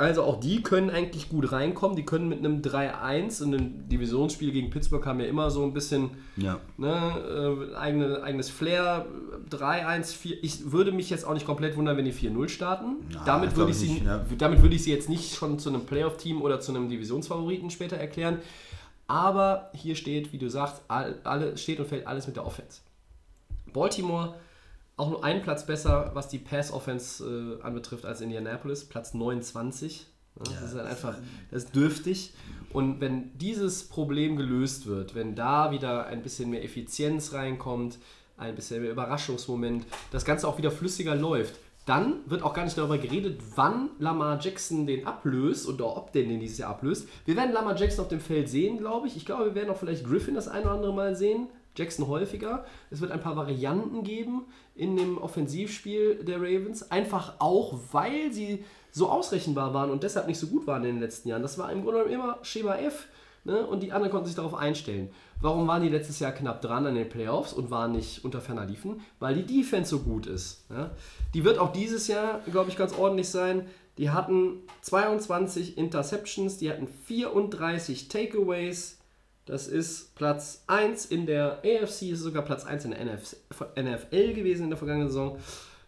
Also 0.00 0.22
auch 0.22 0.40
die 0.40 0.62
können 0.62 0.88
eigentlich 0.88 1.28
gut 1.28 1.52
reinkommen. 1.52 1.94
Die 1.96 2.04
können 2.04 2.28
mit 2.28 2.38
einem 2.38 2.62
3-1 2.62 3.42
und 3.42 3.54
ein 3.54 3.88
Divisionsspiel 3.88 4.50
gegen 4.50 4.70
Pittsburgh 4.70 5.04
haben 5.04 5.20
ja 5.20 5.26
immer 5.26 5.50
so 5.50 5.62
ein 5.62 5.72
bisschen 5.74 6.10
Ja. 6.36 6.58
ne, 6.78 7.68
äh, 7.72 7.76
eigene, 7.76 8.22
eigenes 8.22 8.48
Flair. 8.48 9.06
3-1, 9.50 10.14
4. 10.14 10.42
Ich 10.42 10.72
würde 10.72 10.92
mich 10.92 11.10
jetzt 11.10 11.26
auch 11.26 11.34
nicht 11.34 11.44
komplett 11.44 11.76
wundern, 11.76 11.96
wenn 11.96 12.06
die 12.06 12.12
4-0 12.12 12.48
starten. 12.48 12.96
Na, 13.12 13.24
damit, 13.24 13.56
würde 13.56 13.72
ich 13.72 13.76
sie, 13.76 13.88
nicht, 13.88 14.06
ja. 14.06 14.24
damit 14.38 14.62
würde 14.62 14.74
ich 14.74 14.84
sie 14.84 14.90
jetzt 14.92 15.08
nicht 15.08 15.34
schon 15.34 15.58
zu 15.58 15.68
einem 15.68 15.84
Playoff-Team 15.84 16.40
oder 16.40 16.60
zu 16.60 16.72
einem 16.74 16.88
Divisionsfavoriten 16.88 17.70
später 17.70 17.96
erklären. 17.96 18.38
Aber 19.06 19.70
hier 19.74 19.96
steht, 19.96 20.32
wie 20.32 20.38
du 20.38 20.48
sagst, 20.48 20.82
all, 20.88 21.18
alle, 21.24 21.58
steht 21.58 21.80
und 21.80 21.88
fällt 21.88 22.06
alles 22.06 22.26
mit 22.26 22.36
der 22.36 22.46
Offense. 22.46 22.80
Baltimore 23.72 24.34
auch 25.00 25.10
nur 25.10 25.24
einen 25.24 25.42
Platz 25.42 25.66
besser, 25.66 26.10
was 26.14 26.28
die 26.28 26.38
Pass-Offense 26.38 27.58
äh, 27.60 27.62
anbetrifft, 27.62 28.04
als 28.04 28.20
Indianapolis. 28.20 28.84
Platz 28.84 29.14
29. 29.14 30.06
Ja, 30.38 30.60
das 30.60 30.70
ist 30.70 30.76
halt 30.76 30.86
einfach, 30.86 31.14
das 31.50 31.64
ist 31.64 31.74
dürftig. 31.74 32.34
Und 32.72 33.00
wenn 33.00 33.36
dieses 33.38 33.88
Problem 33.88 34.36
gelöst 34.36 34.86
wird, 34.86 35.14
wenn 35.14 35.34
da 35.34 35.70
wieder 35.72 36.06
ein 36.06 36.22
bisschen 36.22 36.50
mehr 36.50 36.62
Effizienz 36.62 37.32
reinkommt, 37.32 37.98
ein 38.36 38.54
bisschen 38.54 38.82
mehr 38.82 38.92
Überraschungsmoment, 38.92 39.86
das 40.12 40.24
Ganze 40.24 40.46
auch 40.46 40.58
wieder 40.58 40.70
flüssiger 40.70 41.14
läuft, 41.14 41.56
dann 41.86 42.20
wird 42.26 42.42
auch 42.42 42.54
gar 42.54 42.64
nicht 42.64 42.76
darüber 42.76 42.98
geredet, 42.98 43.40
wann 43.56 43.90
Lamar 43.98 44.38
Jackson 44.40 44.86
den 44.86 45.06
ablöst 45.06 45.66
oder 45.66 45.96
ob 45.96 46.12
den 46.12 46.28
den 46.28 46.40
dieses 46.40 46.58
Jahr 46.58 46.70
ablöst. 46.70 47.08
Wir 47.24 47.36
werden 47.36 47.52
Lamar 47.52 47.76
Jackson 47.76 48.02
auf 48.02 48.08
dem 48.08 48.20
Feld 48.20 48.48
sehen, 48.48 48.78
glaube 48.78 49.08
ich. 49.08 49.16
Ich 49.16 49.24
glaube, 49.24 49.46
wir 49.46 49.54
werden 49.54 49.70
auch 49.70 49.78
vielleicht 49.78 50.04
Griffin 50.04 50.34
das 50.34 50.46
ein 50.46 50.62
oder 50.62 50.72
andere 50.72 50.94
Mal 50.94 51.16
sehen. 51.16 51.48
Jackson 51.76 52.08
häufiger. 52.08 52.64
Es 52.90 53.00
wird 53.00 53.12
ein 53.12 53.20
paar 53.20 53.36
Varianten 53.36 54.02
geben 54.02 54.42
in 54.80 54.96
dem 54.96 55.18
Offensivspiel 55.18 56.24
der 56.24 56.38
Ravens. 56.38 56.90
Einfach 56.90 57.34
auch, 57.38 57.78
weil 57.92 58.32
sie 58.32 58.64
so 58.90 59.10
ausrechenbar 59.10 59.74
waren 59.74 59.90
und 59.90 60.02
deshalb 60.02 60.26
nicht 60.26 60.38
so 60.38 60.46
gut 60.46 60.66
waren 60.66 60.84
in 60.84 60.94
den 60.94 61.00
letzten 61.00 61.28
Jahren. 61.28 61.42
Das 61.42 61.58
war 61.58 61.70
im 61.70 61.82
Grunde 61.82 62.00
immer 62.04 62.38
Schema 62.42 62.76
F 62.76 63.06
ne? 63.44 63.66
und 63.66 63.82
die 63.82 63.92
anderen 63.92 64.10
konnten 64.10 64.26
sich 64.26 64.36
darauf 64.36 64.54
einstellen. 64.54 65.10
Warum 65.42 65.68
waren 65.68 65.82
die 65.82 65.90
letztes 65.90 66.18
Jahr 66.18 66.32
knapp 66.32 66.62
dran 66.62 66.86
an 66.86 66.94
den 66.94 67.08
Playoffs 67.08 67.52
und 67.52 67.70
waren 67.70 67.92
nicht 67.92 68.24
unter 68.24 68.40
ferner 68.40 68.64
Liefen? 68.64 69.00
Weil 69.18 69.34
die 69.34 69.46
Defense 69.46 69.90
so 69.90 70.00
gut 70.00 70.26
ist. 70.26 70.64
Ja? 70.70 70.90
Die 71.34 71.44
wird 71.44 71.58
auch 71.58 71.72
dieses 71.72 72.08
Jahr, 72.08 72.40
glaube 72.50 72.70
ich, 72.70 72.76
ganz 72.76 72.96
ordentlich 72.96 73.28
sein. 73.28 73.66
Die 73.98 74.10
hatten 74.10 74.62
22 74.80 75.76
Interceptions, 75.76 76.56
die 76.56 76.70
hatten 76.70 76.88
34 76.88 78.08
Takeaways. 78.08 78.99
Das 79.50 79.66
ist 79.66 80.14
Platz 80.14 80.62
1 80.68 81.06
in 81.06 81.26
der 81.26 81.58
AFC, 81.64 82.02
ist 82.12 82.20
sogar 82.20 82.44
Platz 82.44 82.64
1 82.64 82.84
in 82.84 82.92
der 82.92 83.04
NFL 83.04 84.34
gewesen 84.34 84.64
in 84.64 84.70
der 84.70 84.78
vergangenen 84.78 85.08
Saison. 85.08 85.38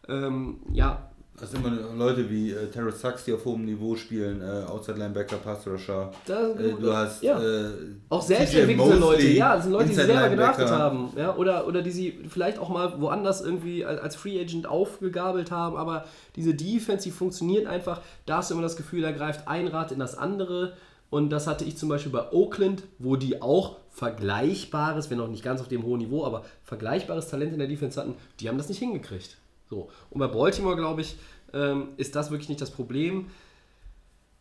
Ähm, 0.08 0.56
ja, 0.72 1.12
das 1.38 1.52
sind 1.52 1.64
immer 1.64 1.94
Leute 1.94 2.28
wie 2.28 2.50
äh, 2.50 2.66
Terrence 2.66 3.00
Sachs, 3.00 3.24
die 3.24 3.32
auf 3.32 3.44
hohem 3.44 3.64
Niveau 3.64 3.94
spielen, 3.94 4.42
äh, 4.42 4.64
Outside 4.68 4.98
Linebacker, 4.98 5.36
Pass 5.36 5.64
Rusher. 5.66 6.10
Äh, 6.26 6.72
du 6.80 6.92
hast 6.92 7.22
ja. 7.22 7.40
äh, 7.40 7.70
auch 8.08 8.20
selbst 8.20 8.52
entwickelte 8.52 8.96
Leute, 8.96 9.28
ja, 9.28 9.54
das 9.54 9.64
sind 9.64 9.72
Leute, 9.72 9.90
die 9.90 9.94
sie 9.94 10.06
selber 10.06 10.28
gedraftet 10.28 10.68
haben, 10.68 11.12
ja, 11.16 11.36
oder, 11.36 11.68
oder 11.68 11.82
die 11.82 11.92
sie 11.92 12.18
vielleicht 12.28 12.58
auch 12.58 12.68
mal 12.68 13.00
woanders 13.00 13.42
irgendwie 13.42 13.84
als 13.84 14.16
Free 14.16 14.40
Agent 14.40 14.66
aufgegabelt 14.66 15.52
haben, 15.52 15.76
aber 15.76 16.04
diese 16.34 16.52
Defense, 16.52 17.04
die 17.04 17.12
funktioniert 17.12 17.68
einfach, 17.68 18.00
da 18.26 18.38
hast 18.38 18.50
du 18.50 18.54
immer 18.54 18.62
das 18.62 18.76
Gefühl, 18.76 19.02
da 19.02 19.12
greift 19.12 19.46
ein 19.46 19.68
Rad 19.68 19.92
in 19.92 20.00
das 20.00 20.18
andere 20.18 20.72
und 21.12 21.28
das 21.28 21.46
hatte 21.46 21.66
ich 21.66 21.76
zum 21.76 21.90
Beispiel 21.90 22.10
bei 22.10 22.32
Oakland, 22.32 22.84
wo 22.98 23.16
die 23.16 23.42
auch 23.42 23.76
vergleichbares, 23.90 25.10
wenn 25.10 25.20
auch 25.20 25.28
nicht 25.28 25.44
ganz 25.44 25.60
auf 25.60 25.68
dem 25.68 25.82
hohen 25.82 25.98
Niveau, 25.98 26.24
aber 26.24 26.46
vergleichbares 26.64 27.28
Talent 27.28 27.52
in 27.52 27.58
der 27.58 27.68
Defense 27.68 28.00
hatten, 28.00 28.14
die 28.40 28.48
haben 28.48 28.56
das 28.56 28.70
nicht 28.70 28.78
hingekriegt. 28.78 29.36
So. 29.68 29.90
Und 30.08 30.20
bei 30.20 30.26
Baltimore, 30.26 30.74
glaube 30.74 31.02
ich, 31.02 31.16
ähm, 31.52 31.88
ist 31.98 32.16
das 32.16 32.30
wirklich 32.30 32.48
nicht 32.48 32.62
das 32.62 32.70
Problem. 32.70 33.26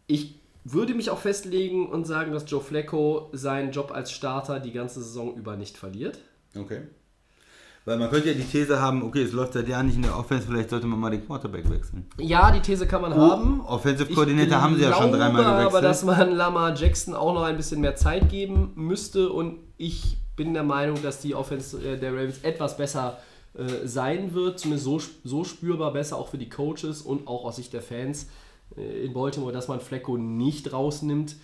Ich 0.07 0.39
würde 0.63 0.93
mich 0.93 1.09
auch 1.09 1.17
festlegen 1.17 1.89
und 1.89 2.07
sagen, 2.07 2.31
dass 2.31 2.49
Joe 2.49 2.61
Flacco 2.61 3.29
seinen 3.33 3.73
Job 3.73 3.91
als 3.91 4.13
Starter 4.13 4.61
die 4.61 4.71
ganze 4.71 5.03
Saison 5.03 5.35
über 5.35 5.57
nicht 5.57 5.77
verliert. 5.77 6.19
Okay. 6.55 6.83
Weil 7.83 7.97
man 7.97 8.11
könnte 8.11 8.29
ja 8.29 8.35
die 8.35 8.43
These 8.43 8.79
haben, 8.79 9.01
okay, 9.01 9.23
es 9.23 9.31
läuft 9.31 9.53
seit 9.53 9.67
Jahren 9.67 9.87
nicht 9.87 9.95
in 9.95 10.03
der 10.03 10.15
Offense, 10.15 10.45
vielleicht 10.47 10.69
sollte 10.69 10.85
man 10.85 10.99
mal 10.99 11.09
den 11.09 11.25
Quarterback 11.25 11.67
wechseln. 11.67 12.05
Ja, 12.19 12.51
die 12.51 12.59
These 12.59 12.85
kann 12.85 13.01
man 13.01 13.13
oh, 13.13 13.17
haben. 13.17 13.61
Offensive 13.61 14.13
Coordinator 14.13 14.61
haben 14.61 14.75
sie 14.75 14.83
ja 14.83 14.93
schon 14.93 15.11
dreimal 15.11 15.43
gewechselt. 15.43 15.67
aber 15.67 15.81
dass 15.81 16.03
man 16.03 16.31
Lamar 16.35 16.75
Jackson 16.75 17.15
auch 17.15 17.33
noch 17.33 17.41
ein 17.41 17.57
bisschen 17.57 17.81
mehr 17.81 17.95
Zeit 17.95 18.29
geben 18.29 18.73
müsste 18.75 19.29
und 19.29 19.57
ich 19.77 20.17
bin 20.35 20.53
der 20.53 20.63
Meinung, 20.63 21.01
dass 21.01 21.21
die 21.21 21.33
Offense 21.33 21.77
äh, 21.83 21.99
der 21.99 22.13
Ravens 22.13 22.39
etwas 22.43 22.77
besser 22.77 23.17
äh, 23.53 23.87
sein 23.87 24.33
wird, 24.33 24.59
zumindest 24.59 24.85
so, 24.85 25.01
so 25.23 25.43
spürbar 25.43 25.91
besser 25.91 26.17
auch 26.17 26.27
für 26.27 26.37
die 26.37 26.49
Coaches 26.49 27.01
und 27.01 27.27
auch 27.27 27.45
aus 27.45 27.55
Sicht 27.55 27.73
der 27.73 27.81
Fans 27.81 28.27
äh, 28.77 29.05
in 29.05 29.13
Baltimore, 29.13 29.51
dass 29.51 29.67
man 29.67 29.79
Flecko 29.79 30.17
nicht 30.17 30.71
rausnimmt. 30.71 31.35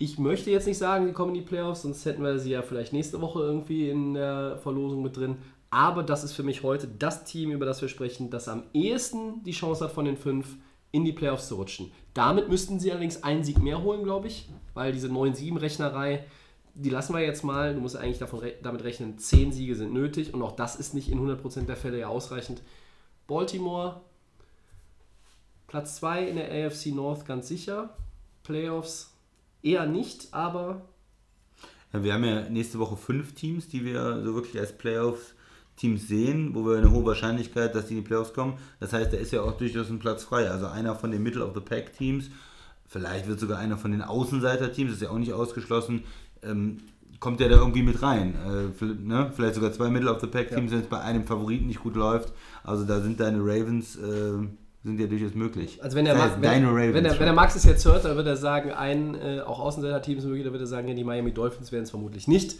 Ich 0.00 0.18
möchte 0.18 0.50
jetzt 0.50 0.66
nicht 0.66 0.78
sagen, 0.78 1.06
sie 1.06 1.12
kommen 1.12 1.34
in 1.34 1.42
die 1.42 1.46
Playoffs, 1.46 1.82
sonst 1.82 2.04
hätten 2.04 2.24
wir 2.24 2.38
sie 2.38 2.50
ja 2.50 2.62
vielleicht 2.62 2.92
nächste 2.92 3.20
Woche 3.20 3.40
irgendwie 3.40 3.90
in 3.90 4.14
der 4.14 4.58
Verlosung 4.58 5.02
mit 5.02 5.16
drin. 5.16 5.36
Aber 5.70 6.02
das 6.02 6.24
ist 6.24 6.32
für 6.32 6.42
mich 6.42 6.64
heute 6.64 6.88
das 6.88 7.24
Team, 7.24 7.52
über 7.52 7.66
das 7.66 7.80
wir 7.80 7.88
sprechen, 7.88 8.30
das 8.30 8.48
am 8.48 8.64
ehesten 8.72 9.44
die 9.44 9.52
Chance 9.52 9.84
hat 9.84 9.92
von 9.92 10.06
den 10.06 10.16
fünf 10.16 10.56
in 10.90 11.04
die 11.04 11.12
Playoffs 11.12 11.46
zu 11.46 11.54
rutschen. 11.54 11.92
Damit 12.14 12.48
müssten 12.48 12.80
sie 12.80 12.90
allerdings 12.90 13.22
einen 13.22 13.44
Sieg 13.44 13.62
mehr 13.62 13.82
holen, 13.84 14.02
glaube 14.02 14.26
ich, 14.26 14.48
weil 14.74 14.90
diese 14.90 15.08
9-7-Rechnerei 15.08 16.24
die 16.74 16.90
lassen 16.90 17.14
wir 17.14 17.20
jetzt 17.20 17.44
mal. 17.44 17.74
Du 17.74 17.80
musst 17.80 17.96
eigentlich 17.96 18.18
davon, 18.18 18.42
damit 18.62 18.84
rechnen, 18.84 19.18
10 19.18 19.52
Siege 19.52 19.74
sind 19.74 19.92
nötig 19.92 20.34
und 20.34 20.42
auch 20.42 20.52
das 20.52 20.76
ist 20.76 20.94
nicht 20.94 21.10
in 21.10 21.20
100% 21.20 21.66
der 21.66 21.76
Fälle 21.76 21.98
ja 21.98 22.08
ausreichend. 22.08 22.62
Baltimore, 23.26 24.00
Platz 25.66 25.96
2 25.96 26.28
in 26.28 26.36
der 26.36 26.66
AFC 26.66 26.86
North 26.86 27.26
ganz 27.26 27.48
sicher. 27.48 27.96
Playoffs 28.42 29.09
eher 29.62 29.86
nicht, 29.86 30.32
aber. 30.32 30.82
Ja, 31.92 32.02
wir 32.04 32.14
haben 32.14 32.24
ja 32.24 32.48
nächste 32.48 32.78
Woche 32.78 32.96
fünf 32.96 33.34
Teams, 33.34 33.68
die 33.68 33.84
wir 33.84 34.22
so 34.22 34.34
wirklich 34.34 34.58
als 34.58 34.76
Playoffs-Teams 34.76 36.06
sehen, 36.06 36.54
wo 36.54 36.64
wir 36.66 36.78
eine 36.78 36.90
hohe 36.90 37.04
Wahrscheinlichkeit, 37.04 37.74
dass 37.74 37.86
die 37.86 37.94
in 37.94 38.02
die 38.02 38.06
Playoffs 38.06 38.32
kommen. 38.32 38.58
Das 38.78 38.92
heißt, 38.92 39.12
da 39.12 39.16
ist 39.16 39.32
ja 39.32 39.42
auch 39.42 39.56
durchaus 39.56 39.90
ein 39.90 39.98
Platz 39.98 40.24
frei. 40.24 40.48
Also 40.50 40.66
einer 40.66 40.94
von 40.94 41.10
den 41.10 41.22
Middle-of-the-Pack-Teams 41.22 42.30
Vielleicht 42.90 43.28
wird 43.28 43.38
sogar 43.38 43.60
einer 43.60 43.78
von 43.78 43.92
den 43.92 44.02
Außenseiter-Teams, 44.02 44.94
ist 44.94 45.02
ja 45.02 45.10
auch 45.10 45.18
nicht 45.18 45.32
ausgeschlossen, 45.32 46.02
ähm, 46.42 46.78
kommt 47.20 47.38
der 47.38 47.48
da 47.48 47.54
irgendwie 47.54 47.84
mit 47.84 48.02
rein. 48.02 48.34
Äh, 48.34 48.84
ne? 48.84 49.30
Vielleicht 49.32 49.54
sogar 49.54 49.72
zwei 49.72 49.90
Middle 49.90 50.10
of 50.12 50.20
the 50.20 50.26
Pack 50.26 50.48
Teams, 50.48 50.72
ja. 50.72 50.78
wenn 50.78 50.84
es 50.84 50.90
bei 50.90 50.98
einem 50.98 51.24
Favoriten 51.24 51.68
nicht 51.68 51.84
gut 51.84 51.94
läuft. 51.94 52.32
Also 52.64 52.84
da 52.84 53.00
sind 53.00 53.20
deine 53.20 53.38
Ravens 53.38 53.94
äh, 53.94 54.38
sind 54.82 54.98
ja 54.98 55.06
durchaus 55.06 55.34
möglich. 55.34 55.82
Also 55.82 55.96
wenn 55.96 56.06
der, 56.06 56.20
heißt, 56.20 56.40
wenn, 56.40 56.64
Ravens, 56.64 56.94
wenn, 56.94 57.04
der, 57.04 57.12
wenn 57.18 57.26
der 57.26 57.34
Max 57.34 57.54
es 57.54 57.64
jetzt 57.64 57.84
hört, 57.84 58.04
dann 58.04 58.16
wird 58.16 58.26
er 58.26 58.36
sagen, 58.36 58.70
ein 58.72 59.14
äh, 59.14 59.40
auch 59.40 59.60
Außenseiter-Team 59.60 60.18
ist 60.18 60.24
möglich, 60.24 60.44
dann 60.44 60.52
wird 60.52 60.62
er 60.62 60.66
sagen, 60.66 60.88
ja, 60.88 60.94
die 60.94 61.04
Miami 61.04 61.32
Dolphins 61.32 61.70
werden 61.70 61.84
es 61.84 61.90
vermutlich 61.90 62.28
nicht. 62.28 62.58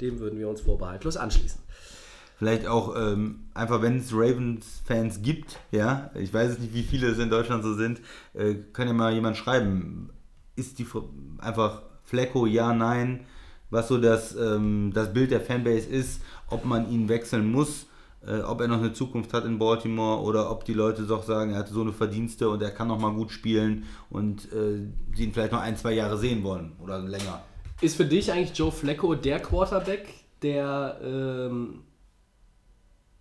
Dem 0.00 0.20
würden 0.20 0.38
wir 0.38 0.48
uns 0.48 0.60
vorbehaltlos 0.60 1.16
anschließen. 1.16 1.60
Vielleicht 2.38 2.66
auch 2.66 2.94
ähm, 2.96 3.46
einfach, 3.54 3.80
wenn 3.80 3.98
es 3.98 4.12
Ravens-Fans 4.12 5.22
gibt, 5.22 5.58
ja, 5.72 6.10
ich 6.14 6.32
weiß 6.32 6.52
es 6.52 6.58
nicht, 6.58 6.74
wie 6.74 6.82
viele 6.82 7.08
es 7.08 7.18
in 7.18 7.30
Deutschland 7.30 7.64
so 7.64 7.74
sind, 7.74 8.00
äh, 8.34 8.56
kann 8.72 8.86
ja 8.86 8.92
mal 8.92 9.14
jemand 9.14 9.38
schreiben, 9.38 10.10
ist 10.54 10.78
die 10.78 10.86
einfach 11.38 11.82
Flecko, 12.04 12.46
ja, 12.46 12.74
nein, 12.74 13.20
was 13.70 13.88
so 13.88 13.98
das, 13.98 14.36
ähm, 14.36 14.92
das 14.94 15.12
Bild 15.14 15.30
der 15.30 15.40
Fanbase 15.40 15.88
ist, 15.88 16.20
ob 16.48 16.66
man 16.66 16.90
ihn 16.90 17.08
wechseln 17.08 17.50
muss, 17.50 17.86
äh, 18.26 18.40
ob 18.40 18.60
er 18.60 18.68
noch 18.68 18.78
eine 18.78 18.92
Zukunft 18.92 19.32
hat 19.32 19.44
in 19.44 19.58
Baltimore 19.58 20.22
oder 20.22 20.50
ob 20.50 20.64
die 20.64 20.72
Leute 20.72 21.02
doch 21.02 21.22
sagen, 21.22 21.52
er 21.52 21.58
hatte 21.58 21.72
so 21.72 21.82
eine 21.82 21.92
Verdienste 21.92 22.48
und 22.48 22.62
er 22.62 22.70
kann 22.70 22.88
noch 22.88 22.98
mal 22.98 23.12
gut 23.12 23.30
spielen 23.30 23.84
und 24.10 24.52
äh, 24.52 24.86
sie 25.14 25.24
ihn 25.24 25.32
vielleicht 25.32 25.52
noch 25.52 25.60
ein, 25.60 25.76
zwei 25.76 25.92
Jahre 25.92 26.18
sehen 26.18 26.42
wollen 26.42 26.72
oder 26.82 26.98
länger. 26.98 27.42
Ist 27.80 27.96
für 27.96 28.06
dich 28.06 28.32
eigentlich 28.32 28.56
Joe 28.56 28.72
Flecko 28.72 29.14
der 29.14 29.40
Quarterback, 29.40 30.08
der 30.42 30.98
ähm, 31.02 31.82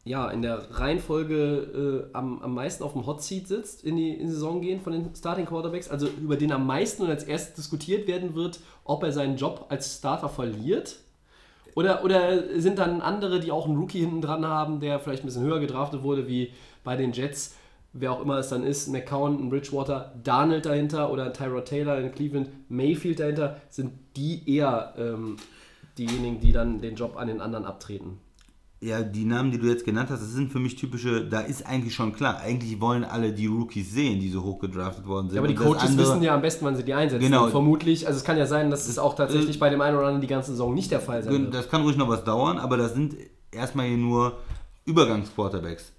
ja, 0.05 0.29
in 0.29 0.43
der 0.43 0.69
Reihenfolge 0.79 2.07
äh, 2.13 2.15
am, 2.15 2.39
am 2.41 2.53
meisten 2.53 2.83
auf 2.83 2.93
dem 2.93 3.07
Hot 3.07 3.23
Seat 3.23 3.47
sitzt 3.47 3.83
in 3.83 3.95
die, 3.95 4.11
in 4.11 4.27
die 4.27 4.33
Saison 4.33 4.61
gehen 4.61 4.79
von 4.79 4.93
den 4.93 5.13
Starting 5.15 5.47
Quarterbacks, 5.47 5.89
also 5.89 6.07
über 6.07 6.37
den 6.37 6.51
am 6.51 6.67
meisten 6.67 7.01
und 7.01 7.09
als 7.09 7.23
erstes 7.23 7.55
diskutiert 7.55 8.07
werden 8.07 8.35
wird, 8.35 8.59
ob 8.83 9.03
er 9.03 9.11
seinen 9.11 9.35
Job 9.35 9.65
als 9.69 9.97
Starter 9.97 10.29
verliert. 10.29 10.99
Oder, 11.75 12.03
oder 12.03 12.59
sind 12.59 12.79
dann 12.79 13.01
andere, 13.01 13.39
die 13.39 13.51
auch 13.51 13.67
einen 13.67 13.77
Rookie 13.77 13.99
hinten 13.99 14.21
dran 14.21 14.45
haben, 14.45 14.79
der 14.79 14.99
vielleicht 14.99 15.23
ein 15.23 15.27
bisschen 15.27 15.43
höher 15.43 15.59
gedraftet 15.59 16.03
wurde, 16.03 16.27
wie 16.27 16.51
bei 16.83 16.95
den 16.95 17.11
Jets, 17.11 17.55
wer 17.91 18.13
auch 18.13 18.21
immer 18.21 18.37
es 18.39 18.49
dann 18.49 18.63
ist, 18.63 18.87
McCown, 18.87 19.39
ein 19.39 19.49
Bridgewater, 19.49 20.13
Darnold 20.23 20.65
dahinter 20.65 21.11
oder 21.11 21.33
Tyrod 21.33 21.65
Taylor 21.65 21.99
in 21.99 22.11
Cleveland, 22.11 22.49
Mayfield 22.69 23.19
dahinter, 23.19 23.61
sind 23.69 23.91
die 24.15 24.49
eher 24.49 24.93
ähm, 24.97 25.35
diejenigen, 25.97 26.39
die 26.39 26.53
dann 26.53 26.79
den 26.79 26.95
Job 26.95 27.17
an 27.17 27.27
den 27.27 27.41
anderen 27.41 27.65
abtreten? 27.65 28.19
Ja, 28.81 29.01
die 29.01 29.25
Namen, 29.25 29.51
die 29.51 29.57
du 29.57 29.67
jetzt 29.67 29.85
genannt 29.85 30.09
hast, 30.11 30.21
das 30.21 30.31
sind 30.31 30.51
für 30.51 30.59
mich 30.59 30.75
typische, 30.75 31.25
da 31.25 31.39
ist 31.39 31.65
eigentlich 31.65 31.95
schon 31.95 32.13
klar, 32.13 32.39
eigentlich 32.39 32.79
wollen 32.81 33.03
alle 33.03 33.31
die 33.31 33.47
Rookies 33.47 33.91
sehen, 33.91 34.19
die 34.19 34.29
so 34.29 34.43
hoch 34.43 34.59
gedraftet 34.59 35.07
worden 35.07 35.29
sind. 35.29 35.35
Ja, 35.35 35.41
aber 35.41 35.47
die 35.47 35.55
Coaches 35.55 35.89
andere, 35.89 36.07
wissen 36.07 36.21
ja 36.21 36.35
am 36.35 36.41
besten, 36.41 36.65
wann 36.65 36.75
sie 36.75 36.83
die 36.83 36.93
einsetzen. 36.93 37.23
Genau. 37.23 37.45
Und 37.45 37.51
vermutlich, 37.51 38.05
also 38.05 38.17
es 38.17 38.23
kann 38.23 38.37
ja 38.37 38.45
sein, 38.45 38.69
dass 38.69 38.87
es 38.87 38.99
auch 38.99 39.15
tatsächlich 39.15 39.55
äh, 39.55 39.59
bei 39.59 39.69
dem 39.69 39.81
einen 39.81 39.95
oder 39.95 40.07
anderen 40.07 40.21
die 40.21 40.27
ganze 40.27 40.51
Saison 40.51 40.73
nicht 40.73 40.91
der 40.91 40.99
Fall 40.99 41.23
sein 41.23 41.33
wird. 41.33 41.53
Das 41.53 41.69
kann 41.69 41.81
ruhig 41.81 41.97
noch 41.97 42.09
was 42.09 42.23
dauern, 42.23 42.57
aber 42.57 42.77
das 42.77 42.93
sind 42.93 43.15
erstmal 43.51 43.87
hier 43.87 43.97
nur 43.97 44.37
Übergangsquarterbacks. 44.85 45.91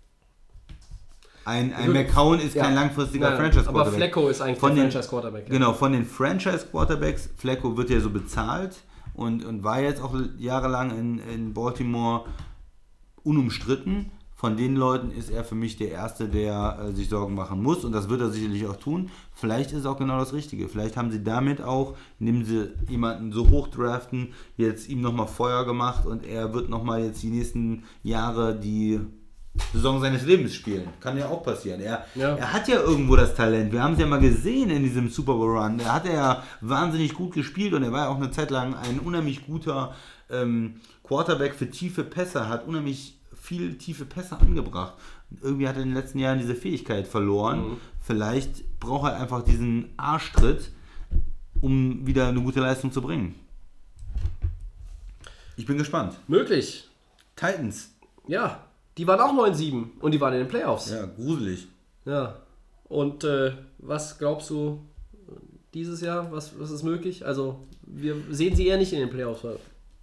Ein, 1.47 1.73
ein 1.75 1.93
McCown 1.93 2.41
ist 2.41 2.57
ja. 2.57 2.65
kein 2.65 2.75
langfristiger 2.75 3.37
Franchise-Quarterback. 3.37 3.87
Aber 3.87 3.93
Flecko 3.93 4.29
ist 4.29 4.41
eigentlich 4.41 4.59
von 4.59 4.75
der 4.75 4.91
Franchise-Quarterback. 4.91 5.45
Ja. 5.47 5.53
Genau, 5.53 5.73
von 5.75 5.93
den 5.93 6.05
Franchise-Quarterbacks, 6.05 7.31
Flecko 7.37 7.77
wird 7.77 7.89
ja 7.91 8.01
so 8.01 8.11
bezahlt 8.11 8.77
und, 9.15 9.45
und 9.45 9.63
war 9.63 9.81
jetzt 9.81 10.03
auch 10.03 10.13
jahrelang 10.39 10.91
in, 10.99 11.19
in 11.21 11.55
Baltimore 11.55 12.25
unumstritten. 13.27 14.11
Von 14.39 14.59
den 14.59 14.77
Leuten 14.77 15.11
ist 15.13 15.31
er 15.31 15.45
für 15.45 15.55
mich 15.55 15.77
der 15.79 15.91
Erste, 15.93 16.29
der 16.29 16.79
äh, 16.79 16.93
sich 16.93 17.09
Sorgen 17.09 17.35
machen 17.35 17.63
muss 17.63 17.85
und 17.87 17.93
das 17.93 18.11
wird 18.11 18.21
er 18.21 18.31
sicherlich 18.31 18.67
auch 18.67 18.77
tun. 18.77 19.09
Vielleicht 19.33 19.73
ist 19.73 19.79
es 19.81 19.87
auch 19.87 19.97
genau 19.97 20.19
das 20.19 20.35
Richtige. 20.35 20.69
Vielleicht 20.69 20.99
haben 20.99 21.11
sie 21.11 21.25
damit 21.25 21.63
auch, 21.63 21.97
indem 22.21 22.45
sie 22.45 22.69
jemanden 22.89 23.33
so 23.33 23.49
hoch 23.49 23.69
draften, 23.69 24.35
jetzt 24.59 24.91
ihm 24.91 25.01
nochmal 25.01 25.27
Feuer 25.27 25.65
gemacht 25.65 26.05
und 26.05 26.27
er 26.27 26.53
wird 26.53 26.69
nochmal 26.69 27.03
jetzt 27.03 27.23
die 27.23 27.31
nächsten 27.31 27.85
Jahre 28.03 28.55
die 28.55 29.01
Saison 29.73 30.03
seines 30.03 30.27
Lebens 30.27 30.55
spielen. 30.55 30.87
Kann 31.01 31.17
ja 31.17 31.29
auch 31.31 31.43
passieren. 31.43 31.81
Er, 31.81 32.05
Ja. 32.15 32.35
er 32.37 32.53
hat 32.53 32.69
ja 32.69 32.79
irgendwo 32.83 33.17
das 33.17 33.35
Talent. 33.35 33.73
Wir 33.73 33.83
haben 33.83 33.95
es 33.95 34.01
ja 34.01 34.07
mal 34.07 34.21
gesehen 34.21 34.69
in 34.69 34.83
diesem 34.83 35.09
Super 35.09 35.33
Bowl 35.33 35.57
Run. 35.57 35.79
Da 35.79 35.95
hat 35.95 36.05
er 36.07 36.13
ja 36.15 36.43
wahnsinnig 36.61 37.15
gut 37.15 37.33
gespielt 37.33 37.73
und 37.73 37.83
er 37.83 37.91
war 37.91 38.01
ja 38.05 38.09
auch 38.11 38.17
eine 38.19 38.31
Zeit 38.31 38.51
lang 38.51 38.75
ein 38.75 38.99
unheimlich 39.01 39.47
guter 39.47 39.95
ähm, 40.29 40.75
Quarterback 41.07 41.55
für 41.55 41.71
tiefe 41.71 42.05
Pässe, 42.05 42.49
hat 42.49 42.67
unheimlich 42.67 43.19
viel 43.35 43.79
tiefe 43.79 44.05
Pässe 44.05 44.39
angebracht. 44.39 44.95
Und 45.31 45.43
irgendwie 45.43 45.69
hat 45.69 45.77
er 45.77 45.83
in 45.83 45.91
den 45.91 45.97
letzten 45.97 46.19
Jahren 46.19 46.39
diese 46.39 46.55
Fähigkeit 46.55 47.07
verloren. 47.07 47.79
Vielleicht 48.01 48.81
braucht 48.81 49.13
er 49.13 49.21
einfach 49.21 49.43
diesen 49.43 49.91
Arschtritt, 49.97 50.71
um 51.61 52.07
wieder 52.07 52.29
eine 52.29 52.43
gute 52.43 52.61
Leistung 52.61 52.93
zu 52.93 53.03
bringen. 53.03 53.35
Ich 55.57 55.67
bin 55.67 55.79
gespannt. 55.79 56.17
Möglich. 56.29 56.89
Titans. 57.35 57.95
Ja, 58.27 58.65
die 58.99 59.07
waren 59.07 59.21
auch 59.21 59.33
9-7 59.33 60.01
und 60.01 60.13
die 60.13 60.21
waren 60.21 60.35
in 60.35 60.41
den 60.41 60.49
Playoffs. 60.49 60.91
Ja, 60.91 61.07
gruselig. 61.07 61.69
Ja. 62.05 62.37
Und 62.89 63.25
äh, 63.25 63.53
was 63.79 64.19
glaubst 64.19 64.51
du 64.51 64.81
dieses 65.75 66.01
Jahr? 66.01 66.31
Was, 66.33 66.59
was 66.59 66.71
ist 66.71 66.83
möglich? 66.83 67.25
Also, 67.27 67.67
wir 67.83 68.17
sehen 68.31 68.55
sie 68.55 68.67
eher 68.67 68.79
nicht 68.79 68.93
in 68.93 69.01
den 69.01 69.11
Playoffs. 69.11 69.43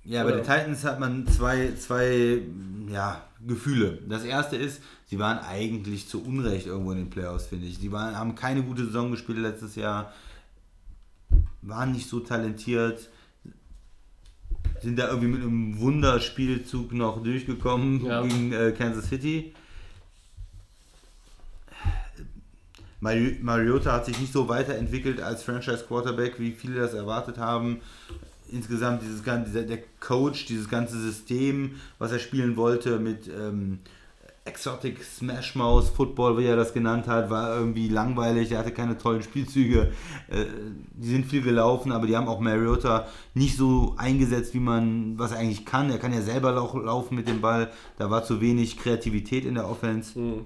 Ja, 0.05 0.23
bei 0.23 0.29
Oder? 0.33 0.37
den 0.41 0.45
Titans 0.45 0.83
hat 0.83 0.99
man 0.99 1.25
zwei, 1.27 1.71
zwei 1.79 2.41
ja, 2.89 3.23
Gefühle. 3.45 3.99
Das 4.09 4.23
erste 4.25 4.57
ist, 4.57 4.81
sie 5.09 5.17
waren 5.17 5.39
eigentlich 5.39 6.07
zu 6.09 6.23
Unrecht 6.23 6.67
irgendwo 6.67 6.91
in 6.91 6.97
den 6.97 7.09
Playoffs, 7.09 7.47
finde 7.47 7.67
ich. 7.67 7.79
Die 7.79 7.91
waren, 7.91 8.17
haben 8.17 8.35
keine 8.35 8.63
gute 8.63 8.85
Saison 8.85 9.11
gespielt 9.11 9.37
letztes 9.39 9.75
Jahr, 9.75 10.11
waren 11.61 11.93
nicht 11.93 12.09
so 12.09 12.19
talentiert, 12.19 13.09
sind 14.81 14.99
da 14.99 15.07
irgendwie 15.07 15.27
mit 15.29 15.41
einem 15.41 15.79
Wunderspielzug 15.79 16.91
noch 16.91 17.23
durchgekommen 17.23 18.05
Ja. 18.05 18.21
gegen 18.21 18.51
äh, 18.51 18.73
Kansas 18.77 19.07
City. 19.07 19.53
Mari- 22.99 23.37
Mariota 23.41 23.93
hat 23.93 24.05
sich 24.05 24.19
nicht 24.19 24.31
so 24.33 24.47
weiterentwickelt 24.47 25.21
als 25.21 25.43
Franchise 25.43 25.85
Quarterback, 25.87 26.39
wie 26.39 26.51
viele 26.51 26.75
das 26.81 26.93
erwartet 26.93 27.37
haben. 27.37 27.81
Insgesamt 28.53 29.01
dieses 29.01 29.23
ganze, 29.23 29.65
der 29.65 29.79
Coach, 29.99 30.45
dieses 30.45 30.69
ganze 30.69 30.99
System, 30.99 31.75
was 31.97 32.11
er 32.11 32.19
spielen 32.19 32.55
wollte 32.55 32.99
mit 32.99 33.27
ähm, 33.27 33.79
Exotic 34.45 35.01
Smash 35.03 35.55
Mouse 35.55 35.89
Football, 35.89 36.37
wie 36.37 36.45
er 36.45 36.57
das 36.57 36.73
genannt 36.73 37.07
hat, 37.07 37.29
war 37.29 37.55
irgendwie 37.55 37.87
langweilig. 37.87 38.51
Er 38.51 38.59
hatte 38.59 38.71
keine 38.71 38.97
tollen 38.97 39.23
Spielzüge. 39.23 39.93
Äh, 40.27 40.45
die 40.93 41.07
sind 41.07 41.25
viel 41.25 41.41
gelaufen, 41.41 41.93
aber 41.93 42.07
die 42.07 42.17
haben 42.17 42.27
auch 42.27 42.41
Mariota 42.41 43.07
nicht 43.33 43.55
so 43.55 43.95
eingesetzt, 43.97 44.53
wie 44.53 44.59
man 44.59 45.17
was 45.17 45.31
er 45.31 45.39
eigentlich 45.39 45.65
kann. 45.65 45.89
Er 45.89 45.97
kann 45.97 46.13
ja 46.13 46.21
selber 46.21 46.51
lau 46.51 46.77
laufen 46.77 47.15
mit 47.15 47.27
dem 47.29 47.39
Ball. 47.39 47.71
Da 47.97 48.09
war 48.09 48.25
zu 48.25 48.41
wenig 48.41 48.77
Kreativität 48.77 49.45
in 49.45 49.55
der 49.55 49.69
Offense. 49.69 50.43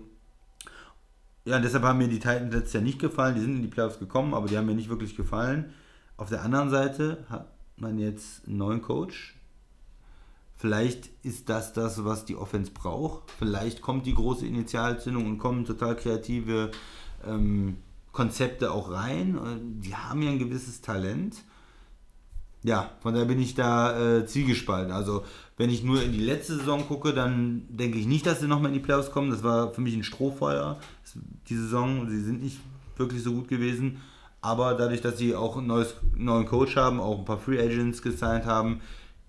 Ja, 1.45 1.55
und 1.55 1.64
deshalb 1.64 1.84
haben 1.84 1.97
mir 1.97 2.08
die 2.08 2.20
Titans 2.20 2.53
letztes 2.53 2.74
Jahr 2.74 2.84
nicht 2.84 2.99
gefallen. 2.99 3.34
Die 3.34 3.41
sind 3.41 3.55
in 3.55 3.62
die 3.64 3.68
Playoffs 3.68 3.97
gekommen, 3.97 4.36
aber 4.36 4.47
die 4.47 4.58
haben 4.58 4.68
mir 4.68 4.76
nicht 4.76 4.89
wirklich 4.89 5.16
gefallen. 5.16 5.74
Auf 6.18 6.30
der 6.30 6.43
anderen 6.43 6.70
Seite 6.70 7.26
hat 7.30 7.47
man 7.78 8.00
jetzt 8.00 8.48
einen 8.48 8.58
neuen 8.58 8.82
Coach. 8.82 9.36
Vielleicht 10.56 11.10
ist 11.24 11.50
das 11.50 11.74
das, 11.74 12.04
was 12.04 12.26
die 12.26 12.36
Offense 12.36 12.72
braucht. 12.72 13.30
Vielleicht 13.38 13.82
kommt 13.82 14.08
die 14.08 14.16
große 14.16 14.46
Initialzündung 14.46 15.26
und 15.26 15.38
kommen 15.38 15.66
total 15.66 15.96
kreative 15.96 16.72
ähm, 17.26 17.78
Konzepte 18.12 18.72
auch 18.72 18.92
rein. 18.92 19.38
Und 19.38 19.82
Die 19.82 19.96
haben 19.96 20.24
ja 20.24 20.32
ein 20.32 20.40
gewisses 20.40 20.82
Talent. 20.82 21.44
Ja, 22.64 22.92
von 23.02 23.14
daher 23.14 23.28
bin 23.28 23.40
ich 23.40 23.54
da 23.54 24.18
äh, 24.18 24.26
zwiegespalten. 24.26 24.92
Also, 24.92 25.24
wenn 25.58 25.70
ich 25.70 25.84
nur 25.84 26.02
in 26.02 26.12
die 26.12 26.24
letzte 26.24 26.56
Saison 26.58 26.88
gucke, 26.88 27.14
dann 27.14 27.68
denke 27.70 28.00
ich 28.00 28.08
nicht, 28.08 28.26
dass 28.26 28.40
sie 28.40 28.48
nochmal 28.48 28.72
in 28.72 28.80
die 28.80 28.84
Playoffs 28.84 29.12
kommen. 29.12 29.30
Das 29.30 29.44
war 29.44 29.72
für 29.74 29.82
mich 29.82 29.96
ein 29.96 30.04
Strohfeuer, 30.04 30.80
die 31.50 31.56
Saison. 31.56 32.10
Sie 32.10 32.22
sind 32.22 32.42
nicht 32.42 32.58
wirklich 32.96 33.22
so 33.22 33.32
gut 33.32 33.48
gewesen. 33.48 34.02
Aber 34.42 34.76
dadurch, 34.76 35.02
dass 35.02 35.18
sie 35.18 35.36
auch 35.36 35.58
einen 35.58 35.68
neues, 35.68 35.96
neuen 36.16 36.46
Coach 36.46 36.76
haben, 36.76 37.00
auch 37.00 37.20
ein 37.20 37.26
paar 37.26 37.40
Free 37.40 37.60
Agents 37.60 38.02
gesigned 38.02 38.46
haben, 38.46 38.82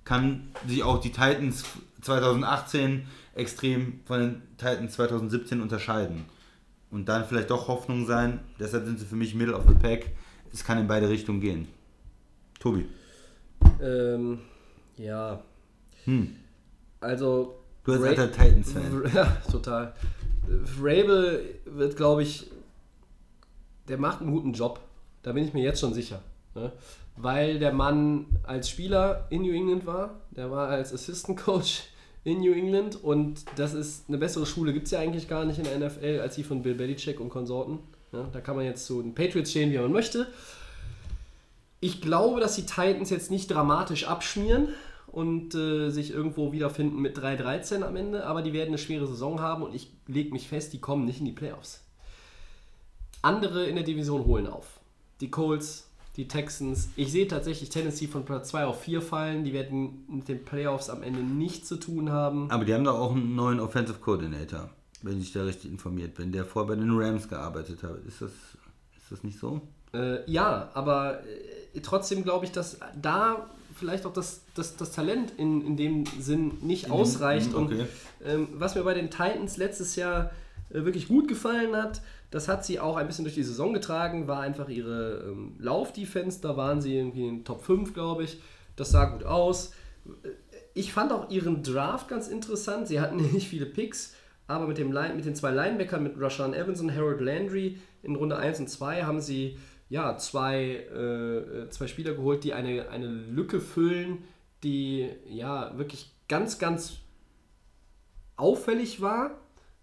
kann 0.05 0.49
sich 0.67 0.83
auch 0.83 1.01
die 1.01 1.11
Titans 1.11 1.65
2018 2.03 3.07
extrem 3.35 4.01
von 4.05 4.21
den 4.21 4.43
Titans 4.57 4.95
2017 4.95 5.61
unterscheiden. 5.61 6.25
Und 6.91 7.09
dann 7.09 7.25
vielleicht 7.25 7.51
doch 7.51 7.69
Hoffnung 7.69 8.07
sein. 8.07 8.41
Deshalb 8.59 8.87
sind 8.87 8.99
sie 8.99 9.05
für 9.05 9.17
mich 9.17 9.35
Middle 9.35 9.55
of 9.55 9.65
the 9.69 9.75
Pack. 9.75 10.11
Es 10.53 10.65
kann 10.65 10.79
in 10.79 10.87
beide 10.87 11.09
Richtungen 11.09 11.41
gehen. 11.41 11.69
Tobi. 12.59 12.87
Ähm, 13.81 14.39
ja. 14.97 15.43
Hm. 16.05 16.37
Also. 17.01 17.59
Du 17.85 17.93
als 17.93 18.03
alter 18.03 18.33
Titans-Fan. 18.33 19.11
Ja, 19.15 19.25
total. 19.51 19.95
Rabel 20.81 21.61
wird, 21.67 21.97
glaube 21.97 22.23
ich, 22.23 22.51
der 23.89 23.99
macht 23.99 24.21
einen 24.21 24.31
guten 24.31 24.53
Job. 24.53 24.81
Da 25.23 25.33
bin 25.33 25.45
ich 25.45 25.55
mir 25.55 25.62
jetzt 25.62 25.81
schon 25.81 25.95
sicher. 25.95 26.23
Ne? 26.55 26.73
Weil 27.16 27.59
der 27.59 27.73
Mann 27.73 28.27
als 28.45 28.69
Spieler 28.69 29.27
in 29.31 29.43
New 29.43 29.53
England 29.53 29.87
war, 29.87 30.21
der 30.31 30.51
war 30.51 30.69
als 30.69 30.93
Assistant 30.93 31.39
Coach 31.39 31.85
in 32.25 32.41
New 32.41 32.53
England 32.53 33.03
und 33.03 33.45
das 33.57 33.75
ist 33.75 34.09
eine 34.09 34.19
bessere 34.19 34.47
Schule, 34.47 34.73
gibt 34.73 34.87
es 34.87 34.93
ja 34.93 35.01
eigentlich 35.01 35.29
gar 35.29 35.45
nicht 35.45 35.59
in 35.59 35.64
der 35.64 35.79
NFL 35.79 36.21
als 36.21 36.35
die 36.35 36.45
von 36.45 36.62
Bill 36.62 36.75
Belichick 36.75 37.21
und 37.21 37.31
Konsorten. 37.31 37.79
Ja, 38.12 38.29
da 38.33 38.41
kann 38.41 38.57
man 38.57 38.64
jetzt 38.64 38.87
zu 38.87 39.03
den 39.03 39.14
Patriots 39.14 39.51
stehen, 39.51 39.71
wie 39.71 39.79
man 39.79 39.93
möchte. 39.93 40.27
Ich 41.81 42.01
glaube, 42.01 42.41
dass 42.41 42.57
die 42.57 42.66
Titans 42.66 43.11
jetzt 43.11 43.31
nicht 43.31 43.49
dramatisch 43.51 44.07
abschmieren 44.07 44.69
und 45.07 45.55
äh, 45.55 45.91
sich 45.91 46.11
irgendwo 46.11 46.53
wiederfinden 46.53 47.01
mit 47.01 47.19
3-13 47.19 47.83
am 47.83 47.97
Ende, 47.97 48.27
aber 48.27 48.43
die 48.43 48.53
werden 48.53 48.69
eine 48.69 48.79
schwere 48.79 49.07
Saison 49.07 49.41
haben 49.41 49.62
und 49.62 49.75
ich 49.75 49.91
lege 50.07 50.33
mich 50.33 50.49
fest, 50.49 50.73
die 50.73 50.81
kommen 50.81 51.05
nicht 51.05 51.21
in 51.21 51.27
die 51.27 51.33
Playoffs. 51.33 51.83
Andere 53.23 53.66
in 53.66 53.77
der 53.77 53.85
Division 53.85 54.25
holen 54.25 54.47
auf. 54.47 54.78
Die 55.21 55.31
Colts, 55.31 55.89
die 56.16 56.27
Texans. 56.29 56.89
Ich 56.97 57.12
sehe 57.12 57.29
tatsächlich 57.29 57.71
Tennessee 57.71 58.09
von 58.09 58.25
Platz 58.25 58.49
2 58.49 58.66
auf 58.66 58.81
4 58.83 59.01
fallen. 59.03 59.45
Die 59.45 59.53
werden 59.53 60.05
mit 60.09 60.29
den 60.29 60.45
Playoffs 60.45 60.91
am 60.91 61.03
Ende 61.03 61.21
nichts 61.21 61.69
zu 61.69 61.77
tun 61.77 62.11
haben. 62.11 62.51
Aber 62.51 62.64
die 62.64 62.75
haben 62.75 62.85
doch 62.85 62.99
auch 62.99 63.12
einen 63.12 63.37
neuen 63.37 63.61
Offensive 63.61 63.99
Coordinator, 63.99 64.69
wenn 65.03 65.21
ich 65.21 65.33
da 65.33 65.45
richtig 65.45 65.71
informiert 65.71 66.14
bin, 66.14 66.33
der 66.33 66.45
vorher 66.45 66.75
bei 66.75 66.81
den 66.81 66.91
Rams 66.91 67.29
gearbeitet 67.29 67.83
hat. 67.83 68.05
Ist 68.07 68.21
das, 68.21 68.31
ist 68.31 69.11
das 69.11 69.23
nicht 69.23 69.39
so? 69.39 69.61
Äh, 69.95 70.29
ja, 70.31 70.71
aber 70.75 71.21
äh, 71.75 71.81
trotzdem 71.81 72.25
glaube 72.25 72.45
ich, 72.45 72.53
dass 72.53 72.79
da 73.01 73.49
vielleicht 73.75 74.05
auch 74.05 74.12
das, 74.12 74.43
das, 74.55 74.77
das 74.77 74.93
Talent 74.93 75.33
in, 75.37 75.64
in 75.64 75.77
dem 75.77 76.05
Sinn 76.19 76.59
nicht 76.62 76.91
ausreicht. 76.91 77.53
mm, 77.53 77.57
okay. 77.57 77.81
Und 77.81 77.89
ähm, 78.27 78.49
was 78.55 78.75
mir 78.75 78.83
bei 78.83 78.95
den 78.95 79.11
Titans 79.11 79.57
letztes 79.57 79.97
Jahr 79.97 80.31
wirklich 80.71 81.09
gut 81.09 81.29
gefallen 81.29 81.77
hat, 81.77 82.03
das 82.31 82.49
hat 82.49 82.64
sie 82.64 82.79
auch 82.79 82.97
ein 82.97 83.07
bisschen 83.07 83.25
durch 83.25 83.35
die 83.35 83.43
Saison 83.43 83.73
getragen, 83.73 84.29
war 84.29 84.41
einfach 84.41 84.69
ihre 84.69 85.25
ähm, 85.29 85.57
Laufdefense. 85.59 86.41
Da 86.43 86.57
waren 86.57 86.81
sie 86.81 86.97
irgendwie 86.97 87.27
in 87.27 87.37
den 87.39 87.45
Top 87.45 87.62
5, 87.62 87.95
glaube 87.95 88.25
ich. 88.25 88.41
Das 88.77 88.91
sah 88.91 89.07
gut 89.07 89.25
aus. 89.25 89.73
Ich 90.75 90.93
fand 90.93 91.12
auch 91.12 91.31
ihren 91.31 91.62
Draft 91.62 92.09
ganz 92.09 92.29
interessant. 92.29 92.87
Sie 92.87 93.01
hatten 93.01 93.16
nicht 93.33 93.49
viele 93.49 93.66
Picks, 93.66 94.14
aber 94.47 94.66
mit, 94.66 94.79
dem 94.79 94.93
Line, 94.93 95.14
mit 95.14 95.25
den 95.25 95.35
zwei 95.35 95.51
Linebackern, 95.51 96.03
mit 96.03 96.21
Rashawn 96.21 96.53
Evans 96.53 96.81
und 96.81 96.95
Harold 96.95 97.21
Landry 97.21 97.79
in 98.03 98.14
Runde 98.14 98.37
1 98.37 98.61
und 98.61 98.69
2 98.69 99.05
haben 99.05 99.21
sie 99.21 99.59
ja, 99.91 100.19
zwei, 100.19 100.74
äh, 100.74 101.70
zwei 101.70 101.86
Spieler 101.86 102.12
geholt, 102.12 102.45
die 102.45 102.53
eine, 102.53 102.90
eine 102.90 103.07
Lücke 103.07 103.59
füllen, 103.59 104.24
die 104.62 105.09
ja 105.27 105.77
wirklich 105.78 106.15
ganz, 106.28 106.59
ganz 106.59 106.99
auffällig 108.36 109.01
war. 109.01 109.39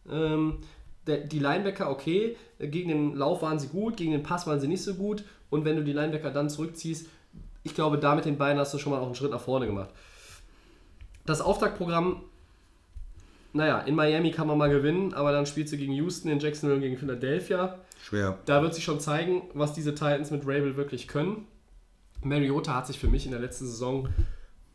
Ähm, 0.08 0.60
die 1.08 1.40
Linebacker, 1.40 1.90
okay, 1.90 2.36
gegen 2.60 2.90
den 2.90 3.16
Lauf 3.16 3.42
waren 3.42 3.60
sie 3.60 3.68
gut, 3.68 3.98
gegen 3.98 4.12
den 4.12 4.24
Pass 4.24 4.48
waren 4.48 4.60
sie 4.60 4.68
nicht 4.68 4.84
so 4.84 4.96
gut. 4.96 5.24
Und 5.50 5.66
wenn 5.66 5.76
du 5.76 5.84
die 5.84 5.94
Linebacker 5.94 6.32
dann 6.32 6.50
zurückziehst, 6.50 7.08
ich 7.64 7.74
glaube, 7.74 7.98
da 7.98 8.16
mit 8.16 8.26
den 8.26 8.38
beiden 8.38 8.60
hast 8.60 8.74
du 8.74 8.78
schon 8.78 8.92
mal 8.92 9.00
auch 9.00 9.06
einen 9.06 9.16
Schritt 9.16 9.32
nach 9.32 9.42
vorne 9.42 9.66
gemacht. 9.66 9.90
Das 11.26 11.42
Auftaktprogramm, 11.42 12.22
naja, 13.54 13.80
in 13.80 13.96
Miami 13.96 14.32
kann 14.32 14.48
man 14.48 14.58
mal 14.58 14.70
gewinnen, 14.70 15.14
aber 15.14 15.32
dann 15.32 15.46
spielst 15.46 15.74
du 15.74 15.78
gegen 15.78 15.94
Houston, 15.94 16.30
in 16.30 16.40
Jacksonville 16.40 16.76
und 16.76 16.82
gegen 16.82 16.98
Philadelphia. 16.98 17.80
Schwer. 18.04 18.38
Da 18.46 18.62
wird 18.62 18.76
sich 18.76 18.84
schon 18.84 19.00
zeigen, 19.00 19.44
was 19.54 19.74
diese 19.74 19.96
Titans 19.96 20.30
mit 20.30 20.44
Rabel 20.44 20.76
wirklich 20.76 21.08
können. 21.08 21.48
Mariota 22.22 22.76
hat 22.76 22.88
sich 22.88 23.00
für 23.00 23.08
mich 23.08 23.26
in 23.26 23.32
der 23.32 23.40
letzten 23.40 23.66
Saison 23.66 24.10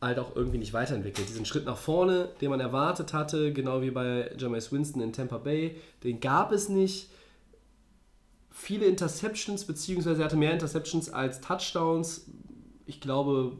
halt 0.00 0.18
auch 0.18 0.34
irgendwie 0.34 0.58
nicht 0.58 0.72
weiterentwickelt. 0.72 1.28
Diesen 1.28 1.44
Schritt 1.44 1.66
nach 1.66 1.76
vorne, 1.76 2.28
den 2.40 2.50
man 2.50 2.60
erwartet 2.60 3.12
hatte, 3.12 3.52
genau 3.52 3.82
wie 3.82 3.90
bei 3.90 4.30
Jameis 4.38 4.72
Winston 4.72 5.02
in 5.02 5.12
Tampa 5.12 5.38
Bay, 5.38 5.76
den 6.04 6.20
gab 6.20 6.52
es 6.52 6.68
nicht. 6.68 7.10
Viele 8.50 8.86
Interceptions, 8.86 9.64
beziehungsweise 9.64 10.22
er 10.22 10.24
hatte 10.26 10.36
mehr 10.36 10.52
Interceptions 10.52 11.10
als 11.10 11.40
Touchdowns. 11.40 12.26
Ich 12.86 13.00
glaube, 13.00 13.52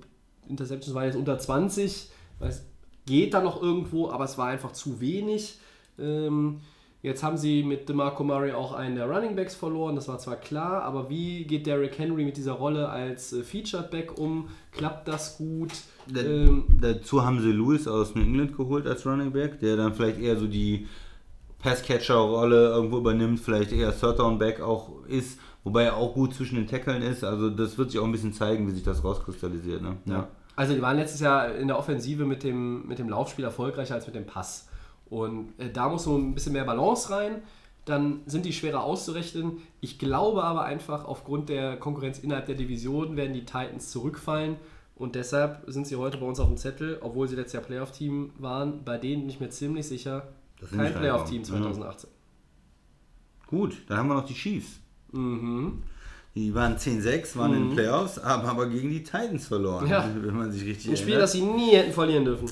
Interceptions 0.49 0.95
waren 0.95 1.05
jetzt 1.05 1.17
unter 1.17 1.39
20. 1.39 2.11
Es 2.41 2.63
geht 3.07 3.35
da 3.35 3.43
noch 3.43 3.63
irgendwo, 3.63 4.11
aber 4.11 4.25
es 4.25 4.39
war 4.39 4.49
einfach 4.49 4.73
zu 4.73 5.01
wenig. 5.01 5.59
Ähm, 5.99 6.61
Jetzt 7.03 7.23
haben 7.23 7.39
sie 7.39 7.63
mit 7.63 7.89
DeMarco 7.89 8.23
Murray 8.23 8.53
auch 8.53 8.75
einen 8.75 8.97
der 8.97 9.09
Running 9.09 9.35
Backs 9.35 9.55
verloren, 9.55 9.95
das 9.95 10.07
war 10.07 10.19
zwar 10.19 10.37
klar, 10.37 10.83
aber 10.83 11.09
wie 11.09 11.45
geht 11.45 11.67
Derrick 11.67 11.99
Henry 11.99 12.25
mit 12.25 12.37
dieser 12.37 12.53
Rolle 12.53 12.91
als 12.91 13.33
äh, 13.33 13.43
Featured 13.43 13.91
Back 13.91 14.19
um? 14.19 14.49
Klappt 14.73 15.09
das 15.09 15.39
gut? 15.39 15.73
Da, 16.13 16.21
Ähm, 16.21 16.65
dazu 16.81 17.25
haben 17.25 17.41
sie 17.41 17.53
Lewis 17.53 17.89
aus 17.89 18.15
New 18.15 18.23
England 18.23 18.55
geholt 18.55 18.87
als 18.87 19.07
Running 19.07 19.33
Back, 19.33 19.61
der 19.61 19.77
dann 19.77 19.95
vielleicht 19.95 20.21
eher 20.21 20.37
so 20.37 20.47
die 20.47 20.89
Passcatcher-Rolle 21.63 22.69
irgendwo 22.69 22.99
übernimmt, 22.99 23.41
vielleicht 23.41 23.73
eher 23.73 23.99
Third 23.99 24.19
Down 24.19 24.39
Back 24.39 24.61
auch 24.61 25.05
ist, 25.07 25.39
wobei 25.65 25.85
er 25.85 25.97
auch 25.97 26.15
gut 26.15 26.35
zwischen 26.35 26.57
den 26.57 26.67
Tackeln 26.67 27.03
ist. 27.03 27.25
Also 27.25 27.49
das 27.51 27.79
wird 27.79 27.91
sich 27.91 28.01
auch 28.01 28.05
ein 28.05 28.13
bisschen 28.13 28.33
zeigen, 28.33 28.67
wie 28.67 28.73
sich 28.73 28.83
das 28.83 29.05
rauskristallisiert. 29.05 29.83
Ne? 29.83 29.97
Ja. 30.07 30.29
Also 30.57 30.75
die 30.75 30.83
waren 30.83 30.97
letztes 30.97 31.21
Jahr 31.21 31.55
in 31.55 31.69
der 31.69 31.79
Offensive 31.79 32.27
mit 32.27 32.43
dem, 32.43 32.87
mit 32.87 32.99
dem 32.99 33.09
Laufspiel 33.09 33.45
erfolgreicher 33.45 33.95
als 33.95 34.07
mit 34.07 34.15
dem 34.17 34.27
Pass. 34.27 34.69
Und 35.11 35.53
äh, 35.59 35.71
da 35.71 35.89
muss 35.89 36.05
so 36.05 36.17
ein 36.17 36.35
bisschen 36.35 36.53
mehr 36.55 36.65
Balance 36.65 37.11
rein. 37.11 37.43
Dann 37.85 38.21
sind 38.27 38.45
die 38.47 38.53
schwerer 38.53 38.85
auszurechnen. 38.85 39.59
Ich 39.81 39.99
glaube 39.99 40.45
aber 40.45 40.63
einfach, 40.65 41.05
aufgrund 41.05 41.49
der 41.49 41.77
Konkurrenz 41.77 42.19
innerhalb 42.21 42.47
der 42.47 42.55
Division 42.55 43.17
werden 43.17 43.33
die 43.33 43.45
Titans 43.45 43.91
zurückfallen. 43.91 44.57
Und 44.95 45.15
deshalb 45.15 45.65
sind 45.67 45.87
sie 45.87 45.97
heute 45.97 46.19
bei 46.19 46.27
uns 46.27 46.39
auf 46.39 46.47
dem 46.49 46.57
Zettel, 46.59 46.99
obwohl 47.01 47.27
sie 47.27 47.35
letztes 47.35 47.55
Jahr 47.55 47.63
Playoff-Team 47.63 48.33
waren. 48.39 48.85
Bei 48.85 48.99
denen 48.99 49.23
bin 49.23 49.31
ich 49.31 49.41
mir 49.41 49.49
ziemlich 49.49 49.89
sicher, 49.89 50.29
kein 50.71 50.93
Playoff-Team 50.95 51.43
reingekommen. 51.43 51.75
2018. 51.75 52.11
Gut, 53.47 53.79
dann 53.89 53.97
haben 53.99 54.09
wir 54.09 54.15
noch 54.15 54.27
die 54.27 54.35
Chiefs. 54.35 54.79
Mhm. 55.13 55.83
Die 56.37 56.55
waren 56.55 56.77
10-6, 56.77 57.37
waren 57.37 57.55
in 57.55 57.69
den 57.69 57.75
Playoffs, 57.75 58.23
haben 58.23 58.47
aber 58.47 58.69
gegen 58.69 58.91
die 58.91 59.03
Titans 59.03 59.49
verloren, 59.49 59.89
Ja. 59.89 60.09
wenn 60.23 60.37
man 60.37 60.53
sich 60.53 60.65
richtig 60.65 60.91
Ein 60.91 60.97
Spiel, 60.97 61.09
erinnert. 61.15 61.23
das 61.25 61.33
sie 61.33 61.43
nie 61.43 61.71
hätten 61.73 61.93
verlieren 61.93 62.25
dürfen. 62.25 62.49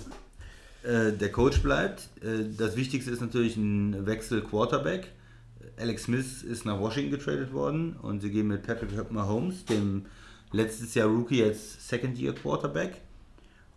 Äh, 0.89 1.13
der 1.13 1.31
Coach 1.31 1.63
bleibt. 1.63 2.09
Äh, 2.23 2.45
das 2.57 2.75
Wichtigste 2.75 3.11
ist 3.11 3.21
natürlich 3.21 3.59
ein 3.59 4.07
Wechsel 4.07 4.41
Quarterback. 4.41 5.13
Alex 5.77 6.05
Smith 6.05 6.43
ist 6.43 6.65
nach 6.65 6.81
Washington 6.81 7.11
getradet 7.11 7.53
worden 7.53 7.95
und 8.01 8.23
sie 8.23 8.31
gehen 8.31 8.49
mit 8.49 8.63
Patrick 8.63 9.13
Mahomes, 9.13 9.67
dem 9.67 10.07
letztes 10.51 10.95
Jahr 10.95 11.09
Rookie, 11.09 11.41
jetzt 11.41 11.87
Second 11.87 12.19
Year 12.19 12.33
Quarterback 12.33 13.03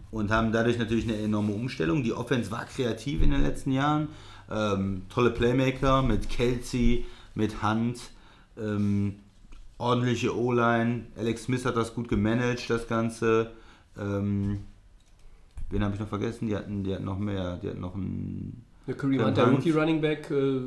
und 0.09 0.31
haben 0.31 0.53
dadurch 0.53 0.77
natürlich 0.77 1.03
eine 1.03 1.17
enorme 1.17 1.51
Umstellung. 1.51 2.01
Die 2.01 2.13
Offense 2.13 2.49
war 2.49 2.63
kreativ 2.63 3.21
in 3.21 3.31
den 3.31 3.43
letzten 3.43 3.73
Jahren. 3.73 4.07
Ähm, 4.49 5.01
tolle 5.09 5.31
Playmaker 5.31 6.03
mit 6.03 6.29
Kelsey, 6.29 7.05
mit 7.35 7.61
Hunt, 7.61 7.99
ähm, 8.57 9.19
ordentliche 9.77 10.33
O-Line. 10.33 11.07
Alex 11.17 11.43
Smith 11.43 11.65
hat 11.65 11.75
das 11.75 11.93
gut 11.93 12.07
gemanagt, 12.07 12.69
das 12.69 12.87
Ganze. 12.87 13.51
Ähm, 13.99 14.61
wen 15.71 15.83
habe 15.83 15.93
ich 15.93 15.99
noch 15.99 16.07
vergessen? 16.07 16.47
Die 16.47 16.55
hatten, 16.55 16.83
die 16.83 16.93
hatten 16.93 17.05
noch 17.05 17.17
mehr. 17.17 17.57
Die 17.57 17.69
hatten 17.69 17.81
noch 17.81 17.95
einen 17.95 18.65
Der 18.87 18.95
Kareem 18.95 19.25
Hunt, 19.25 19.37
der. 19.37 19.47
Rookie 19.47 19.71
Running 19.71 20.01
Back, 20.01 20.29
äh, 20.29 20.57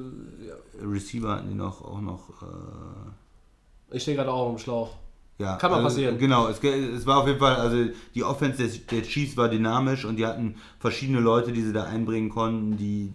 ja, 0.46 0.54
Receiver, 0.82 1.36
hatten 1.36 1.48
die 1.48 1.54
noch 1.54 1.82
auch 1.82 2.00
noch. 2.00 2.42
Äh, 2.42 3.96
ich 3.96 4.02
stehe 4.02 4.16
gerade 4.16 4.32
auch 4.32 4.50
im 4.50 4.58
Schlauch. 4.58 4.96
Ja, 5.38 5.56
Kann 5.56 5.70
mal 5.70 5.78
also, 5.78 5.88
passieren. 5.88 6.18
Genau, 6.18 6.48
es, 6.48 6.62
es 6.62 7.06
war 7.06 7.18
auf 7.18 7.26
jeden 7.26 7.40
Fall, 7.40 7.56
also 7.56 7.90
die 8.14 8.22
Offense 8.22 8.62
des, 8.62 8.86
der 8.86 9.02
Chiefs 9.02 9.36
war 9.36 9.48
dynamisch 9.48 10.04
und 10.04 10.16
die 10.16 10.26
hatten 10.26 10.56
verschiedene 10.78 11.18
Leute, 11.18 11.52
die 11.52 11.62
sie 11.62 11.72
da 11.72 11.84
einbringen 11.84 12.28
konnten, 12.30 12.76
die 12.76 13.12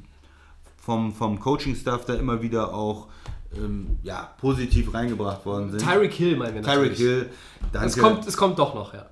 vom, 0.78 1.14
vom 1.14 1.40
Coaching-Staff 1.40 2.06
da 2.06 2.16
immer 2.16 2.42
wieder 2.42 2.74
auch 2.74 3.08
ähm, 3.56 4.00
ja, 4.04 4.34
positiv 4.40 4.94
reingebracht 4.94 5.46
worden 5.46 5.72
sind. 5.72 5.82
Tyreek 5.82 6.14
Hill 6.14 6.36
meinen 6.36 6.56
wir 6.56 6.62
Tyreek 6.62 6.78
natürlich. 6.78 6.98
Hill, 6.98 7.30
danke. 7.72 7.88
Es 7.88 7.98
kommt, 7.98 8.28
es 8.28 8.38
kommt 8.38 8.60
doch 8.60 8.76
noch, 8.76 8.94
ja. 8.94 9.06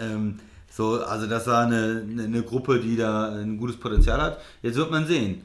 Ähm, 0.00 0.38
so, 0.76 1.02
also 1.02 1.26
das 1.26 1.46
war 1.46 1.64
eine, 1.64 2.04
eine, 2.06 2.42
Gruppe, 2.42 2.78
die 2.78 2.96
da 2.96 3.32
ein 3.32 3.56
gutes 3.56 3.78
Potenzial 3.78 4.20
hat. 4.20 4.42
Jetzt 4.60 4.76
wird 4.76 4.90
man 4.90 5.06
sehen. 5.06 5.40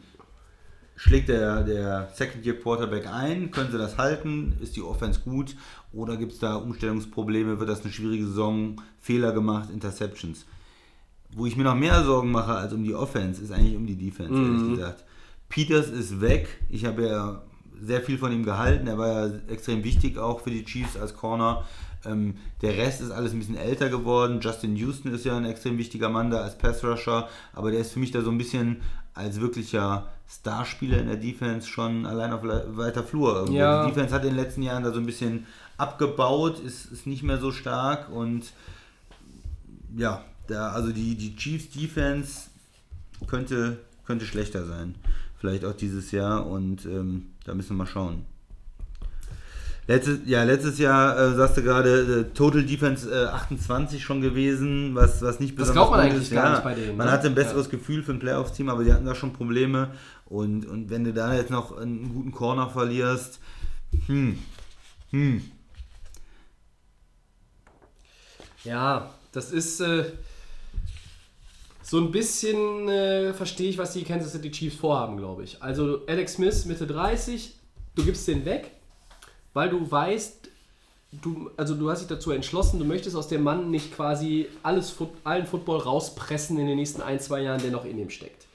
Schlägt 0.98 1.30
der, 1.30 1.64
der 1.64 2.10
Second 2.14 2.46
Year 2.46 2.60
Quarterback 2.60 3.08
ein? 3.08 3.50
Können 3.50 3.72
sie 3.72 3.78
das 3.78 3.98
halten? 3.98 4.58
Ist 4.60 4.76
die 4.76 4.82
Offense 4.82 5.22
gut? 5.22 5.56
Oder 5.94 6.18
gibt 6.18 6.34
es 6.34 6.40
da 6.40 6.56
Umstellungsprobleme? 6.56 7.58
Wird 7.62 7.70
das 7.70 7.82
eine 7.82 7.94
schwierige 7.94 8.26
Saison? 8.26 8.76
Fehler 9.00 9.32
gemacht? 9.32 9.70
Interceptions? 9.74 10.46
Wo 11.34 11.46
ich 11.46 11.56
mir 11.56 11.64
noch 11.64 11.76
mehr 11.76 12.04
Sorgen 12.04 12.30
mache 12.30 12.54
als 12.54 12.74
um 12.74 12.84
die 12.84 12.94
Offense, 12.94 13.42
ist 13.42 13.54
eigentlich 13.54 13.78
um 13.78 13.88
die 13.88 13.96
Defense, 13.96 14.34
ehrlich 14.34 14.76
gesagt. 14.76 15.06
Peters 15.48 15.88
ist 15.88 16.20
weg. 16.20 16.50
Ich 16.70 16.84
habe 16.84 17.08
ja 17.08 17.42
sehr 17.82 18.02
viel 18.02 18.18
von 18.18 18.34
ihm 18.34 18.44
gehalten. 18.44 18.86
Er 18.86 18.98
war 18.98 19.08
ja 19.08 19.34
extrem 19.48 19.86
wichtig 19.86 20.18
auch 20.18 20.42
für 20.42 20.52
die 20.52 20.66
Chiefs 20.66 20.98
als 20.98 21.16
Corner. 21.16 21.64
Ähm, 22.06 22.36
der 22.62 22.78
Rest 22.78 23.02
ist 23.02 23.12
alles 23.12 23.34
ein 23.34 23.40
bisschen 23.40 23.58
älter 23.58 23.90
geworden. 23.90 24.40
Justin 24.42 24.76
Houston 24.76 25.14
ist 25.14 25.26
ja 25.26 25.38
ein 25.38 25.46
extrem 25.46 25.78
wichtiger 25.78 26.10
Mann 26.10 26.32
da 26.32 26.42
als 26.42 26.58
Pass-Rusher, 26.58 27.30
aber 27.54 27.72
der 27.72 27.82
ist 27.82 27.94
für 27.94 28.00
mich 28.00 28.12
da 28.12 28.22
so 28.22 28.32
ein 28.32 28.38
bisschen 28.38 28.82
als 29.14 29.42
wirklicher 29.42 30.08
Starspieler 30.28 31.00
in 31.00 31.08
der 31.08 31.18
Defense 31.18 31.68
schon 31.68 32.06
allein 32.06 32.32
auf 32.32 32.42
weiter 32.44 33.04
Flur. 33.04 33.50
Ja. 33.52 33.86
Die 33.86 33.92
Defense 33.92 34.16
hat 34.16 34.24
in 34.24 34.30
den 34.30 34.38
letzten 34.38 34.64
Jahren 34.64 34.84
da 34.84 34.92
so 34.92 35.00
ein 35.00 35.06
bisschen 35.06 35.46
abgebaut, 35.78 36.60
ist, 36.60 36.86
ist 36.86 37.08
nicht 37.08 37.24
mehr 37.24 37.38
so 37.38 37.52
stark 37.52 38.10
und 38.10 38.54
ja, 39.96 40.24
da, 40.48 40.72
also 40.72 40.92
die, 40.92 41.16
die 41.16 41.36
Chiefs 41.36 41.70
Defense 41.72 42.50
könnte, 43.28 43.80
könnte 44.06 44.26
schlechter 44.26 44.66
sein. 44.66 44.96
Vielleicht 45.38 45.66
auch 45.66 45.74
dieses 45.74 46.12
Jahr 46.12 46.48
und 46.48 46.86
ähm, 46.86 47.32
da 47.46 47.54
müssen 47.54 47.72
wir 47.72 47.78
mal 47.78 47.88
schauen. 47.88 48.26
Letztes, 49.92 50.20
ja, 50.26 50.44
letztes 50.44 50.78
Jahr 50.80 51.18
äh, 51.20 51.36
sagst 51.36 51.58
du 51.58 51.64
gerade, 51.64 52.22
äh, 52.22 52.34
Total 52.34 52.64
Defense 52.64 53.12
äh, 53.12 53.26
28 53.28 54.02
schon 54.02 54.22
gewesen, 54.22 54.96
was, 54.96 55.22
was 55.22 55.42
nicht 55.42 55.52
Das 55.60 55.68
besonders 55.68 55.74
glaubt 55.74 55.92
man 55.92 56.00
eigentlich 56.00 56.22
ist. 56.24 56.32
gar 56.32 56.46
Ja, 56.46 56.52
nicht 56.52 56.64
bei 56.64 56.76
denen, 56.76 56.96
Man 56.96 57.08
ne? 57.08 57.12
hatte 57.12 57.28
ein 57.28 57.36
besseres 57.36 57.70
Gefühl 57.70 58.02
für 58.02 58.14
ein 58.14 58.20
Playoffs-Team, 58.20 58.70
aber 58.70 58.86
die 58.86 58.94
hatten 58.94 59.06
da 59.06 59.16
schon 59.16 59.34
Probleme. 59.34 59.92
Und, 60.26 60.66
und 60.66 60.90
wenn 60.90 61.04
du 61.04 61.12
da 61.12 61.34
jetzt 61.36 61.52
noch 61.52 61.78
einen 61.78 62.14
guten 62.14 62.32
Corner 62.32 62.70
verlierst, 62.70 63.40
hm, 64.08 64.40
hm, 65.10 65.42
Ja, 68.64 69.14
das 69.34 69.52
ist 69.52 69.82
äh, 69.82 70.06
so 71.84 71.98
ein 71.98 72.12
bisschen, 72.12 72.88
äh, 72.88 73.34
verstehe 73.34 73.70
ich, 73.70 73.78
was 73.78 73.92
die 73.92 74.04
Kansas 74.04 74.32
City 74.32 74.52
Chiefs 74.52 74.78
vorhaben, 74.78 75.18
glaube 75.18 75.44
ich. 75.44 75.62
Also 75.62 76.06
Alex 76.08 76.36
Smith, 76.36 76.64
Mitte 76.66 76.88
30, 76.88 77.56
du 77.96 78.06
gibst 78.06 78.26
den 78.28 78.46
weg, 78.46 78.72
weil 79.54 79.70
du 79.70 79.90
weißt, 79.90 80.50
du, 81.22 81.52
also 81.58 81.76
du 81.76 81.90
hast 81.90 82.00
dich 82.00 82.08
dazu 82.08 82.32
entschlossen, 82.32 82.80
du 82.80 82.86
möchtest 82.86 83.16
aus 83.16 83.28
dem 83.28 83.44
Mann 83.44 83.70
nicht 83.70 83.94
quasi 83.96 84.48
alles, 84.64 84.96
allen 85.24 85.46
Football 85.46 85.80
rauspressen 85.80 86.58
in 86.58 86.68
den 86.68 86.78
nächsten 86.78 87.02
ein, 87.02 87.20
zwei 87.20 87.42
Jahren, 87.42 87.62
der 87.62 87.72
noch 87.72 87.86
in 87.86 87.98
ihm 87.98 88.10
steckt. 88.10 88.48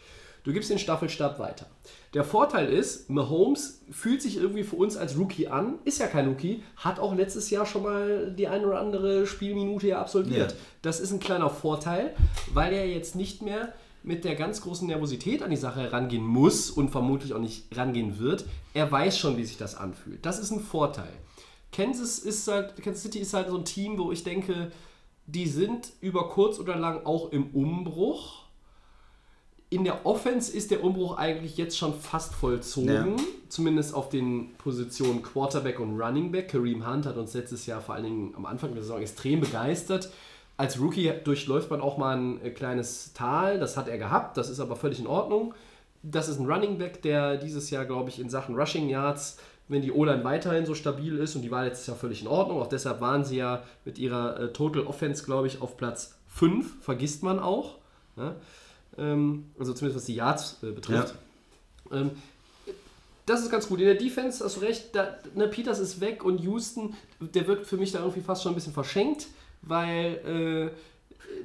Du 0.45 0.53
gibst 0.53 0.71
den 0.71 0.79
Staffelstab 0.79 1.41
weiter. 1.41 1.67
Der 2.15 2.23
Vorteil 2.23 2.69
ist, 2.73 3.11
Mahomes 3.11 3.81
fühlt 3.91 4.23
sich 4.23 4.37
irgendwie 4.37 4.63
für 4.63 4.77
uns 4.77 4.97
als 4.97 5.19
Rookie 5.19 5.49
an, 5.49 5.81
ist 5.85 5.99
ja 5.99 6.07
kein 6.07 6.29
Rookie, 6.29 6.63
hat 6.77 7.01
auch 7.01 7.17
letztes 7.17 7.51
Jahr 7.51 7.67
schon 7.67 7.83
mal 7.83 8.31
die 8.31 8.47
eine 8.47 8.65
oder 8.65 8.79
andere 8.79 9.27
Spielminute 9.27 9.89
ja 9.89 10.01
absolviert. 10.01 10.53
Ja. 10.53 10.59
Das 10.83 11.01
ist 11.01 11.11
ein 11.11 11.19
kleiner 11.19 11.51
Vorteil, 11.51 12.15
weil 12.55 12.73
er 12.73 12.87
jetzt 12.87 13.17
nicht 13.17 13.43
mehr 13.43 13.73
mit 14.07 14.25
der 14.25 14.37
ganz 14.37 14.61
großen 14.63 14.87
Nervosität 14.87 15.43
an 15.43 15.51
die 15.51 15.57
Sache 15.57 15.81
herangehen 15.81 16.25
muss 16.25 16.71
und 16.71 16.91
vermutlich 16.91 17.35
auch 17.35 17.41
nicht 17.41 17.77
rangehen 17.77 18.19
wird. 18.19 18.45
Er 18.73 18.91
weiß 18.91 19.19
schon, 19.19 19.37
wie 19.37 19.45
sich 19.45 19.57
das 19.59 19.75
anfühlt. 19.75 20.25
Das 20.25 20.39
ist 20.39 20.53
ein 20.53 20.61
Vorteil. 20.61 21.13
Kansas, 21.73 22.21
ist 22.21 22.47
halt, 22.49 22.81
Kansas 22.83 23.03
City 23.03 23.19
ist 23.19 23.35
halt 23.35 23.49
so 23.49 23.57
ein 23.59 23.65
Team, 23.65 23.99
wo 23.99 24.13
ich 24.13 24.23
denke, 24.23 24.71
die 25.27 25.47
sind 25.49 25.93
über 26.01 26.29
kurz 26.29 26.59
oder 26.61 26.77
lang 26.77 27.05
auch 27.05 27.33
im 27.33 27.49
Umbruch. 27.53 28.45
In 29.69 29.83
der 29.83 30.07
Offense 30.07 30.53
ist 30.57 30.71
der 30.71 30.85
Umbruch 30.85 31.17
eigentlich 31.17 31.57
jetzt 31.57 31.77
schon 31.77 31.93
fast 31.93 32.33
vollzogen, 32.33 33.17
Ja. 33.19 33.25
zumindest 33.49 33.93
auf 33.95 34.09
den 34.09 34.55
Positionen 34.59 35.23
Quarterback 35.23 35.81
und 35.81 36.01
Running 36.01 36.31
Back. 36.31 36.49
Kareem 36.53 36.89
Hunt 36.89 37.05
hat 37.07 37.17
uns 37.17 37.35
letztes 37.35 37.67
Jahr 37.67 37.81
vor 37.81 37.97
allen 37.97 38.05
Dingen 38.05 38.35
am 38.37 38.47
Anfang 38.47 38.73
der 38.75 38.83
Saison 38.85 39.01
extrem 39.01 39.41
begeistert. 39.41 40.11
Als 40.57 40.81
Rookie 40.81 41.13
durchläuft 41.25 41.71
man 41.71 41.81
auch 41.81 41.99
mal 41.99 42.17
ein 42.17 42.43
äh, 42.43 42.51
kleines 42.51 43.13
Tal, 43.13 43.59
das 43.59 43.77
hat 43.77 43.89
er 43.89 43.99
gehabt, 43.99 44.37
das 44.37 44.49
ist 44.49 44.61
aber 44.61 44.77
völlig 44.77 45.01
in 45.01 45.07
Ordnung. 45.07 45.55
Das 46.03 46.29
ist 46.29 46.39
ein 46.39 46.47
Running 46.47 46.79
Back, 46.79 47.03
der 47.03 47.37
dieses 47.37 47.71
Jahr, 47.71 47.85
glaube 47.85 48.11
ich, 48.11 48.21
in 48.21 48.31
Sachen 48.31 48.55
Rushing 48.55 48.89
Yards, 48.89 49.39
wenn 49.69 49.83
die 49.83 49.93
O-Line 49.93 50.23
weiterhin 50.25 50.65
so 50.65 50.75
stabil 50.75 51.19
ist 51.19 51.35
und 51.35 51.43
die 51.43 51.51
war 51.51 51.65
letztes 51.65 51.89
Jahr 51.89 51.97
völlig 51.97 52.23
in 52.23 52.29
Ordnung, 52.29 52.61
auch 52.61 52.69
deshalb 52.69 53.01
waren 53.01 53.25
sie 53.25 53.39
ja 53.39 53.65
mit 53.85 53.99
ihrer 53.99 54.41
äh, 54.41 54.53
Total 54.53 54.87
Offense, 54.87 55.25
glaube 55.25 55.49
ich, 55.49 55.61
auf 55.61 55.77
Platz 55.77 56.17
5, 56.29 56.83
vergisst 56.83 57.23
man 57.23 57.39
auch. 57.39 57.77
Ja? 58.17 58.37
Ähm, 58.97 59.51
also 59.59 59.75
zumindest 59.75 59.97
was 59.97 60.07
die 60.07 60.15
Yards 60.15 60.63
äh, 60.63 60.71
betrifft. 60.71 61.15
Ähm, 61.93 62.13
das 63.27 63.43
ist 63.43 63.51
ganz 63.51 63.67
gut. 63.67 63.81
In 63.81 63.87
der 63.87 63.97
Defense 63.97 64.45
hast 64.45 64.57
du 64.57 64.61
recht, 64.61 64.95
da, 64.95 65.17
ne, 65.35 65.49
Peters 65.49 65.81
ist 65.81 66.01
weg 66.01 66.25
und 66.25 66.39
Houston, 66.39 66.95
der 67.21 67.47
wirkt 67.49 67.67
für 67.67 67.77
mich 67.77 67.91
da 67.91 67.99
irgendwie 67.99 68.21
fast 68.21 68.45
schon 68.45 68.53
ein 68.53 68.55
bisschen 68.55 68.73
verschenkt, 68.73 69.27
weil 69.67 70.73
äh, 70.73 70.77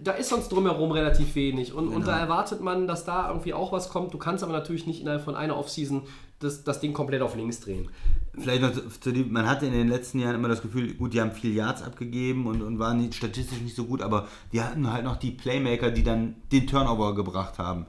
da 0.03 0.11
ist 0.13 0.29
sonst 0.29 0.49
drumherum 0.49 0.91
relativ 0.91 1.35
wenig. 1.35 1.73
Und, 1.73 1.89
und 1.89 2.07
da 2.07 2.17
erwartet 2.17 2.61
man, 2.61 2.87
dass 2.87 3.03
da 3.03 3.27
irgendwie 3.27 3.53
auch 3.53 3.71
was 3.71 3.89
kommt. 3.89 4.13
Du 4.13 4.17
kannst 4.17 4.43
aber 4.43 4.53
natürlich 4.53 4.87
nicht 4.87 5.01
innerhalb 5.01 5.23
von 5.23 5.35
einer 5.35 5.57
Offseason 5.57 6.03
das, 6.39 6.63
das 6.63 6.79
Ding 6.79 6.93
komplett 6.93 7.21
auf 7.21 7.35
links 7.35 7.59
drehen. 7.59 7.89
Vielleicht 8.37 8.61
noch 8.61 8.71
zu, 8.99 9.11
die, 9.11 9.23
man 9.23 9.47
hatte 9.47 9.65
in 9.65 9.73
den 9.73 9.89
letzten 9.89 10.19
Jahren 10.19 10.35
immer 10.35 10.47
das 10.47 10.61
Gefühl, 10.61 10.93
gut, 10.93 11.13
die 11.13 11.21
haben 11.21 11.31
viel 11.31 11.53
Yards 11.53 11.83
abgegeben 11.83 12.47
und, 12.47 12.61
und 12.61 12.79
waren 12.79 12.97
nicht, 12.97 13.13
statistisch 13.13 13.59
nicht 13.59 13.75
so 13.75 13.85
gut, 13.85 14.01
aber 14.01 14.27
die 14.51 14.61
hatten 14.61 14.91
halt 14.91 15.03
noch 15.03 15.17
die 15.17 15.31
Playmaker, 15.31 15.91
die 15.91 16.03
dann 16.03 16.35
den 16.51 16.65
Turnover 16.65 17.13
gebracht 17.13 17.59
haben, 17.59 17.85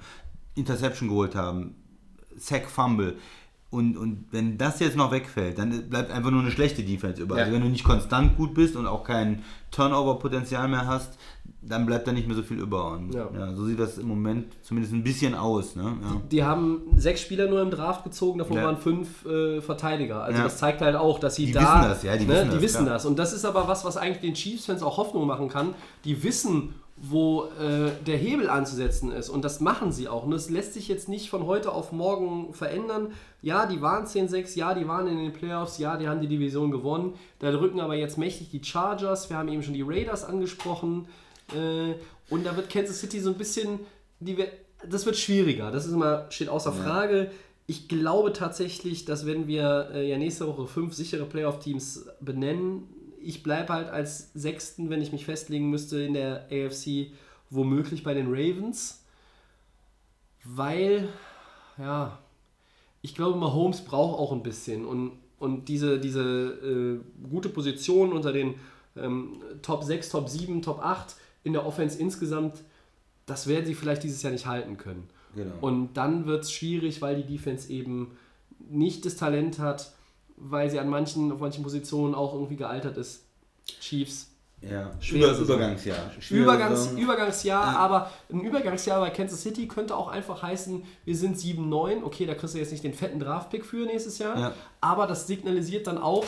Interception 0.54 1.08
geholt 1.08 1.34
haben, 1.34 1.76
Sack 2.36 2.68
Fumble. 2.68 3.16
Und, 3.72 3.96
und 3.96 4.26
wenn 4.30 4.58
das 4.58 4.80
jetzt 4.80 4.96
noch 4.98 5.10
wegfällt, 5.12 5.58
dann 5.58 5.88
bleibt 5.88 6.10
einfach 6.12 6.30
nur 6.30 6.42
eine 6.42 6.50
schlechte 6.50 6.82
Defense 6.82 7.22
über. 7.22 7.36
Ja. 7.36 7.40
Also 7.44 7.54
wenn 7.54 7.62
du 7.62 7.68
nicht 7.68 7.84
konstant 7.84 8.36
gut 8.36 8.52
bist 8.52 8.76
und 8.76 8.86
auch 8.86 9.02
kein 9.02 9.42
Turnover-Potenzial 9.70 10.68
mehr 10.68 10.86
hast, 10.86 11.18
dann 11.62 11.86
bleibt 11.86 12.06
da 12.06 12.12
nicht 12.12 12.26
mehr 12.26 12.36
so 12.36 12.42
viel 12.42 12.58
über. 12.58 12.92
Und 12.92 13.14
Ja. 13.14 13.28
ja. 13.34 13.54
so 13.54 13.64
sieht 13.66 13.78
das 13.78 13.96
im 13.98 14.08
Moment 14.08 14.52
zumindest 14.62 14.92
ein 14.92 15.02
bisschen 15.02 15.34
aus. 15.34 15.74
Ne? 15.76 15.84
Ja. 16.02 16.20
Die 16.30 16.44
haben 16.44 16.82
sechs 16.96 17.20
Spieler 17.22 17.48
nur 17.48 17.62
im 17.62 17.70
Draft 17.70 18.04
gezogen, 18.04 18.38
davon 18.40 18.56
waren 18.56 18.76
fünf 18.76 19.24
äh, 19.24 19.60
Verteidiger. 19.60 20.22
Also 20.22 20.42
das 20.42 20.58
zeigt 20.58 20.80
halt 20.82 20.96
auch, 20.96 21.18
dass 21.18 21.36
sie 21.36 21.46
Die 21.46 21.52
da. 21.52 21.60
wissen 21.60 21.88
das, 21.88 22.02
ja, 22.02 22.16
die 22.16 22.26
ne, 22.26 22.32
wissen 22.34 22.44
die 22.48 22.54
das, 22.54 22.62
wissen 22.62 22.82
klar. 22.84 22.94
das. 22.94 23.06
Und 23.06 23.18
das 23.18 23.32
ist 23.32 23.44
aber 23.44 23.68
was, 23.68 23.84
was 23.84 23.96
eigentlich 23.96 24.20
den 24.20 24.34
Chiefs-Fans 24.34 24.82
auch 24.82 24.96
Hoffnung 24.98 25.26
machen 25.26 25.48
kann. 25.48 25.74
Die 26.04 26.22
wissen, 26.22 26.74
wo 27.04 27.46
äh, 27.58 27.90
der 28.06 28.16
Hebel 28.16 28.48
anzusetzen 28.48 29.10
ist. 29.10 29.28
Und 29.28 29.44
das 29.44 29.58
machen 29.58 29.90
sie 29.90 30.08
auch. 30.08 30.22
Und 30.22 30.30
das 30.30 30.48
lässt 30.50 30.74
sich 30.74 30.86
jetzt 30.86 31.08
nicht 31.08 31.30
von 31.30 31.46
heute 31.46 31.72
auf 31.72 31.90
morgen 31.90 32.54
verändern. 32.54 33.08
Ja, 33.42 33.66
die 33.66 33.82
waren 33.82 34.06
10-6, 34.06 34.56
ja, 34.56 34.72
die 34.72 34.86
waren 34.86 35.08
in 35.08 35.18
den 35.18 35.32
Playoffs, 35.32 35.78
ja, 35.78 35.96
die 35.96 36.08
haben 36.08 36.20
die 36.20 36.28
Division 36.28 36.70
gewonnen. 36.70 37.14
Da 37.40 37.50
drücken 37.50 37.80
aber 37.80 37.96
jetzt 37.96 38.18
mächtig 38.18 38.50
die 38.50 38.62
Chargers. 38.62 39.30
Wir 39.30 39.36
haben 39.36 39.48
eben 39.48 39.64
schon 39.64 39.74
die 39.74 39.82
Raiders 39.82 40.22
angesprochen. 40.22 41.08
Äh, 41.52 41.94
und 42.30 42.46
da 42.46 42.54
wird 42.54 42.70
Kansas 42.70 43.00
City 43.00 43.18
so 43.18 43.30
ein 43.30 43.36
bisschen. 43.36 43.80
Die, 44.20 44.36
das 44.88 45.04
wird 45.04 45.16
schwieriger. 45.16 45.72
Das 45.72 45.86
ist 45.86 45.92
immer, 45.92 46.26
steht 46.30 46.48
außer 46.48 46.72
Frage. 46.72 47.32
Ich 47.66 47.88
glaube 47.88 48.32
tatsächlich, 48.32 49.06
dass 49.06 49.26
wenn 49.26 49.48
wir 49.48 49.90
äh, 49.92 50.08
ja 50.08 50.18
nächste 50.18 50.46
Woche 50.46 50.68
fünf 50.68 50.94
sichere 50.94 51.24
Playoff-Teams 51.24 52.06
benennen, 52.20 52.84
ich 53.22 53.42
bleibe 53.42 53.72
halt 53.72 53.88
als 53.88 54.32
Sechsten, 54.34 54.90
wenn 54.90 55.02
ich 55.02 55.12
mich 55.12 55.24
festlegen 55.24 55.70
müsste, 55.70 56.02
in 56.02 56.14
der 56.14 56.46
AFC 56.50 57.12
womöglich 57.50 58.02
bei 58.02 58.14
den 58.14 58.28
Ravens. 58.28 59.04
Weil, 60.44 61.08
ja, 61.78 62.18
ich 63.00 63.14
glaube, 63.14 63.38
Mahomes 63.38 63.84
braucht 63.84 64.18
auch 64.18 64.32
ein 64.32 64.42
bisschen. 64.42 64.84
Und, 64.84 65.12
und 65.38 65.68
diese, 65.68 66.00
diese 66.00 66.22
äh, 66.22 67.28
gute 67.28 67.48
Position 67.48 68.12
unter 68.12 68.32
den 68.32 68.54
ähm, 68.96 69.40
Top 69.62 69.84
6, 69.84 70.08
Top 70.08 70.28
7, 70.28 70.62
Top 70.62 70.80
8 70.80 71.16
in 71.44 71.52
der 71.52 71.66
Offense 71.66 71.98
insgesamt, 71.98 72.62
das 73.26 73.46
werden 73.46 73.66
sie 73.66 73.74
vielleicht 73.74 74.02
dieses 74.02 74.22
Jahr 74.22 74.32
nicht 74.32 74.46
halten 74.46 74.76
können. 74.76 75.08
Genau. 75.34 75.54
Und 75.60 75.94
dann 75.94 76.26
wird 76.26 76.44
es 76.44 76.52
schwierig, 76.52 77.00
weil 77.02 77.16
die 77.22 77.36
Defense 77.36 77.70
eben 77.72 78.16
nicht 78.58 79.04
das 79.04 79.16
Talent 79.16 79.58
hat, 79.58 79.92
weil 80.36 80.70
sie 80.70 80.78
an 80.78 80.88
manchen, 80.88 81.30
auf 81.32 81.40
manchen 81.40 81.62
Positionen 81.62 82.14
auch 82.14 82.34
irgendwie 82.34 82.56
gealtert 82.56 82.96
ist. 82.96 83.24
Chiefs. 83.80 84.28
Ja, 84.60 84.92
Über. 85.10 85.36
Übergangsjahr. 85.38 86.12
Übergangs. 86.30 86.92
Übergangsjahr, 86.92 87.72
Ja. 87.72 87.78
aber 87.78 88.10
ein 88.32 88.40
Übergangsjahr 88.42 89.00
bei 89.00 89.10
Kansas 89.10 89.42
City 89.42 89.66
könnte 89.66 89.96
auch 89.96 90.06
einfach 90.06 90.40
heißen, 90.42 90.84
wir 91.04 91.16
sind 91.16 91.36
7-9. 91.36 92.04
Okay, 92.04 92.26
da 92.26 92.34
kriegst 92.34 92.54
du 92.54 92.58
jetzt 92.58 92.70
nicht 92.70 92.84
den 92.84 92.94
fetten 92.94 93.18
Draftpick 93.18 93.64
für 93.64 93.84
nächstes 93.86 94.18
Jahr, 94.18 94.38
Ja. 94.38 94.52
aber 94.80 95.08
das 95.08 95.26
signalisiert 95.26 95.88
dann 95.88 95.98
auch 95.98 96.24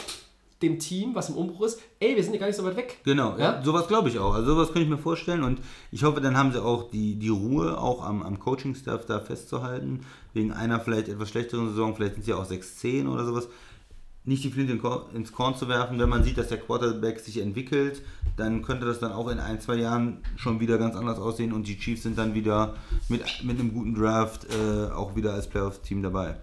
dem 0.63 0.79
Team, 0.81 1.15
was 1.15 1.29
im 1.29 1.37
Umbruch 1.37 1.63
ist, 1.67 1.81
ey, 2.01 2.17
wir 2.17 2.25
sind 2.25 2.33
ja 2.33 2.41
gar 2.41 2.47
nicht 2.47 2.57
so 2.57 2.65
weit 2.65 2.77
weg. 2.77 2.99
Genau, 3.05 3.37
Ja? 3.39 3.63
sowas 3.63 3.87
glaube 3.87 4.09
ich 4.09 4.19
auch. 4.19 4.35
Also 4.35 4.55
sowas 4.55 4.69
könnte 4.69 4.83
ich 4.83 4.89
mir 4.89 4.99
vorstellen 4.99 5.45
und 5.45 5.61
ich 5.93 6.03
hoffe, 6.03 6.21
dann 6.21 6.37
haben 6.37 6.51
sie 6.53 6.63
auch 6.63 6.91
die, 6.91 7.17
die 7.17 7.29
Ruhe, 7.29 7.79
auch 7.79 8.03
am, 8.03 8.23
am 8.23 8.39
Coaching-Staff 8.41 9.05
da 9.07 9.21
festzuhalten. 9.21 10.07
Wegen 10.33 10.53
einer 10.53 10.81
vielleicht 10.81 11.09
etwas 11.09 11.29
schlechteren 11.29 11.69
Saison, 11.69 11.95
vielleicht 11.95 12.15
sind 12.15 12.25
sie 12.25 12.33
auch 12.33 12.49
6-10 12.49 13.09
oder 13.09 13.25
sowas. 13.25 13.49
Nicht 14.27 14.43
die 14.43 14.51
Flinte 14.51 14.81
ins 15.15 15.33
Korn 15.33 15.55
zu 15.55 15.69
werfen, 15.69 15.99
wenn 15.99 16.09
man 16.09 16.25
sieht, 16.25 16.39
dass 16.39 16.49
der 16.49 16.59
Quarterback 16.59 17.21
sich 17.21 17.41
entwickelt, 17.41 18.01
dann 18.37 18.63
könnte 18.63 18.87
das 18.87 18.99
dann 18.99 19.13
auch 19.13 19.29
in 19.29 19.39
ein, 19.39 19.61
zwei 19.61 19.75
Jahren 19.75 20.23
schon 20.37 20.61
wieder 20.61 20.79
ganz 20.79 20.97
anders 20.97 21.19
aussehen 21.19 21.53
und 21.53 21.69
die 21.69 21.79
Chiefs 21.79 22.05
sind 22.05 22.17
dann 22.17 22.35
wieder 22.35 22.75
mit, 23.09 23.23
mit 23.45 23.61
einem 23.61 23.75
guten 23.75 23.95
Draft 23.95 24.47
äh, 24.47 24.91
auch 24.91 25.15
wieder 25.15 25.35
als 25.35 25.47
Playoff-Team 25.47 26.03
dabei. 26.03 26.37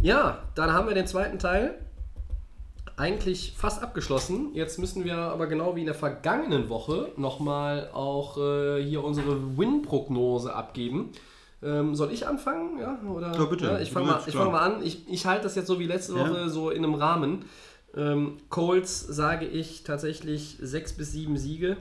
Ja, 0.00 0.38
dann 0.54 0.72
haben 0.72 0.88
wir 0.88 0.94
den 0.94 1.06
zweiten 1.06 1.38
Teil 1.38 1.78
eigentlich 2.96 3.54
fast 3.56 3.82
abgeschlossen. 3.82 4.50
Jetzt 4.54 4.78
müssen 4.78 5.04
wir 5.04 5.16
aber 5.16 5.46
genau 5.46 5.76
wie 5.76 5.80
in 5.80 5.86
der 5.86 5.94
vergangenen 5.94 6.68
Woche 6.68 7.12
nochmal 7.16 7.90
auch 7.92 8.38
äh, 8.38 8.82
hier 8.82 9.04
unsere 9.04 9.56
Win-Prognose 9.56 10.54
abgeben. 10.54 11.10
Ähm, 11.62 11.94
soll 11.94 12.12
ich 12.12 12.26
anfangen? 12.26 12.78
Ja, 12.78 12.98
oder? 13.08 13.32
Ja, 13.32 13.44
bitte. 13.44 13.78
ich 13.82 13.88
Du 13.88 13.94
fange 13.94 14.06
mal, 14.06 14.22
ich 14.26 14.34
fang 14.34 14.50
mal 14.50 14.60
an. 14.60 14.82
Ich, 14.82 15.08
ich 15.08 15.26
halte 15.26 15.44
das 15.44 15.54
jetzt 15.54 15.68
so 15.68 15.78
wie 15.78 15.86
letzte 15.86 16.14
Ja. 16.14 16.28
Woche 16.28 16.48
so 16.48 16.70
in 16.70 16.84
einem 16.84 16.94
Rahmen. 16.94 17.44
Ähm, 17.94 18.38
Colts 18.48 19.00
sage 19.00 19.46
ich 19.46 19.84
tatsächlich 19.84 20.58
sechs 20.60 20.92
bis 20.94 21.12
sieben 21.12 21.36
Siege. 21.36 21.76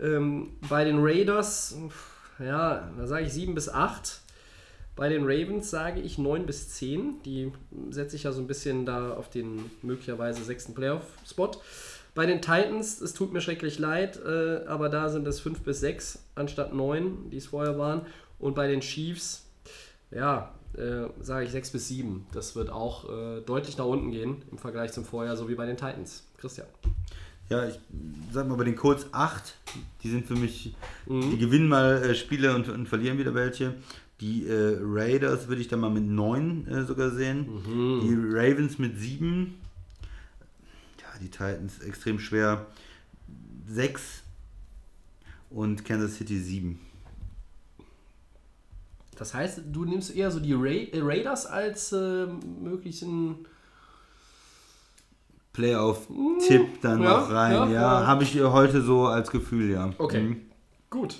Ähm, 0.00 0.56
bei 0.68 0.84
den 0.84 0.98
Raiders, 1.00 1.76
ja, 2.38 2.88
da 2.96 3.06
sage 3.06 3.26
ich 3.26 3.32
sieben 3.32 3.54
bis 3.54 3.68
acht. 3.68 4.20
Bei 4.96 5.08
den 5.08 5.22
Ravens 5.24 5.70
sage 5.70 6.00
ich 6.00 6.18
9 6.18 6.44
bis 6.44 6.70
10. 6.70 7.22
Die 7.24 7.52
setze 7.90 8.16
ich 8.16 8.24
ja 8.24 8.32
so 8.32 8.40
ein 8.40 8.46
bisschen 8.46 8.84
da 8.84 9.14
auf 9.14 9.30
den 9.30 9.70
möglicherweise 9.82 10.42
sechsten 10.42 10.74
Playoff-Spot. 10.74 11.52
Bei 12.14 12.26
den 12.26 12.42
Titans, 12.42 13.00
es 13.00 13.14
tut 13.14 13.32
mir 13.32 13.40
schrecklich 13.40 13.78
leid, 13.78 14.20
äh, 14.22 14.66
aber 14.66 14.88
da 14.88 15.08
sind 15.08 15.26
es 15.28 15.40
5 15.40 15.60
bis 15.60 15.80
6 15.80 16.24
anstatt 16.34 16.74
9, 16.74 17.30
die 17.30 17.36
es 17.36 17.46
vorher 17.46 17.78
waren. 17.78 18.02
Und 18.40 18.54
bei 18.54 18.66
den 18.66 18.80
Chiefs, 18.80 19.44
ja, 20.10 20.52
äh, 20.76 21.08
sage 21.20 21.44
ich 21.44 21.52
6 21.52 21.70
bis 21.70 21.88
7. 21.88 22.26
Das 22.32 22.56
wird 22.56 22.70
auch 22.70 23.08
äh, 23.08 23.40
deutlich 23.42 23.76
nach 23.76 23.84
unten 23.84 24.10
gehen 24.10 24.42
im 24.50 24.58
Vergleich 24.58 24.92
zum 24.92 25.04
Vorjahr, 25.04 25.36
so 25.36 25.48
wie 25.48 25.54
bei 25.54 25.66
den 25.66 25.76
Titans. 25.76 26.24
Christian. 26.38 26.66
Ja, 27.50 27.66
ich 27.68 27.78
sag 28.32 28.48
mal 28.48 28.54
bei 28.54 28.64
den 28.64 28.76
Colts 28.76 29.06
8, 29.12 29.56
die 30.02 30.08
sind 30.10 30.26
für 30.26 30.36
mich, 30.36 30.74
die 31.06 31.38
gewinnen 31.38 31.68
mal 31.68 32.02
äh, 32.02 32.14
Spiele 32.14 32.54
und, 32.54 32.68
und 32.68 32.86
verlieren 32.86 33.18
wieder 33.18 33.34
welche. 33.34 33.74
Die 34.20 34.46
äh, 34.46 34.78
Raiders 34.80 35.48
würde 35.48 35.60
ich 35.60 35.68
dann 35.68 35.80
mal 35.80 35.90
mit 35.90 36.04
9 36.04 36.68
äh, 36.68 36.84
sogar 36.84 37.10
sehen. 37.10 37.46
Die 38.02 38.14
Ravens 38.14 38.78
mit 38.78 38.98
7. 38.98 39.54
Ja, 41.00 41.18
die 41.20 41.28
Titans 41.28 41.80
extrem 41.80 42.20
schwer. 42.20 42.66
6 43.66 44.22
und 45.50 45.84
Kansas 45.84 46.16
City 46.16 46.38
7. 46.38 46.78
Das 49.20 49.34
heißt, 49.34 49.60
du 49.70 49.84
nimmst 49.84 50.16
eher 50.16 50.30
so 50.30 50.40
die 50.40 50.54
Ra 50.54 50.70
äh, 50.70 50.88
Raiders 50.94 51.44
als 51.44 51.92
äh, 51.92 52.26
möglichen 52.26 53.46
Playoff-Tipp 55.52 56.80
dann 56.80 57.02
ja, 57.02 57.20
noch 57.20 57.30
rein. 57.30 57.52
ja, 57.52 57.66
Ja, 57.66 57.70
ja. 57.70 58.06
habe 58.06 58.24
ich 58.24 58.40
heute 58.40 58.80
so 58.80 59.08
als 59.08 59.30
Gefühl, 59.30 59.72
ja. 59.72 59.92
Okay. 59.98 60.22
Mhm. 60.22 60.40
Gut. 60.88 61.16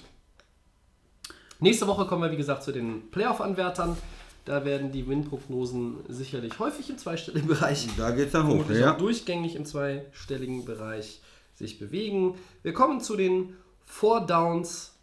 Nächste 1.58 1.86
Woche 1.86 2.06
kommen 2.06 2.22
wir, 2.22 2.32
wie 2.32 2.38
gesagt, 2.38 2.62
zu 2.62 2.72
den 2.72 3.10
Playoff-Anwärtern. 3.10 3.98
Da 4.46 4.64
werden 4.64 4.92
die 4.92 5.06
Win-Prognosen 5.06 5.98
sicherlich 6.08 6.58
häufig 6.58 6.88
im 6.88 6.96
zweistelligen 6.96 7.48
Bereich, 7.48 7.86
Da 7.98 8.12
geht's 8.12 8.32
dann 8.32 8.48
hoch, 8.48 8.64
ja. 8.70 8.94
durchgängig 8.94 9.56
im 9.56 9.66
zweistelligen 9.66 10.64
Bereich 10.64 11.20
sich 11.54 11.78
bewegen. 11.78 12.36
Wir 12.62 12.72
kommen 12.72 13.02
zu 13.02 13.14
den 13.14 13.56
Four 13.84 14.22
Downs. 14.22 14.94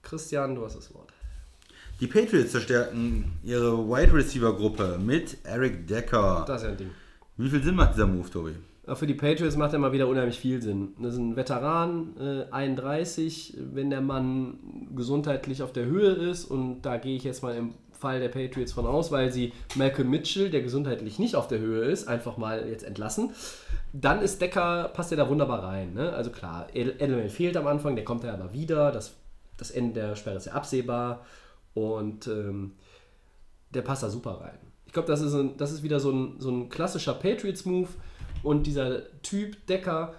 Christian, 0.00 0.54
du 0.54 0.64
hast 0.64 0.78
das 0.78 0.94
Wort. 0.94 1.12
Die 2.02 2.08
Patriots 2.08 2.50
zerstärken 2.50 3.26
ihre 3.44 3.78
Wide 3.88 4.12
Receiver 4.12 4.52
Gruppe 4.56 4.98
mit 5.00 5.36
Eric 5.44 5.86
Decker. 5.86 6.42
Das 6.48 6.62
ist 6.62 6.64
ja 6.66 6.72
ein 6.72 6.76
Ding. 6.76 6.90
Wie 7.36 7.48
viel 7.48 7.62
Sinn 7.62 7.76
macht 7.76 7.94
dieser 7.94 8.08
Move, 8.08 8.28
Tobi? 8.28 8.54
Aber 8.84 8.96
Für 8.96 9.06
die 9.06 9.14
Patriots 9.14 9.56
macht 9.56 9.72
er 9.72 9.78
mal 9.78 9.92
wieder 9.92 10.08
unheimlich 10.08 10.36
viel 10.36 10.60
Sinn. 10.60 10.94
Das 11.00 11.12
ist 11.12 11.20
ein 11.20 11.36
Veteran, 11.36 12.16
äh, 12.18 12.52
31, 12.52 13.56
wenn 13.72 13.90
der 13.90 14.00
Mann 14.00 14.88
gesundheitlich 14.96 15.62
auf 15.62 15.72
der 15.72 15.84
Höhe 15.84 16.10
ist, 16.10 16.44
und 16.46 16.82
da 16.82 16.96
gehe 16.96 17.14
ich 17.14 17.22
jetzt 17.22 17.40
mal 17.44 17.54
im 17.54 17.74
Fall 17.92 18.18
der 18.18 18.30
Patriots 18.30 18.72
von 18.72 18.84
aus, 18.84 19.12
weil 19.12 19.30
sie 19.30 19.52
Malcolm 19.76 20.10
Mitchell, 20.10 20.50
der 20.50 20.62
gesundheitlich 20.62 21.20
nicht 21.20 21.36
auf 21.36 21.46
der 21.46 21.60
Höhe 21.60 21.84
ist, 21.84 22.08
einfach 22.08 22.36
mal 22.36 22.68
jetzt 22.68 22.82
entlassen, 22.82 23.30
dann 23.92 24.20
ist 24.22 24.40
Decker, 24.40 24.90
passt 24.92 25.12
er 25.12 25.18
da 25.18 25.28
wunderbar 25.28 25.62
rein. 25.62 25.94
Ne? 25.94 26.12
Also 26.12 26.30
klar, 26.30 26.66
Ed- 26.74 27.00
Edelman 27.00 27.28
fehlt 27.30 27.56
am 27.56 27.68
Anfang, 27.68 27.94
der 27.94 28.04
kommt 28.04 28.24
ja 28.24 28.34
aber 28.34 28.52
wieder, 28.52 28.90
das, 28.90 29.14
das 29.56 29.70
Ende 29.70 30.00
der 30.00 30.16
Sperre 30.16 30.38
ist 30.38 30.46
ja 30.46 30.54
absehbar 30.54 31.24
und 31.74 32.26
ähm, 32.26 32.72
der 33.70 33.82
passt 33.82 34.02
da 34.02 34.10
super 34.10 34.40
rein. 34.40 34.58
Ich 34.86 34.92
glaube, 34.92 35.08
das, 35.08 35.22
ist 35.22 35.34
das 35.56 35.72
ist 35.72 35.82
wieder 35.82 36.00
so 36.00 36.10
ein, 36.10 36.34
so 36.38 36.50
ein 36.50 36.68
klassischer 36.68 37.14
Patriots-Move. 37.14 37.88
Und 38.42 38.66
dieser 38.66 39.02
Typ 39.22 39.66
Decker, 39.66 40.14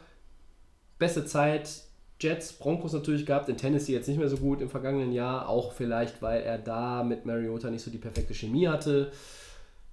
beste 0.97 1.25
Zeit, 1.25 1.83
Jets, 2.19 2.53
Broncos 2.53 2.93
natürlich 2.93 3.25
gehabt, 3.25 3.49
in 3.49 3.57
Tennessee 3.57 3.93
jetzt 3.93 4.07
nicht 4.07 4.17
mehr 4.17 4.29
so 4.29 4.37
gut 4.37 4.61
im 4.61 4.69
vergangenen 4.69 5.11
Jahr, 5.11 5.49
auch 5.49 5.73
vielleicht, 5.73 6.21
weil 6.21 6.41
er 6.41 6.57
da 6.57 7.03
mit 7.03 7.25
Mariota 7.25 7.69
nicht 7.69 7.83
so 7.83 7.91
die 7.91 7.97
perfekte 7.97 8.33
Chemie 8.33 8.67
hatte. 8.67 9.11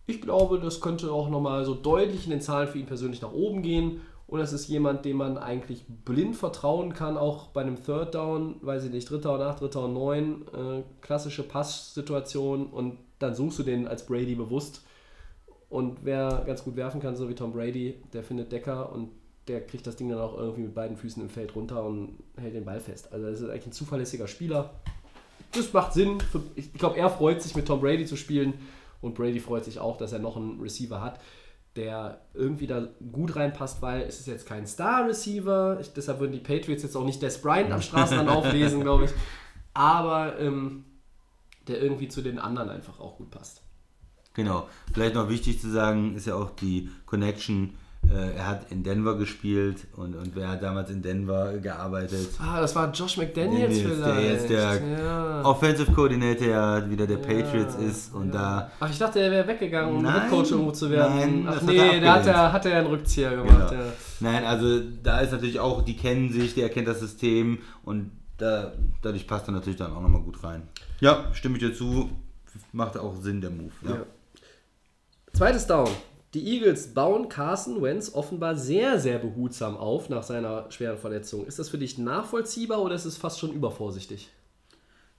Ich 0.06 0.20
glaube, 0.20 0.60
das 0.60 0.80
könnte 0.80 1.12
auch 1.12 1.28
nochmal 1.28 1.64
so 1.64 1.74
deutlich 1.74 2.24
in 2.24 2.30
den 2.30 2.40
Zahlen 2.40 2.68
für 2.68 2.78
ihn 2.78 2.86
persönlich 2.86 3.20
nach 3.20 3.32
oben 3.32 3.62
gehen. 3.62 4.00
Und 4.30 4.38
das 4.38 4.52
ist 4.52 4.68
jemand, 4.68 5.04
dem 5.04 5.16
man 5.16 5.38
eigentlich 5.38 5.84
blind 6.04 6.36
vertrauen 6.36 6.94
kann, 6.94 7.18
auch 7.18 7.48
bei 7.48 7.62
einem 7.62 7.82
Third 7.82 8.14
Down, 8.14 8.54
weiß 8.62 8.84
ich 8.84 8.92
nicht, 8.92 9.10
dritter 9.10 9.34
und 9.34 9.42
acht, 9.42 9.60
dritter 9.60 9.84
und 9.86 9.92
neun, 9.94 10.46
äh, 10.54 10.84
klassische 11.00 11.42
Passsituation 11.42 12.68
und 12.68 12.98
dann 13.18 13.34
suchst 13.34 13.58
du 13.58 13.64
den 13.64 13.88
als 13.88 14.06
Brady 14.06 14.36
bewusst. 14.36 14.84
Und 15.68 16.04
wer 16.04 16.44
ganz 16.46 16.62
gut 16.62 16.76
werfen 16.76 17.00
kann, 17.00 17.16
so 17.16 17.28
wie 17.28 17.34
Tom 17.34 17.52
Brady, 17.52 18.00
der 18.12 18.22
findet 18.22 18.52
Decker 18.52 18.92
und 18.92 19.10
der 19.48 19.66
kriegt 19.66 19.84
das 19.84 19.96
Ding 19.96 20.08
dann 20.08 20.20
auch 20.20 20.38
irgendwie 20.38 20.62
mit 20.62 20.74
beiden 20.76 20.96
Füßen 20.96 21.20
im 21.20 21.28
Feld 21.28 21.56
runter 21.56 21.84
und 21.84 22.18
hält 22.36 22.54
den 22.54 22.64
Ball 22.64 22.78
fest. 22.78 23.12
Also 23.12 23.26
das 23.26 23.40
ist 23.40 23.50
eigentlich 23.50 23.66
ein 23.66 23.72
zuverlässiger 23.72 24.28
Spieler. 24.28 24.70
Das 25.50 25.72
macht 25.72 25.92
Sinn. 25.92 26.18
Ich 26.54 26.72
glaube, 26.74 26.96
er 26.98 27.10
freut 27.10 27.42
sich 27.42 27.56
mit 27.56 27.66
Tom 27.66 27.80
Brady 27.80 28.06
zu 28.06 28.14
spielen 28.14 28.54
und 29.00 29.16
Brady 29.16 29.40
freut 29.40 29.64
sich 29.64 29.80
auch, 29.80 29.96
dass 29.96 30.12
er 30.12 30.20
noch 30.20 30.36
einen 30.36 30.60
Receiver 30.60 31.00
hat. 31.00 31.18
Der 31.76 32.20
irgendwie 32.34 32.66
da 32.66 32.88
gut 33.12 33.36
reinpasst, 33.36 33.80
weil 33.80 34.02
es 34.02 34.18
ist 34.20 34.26
jetzt 34.26 34.46
kein 34.46 34.66
Star-Receiver, 34.66 35.78
ich- 35.80 35.92
deshalb 35.92 36.18
würden 36.20 36.32
die 36.32 36.40
Patriots 36.40 36.82
jetzt 36.82 36.96
auch 36.96 37.04
nicht 37.04 37.22
Des 37.22 37.40
Bryant 37.40 37.70
am 37.72 37.80
Straßenrand 37.82 38.28
auflesen, 38.28 38.80
glaube 38.82 39.04
ich, 39.04 39.10
aber 39.72 40.38
ähm, 40.40 40.84
der 41.68 41.80
irgendwie 41.80 42.08
zu 42.08 42.22
den 42.22 42.38
anderen 42.38 42.70
einfach 42.70 42.98
auch 42.98 43.16
gut 43.18 43.30
passt. 43.30 43.62
Genau. 44.34 44.68
Vielleicht 44.92 45.14
noch 45.14 45.28
wichtig 45.28 45.60
zu 45.60 45.70
sagen, 45.70 46.14
ist 46.16 46.26
ja 46.26 46.34
auch 46.34 46.50
die 46.50 46.88
Connection. 47.06 47.74
Äh, 48.08 48.36
er 48.36 48.46
hat 48.48 48.72
in 48.72 48.82
Denver 48.82 49.16
gespielt 49.16 49.86
und, 49.96 50.16
und 50.16 50.34
wer 50.34 50.48
hat 50.48 50.62
damals 50.62 50.90
in 50.90 51.00
Denver 51.00 51.58
gearbeitet? 51.58 52.28
Ah, 52.40 52.60
das 52.60 52.74
war 52.74 52.90
Josh 52.92 53.16
McDaniels 53.16 53.78
Der 53.78 53.88
vielleicht. 53.88 54.30
jetzt 54.30 54.50
der 54.50 54.98
ja. 54.98 55.42
Offensive 55.44 55.92
Coordinator 55.92 56.46
ja 56.48 56.90
wieder 56.90 57.06
der 57.06 57.18
Patriots 57.18 57.76
ist 57.76 58.12
und 58.12 58.34
da 58.34 58.70
Ach, 58.80 58.90
ich 58.90 58.98
dachte, 58.98 59.20
er 59.20 59.30
wäre 59.30 59.46
weggegangen, 59.46 59.96
um 59.96 60.02
Nein, 60.02 60.22
Headcoach 60.22 60.50
irgendwo 60.50 60.72
zu 60.72 60.90
werden. 60.90 61.44
nein, 61.44 61.46
Ach 61.48 61.56
hat 61.56 61.62
nee, 61.62 61.76
er 61.76 62.00
da 62.00 62.14
hat 62.14 62.26
er, 62.26 62.52
hat 62.52 62.66
er 62.66 62.78
einen 62.78 62.86
Rückzieher 62.88 63.30
gemacht. 63.36 63.70
Genau. 63.70 63.82
Ja. 63.82 63.92
Nein, 64.20 64.44
also 64.44 64.80
da 65.02 65.20
ist 65.20 65.30
natürlich 65.30 65.60
auch, 65.60 65.82
die 65.82 65.96
kennen 65.96 66.32
sich, 66.32 66.54
der 66.54 66.68
kennt 66.68 66.88
das 66.88 66.98
System 67.00 67.58
und 67.84 68.10
da, 68.38 68.72
dadurch 69.02 69.26
passt 69.28 69.46
er 69.48 69.52
natürlich 69.52 69.78
dann 69.78 69.92
auch 69.92 70.00
nochmal 70.02 70.22
gut 70.22 70.42
rein. 70.42 70.62
Ja, 70.98 71.26
stimme 71.32 71.58
ich 71.58 71.60
dir 71.62 71.74
zu, 71.74 72.10
macht 72.72 72.96
auch 72.98 73.14
Sinn 73.20 73.40
der 73.40 73.50
Move. 73.50 73.70
Ja. 73.82 73.90
Ja. 73.90 74.02
Zweites 75.32 75.66
Down. 75.66 75.88
Die 76.34 76.46
Eagles 76.46 76.94
bauen 76.94 77.28
Carson 77.28 77.82
Wentz 77.82 78.14
offenbar 78.14 78.54
sehr, 78.56 79.00
sehr 79.00 79.18
behutsam 79.18 79.76
auf 79.76 80.08
nach 80.08 80.22
seiner 80.22 80.70
schweren 80.70 80.96
Verletzung. 80.98 81.44
Ist 81.44 81.58
das 81.58 81.68
für 81.68 81.78
dich 81.78 81.98
nachvollziehbar 81.98 82.80
oder 82.80 82.94
ist 82.94 83.04
es 83.04 83.16
fast 83.16 83.40
schon 83.40 83.52
übervorsichtig? 83.52 84.30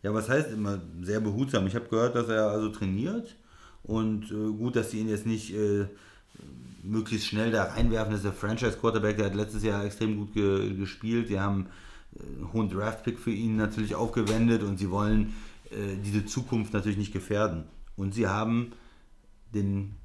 Ja, 0.03 0.13
was 0.13 0.29
heißt 0.29 0.51
immer 0.51 0.79
sehr 1.01 1.19
behutsam? 1.19 1.67
Ich 1.67 1.75
habe 1.75 1.89
gehört, 1.89 2.15
dass 2.15 2.29
er 2.29 2.47
also 2.47 2.69
trainiert 2.69 3.35
und 3.83 4.31
äh, 4.31 4.57
gut, 4.57 4.77
dass 4.77 4.91
sie 4.91 4.99
ihn 4.99 5.09
jetzt 5.09 5.25
nicht 5.25 5.53
äh, 5.53 5.85
möglichst 6.81 7.27
schnell 7.27 7.51
da 7.51 7.65
reinwerfen. 7.65 8.11
Das 8.11 8.21
ist 8.21 8.25
der 8.25 8.33
Franchise-Quarterback, 8.33 9.17
der 9.17 9.27
hat 9.27 9.35
letztes 9.35 9.63
Jahr 9.63 9.83
extrem 9.83 10.17
gut 10.17 10.33
ge 10.33 10.73
gespielt. 10.75 11.29
Die 11.29 11.41
haben 11.41 11.67
äh, 12.15 12.23
einen 12.23 12.53
hohen 12.53 12.69
Draft-Pick 12.69 13.19
für 13.19 13.31
ihn 13.31 13.57
natürlich 13.57 13.95
aufgewendet 13.95 14.63
und 14.63 14.77
sie 14.77 14.89
wollen 14.89 15.33
äh, 15.71 15.97
diese 16.05 16.25
Zukunft 16.25 16.73
natürlich 16.73 16.97
nicht 16.97 17.11
gefährden. 17.11 17.65
Und 17.97 18.13
sie 18.13 18.27
haben 18.27 18.71
den 19.53 19.97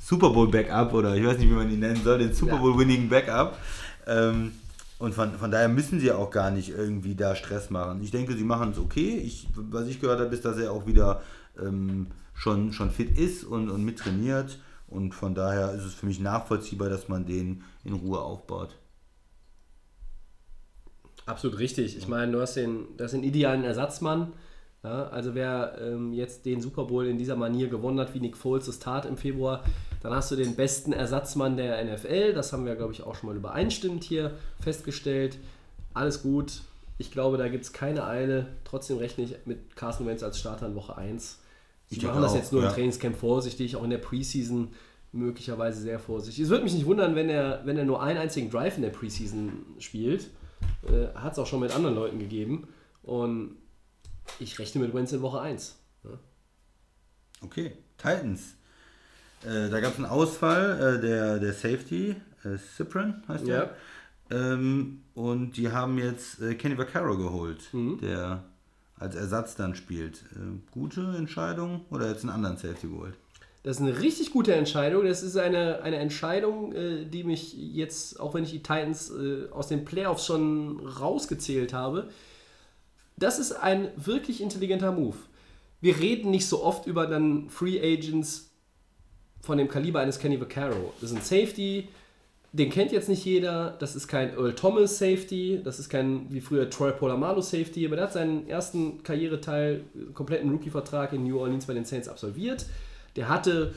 Super 0.00 0.30
Bowl 0.30 0.48
Backup 0.48 0.94
oder 0.94 1.14
ich 1.14 1.24
weiß 1.24 1.38
nicht, 1.38 1.50
wie 1.50 1.54
man 1.54 1.70
ihn 1.70 1.80
nennen 1.80 2.02
soll, 2.02 2.18
den 2.18 2.32
Super. 2.32 2.56
Bowl 2.56 2.78
Winning 2.78 3.08
Backup. 3.08 3.58
Ähm, 4.06 4.52
und 4.98 5.14
von, 5.14 5.32
von 5.34 5.50
daher 5.50 5.68
müssen 5.68 6.00
sie 6.00 6.10
auch 6.10 6.30
gar 6.30 6.50
nicht 6.50 6.70
irgendwie 6.70 7.14
da 7.14 7.36
Stress 7.36 7.70
machen. 7.70 8.02
Ich 8.02 8.10
denke, 8.10 8.36
sie 8.36 8.44
machen 8.44 8.72
es 8.72 8.78
okay. 8.78 9.16
Ich, 9.18 9.46
was 9.54 9.86
ich 9.86 10.00
gehört 10.00 10.20
habe, 10.20 10.34
ist, 10.34 10.44
dass 10.44 10.58
er 10.58 10.72
auch 10.72 10.86
wieder 10.86 11.22
ähm, 11.58 12.08
schon, 12.34 12.72
schon 12.72 12.90
fit 12.90 13.16
ist 13.16 13.44
und, 13.44 13.70
und 13.70 13.84
mittrainiert. 13.84 14.58
Und 14.88 15.14
von 15.14 15.34
daher 15.34 15.72
ist 15.72 15.84
es 15.84 15.94
für 15.94 16.06
mich 16.06 16.20
nachvollziehbar, 16.20 16.88
dass 16.88 17.08
man 17.08 17.24
den 17.24 17.62
in 17.84 17.92
Ruhe 17.92 18.20
aufbaut. 18.20 18.76
Absolut 21.26 21.58
richtig. 21.58 21.96
Ich 21.96 22.08
meine, 22.08 22.32
du 22.32 22.40
hast 22.40 22.56
den, 22.56 22.88
das 22.96 23.12
ist 23.12 23.20
den 23.20 23.24
idealen 23.24 23.64
Ersatzmann. 23.64 24.32
Ja, 24.82 25.08
also 25.08 25.34
wer 25.34 25.76
ähm, 25.80 26.12
jetzt 26.14 26.46
den 26.46 26.62
Super 26.62 26.84
Bowl 26.84 27.06
in 27.06 27.18
dieser 27.18 27.36
Manier 27.36 27.68
gewonnen 27.68 28.00
hat, 28.00 28.14
wie 28.14 28.20
Nick 28.20 28.36
Foles 28.36 28.66
es 28.66 28.78
tat 28.78 29.04
im 29.04 29.18
Februar, 29.18 29.62
dann 30.02 30.14
hast 30.14 30.30
du 30.30 30.36
den 30.36 30.56
besten 30.56 30.92
Ersatzmann 30.92 31.58
der 31.58 31.84
NFL. 31.84 32.32
Das 32.32 32.52
haben 32.52 32.64
wir, 32.64 32.76
glaube 32.76 32.92
ich, 32.94 33.02
auch 33.02 33.14
schon 33.14 33.28
mal 33.28 33.36
übereinstimmend 33.36 34.04
hier 34.04 34.32
festgestellt. 34.60 35.38
Alles 35.92 36.22
gut. 36.22 36.62
Ich 36.96 37.10
glaube, 37.10 37.36
da 37.36 37.48
gibt 37.48 37.64
es 37.64 37.72
keine 37.72 38.06
Eile. 38.06 38.46
Trotzdem 38.64 38.96
rechne 38.96 39.24
ich 39.24 39.36
mit 39.44 39.76
Carson 39.76 40.06
Wentz 40.06 40.22
als 40.22 40.38
Starter 40.38 40.66
in 40.66 40.74
Woche 40.74 40.96
1. 40.96 41.38
Sie 41.88 41.96
Ich 41.96 42.02
machen 42.02 42.22
das 42.22 42.32
auch, 42.32 42.36
jetzt 42.36 42.52
nur 42.52 42.62
ja. 42.62 42.68
im 42.68 42.74
Trainingscamp 42.74 43.16
vorsichtig, 43.16 43.76
auch 43.76 43.84
in 43.84 43.90
der 43.90 43.98
Preseason 43.98 44.68
möglicherweise 45.12 45.80
sehr 45.80 45.98
vorsichtig. 45.98 46.44
Es 46.44 46.50
würde 46.50 46.64
mich 46.64 46.72
nicht 46.72 46.86
wundern, 46.86 47.16
wenn 47.16 47.28
er, 47.28 47.62
wenn 47.64 47.76
er 47.76 47.84
nur 47.84 48.02
einen 48.02 48.18
einzigen 48.18 48.48
Drive 48.48 48.76
in 48.76 48.82
der 48.82 48.90
Preseason 48.90 49.64
spielt. 49.78 50.30
Äh, 50.84 51.14
Hat 51.14 51.32
es 51.32 51.38
auch 51.38 51.46
schon 51.46 51.60
mit 51.60 51.74
anderen 51.74 51.96
Leuten 51.96 52.18
gegeben. 52.18 52.68
Und 53.02 53.56
ich 54.38 54.58
rechne 54.58 54.82
mit 54.82 54.94
Wentz 54.94 55.12
in 55.12 55.22
Woche 55.22 55.40
1. 55.40 55.76
Ja. 56.04 56.10
Okay, 57.42 57.72
Titans. 57.96 58.54
Äh, 59.44 59.70
da 59.70 59.80
gab 59.80 59.92
es 59.92 59.96
einen 59.96 60.06
Ausfall, 60.06 60.98
äh, 60.98 61.00
der, 61.00 61.38
der 61.38 61.52
Safety, 61.52 62.16
äh, 62.44 62.58
Cyprin 62.58 63.22
heißt 63.28 63.46
der. 63.46 63.74
Ähm, 64.30 65.02
und 65.14 65.56
die 65.56 65.70
haben 65.70 65.98
jetzt 65.98 66.40
äh, 66.40 66.54
Kenny 66.54 66.78
Vaccaro 66.78 67.16
geholt, 67.16 67.68
der 67.72 68.44
als 69.00 69.16
Ersatz 69.16 69.56
dann 69.56 69.74
spielt. 69.74 70.22
Äh, 70.34 70.60
gute 70.70 71.00
Entscheidung 71.16 71.86
oder 71.90 72.08
jetzt 72.08 72.22
einen 72.22 72.30
anderen 72.30 72.56
Safety 72.56 72.88
geholt? 72.88 73.14
Das 73.62 73.76
ist 73.76 73.82
eine 73.82 74.00
richtig 74.00 74.30
gute 74.30 74.54
Entscheidung. 74.54 75.04
Das 75.04 75.22
ist 75.22 75.36
eine, 75.36 75.82
eine 75.82 75.96
Entscheidung, 75.96 76.72
äh, 76.72 77.04
die 77.04 77.24
mich 77.24 77.54
jetzt, 77.54 78.20
auch 78.20 78.34
wenn 78.34 78.44
ich 78.44 78.52
die 78.52 78.62
Titans 78.62 79.10
äh, 79.10 79.48
aus 79.50 79.68
den 79.68 79.84
Playoffs 79.84 80.26
schon 80.26 80.80
rausgezählt 80.80 81.72
habe, 81.72 82.08
das 83.20 83.38
ist 83.38 83.52
ein 83.52 83.88
wirklich 83.96 84.42
intelligenter 84.42 84.90
Move. 84.90 85.16
Wir 85.80 85.98
reden 85.98 86.30
nicht 86.30 86.46
so 86.46 86.62
oft 86.62 86.86
über 86.86 87.06
dann 87.06 87.48
Free 87.48 87.80
Agents 87.80 88.50
von 89.40 89.56
dem 89.56 89.68
Kaliber 89.68 90.00
eines 90.00 90.18
Kenny 90.18 90.40
Vaccaro. 90.40 90.92
Das 91.00 91.10
ist 91.10 91.16
ein 91.16 91.22
Safety, 91.22 91.88
den 92.52 92.70
kennt 92.70 92.92
jetzt 92.92 93.08
nicht 93.08 93.24
jeder. 93.24 93.76
Das 93.78 93.94
ist 93.94 94.08
kein 94.08 94.30
Earl 94.34 94.54
Thomas 94.54 94.98
Safety, 94.98 95.60
das 95.62 95.78
ist 95.78 95.88
kein 95.88 96.26
wie 96.32 96.40
früher 96.40 96.68
Troy 96.68 96.92
Polamalu 96.92 97.40
Safety, 97.40 97.86
aber 97.86 97.96
der 97.96 98.06
hat 98.06 98.12
seinen 98.12 98.48
ersten 98.48 99.02
Karriereteil, 99.02 99.84
kompletten 100.14 100.50
Rookie-Vertrag 100.50 101.12
in 101.12 101.24
New 101.24 101.38
Orleans 101.38 101.66
bei 101.66 101.74
den 101.74 101.84
Saints 101.84 102.08
absolviert. 102.08 102.66
Der 103.16 103.28
hatte 103.28 103.74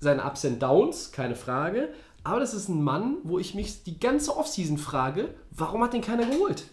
seine 0.00 0.24
Ups 0.24 0.44
and 0.44 0.62
Downs, 0.62 1.12
keine 1.12 1.36
Frage. 1.36 1.88
Aber 2.22 2.40
das 2.40 2.54
ist 2.54 2.68
ein 2.68 2.82
Mann, 2.82 3.16
wo 3.22 3.38
ich 3.38 3.54
mich 3.54 3.82
die 3.82 4.00
ganze 4.00 4.36
Offseason 4.36 4.78
frage, 4.78 5.34
warum 5.50 5.82
hat 5.82 5.92
den 5.92 6.00
keiner 6.00 6.24
geholt? 6.24 6.64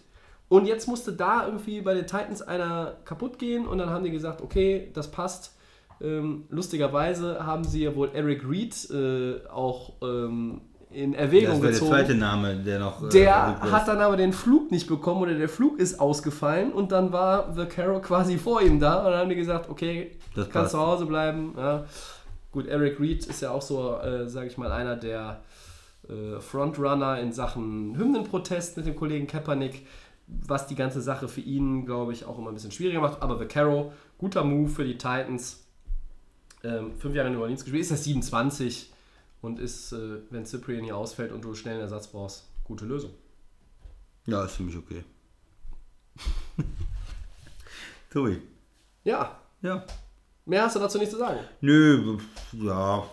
Und 0.52 0.66
jetzt 0.66 0.86
musste 0.86 1.12
da 1.12 1.46
irgendwie 1.46 1.80
bei 1.80 1.94
den 1.94 2.06
Titans 2.06 2.42
einer 2.42 2.94
kaputt 3.04 3.38
gehen 3.38 3.66
und 3.66 3.78
dann 3.78 3.88
haben 3.90 4.04
die 4.04 4.10
gesagt, 4.10 4.42
okay, 4.42 4.90
das 4.92 5.10
passt. 5.10 5.54
Ähm, 6.00 6.44
lustigerweise 6.50 7.46
haben 7.46 7.64
sie 7.64 7.84
ja 7.84 7.94
wohl 7.96 8.10
Eric 8.12 8.42
Reed 8.48 8.74
äh, 8.90 9.40
auch 9.48 9.92
ähm, 10.02 10.60
in 10.90 11.14
Erwägung 11.14 11.52
Das 11.52 11.62
wäre 11.62 11.62
der 11.62 11.70
gezogen. 11.72 11.90
zweite 11.90 12.14
Name, 12.16 12.56
der 12.56 12.78
noch. 12.80 13.02
äh, 13.02 13.08
Der 13.08 13.60
hat 13.60 13.88
dann 13.88 13.98
aber 14.00 14.16
den 14.18 14.32
Flug 14.34 14.70
nicht 14.70 14.88
bekommen 14.88 15.22
oder 15.22 15.34
der 15.34 15.48
Flug 15.48 15.78
ist 15.78 15.98
ausgefallen 16.00 16.70
und 16.72 16.92
dann 16.92 17.12
war 17.12 17.54
The 17.54 17.64
Carroll 17.64 18.02
quasi 18.02 18.36
vor 18.36 18.60
ihm 18.60 18.78
da 18.78 18.98
und 18.98 19.12
dann 19.12 19.20
haben 19.20 19.28
die 19.30 19.36
gesagt, 19.36 19.70
okay, 19.70 20.10
Das 20.34 20.44
kannst 20.50 20.52
passt. 20.52 20.70
zu 20.72 20.78
Hause 20.80 21.06
bleiben. 21.06 21.54
Ja. 21.56 21.84
Gut, 22.50 22.66
Eric 22.66 23.00
Reed 23.00 23.24
ist 23.24 23.40
ja 23.40 23.52
auch 23.52 23.62
so, 23.62 23.96
äh, 24.00 24.28
sage 24.28 24.48
ich 24.48 24.58
mal, 24.58 24.70
einer 24.70 24.96
der 24.96 25.40
äh, 26.10 26.40
Frontrunner 26.40 27.20
in 27.20 27.32
Sachen 27.32 27.96
Hymnenprotest 27.96 28.76
mit 28.76 28.86
dem 28.86 28.96
Kollegen 28.96 29.26
Kaepernick, 29.26 29.86
was 30.46 30.66
die 30.66 30.74
ganze 30.74 31.00
Sache 31.00 31.28
für 31.28 31.40
ihn, 31.40 31.84
glaube 31.86 32.12
ich, 32.12 32.24
auch 32.24 32.38
immer 32.38 32.50
ein 32.50 32.54
bisschen 32.54 32.70
schwieriger 32.72 33.00
macht. 33.00 33.22
Aber 33.22 33.38
The 33.38 33.44
Carroll, 33.46 33.92
guter 34.18 34.44
Move 34.44 34.68
für 34.70 34.84
die 34.84 34.94
Titans. 34.98 35.64
Ähm, 36.64 36.94
fünf 36.96 37.14
Jahre 37.14 37.28
in 37.28 37.34
New 37.34 37.40
Orleans 37.40 37.64
gespielt, 37.64 37.82
ist 37.82 37.90
er 37.90 37.96
27 37.96 38.92
und 39.40 39.58
ist, 39.58 39.92
äh, 39.92 40.18
wenn 40.30 40.46
Cyprian 40.46 40.84
hier 40.84 40.96
ausfällt 40.96 41.32
und 41.32 41.42
du 41.44 41.54
schnell 41.54 41.74
einen 41.74 41.82
Ersatz 41.82 42.06
brauchst, 42.06 42.44
gute 42.64 42.84
Lösung. 42.84 43.10
Ja, 44.26 44.44
ist 44.44 44.52
für 44.54 44.62
mich 44.62 44.76
okay. 44.76 45.02
Tobi. 48.10 48.40
Ja, 49.04 49.40
Ja. 49.62 49.84
mehr 50.46 50.62
hast 50.62 50.76
du 50.76 50.80
dazu 50.80 50.98
nicht 50.98 51.10
zu 51.10 51.18
sagen. 51.18 51.40
Nö, 51.60 52.18
ja. 52.52 53.04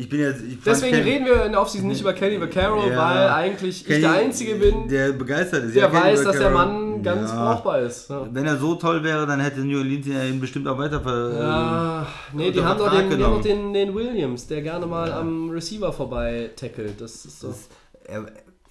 Ich 0.00 0.08
bin 0.08 0.20
jetzt. 0.20 0.42
Ich 0.42 0.58
Deswegen 0.64 0.96
Ken- 0.96 1.04
reden 1.04 1.26
wir 1.26 1.44
in 1.44 1.52
der 1.52 1.60
Offseason 1.60 1.88
nicht 1.88 2.00
über 2.00 2.12
Kenny 2.14 2.40
Vaccaro, 2.40 2.88
Ja. 2.88 2.96
weil 2.96 3.28
eigentlich 3.28 3.84
Kenny- 3.84 3.96
ich 3.98 4.02
der 4.04 4.12
Einzige 4.12 4.54
bin, 4.54 4.88
der 4.88 5.12
begeistert 5.12 5.64
ist. 5.64 5.74
der 5.76 5.82
Ja, 5.84 5.92
weiß, 5.92 6.24
dass 6.24 6.38
der 6.38 6.50
Mann 6.50 7.02
ganz 7.02 7.30
Ja. 7.30 7.36
brauchbar 7.54 7.80
ist. 7.80 8.08
Wenn 8.32 8.46
er 8.46 8.56
so 8.56 8.76
toll 8.76 9.02
wäre, 9.04 9.26
dann 9.26 9.40
hätte 9.40 9.60
New 9.60 9.78
Orleans 9.78 10.06
ihn 10.06 10.40
bestimmt 10.40 10.66
auch 10.68 10.78
weiter 10.78 11.00
ver 11.00 11.32
ja 11.38 12.06
nee, 12.32 12.50
die 12.50 12.62
haben 12.64 12.78
doch 12.78 12.90
den, 12.90 13.08
die 13.10 13.14
haben 13.14 13.20
doch 13.34 13.42
genommen. 13.42 13.42
den, 13.42 13.72
den 13.74 13.94
Williams, 13.94 14.46
der 14.46 14.62
gerne 14.62 14.86
mal 14.86 15.12
am 15.12 15.50
Receiver 15.50 15.92
vorbei 15.92 16.50
tackelt. 16.56 17.00
Das 17.00 17.24
ist 17.26 17.40
so. 17.40 17.48
Das, 17.48 17.68
er, 18.04 18.24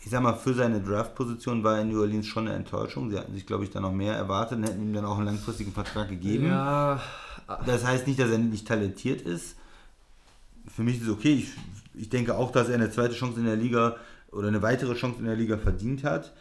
ich 0.04 0.10
sag 0.10 0.22
mal, 0.24 0.34
für 0.34 0.54
seine 0.54 0.80
Draft-Position 0.80 1.64
war 1.64 1.80
in 1.80 1.90
New 1.92 2.00
Orleans 2.02 2.26
schon 2.26 2.48
eine 2.48 2.56
Enttäuschung. 2.56 3.12
Sie 3.12 3.18
hatten 3.20 3.34
sich, 3.36 3.46
glaube 3.46 3.66
ich, 3.66 3.70
da 3.70 3.80
noch 3.80 3.92
mehr 3.92 4.16
erwartet 4.16 4.58
und 4.58 4.64
hätten 4.64 4.82
ihm 4.82 4.94
dann 4.94 5.06
auch 5.06 5.18
einen 5.18 5.26
langfristigen 5.28 5.74
Vertrag 5.74 6.10
gegeben. 6.10 6.48
Ja, 6.48 7.00
Das 7.66 7.86
heißt 7.86 8.08
nicht, 8.08 8.20
dass 8.20 8.30
er 8.32 8.38
nicht 8.40 8.68
talentiert 8.68 9.22
ist. 9.22 9.56
Für 10.74 10.84
mich 10.84 10.98
ist 10.98 11.04
es 11.04 11.10
okay. 11.10 11.34
Ich, 11.34 11.52
ich 11.94 12.10
denke 12.10 12.38
auch, 12.38 12.52
dass 12.52 12.70
er 12.70 12.76
eine 12.76 12.92
zweite 12.92 13.14
Chance 13.14 13.40
in 13.40 13.46
der 13.46 13.56
Liga 13.56 13.98
oder 14.32 14.48
eine 14.48 14.62
weitere 14.62 14.94
Chance 14.96 15.20
in 15.20 15.26
der 15.26 15.36
Liga 15.36 15.58
verdient 15.58 16.04
hat. 16.04 16.34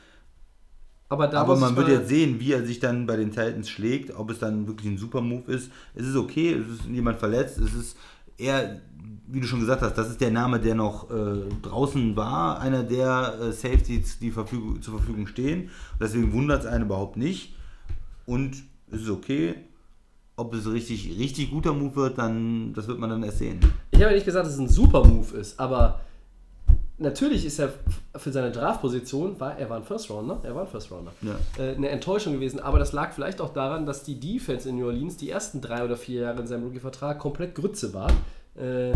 aber 1.09 1.32
Aber 1.32 1.56
man 1.56 1.76
wird 1.76 1.88
jetzt 1.88 2.09
sehen, 2.09 2.38
wie 2.38 2.52
er 2.52 2.66
sich 2.66 2.80
dann 2.80 3.06
bei 3.06 3.16
den 3.16 3.30
Titans 3.30 3.70
schlägt, 3.70 4.14
ob 4.14 4.30
es 4.30 4.38
dann 4.38 4.66
wirklich 4.66 4.90
ein 4.90 4.98
super 4.98 5.20
Move 5.20 5.50
ist. 5.50 5.70
Es 5.94 6.06
ist 6.06 6.16
okay, 6.16 6.52
es 6.52 6.68
ist 6.68 6.84
jemand 6.86 7.18
verletzt, 7.18 7.59
es 7.59 7.72
ist 7.74 7.96
eher, 8.36 8.80
wie 9.26 9.40
du 9.40 9.46
schon 9.46 9.60
gesagt 9.60 9.82
hast, 9.82 9.96
das 9.96 10.10
ist 10.10 10.20
der 10.20 10.30
Name, 10.30 10.60
der 10.60 10.74
noch 10.74 11.10
äh, 11.10 11.48
draußen 11.62 12.16
war, 12.16 12.60
einer 12.60 12.82
der 12.82 13.38
äh, 13.40 13.52
Safeties, 13.52 14.18
die 14.18 14.30
Verfügung, 14.30 14.80
zur 14.80 14.98
Verfügung 14.98 15.26
stehen. 15.26 15.70
Deswegen 16.00 16.32
wundert 16.32 16.60
es 16.60 16.66
einen 16.66 16.84
überhaupt 16.84 17.16
nicht. 17.16 17.55
Und 18.26 18.62
es 18.90 19.02
ist 19.02 19.10
okay. 19.10 19.55
Ob 20.36 20.55
es 20.55 20.70
richtig, 20.70 21.18
richtig 21.18 21.50
guter 21.50 21.72
Move 21.72 21.96
wird, 21.96 22.18
dann, 22.18 22.72
das 22.72 22.86
wird 22.86 23.00
man 23.00 23.10
dann 23.10 23.24
erst 23.24 23.38
sehen. 23.38 23.59
Ich 23.98 24.04
habe 24.04 24.12
ja 24.12 24.16
nicht 24.18 24.26
gesagt, 24.26 24.46
dass 24.46 24.52
es 24.54 24.60
ein 24.60 24.68
super 24.68 25.04
Move 25.04 25.36
ist, 25.38 25.58
aber 25.58 25.98
natürlich 26.98 27.44
ist 27.44 27.58
er 27.58 27.70
für 28.14 28.30
seine 28.30 28.52
Draftposition, 28.52 29.40
war, 29.40 29.58
er 29.58 29.68
war 29.70 29.76
ein 29.78 29.82
First 29.82 30.08
Rounder, 30.08 30.38
er 30.44 30.54
war 30.54 30.62
ein 30.62 30.68
First 30.68 30.92
Rounder, 30.92 31.10
Ja. 31.20 31.34
äh, 31.60 31.74
eine 31.74 31.88
Enttäuschung 31.88 32.34
gewesen, 32.34 32.60
aber 32.60 32.78
das 32.78 32.92
lag 32.92 33.12
vielleicht 33.12 33.40
auch 33.40 33.52
daran, 33.52 33.86
dass 33.86 34.04
die 34.04 34.20
Defense 34.20 34.68
in 34.68 34.76
New 34.76 34.86
Orleans 34.86 35.16
die 35.16 35.28
ersten 35.28 35.60
drei 35.60 35.84
oder 35.84 35.96
vier 35.96 36.20
Jahre 36.22 36.40
in 36.40 36.46
seinem 36.46 36.62
Rookie-Vertrag 36.66 37.18
komplett 37.18 37.56
Grütze 37.56 37.92
war. 37.92 38.08
Äh, 38.56 38.92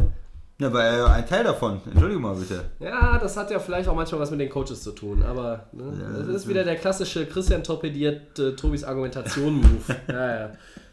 Ja, 0.58 0.72
war 0.72 0.84
ja 0.84 1.06
ein 1.06 1.26
Teil 1.26 1.42
davon. 1.42 1.80
Entschuldigung 1.90 2.22
mal 2.22 2.36
bitte. 2.36 2.62
ja, 2.78 3.18
das 3.18 3.36
hat 3.36 3.50
ja 3.50 3.58
vielleicht 3.58 3.88
auch 3.88 3.96
manchmal 3.96 4.20
was 4.20 4.30
mit 4.30 4.38
den 4.38 4.50
Coaches 4.50 4.84
zu 4.84 4.92
tun, 4.92 5.24
aber 5.24 5.66
ne, 5.72 5.82
Ja, 6.00 6.10
das 6.18 6.26
das 6.28 6.36
ist 6.36 6.48
wieder 6.48 6.62
der 6.62 6.76
klassische 6.76 7.26
Christian 7.26 7.64
torpediert 7.64 8.38
äh, 8.38 8.52
Tobis 8.54 8.84
Argumentation-Move. 8.84 9.96
ja, 10.08 10.36
ja. 10.42 10.50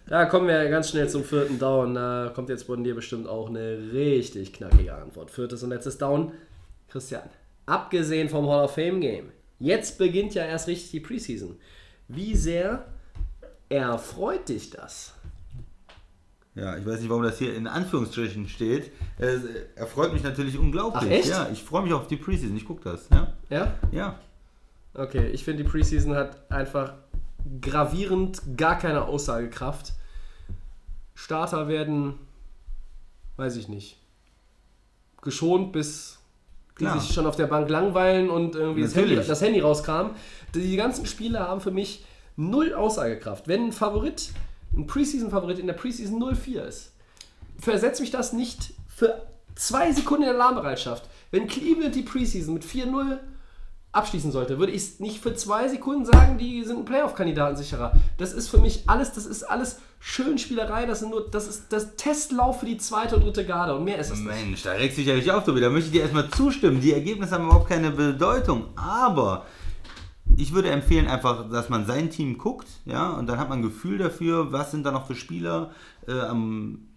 Da 0.10 0.26
kommen 0.26 0.48
wir 0.48 0.68
ganz 0.70 0.90
schnell 0.90 1.08
zum 1.08 1.24
vierten 1.24 1.60
Down. 1.60 1.94
Da 1.94 2.32
kommt 2.34 2.50
jetzt 2.50 2.64
von 2.64 2.84
dir 2.84 2.96
bestimmt 2.96 3.28
auch 3.28 3.48
eine 3.48 3.78
richtig 3.94 4.54
knackige 4.54 4.96
Antwort. 4.96 5.30
Viertes 5.30 5.62
und 5.62 5.70
letztes 5.70 6.00
Down. 6.00 6.32
Christian, 6.88 7.30
abgesehen 7.68 8.28
vom 8.28 8.50
Hall 8.50 8.64
of 8.66 8.74
Fame 8.74 9.00
Game, 9.00 9.32
jetzt 9.60 10.00
beginnt 10.00 10.34
ja 10.34 10.44
erst 10.46 10.68
richtig 10.68 10.90
die 10.90 11.00
Preseason. 11.00 11.56
Wie 12.08 12.36
sehr 12.36 12.86
erfreut 13.70 14.50
dich 14.50 14.72
das? 14.72 15.14
Ja, 16.56 16.76
ich 16.76 16.86
weiß 16.88 17.00
nicht, 17.02 17.10
warum 17.10 17.22
das 17.22 17.38
hier 17.38 17.56
in 17.56 17.68
Anführungsstrichen 17.68 18.50
steht. 18.50 18.92
Es 19.20 19.44
erfreut 19.76 20.12
mich 20.12 20.24
natürlich 20.24 20.58
unglaublich. 20.58 21.04
Ach, 21.06 21.12
echt? 21.12 21.30
Ja, 21.30 21.48
ich 21.54 21.62
freue 21.64 21.84
mich 21.84 21.94
auf 21.94 22.08
die 22.08 22.18
Preseason. 22.18 22.58
Ich 22.58 22.66
gucke 22.66 22.84
das. 22.84 23.08
Ja, 23.12 23.34
Ja? 23.52 23.76
ja. 23.92 24.20
Okay, 24.96 25.28
ich 25.28 25.44
finde, 25.44 25.64
die 25.64 25.70
Preseason 25.70 26.16
hat 26.16 26.52
einfach 26.52 26.96
gravierend 27.62 28.42
gar 28.58 28.80
keine 28.80 29.04
Aussagekraft. 29.04 29.94
Starter 31.20 31.68
werden, 31.68 32.14
weiß 33.36 33.58
ich 33.58 33.68
nicht, 33.68 33.98
geschont, 35.22 35.74
bis 35.74 36.18
die 36.80 36.86
Klar. 36.86 36.98
sich 36.98 37.14
schon 37.14 37.26
auf 37.26 37.36
der 37.36 37.48
Bank 37.48 37.70
langweilen 37.70 38.30
und 38.30 38.56
irgendwie 38.56 38.84
das. 38.84 38.96
Handy, 38.96 39.16
das 39.18 39.42
Handy 39.42 39.60
rauskam. 39.60 40.12
Die 40.56 40.78
ganzen 40.78 41.06
Spiele 41.06 41.40
haben 41.42 41.60
für 41.60 41.72
mich 41.72 42.06
null 42.38 42.74
Aussagekraft. 42.74 43.50
Wenn 43.50 43.66
ein 43.66 43.72
Favorit, 43.74 44.32
ein 44.74 44.88
Preseason-Favorit 44.88 45.60
in 45.60 45.68
der 45.68 45.74
Preseason 45.74 46.24
04 46.36 46.64
ist, 46.64 46.94
versetzt 47.60 48.00
mich 48.00 48.12
das 48.12 48.32
nicht 48.32 48.74
für 48.88 49.22
zwei 49.56 49.92
Sekunden 49.92 50.24
in 50.24 50.30
Alarmbereitschaft. 50.30 51.04
Wenn 51.32 51.48
Cleveland 51.48 51.96
die 51.96 52.04
Preseason 52.04 52.54
mit 52.54 52.64
4-0 52.64 53.20
abschließen 53.92 54.32
sollte, 54.32 54.60
würde 54.60 54.72
ich 54.72 55.00
nicht 55.00 55.20
für 55.20 55.34
zwei 55.34 55.68
Sekunden 55.68 56.06
sagen, 56.06 56.38
die 56.38 56.64
sind 56.64 56.78
ein 56.78 56.86
Playoff-Kandidaten 56.86 57.58
sicherer. 57.58 57.94
Das 58.18 58.34
ist 58.34 58.48
für 58.48 58.60
mich 58.60 58.84
alles, 58.88 59.14
das 59.14 59.26
ist 59.26 59.44
alles 59.44 59.80
Schönspielerei, 60.00 60.86
das 60.86 61.00
sind 61.00 61.10
nur, 61.10 61.30
das 61.30 61.48
ist 61.48 61.74
das 61.74 61.96
Testlauf 61.96 62.60
für 62.60 62.66
die 62.66 62.78
zweite 62.78 63.16
und 63.16 63.24
dritte 63.24 63.46
Garde 63.46 63.76
und 63.76 63.84
mehr 63.84 63.98
ist 63.98 64.12
es 64.12 64.20
nicht. 64.20 64.28
Mensch, 64.28 64.64
da 64.64 64.72
regst 64.74 64.98
du 64.98 65.02
dich 65.02 65.08
ja 65.08 65.16
richtig 65.16 65.32
auf, 65.34 65.44
Tobi. 65.44 65.60
Da 65.60 65.70
möchte 65.70 65.88
ich 65.88 65.94
dir 65.94 66.04
erstmal 66.04 66.30
zustimmen. 66.30 66.82
Die 66.82 66.94
Ergebnisse 66.94 67.34
haben 67.34 67.46
überhaupt 67.46 67.68
keine 67.68 67.92
Bedeutung. 67.92 68.68
Aber 68.76 69.46
ich 70.38 70.54
würde 70.54 70.70
empfehlen 70.70 71.08
einfach, 71.08 71.50
dass 71.50 71.70
man 71.70 71.86
sein 71.86 72.10
Team 72.10 72.38
guckt, 72.38 72.68
ja, 72.86 73.12
und 73.12 73.28
dann 73.28 73.40
hat 73.40 73.50
man 73.50 73.60
ein 73.60 73.64
Gefühl 73.64 73.98
dafür, 73.98 74.52
was 74.52 74.72
sind 74.72 74.86
da 74.86 74.92
noch 74.92 75.08
für 75.08 75.16
Spieler, 75.16 75.72
äh, 76.08 76.14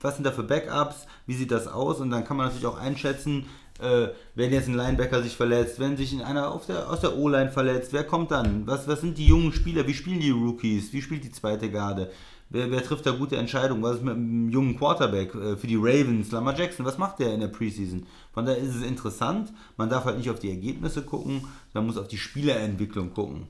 was 0.01 0.17
sind 0.17 0.25
da 0.25 0.31
für 0.31 0.43
Backups, 0.43 1.07
wie 1.27 1.35
sieht 1.35 1.51
das 1.51 1.67
aus 1.67 2.01
und 2.01 2.11
dann 2.11 2.25
kann 2.25 2.37
man 2.37 2.47
natürlich 2.47 2.67
auch 2.67 2.79
einschätzen, 2.79 3.47
äh, 3.83 4.13
wenn 4.35 4.53
jetzt 4.53 4.69
ein 4.69 4.75
Linebacker 4.75 5.23
sich 5.23 5.37
verletzt, 5.37 5.79
wenn 5.81 5.97
sich 5.97 6.13
in 6.13 6.23
einer 6.23 6.61
der, 6.69 6.91
aus 6.91 7.01
der 7.01 7.17
O-Line 7.17 7.51
verletzt, 7.51 7.93
wer 7.93 8.05
kommt 8.05 8.31
dann? 8.31 8.67
Was, 8.67 8.89
was 8.89 9.01
sind 9.01 9.19
die 9.19 9.27
jungen 9.27 9.53
Spieler? 9.53 9.87
Wie 9.87 9.95
spielen 9.95 10.21
die 10.21 10.31
Rookies? 10.31 10.93
Wie 10.93 11.03
spielt 11.03 11.25
die 11.25 11.33
zweite 11.33 11.71
Garde? 11.71 12.11
Wer, 12.49 12.71
wer 12.71 12.83
trifft 12.85 13.07
da 13.07 13.13
gute 13.13 13.37
Entscheidungen? 13.37 13.83
Was 13.83 13.97
ist 13.97 14.05
mit 14.05 14.15
einem 14.15 14.51
jungen 14.51 14.79
Quarterback 14.79 15.35
äh, 15.35 15.57
für 15.57 15.67
die 15.67 15.77
Ravens? 15.77 16.31
Lamar 16.31 16.57
Jackson, 16.57 16.85
was 16.85 16.99
macht 16.99 17.19
der 17.19 17.35
in 17.35 17.41
der 17.41 17.49
Preseason? 17.49 18.07
Von 18.33 18.45
daher 18.45 18.61
ist 18.61 18.75
es 18.75 18.83
interessant. 18.83 19.53
Man 19.77 19.89
darf 19.89 20.05
halt 20.05 20.19
nicht 20.19 20.31
auf 20.31 20.39
die 20.39 20.51
Ergebnisse 20.51 21.03
gucken, 21.03 21.47
man 21.73 21.87
muss 21.87 21.97
auf 21.97 22.09
die 22.09 22.19
Spielerentwicklung 22.19 23.15
gucken. 23.15 23.49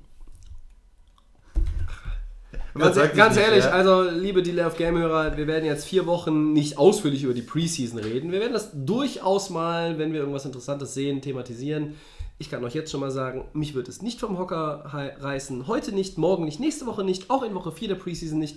Ganz, 2.74 2.96
ganz 3.14 3.36
nicht, 3.36 3.44
ehrlich, 3.44 3.64
ja? 3.64 3.70
also 3.70 4.02
liebe 4.02 4.42
Delay 4.42 4.64
of 4.64 4.76
Game-Hörer, 4.76 5.36
wir 5.36 5.46
werden 5.46 5.64
jetzt 5.64 5.84
vier 5.84 6.06
Wochen 6.06 6.52
nicht 6.52 6.78
ausführlich 6.78 7.22
über 7.22 7.34
die 7.34 7.42
Preseason 7.42 7.98
reden. 7.98 8.32
Wir 8.32 8.40
werden 8.40 8.54
das 8.54 8.70
durchaus 8.72 9.50
mal, 9.50 9.98
wenn 9.98 10.12
wir 10.12 10.20
irgendwas 10.20 10.46
Interessantes 10.46 10.94
sehen, 10.94 11.20
thematisieren. 11.20 11.96
Ich 12.38 12.50
kann 12.50 12.64
euch 12.64 12.74
jetzt 12.74 12.90
schon 12.90 13.00
mal 13.00 13.10
sagen, 13.10 13.44
mich 13.52 13.74
wird 13.74 13.88
es 13.88 14.00
nicht 14.00 14.20
vom 14.20 14.38
Hocker 14.38 14.84
reißen. 15.20 15.66
Heute 15.66 15.92
nicht, 15.92 16.16
morgen 16.16 16.44
nicht, 16.44 16.60
nächste 16.60 16.86
Woche 16.86 17.04
nicht, 17.04 17.30
auch 17.30 17.42
in 17.42 17.54
Woche 17.54 17.72
4 17.72 17.88
der 17.88 17.94
Preseason 17.96 18.38
nicht. 18.38 18.56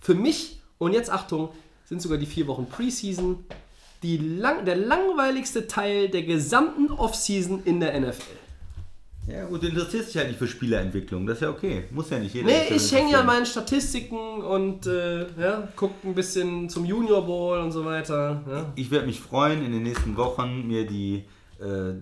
Für 0.00 0.14
mich, 0.14 0.60
und 0.76 0.92
jetzt 0.92 1.10
Achtung, 1.10 1.48
sind 1.86 2.02
sogar 2.02 2.18
die 2.18 2.26
vier 2.26 2.46
Wochen 2.46 2.66
Preseason 2.66 3.44
die 4.02 4.16
lang, 4.18 4.64
der 4.64 4.76
langweiligste 4.76 5.66
Teil 5.66 6.08
der 6.08 6.22
gesamten 6.22 6.90
Offseason 6.92 7.62
in 7.64 7.80
der 7.80 7.98
NFL. 7.98 8.22
Ja 9.30 9.44
gut, 9.44 9.62
du 9.62 9.66
interessierst 9.68 10.08
dich 10.08 10.16
halt 10.16 10.28
nicht 10.28 10.38
für 10.38 10.48
Spielerentwicklung, 10.48 11.26
das 11.26 11.36
ist 11.36 11.42
ja 11.42 11.50
okay. 11.50 11.84
Muss 11.90 12.08
ja 12.10 12.18
nicht 12.18 12.34
jeder. 12.34 12.46
Nee, 12.46 12.74
ich 12.74 12.92
hänge 12.92 13.12
ja 13.12 13.20
an 13.20 13.26
meinen 13.26 13.46
Statistiken 13.46 14.42
und 14.42 14.86
äh, 14.86 15.26
ja, 15.38 15.68
guck 15.76 15.92
ein 16.04 16.14
bisschen 16.14 16.68
zum 16.68 16.84
Junior 16.84 17.24
Bowl 17.26 17.58
und 17.58 17.72
so 17.72 17.84
weiter. 17.84 18.42
Ja. 18.48 18.72
Ich 18.74 18.90
werde 18.90 19.06
mich 19.06 19.20
freuen, 19.20 19.64
in 19.64 19.72
den 19.72 19.82
nächsten 19.82 20.16
Wochen 20.16 20.66
mir 20.66 20.86
die 20.86 21.24
äh, 21.60 21.94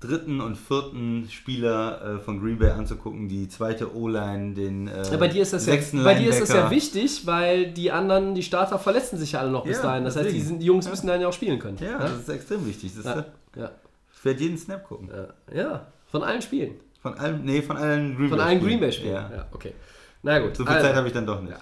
dritten 0.00 0.40
und 0.40 0.56
vierten 0.56 1.28
Spieler 1.30 2.16
äh, 2.16 2.18
von 2.20 2.40
Green 2.40 2.58
Bay 2.58 2.70
anzugucken, 2.70 3.28
die 3.28 3.48
zweite 3.48 3.94
O-Line, 3.94 4.54
den 4.54 4.88
äh, 4.88 5.02
Ja, 5.10 5.18
bei 5.18 5.28
dir 5.28 5.42
ist 5.42 5.52
das 5.52 5.66
ja, 5.66 5.74
sechsten 5.74 6.02
bei 6.02 6.14
dir 6.14 6.30
ist 6.30 6.40
das 6.40 6.48
ja 6.48 6.70
wichtig, 6.70 7.26
weil 7.26 7.72
die 7.72 7.92
anderen, 7.92 8.34
die 8.34 8.42
Starter 8.42 8.78
verletzen 8.78 9.18
sich 9.18 9.32
ja 9.32 9.40
alle 9.40 9.50
noch 9.50 9.64
bis 9.64 9.76
Ja, 9.76 9.82
dahin. 9.82 10.04
Das 10.04 10.16
heißt, 10.16 10.24
die, 10.26 10.32
deswegen. 10.32 10.48
sind, 10.48 10.58
die 10.60 10.66
Jungs 10.66 10.88
müssen 10.88 11.06
dann 11.06 11.20
ja 11.20 11.28
auch 11.28 11.32
spielen 11.34 11.58
können. 11.58 11.76
Ja, 11.78 11.98
das 11.98 12.20
ist 12.20 12.28
extrem 12.30 12.66
wichtig. 12.66 12.92
Das 12.96 13.04
ja. 13.04 13.12
ist, 13.20 13.26
ja. 13.56 13.70
Ich 14.14 14.24
werde 14.24 14.40
jeden 14.42 14.56
Snap 14.56 14.88
gucken. 14.88 15.10
ja. 15.54 15.86
Von 16.10 16.22
allen 16.22 16.42
Spielen. 16.42 16.74
Von 17.00 17.14
allen, 17.14 17.44
nee, 17.44 17.62
von 17.62 17.76
allen 17.76 18.16
Green 18.16 18.28
Von 18.28 18.38
Bay 18.38 18.46
allen 18.46 18.58
Spielen. 18.58 18.70
Green 18.70 18.80
Bay 18.80 18.92
Spielen. 18.92 19.14
Ja. 19.14 19.30
Ja. 19.30 19.46
okay. 19.52 19.74
Na 20.22 20.38
gut. 20.38 20.56
So 20.56 20.64
viel 20.64 20.74
also, 20.74 20.86
Zeit 20.86 20.96
habe 20.96 21.06
ich 21.06 21.14
dann 21.14 21.26
doch 21.26 21.40
nicht. 21.40 21.56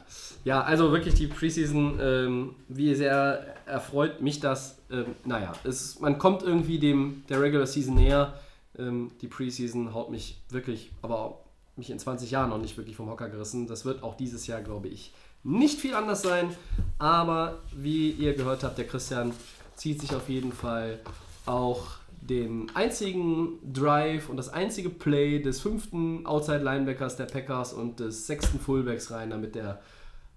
Ja, 0.45 0.63
also 0.63 0.91
wirklich 0.93 1.15
die 1.15 1.27
Preseason, 1.27 1.99
ähm, 2.01 2.55
wie 2.69 2.95
sehr 2.95 3.55
erfreut 3.67 4.21
mich 4.21 4.41
das. 4.41 4.79
Ähm, 4.91 5.15
naja, 5.25 5.53
es, 5.65 6.01
man 6.01 6.19
kommt 6.19 6.43
irgendwie 6.43 6.79
dem 6.79 7.23
der 7.29 7.41
Regular 7.41 7.67
Season 7.67 7.95
näher. 7.95 8.35
Ähm, 8.79 9.13
die 9.21 9.29
Preseason 9.29 9.95
haut 9.95 10.11
mich 10.11 10.43
wirklich, 10.51 10.91
aber 11.03 11.41
mich 11.77 11.91
in 11.91 11.99
20 11.99 12.31
Jahren 12.31 12.51
noch 12.51 12.59
nicht 12.59 12.77
wirklich 12.77 12.97
vom 12.97 13.09
Hocker 13.09 13.29
gerissen. 13.29 13.69
Das 13.69 13.85
wird 13.85 14.03
auch 14.03 14.17
dieses 14.17 14.47
Jahr, 14.47 14.61
glaube 14.63 14.89
ich, 14.89 15.13
nicht 15.45 15.79
viel 15.79 15.95
anders 15.95 16.23
sein. 16.23 16.55
Aber 16.99 17.61
wie 17.77 18.11
ihr 18.11 18.35
gehört 18.35 18.65
habt, 18.65 18.79
der 18.79 18.87
Christian 18.87 19.33
zieht 19.77 20.01
sich 20.01 20.15
auf 20.15 20.29
jeden 20.29 20.53
Fall 20.53 20.99
auch 21.47 21.98
den 22.29 22.71
einzigen 22.75 23.59
Drive 23.73 24.29
und 24.29 24.37
das 24.37 24.51
einzige 24.51 24.91
Play 24.91 25.41
des 25.41 25.61
fünften 25.61 26.27
Outside 26.27 26.59
Linebackers 26.59 27.17
der 27.17 27.25
Packers 27.25 27.73
und 27.73 28.01
des 28.01 28.27
sechsten 28.27 28.59
Fullbacks 28.59 29.11
rein, 29.11 29.31
damit 29.31 29.55
der 29.55 29.81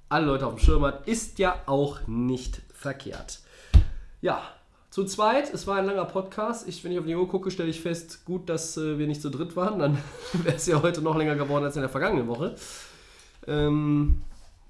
alle 0.10 0.26
Leute 0.26 0.46
auf 0.46 0.56
dem 0.56 0.60
Schirm 0.60 0.86
hat, 0.86 1.08
ist 1.08 1.40
ja 1.40 1.62
auch 1.66 2.08
nicht 2.08 2.62
verkehrt. 2.74 3.40
Ja, 4.22 4.42
zu 4.90 5.06
zweit, 5.06 5.54
es 5.54 5.68
war 5.68 5.78
ein 5.78 5.86
langer 5.86 6.06
Podcast. 6.06 6.68
Ich, 6.68 6.84
wenn 6.84 6.92
ich 6.92 7.00
auf 7.00 7.06
die 7.06 7.16
Uhr 7.16 7.28
gucke, 7.28 7.50
stelle 7.50 7.70
ich 7.70 7.80
fest, 7.80 8.26
gut, 8.26 8.50
dass 8.50 8.76
äh, 8.76 9.00
wir 9.00 9.08
nicht 9.08 9.22
zu 9.22 9.30
dritt 9.30 9.56
waren. 9.56 9.80
Dann 9.80 9.98
wäre 10.44 10.58
es 10.58 10.68
ja 10.68 10.82
heute 10.82 11.02
noch 11.02 11.16
länger 11.16 11.36
geworden 11.36 11.64
als 11.64 11.76
in 11.76 11.82
der 11.82 11.90
vergangenen 11.90 12.28
Woche. 12.28 12.56
Ähm, 13.48 14.22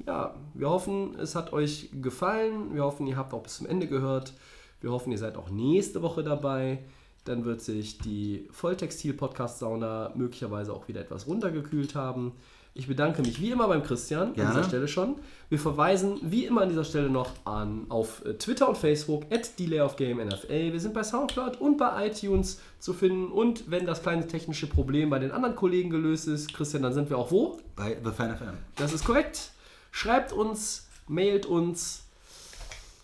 ja, 0.06 0.36
wir 0.54 0.70
hoffen, 0.70 1.16
es 1.20 1.36
hat 1.36 1.54
euch 1.54 1.90
gefallen. 2.02 2.76
Wir 2.76 2.84
hoffen, 2.84 3.08
ihr 3.08 3.18
habt 3.18 3.34
auch 3.34 3.42
bis 3.42 3.58
zum 3.58 3.68
Ende 3.68 3.88
gehört. 3.88 4.34
Wir 4.80 4.92
hoffen, 4.92 5.12
ihr 5.12 5.18
seid 5.18 5.38
auch 5.38 5.50
nächste 5.50 6.02
Woche 6.02 6.24
dabei. 6.24 6.80
Dann 7.24 7.46
wird 7.46 7.62
sich 7.62 8.00
die 8.00 8.48
Volltextil-Podcast-Sauna 8.52 10.14
möglicherweise 10.16 10.74
auch 10.74 10.88
wieder 10.88 11.02
etwas 11.02 11.28
runtergekühlt 11.28 11.96
haben. 11.96 12.34
Ich 12.74 12.88
bedanke 12.88 13.22
mich 13.22 13.42
wie 13.42 13.52
immer 13.52 13.68
beim 13.68 13.84
Christian 13.84 14.30
an 14.30 14.34
Gerne. 14.34 14.52
dieser 14.52 14.64
Stelle 14.64 14.88
schon. 14.88 15.16
Wir 15.50 15.60
verweisen 15.60 16.20
wie 16.22 16.46
immer 16.46 16.62
an 16.62 16.70
dieser 16.70 16.86
Stelle 16.86 17.10
noch 17.10 17.32
an 17.44 17.86
auf 17.90 18.24
äh, 18.26 18.36
Twitter 18.36 18.70
und 18.70 18.78
Facebook 18.78 19.26
at 19.30 19.52
NFL. 19.60 20.72
Wir 20.72 20.80
sind 20.80 20.94
bei 20.94 21.04
Soundcloud 21.04 21.60
und 21.60 21.78
bei 21.78 22.08
iTunes 22.08 22.62
zu 22.80 22.94
finden. 22.94 23.30
Und 23.30 23.70
wenn 23.70 23.86
das 23.86 24.02
kleine 24.02 24.26
technische 24.26 24.68
Problem 24.68 25.10
bei 25.10 25.20
den 25.20 25.32
anderen 25.32 25.58
Kollegen 25.58 25.90
gelöst 25.90 26.30
ist, 26.30 26.54
Christian, 26.54 26.84
dann 26.84 26.94
sind 26.94 27.10
wir 27.10 27.18
auch 27.18 27.30
wo? 27.30 27.60
Bei 27.76 27.98
The 28.02 28.12
Fan 28.12 28.38
FM. 28.38 28.58
Das 28.78 28.94
ist 28.94 29.04
korrekt. 29.04 29.52
Schreibt 29.92 30.32
uns, 30.32 30.88
mailt 31.10 31.46
uns, 31.46 32.06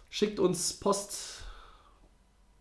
schickt 0.09 0.39
uns 0.39 0.73
Post, 0.73 1.36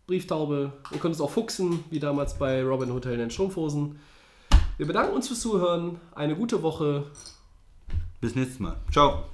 Brieftaube. 0.07 0.71
Ihr 0.93 0.99
könnt 0.99 1.15
es 1.15 1.21
auch 1.21 1.29
fuchsen, 1.29 1.83
wie 1.89 1.99
damals 1.99 2.39
bei 2.39 2.63
Robin 2.63 2.91
Hood 2.91 3.07
in 3.07 3.19
den 3.19 3.29
Strumpfhosen. 3.29 3.99
Wir 4.77 4.87
bedanken 4.87 5.13
uns 5.13 5.27
fürs 5.27 5.41
Zuhören. 5.41 5.99
Eine 6.15 6.35
gute 6.37 6.63
Woche. 6.63 7.03
Bis 8.21 8.33
nächstes 8.33 8.59
Mal. 8.59 8.77
Ciao. 8.89 9.25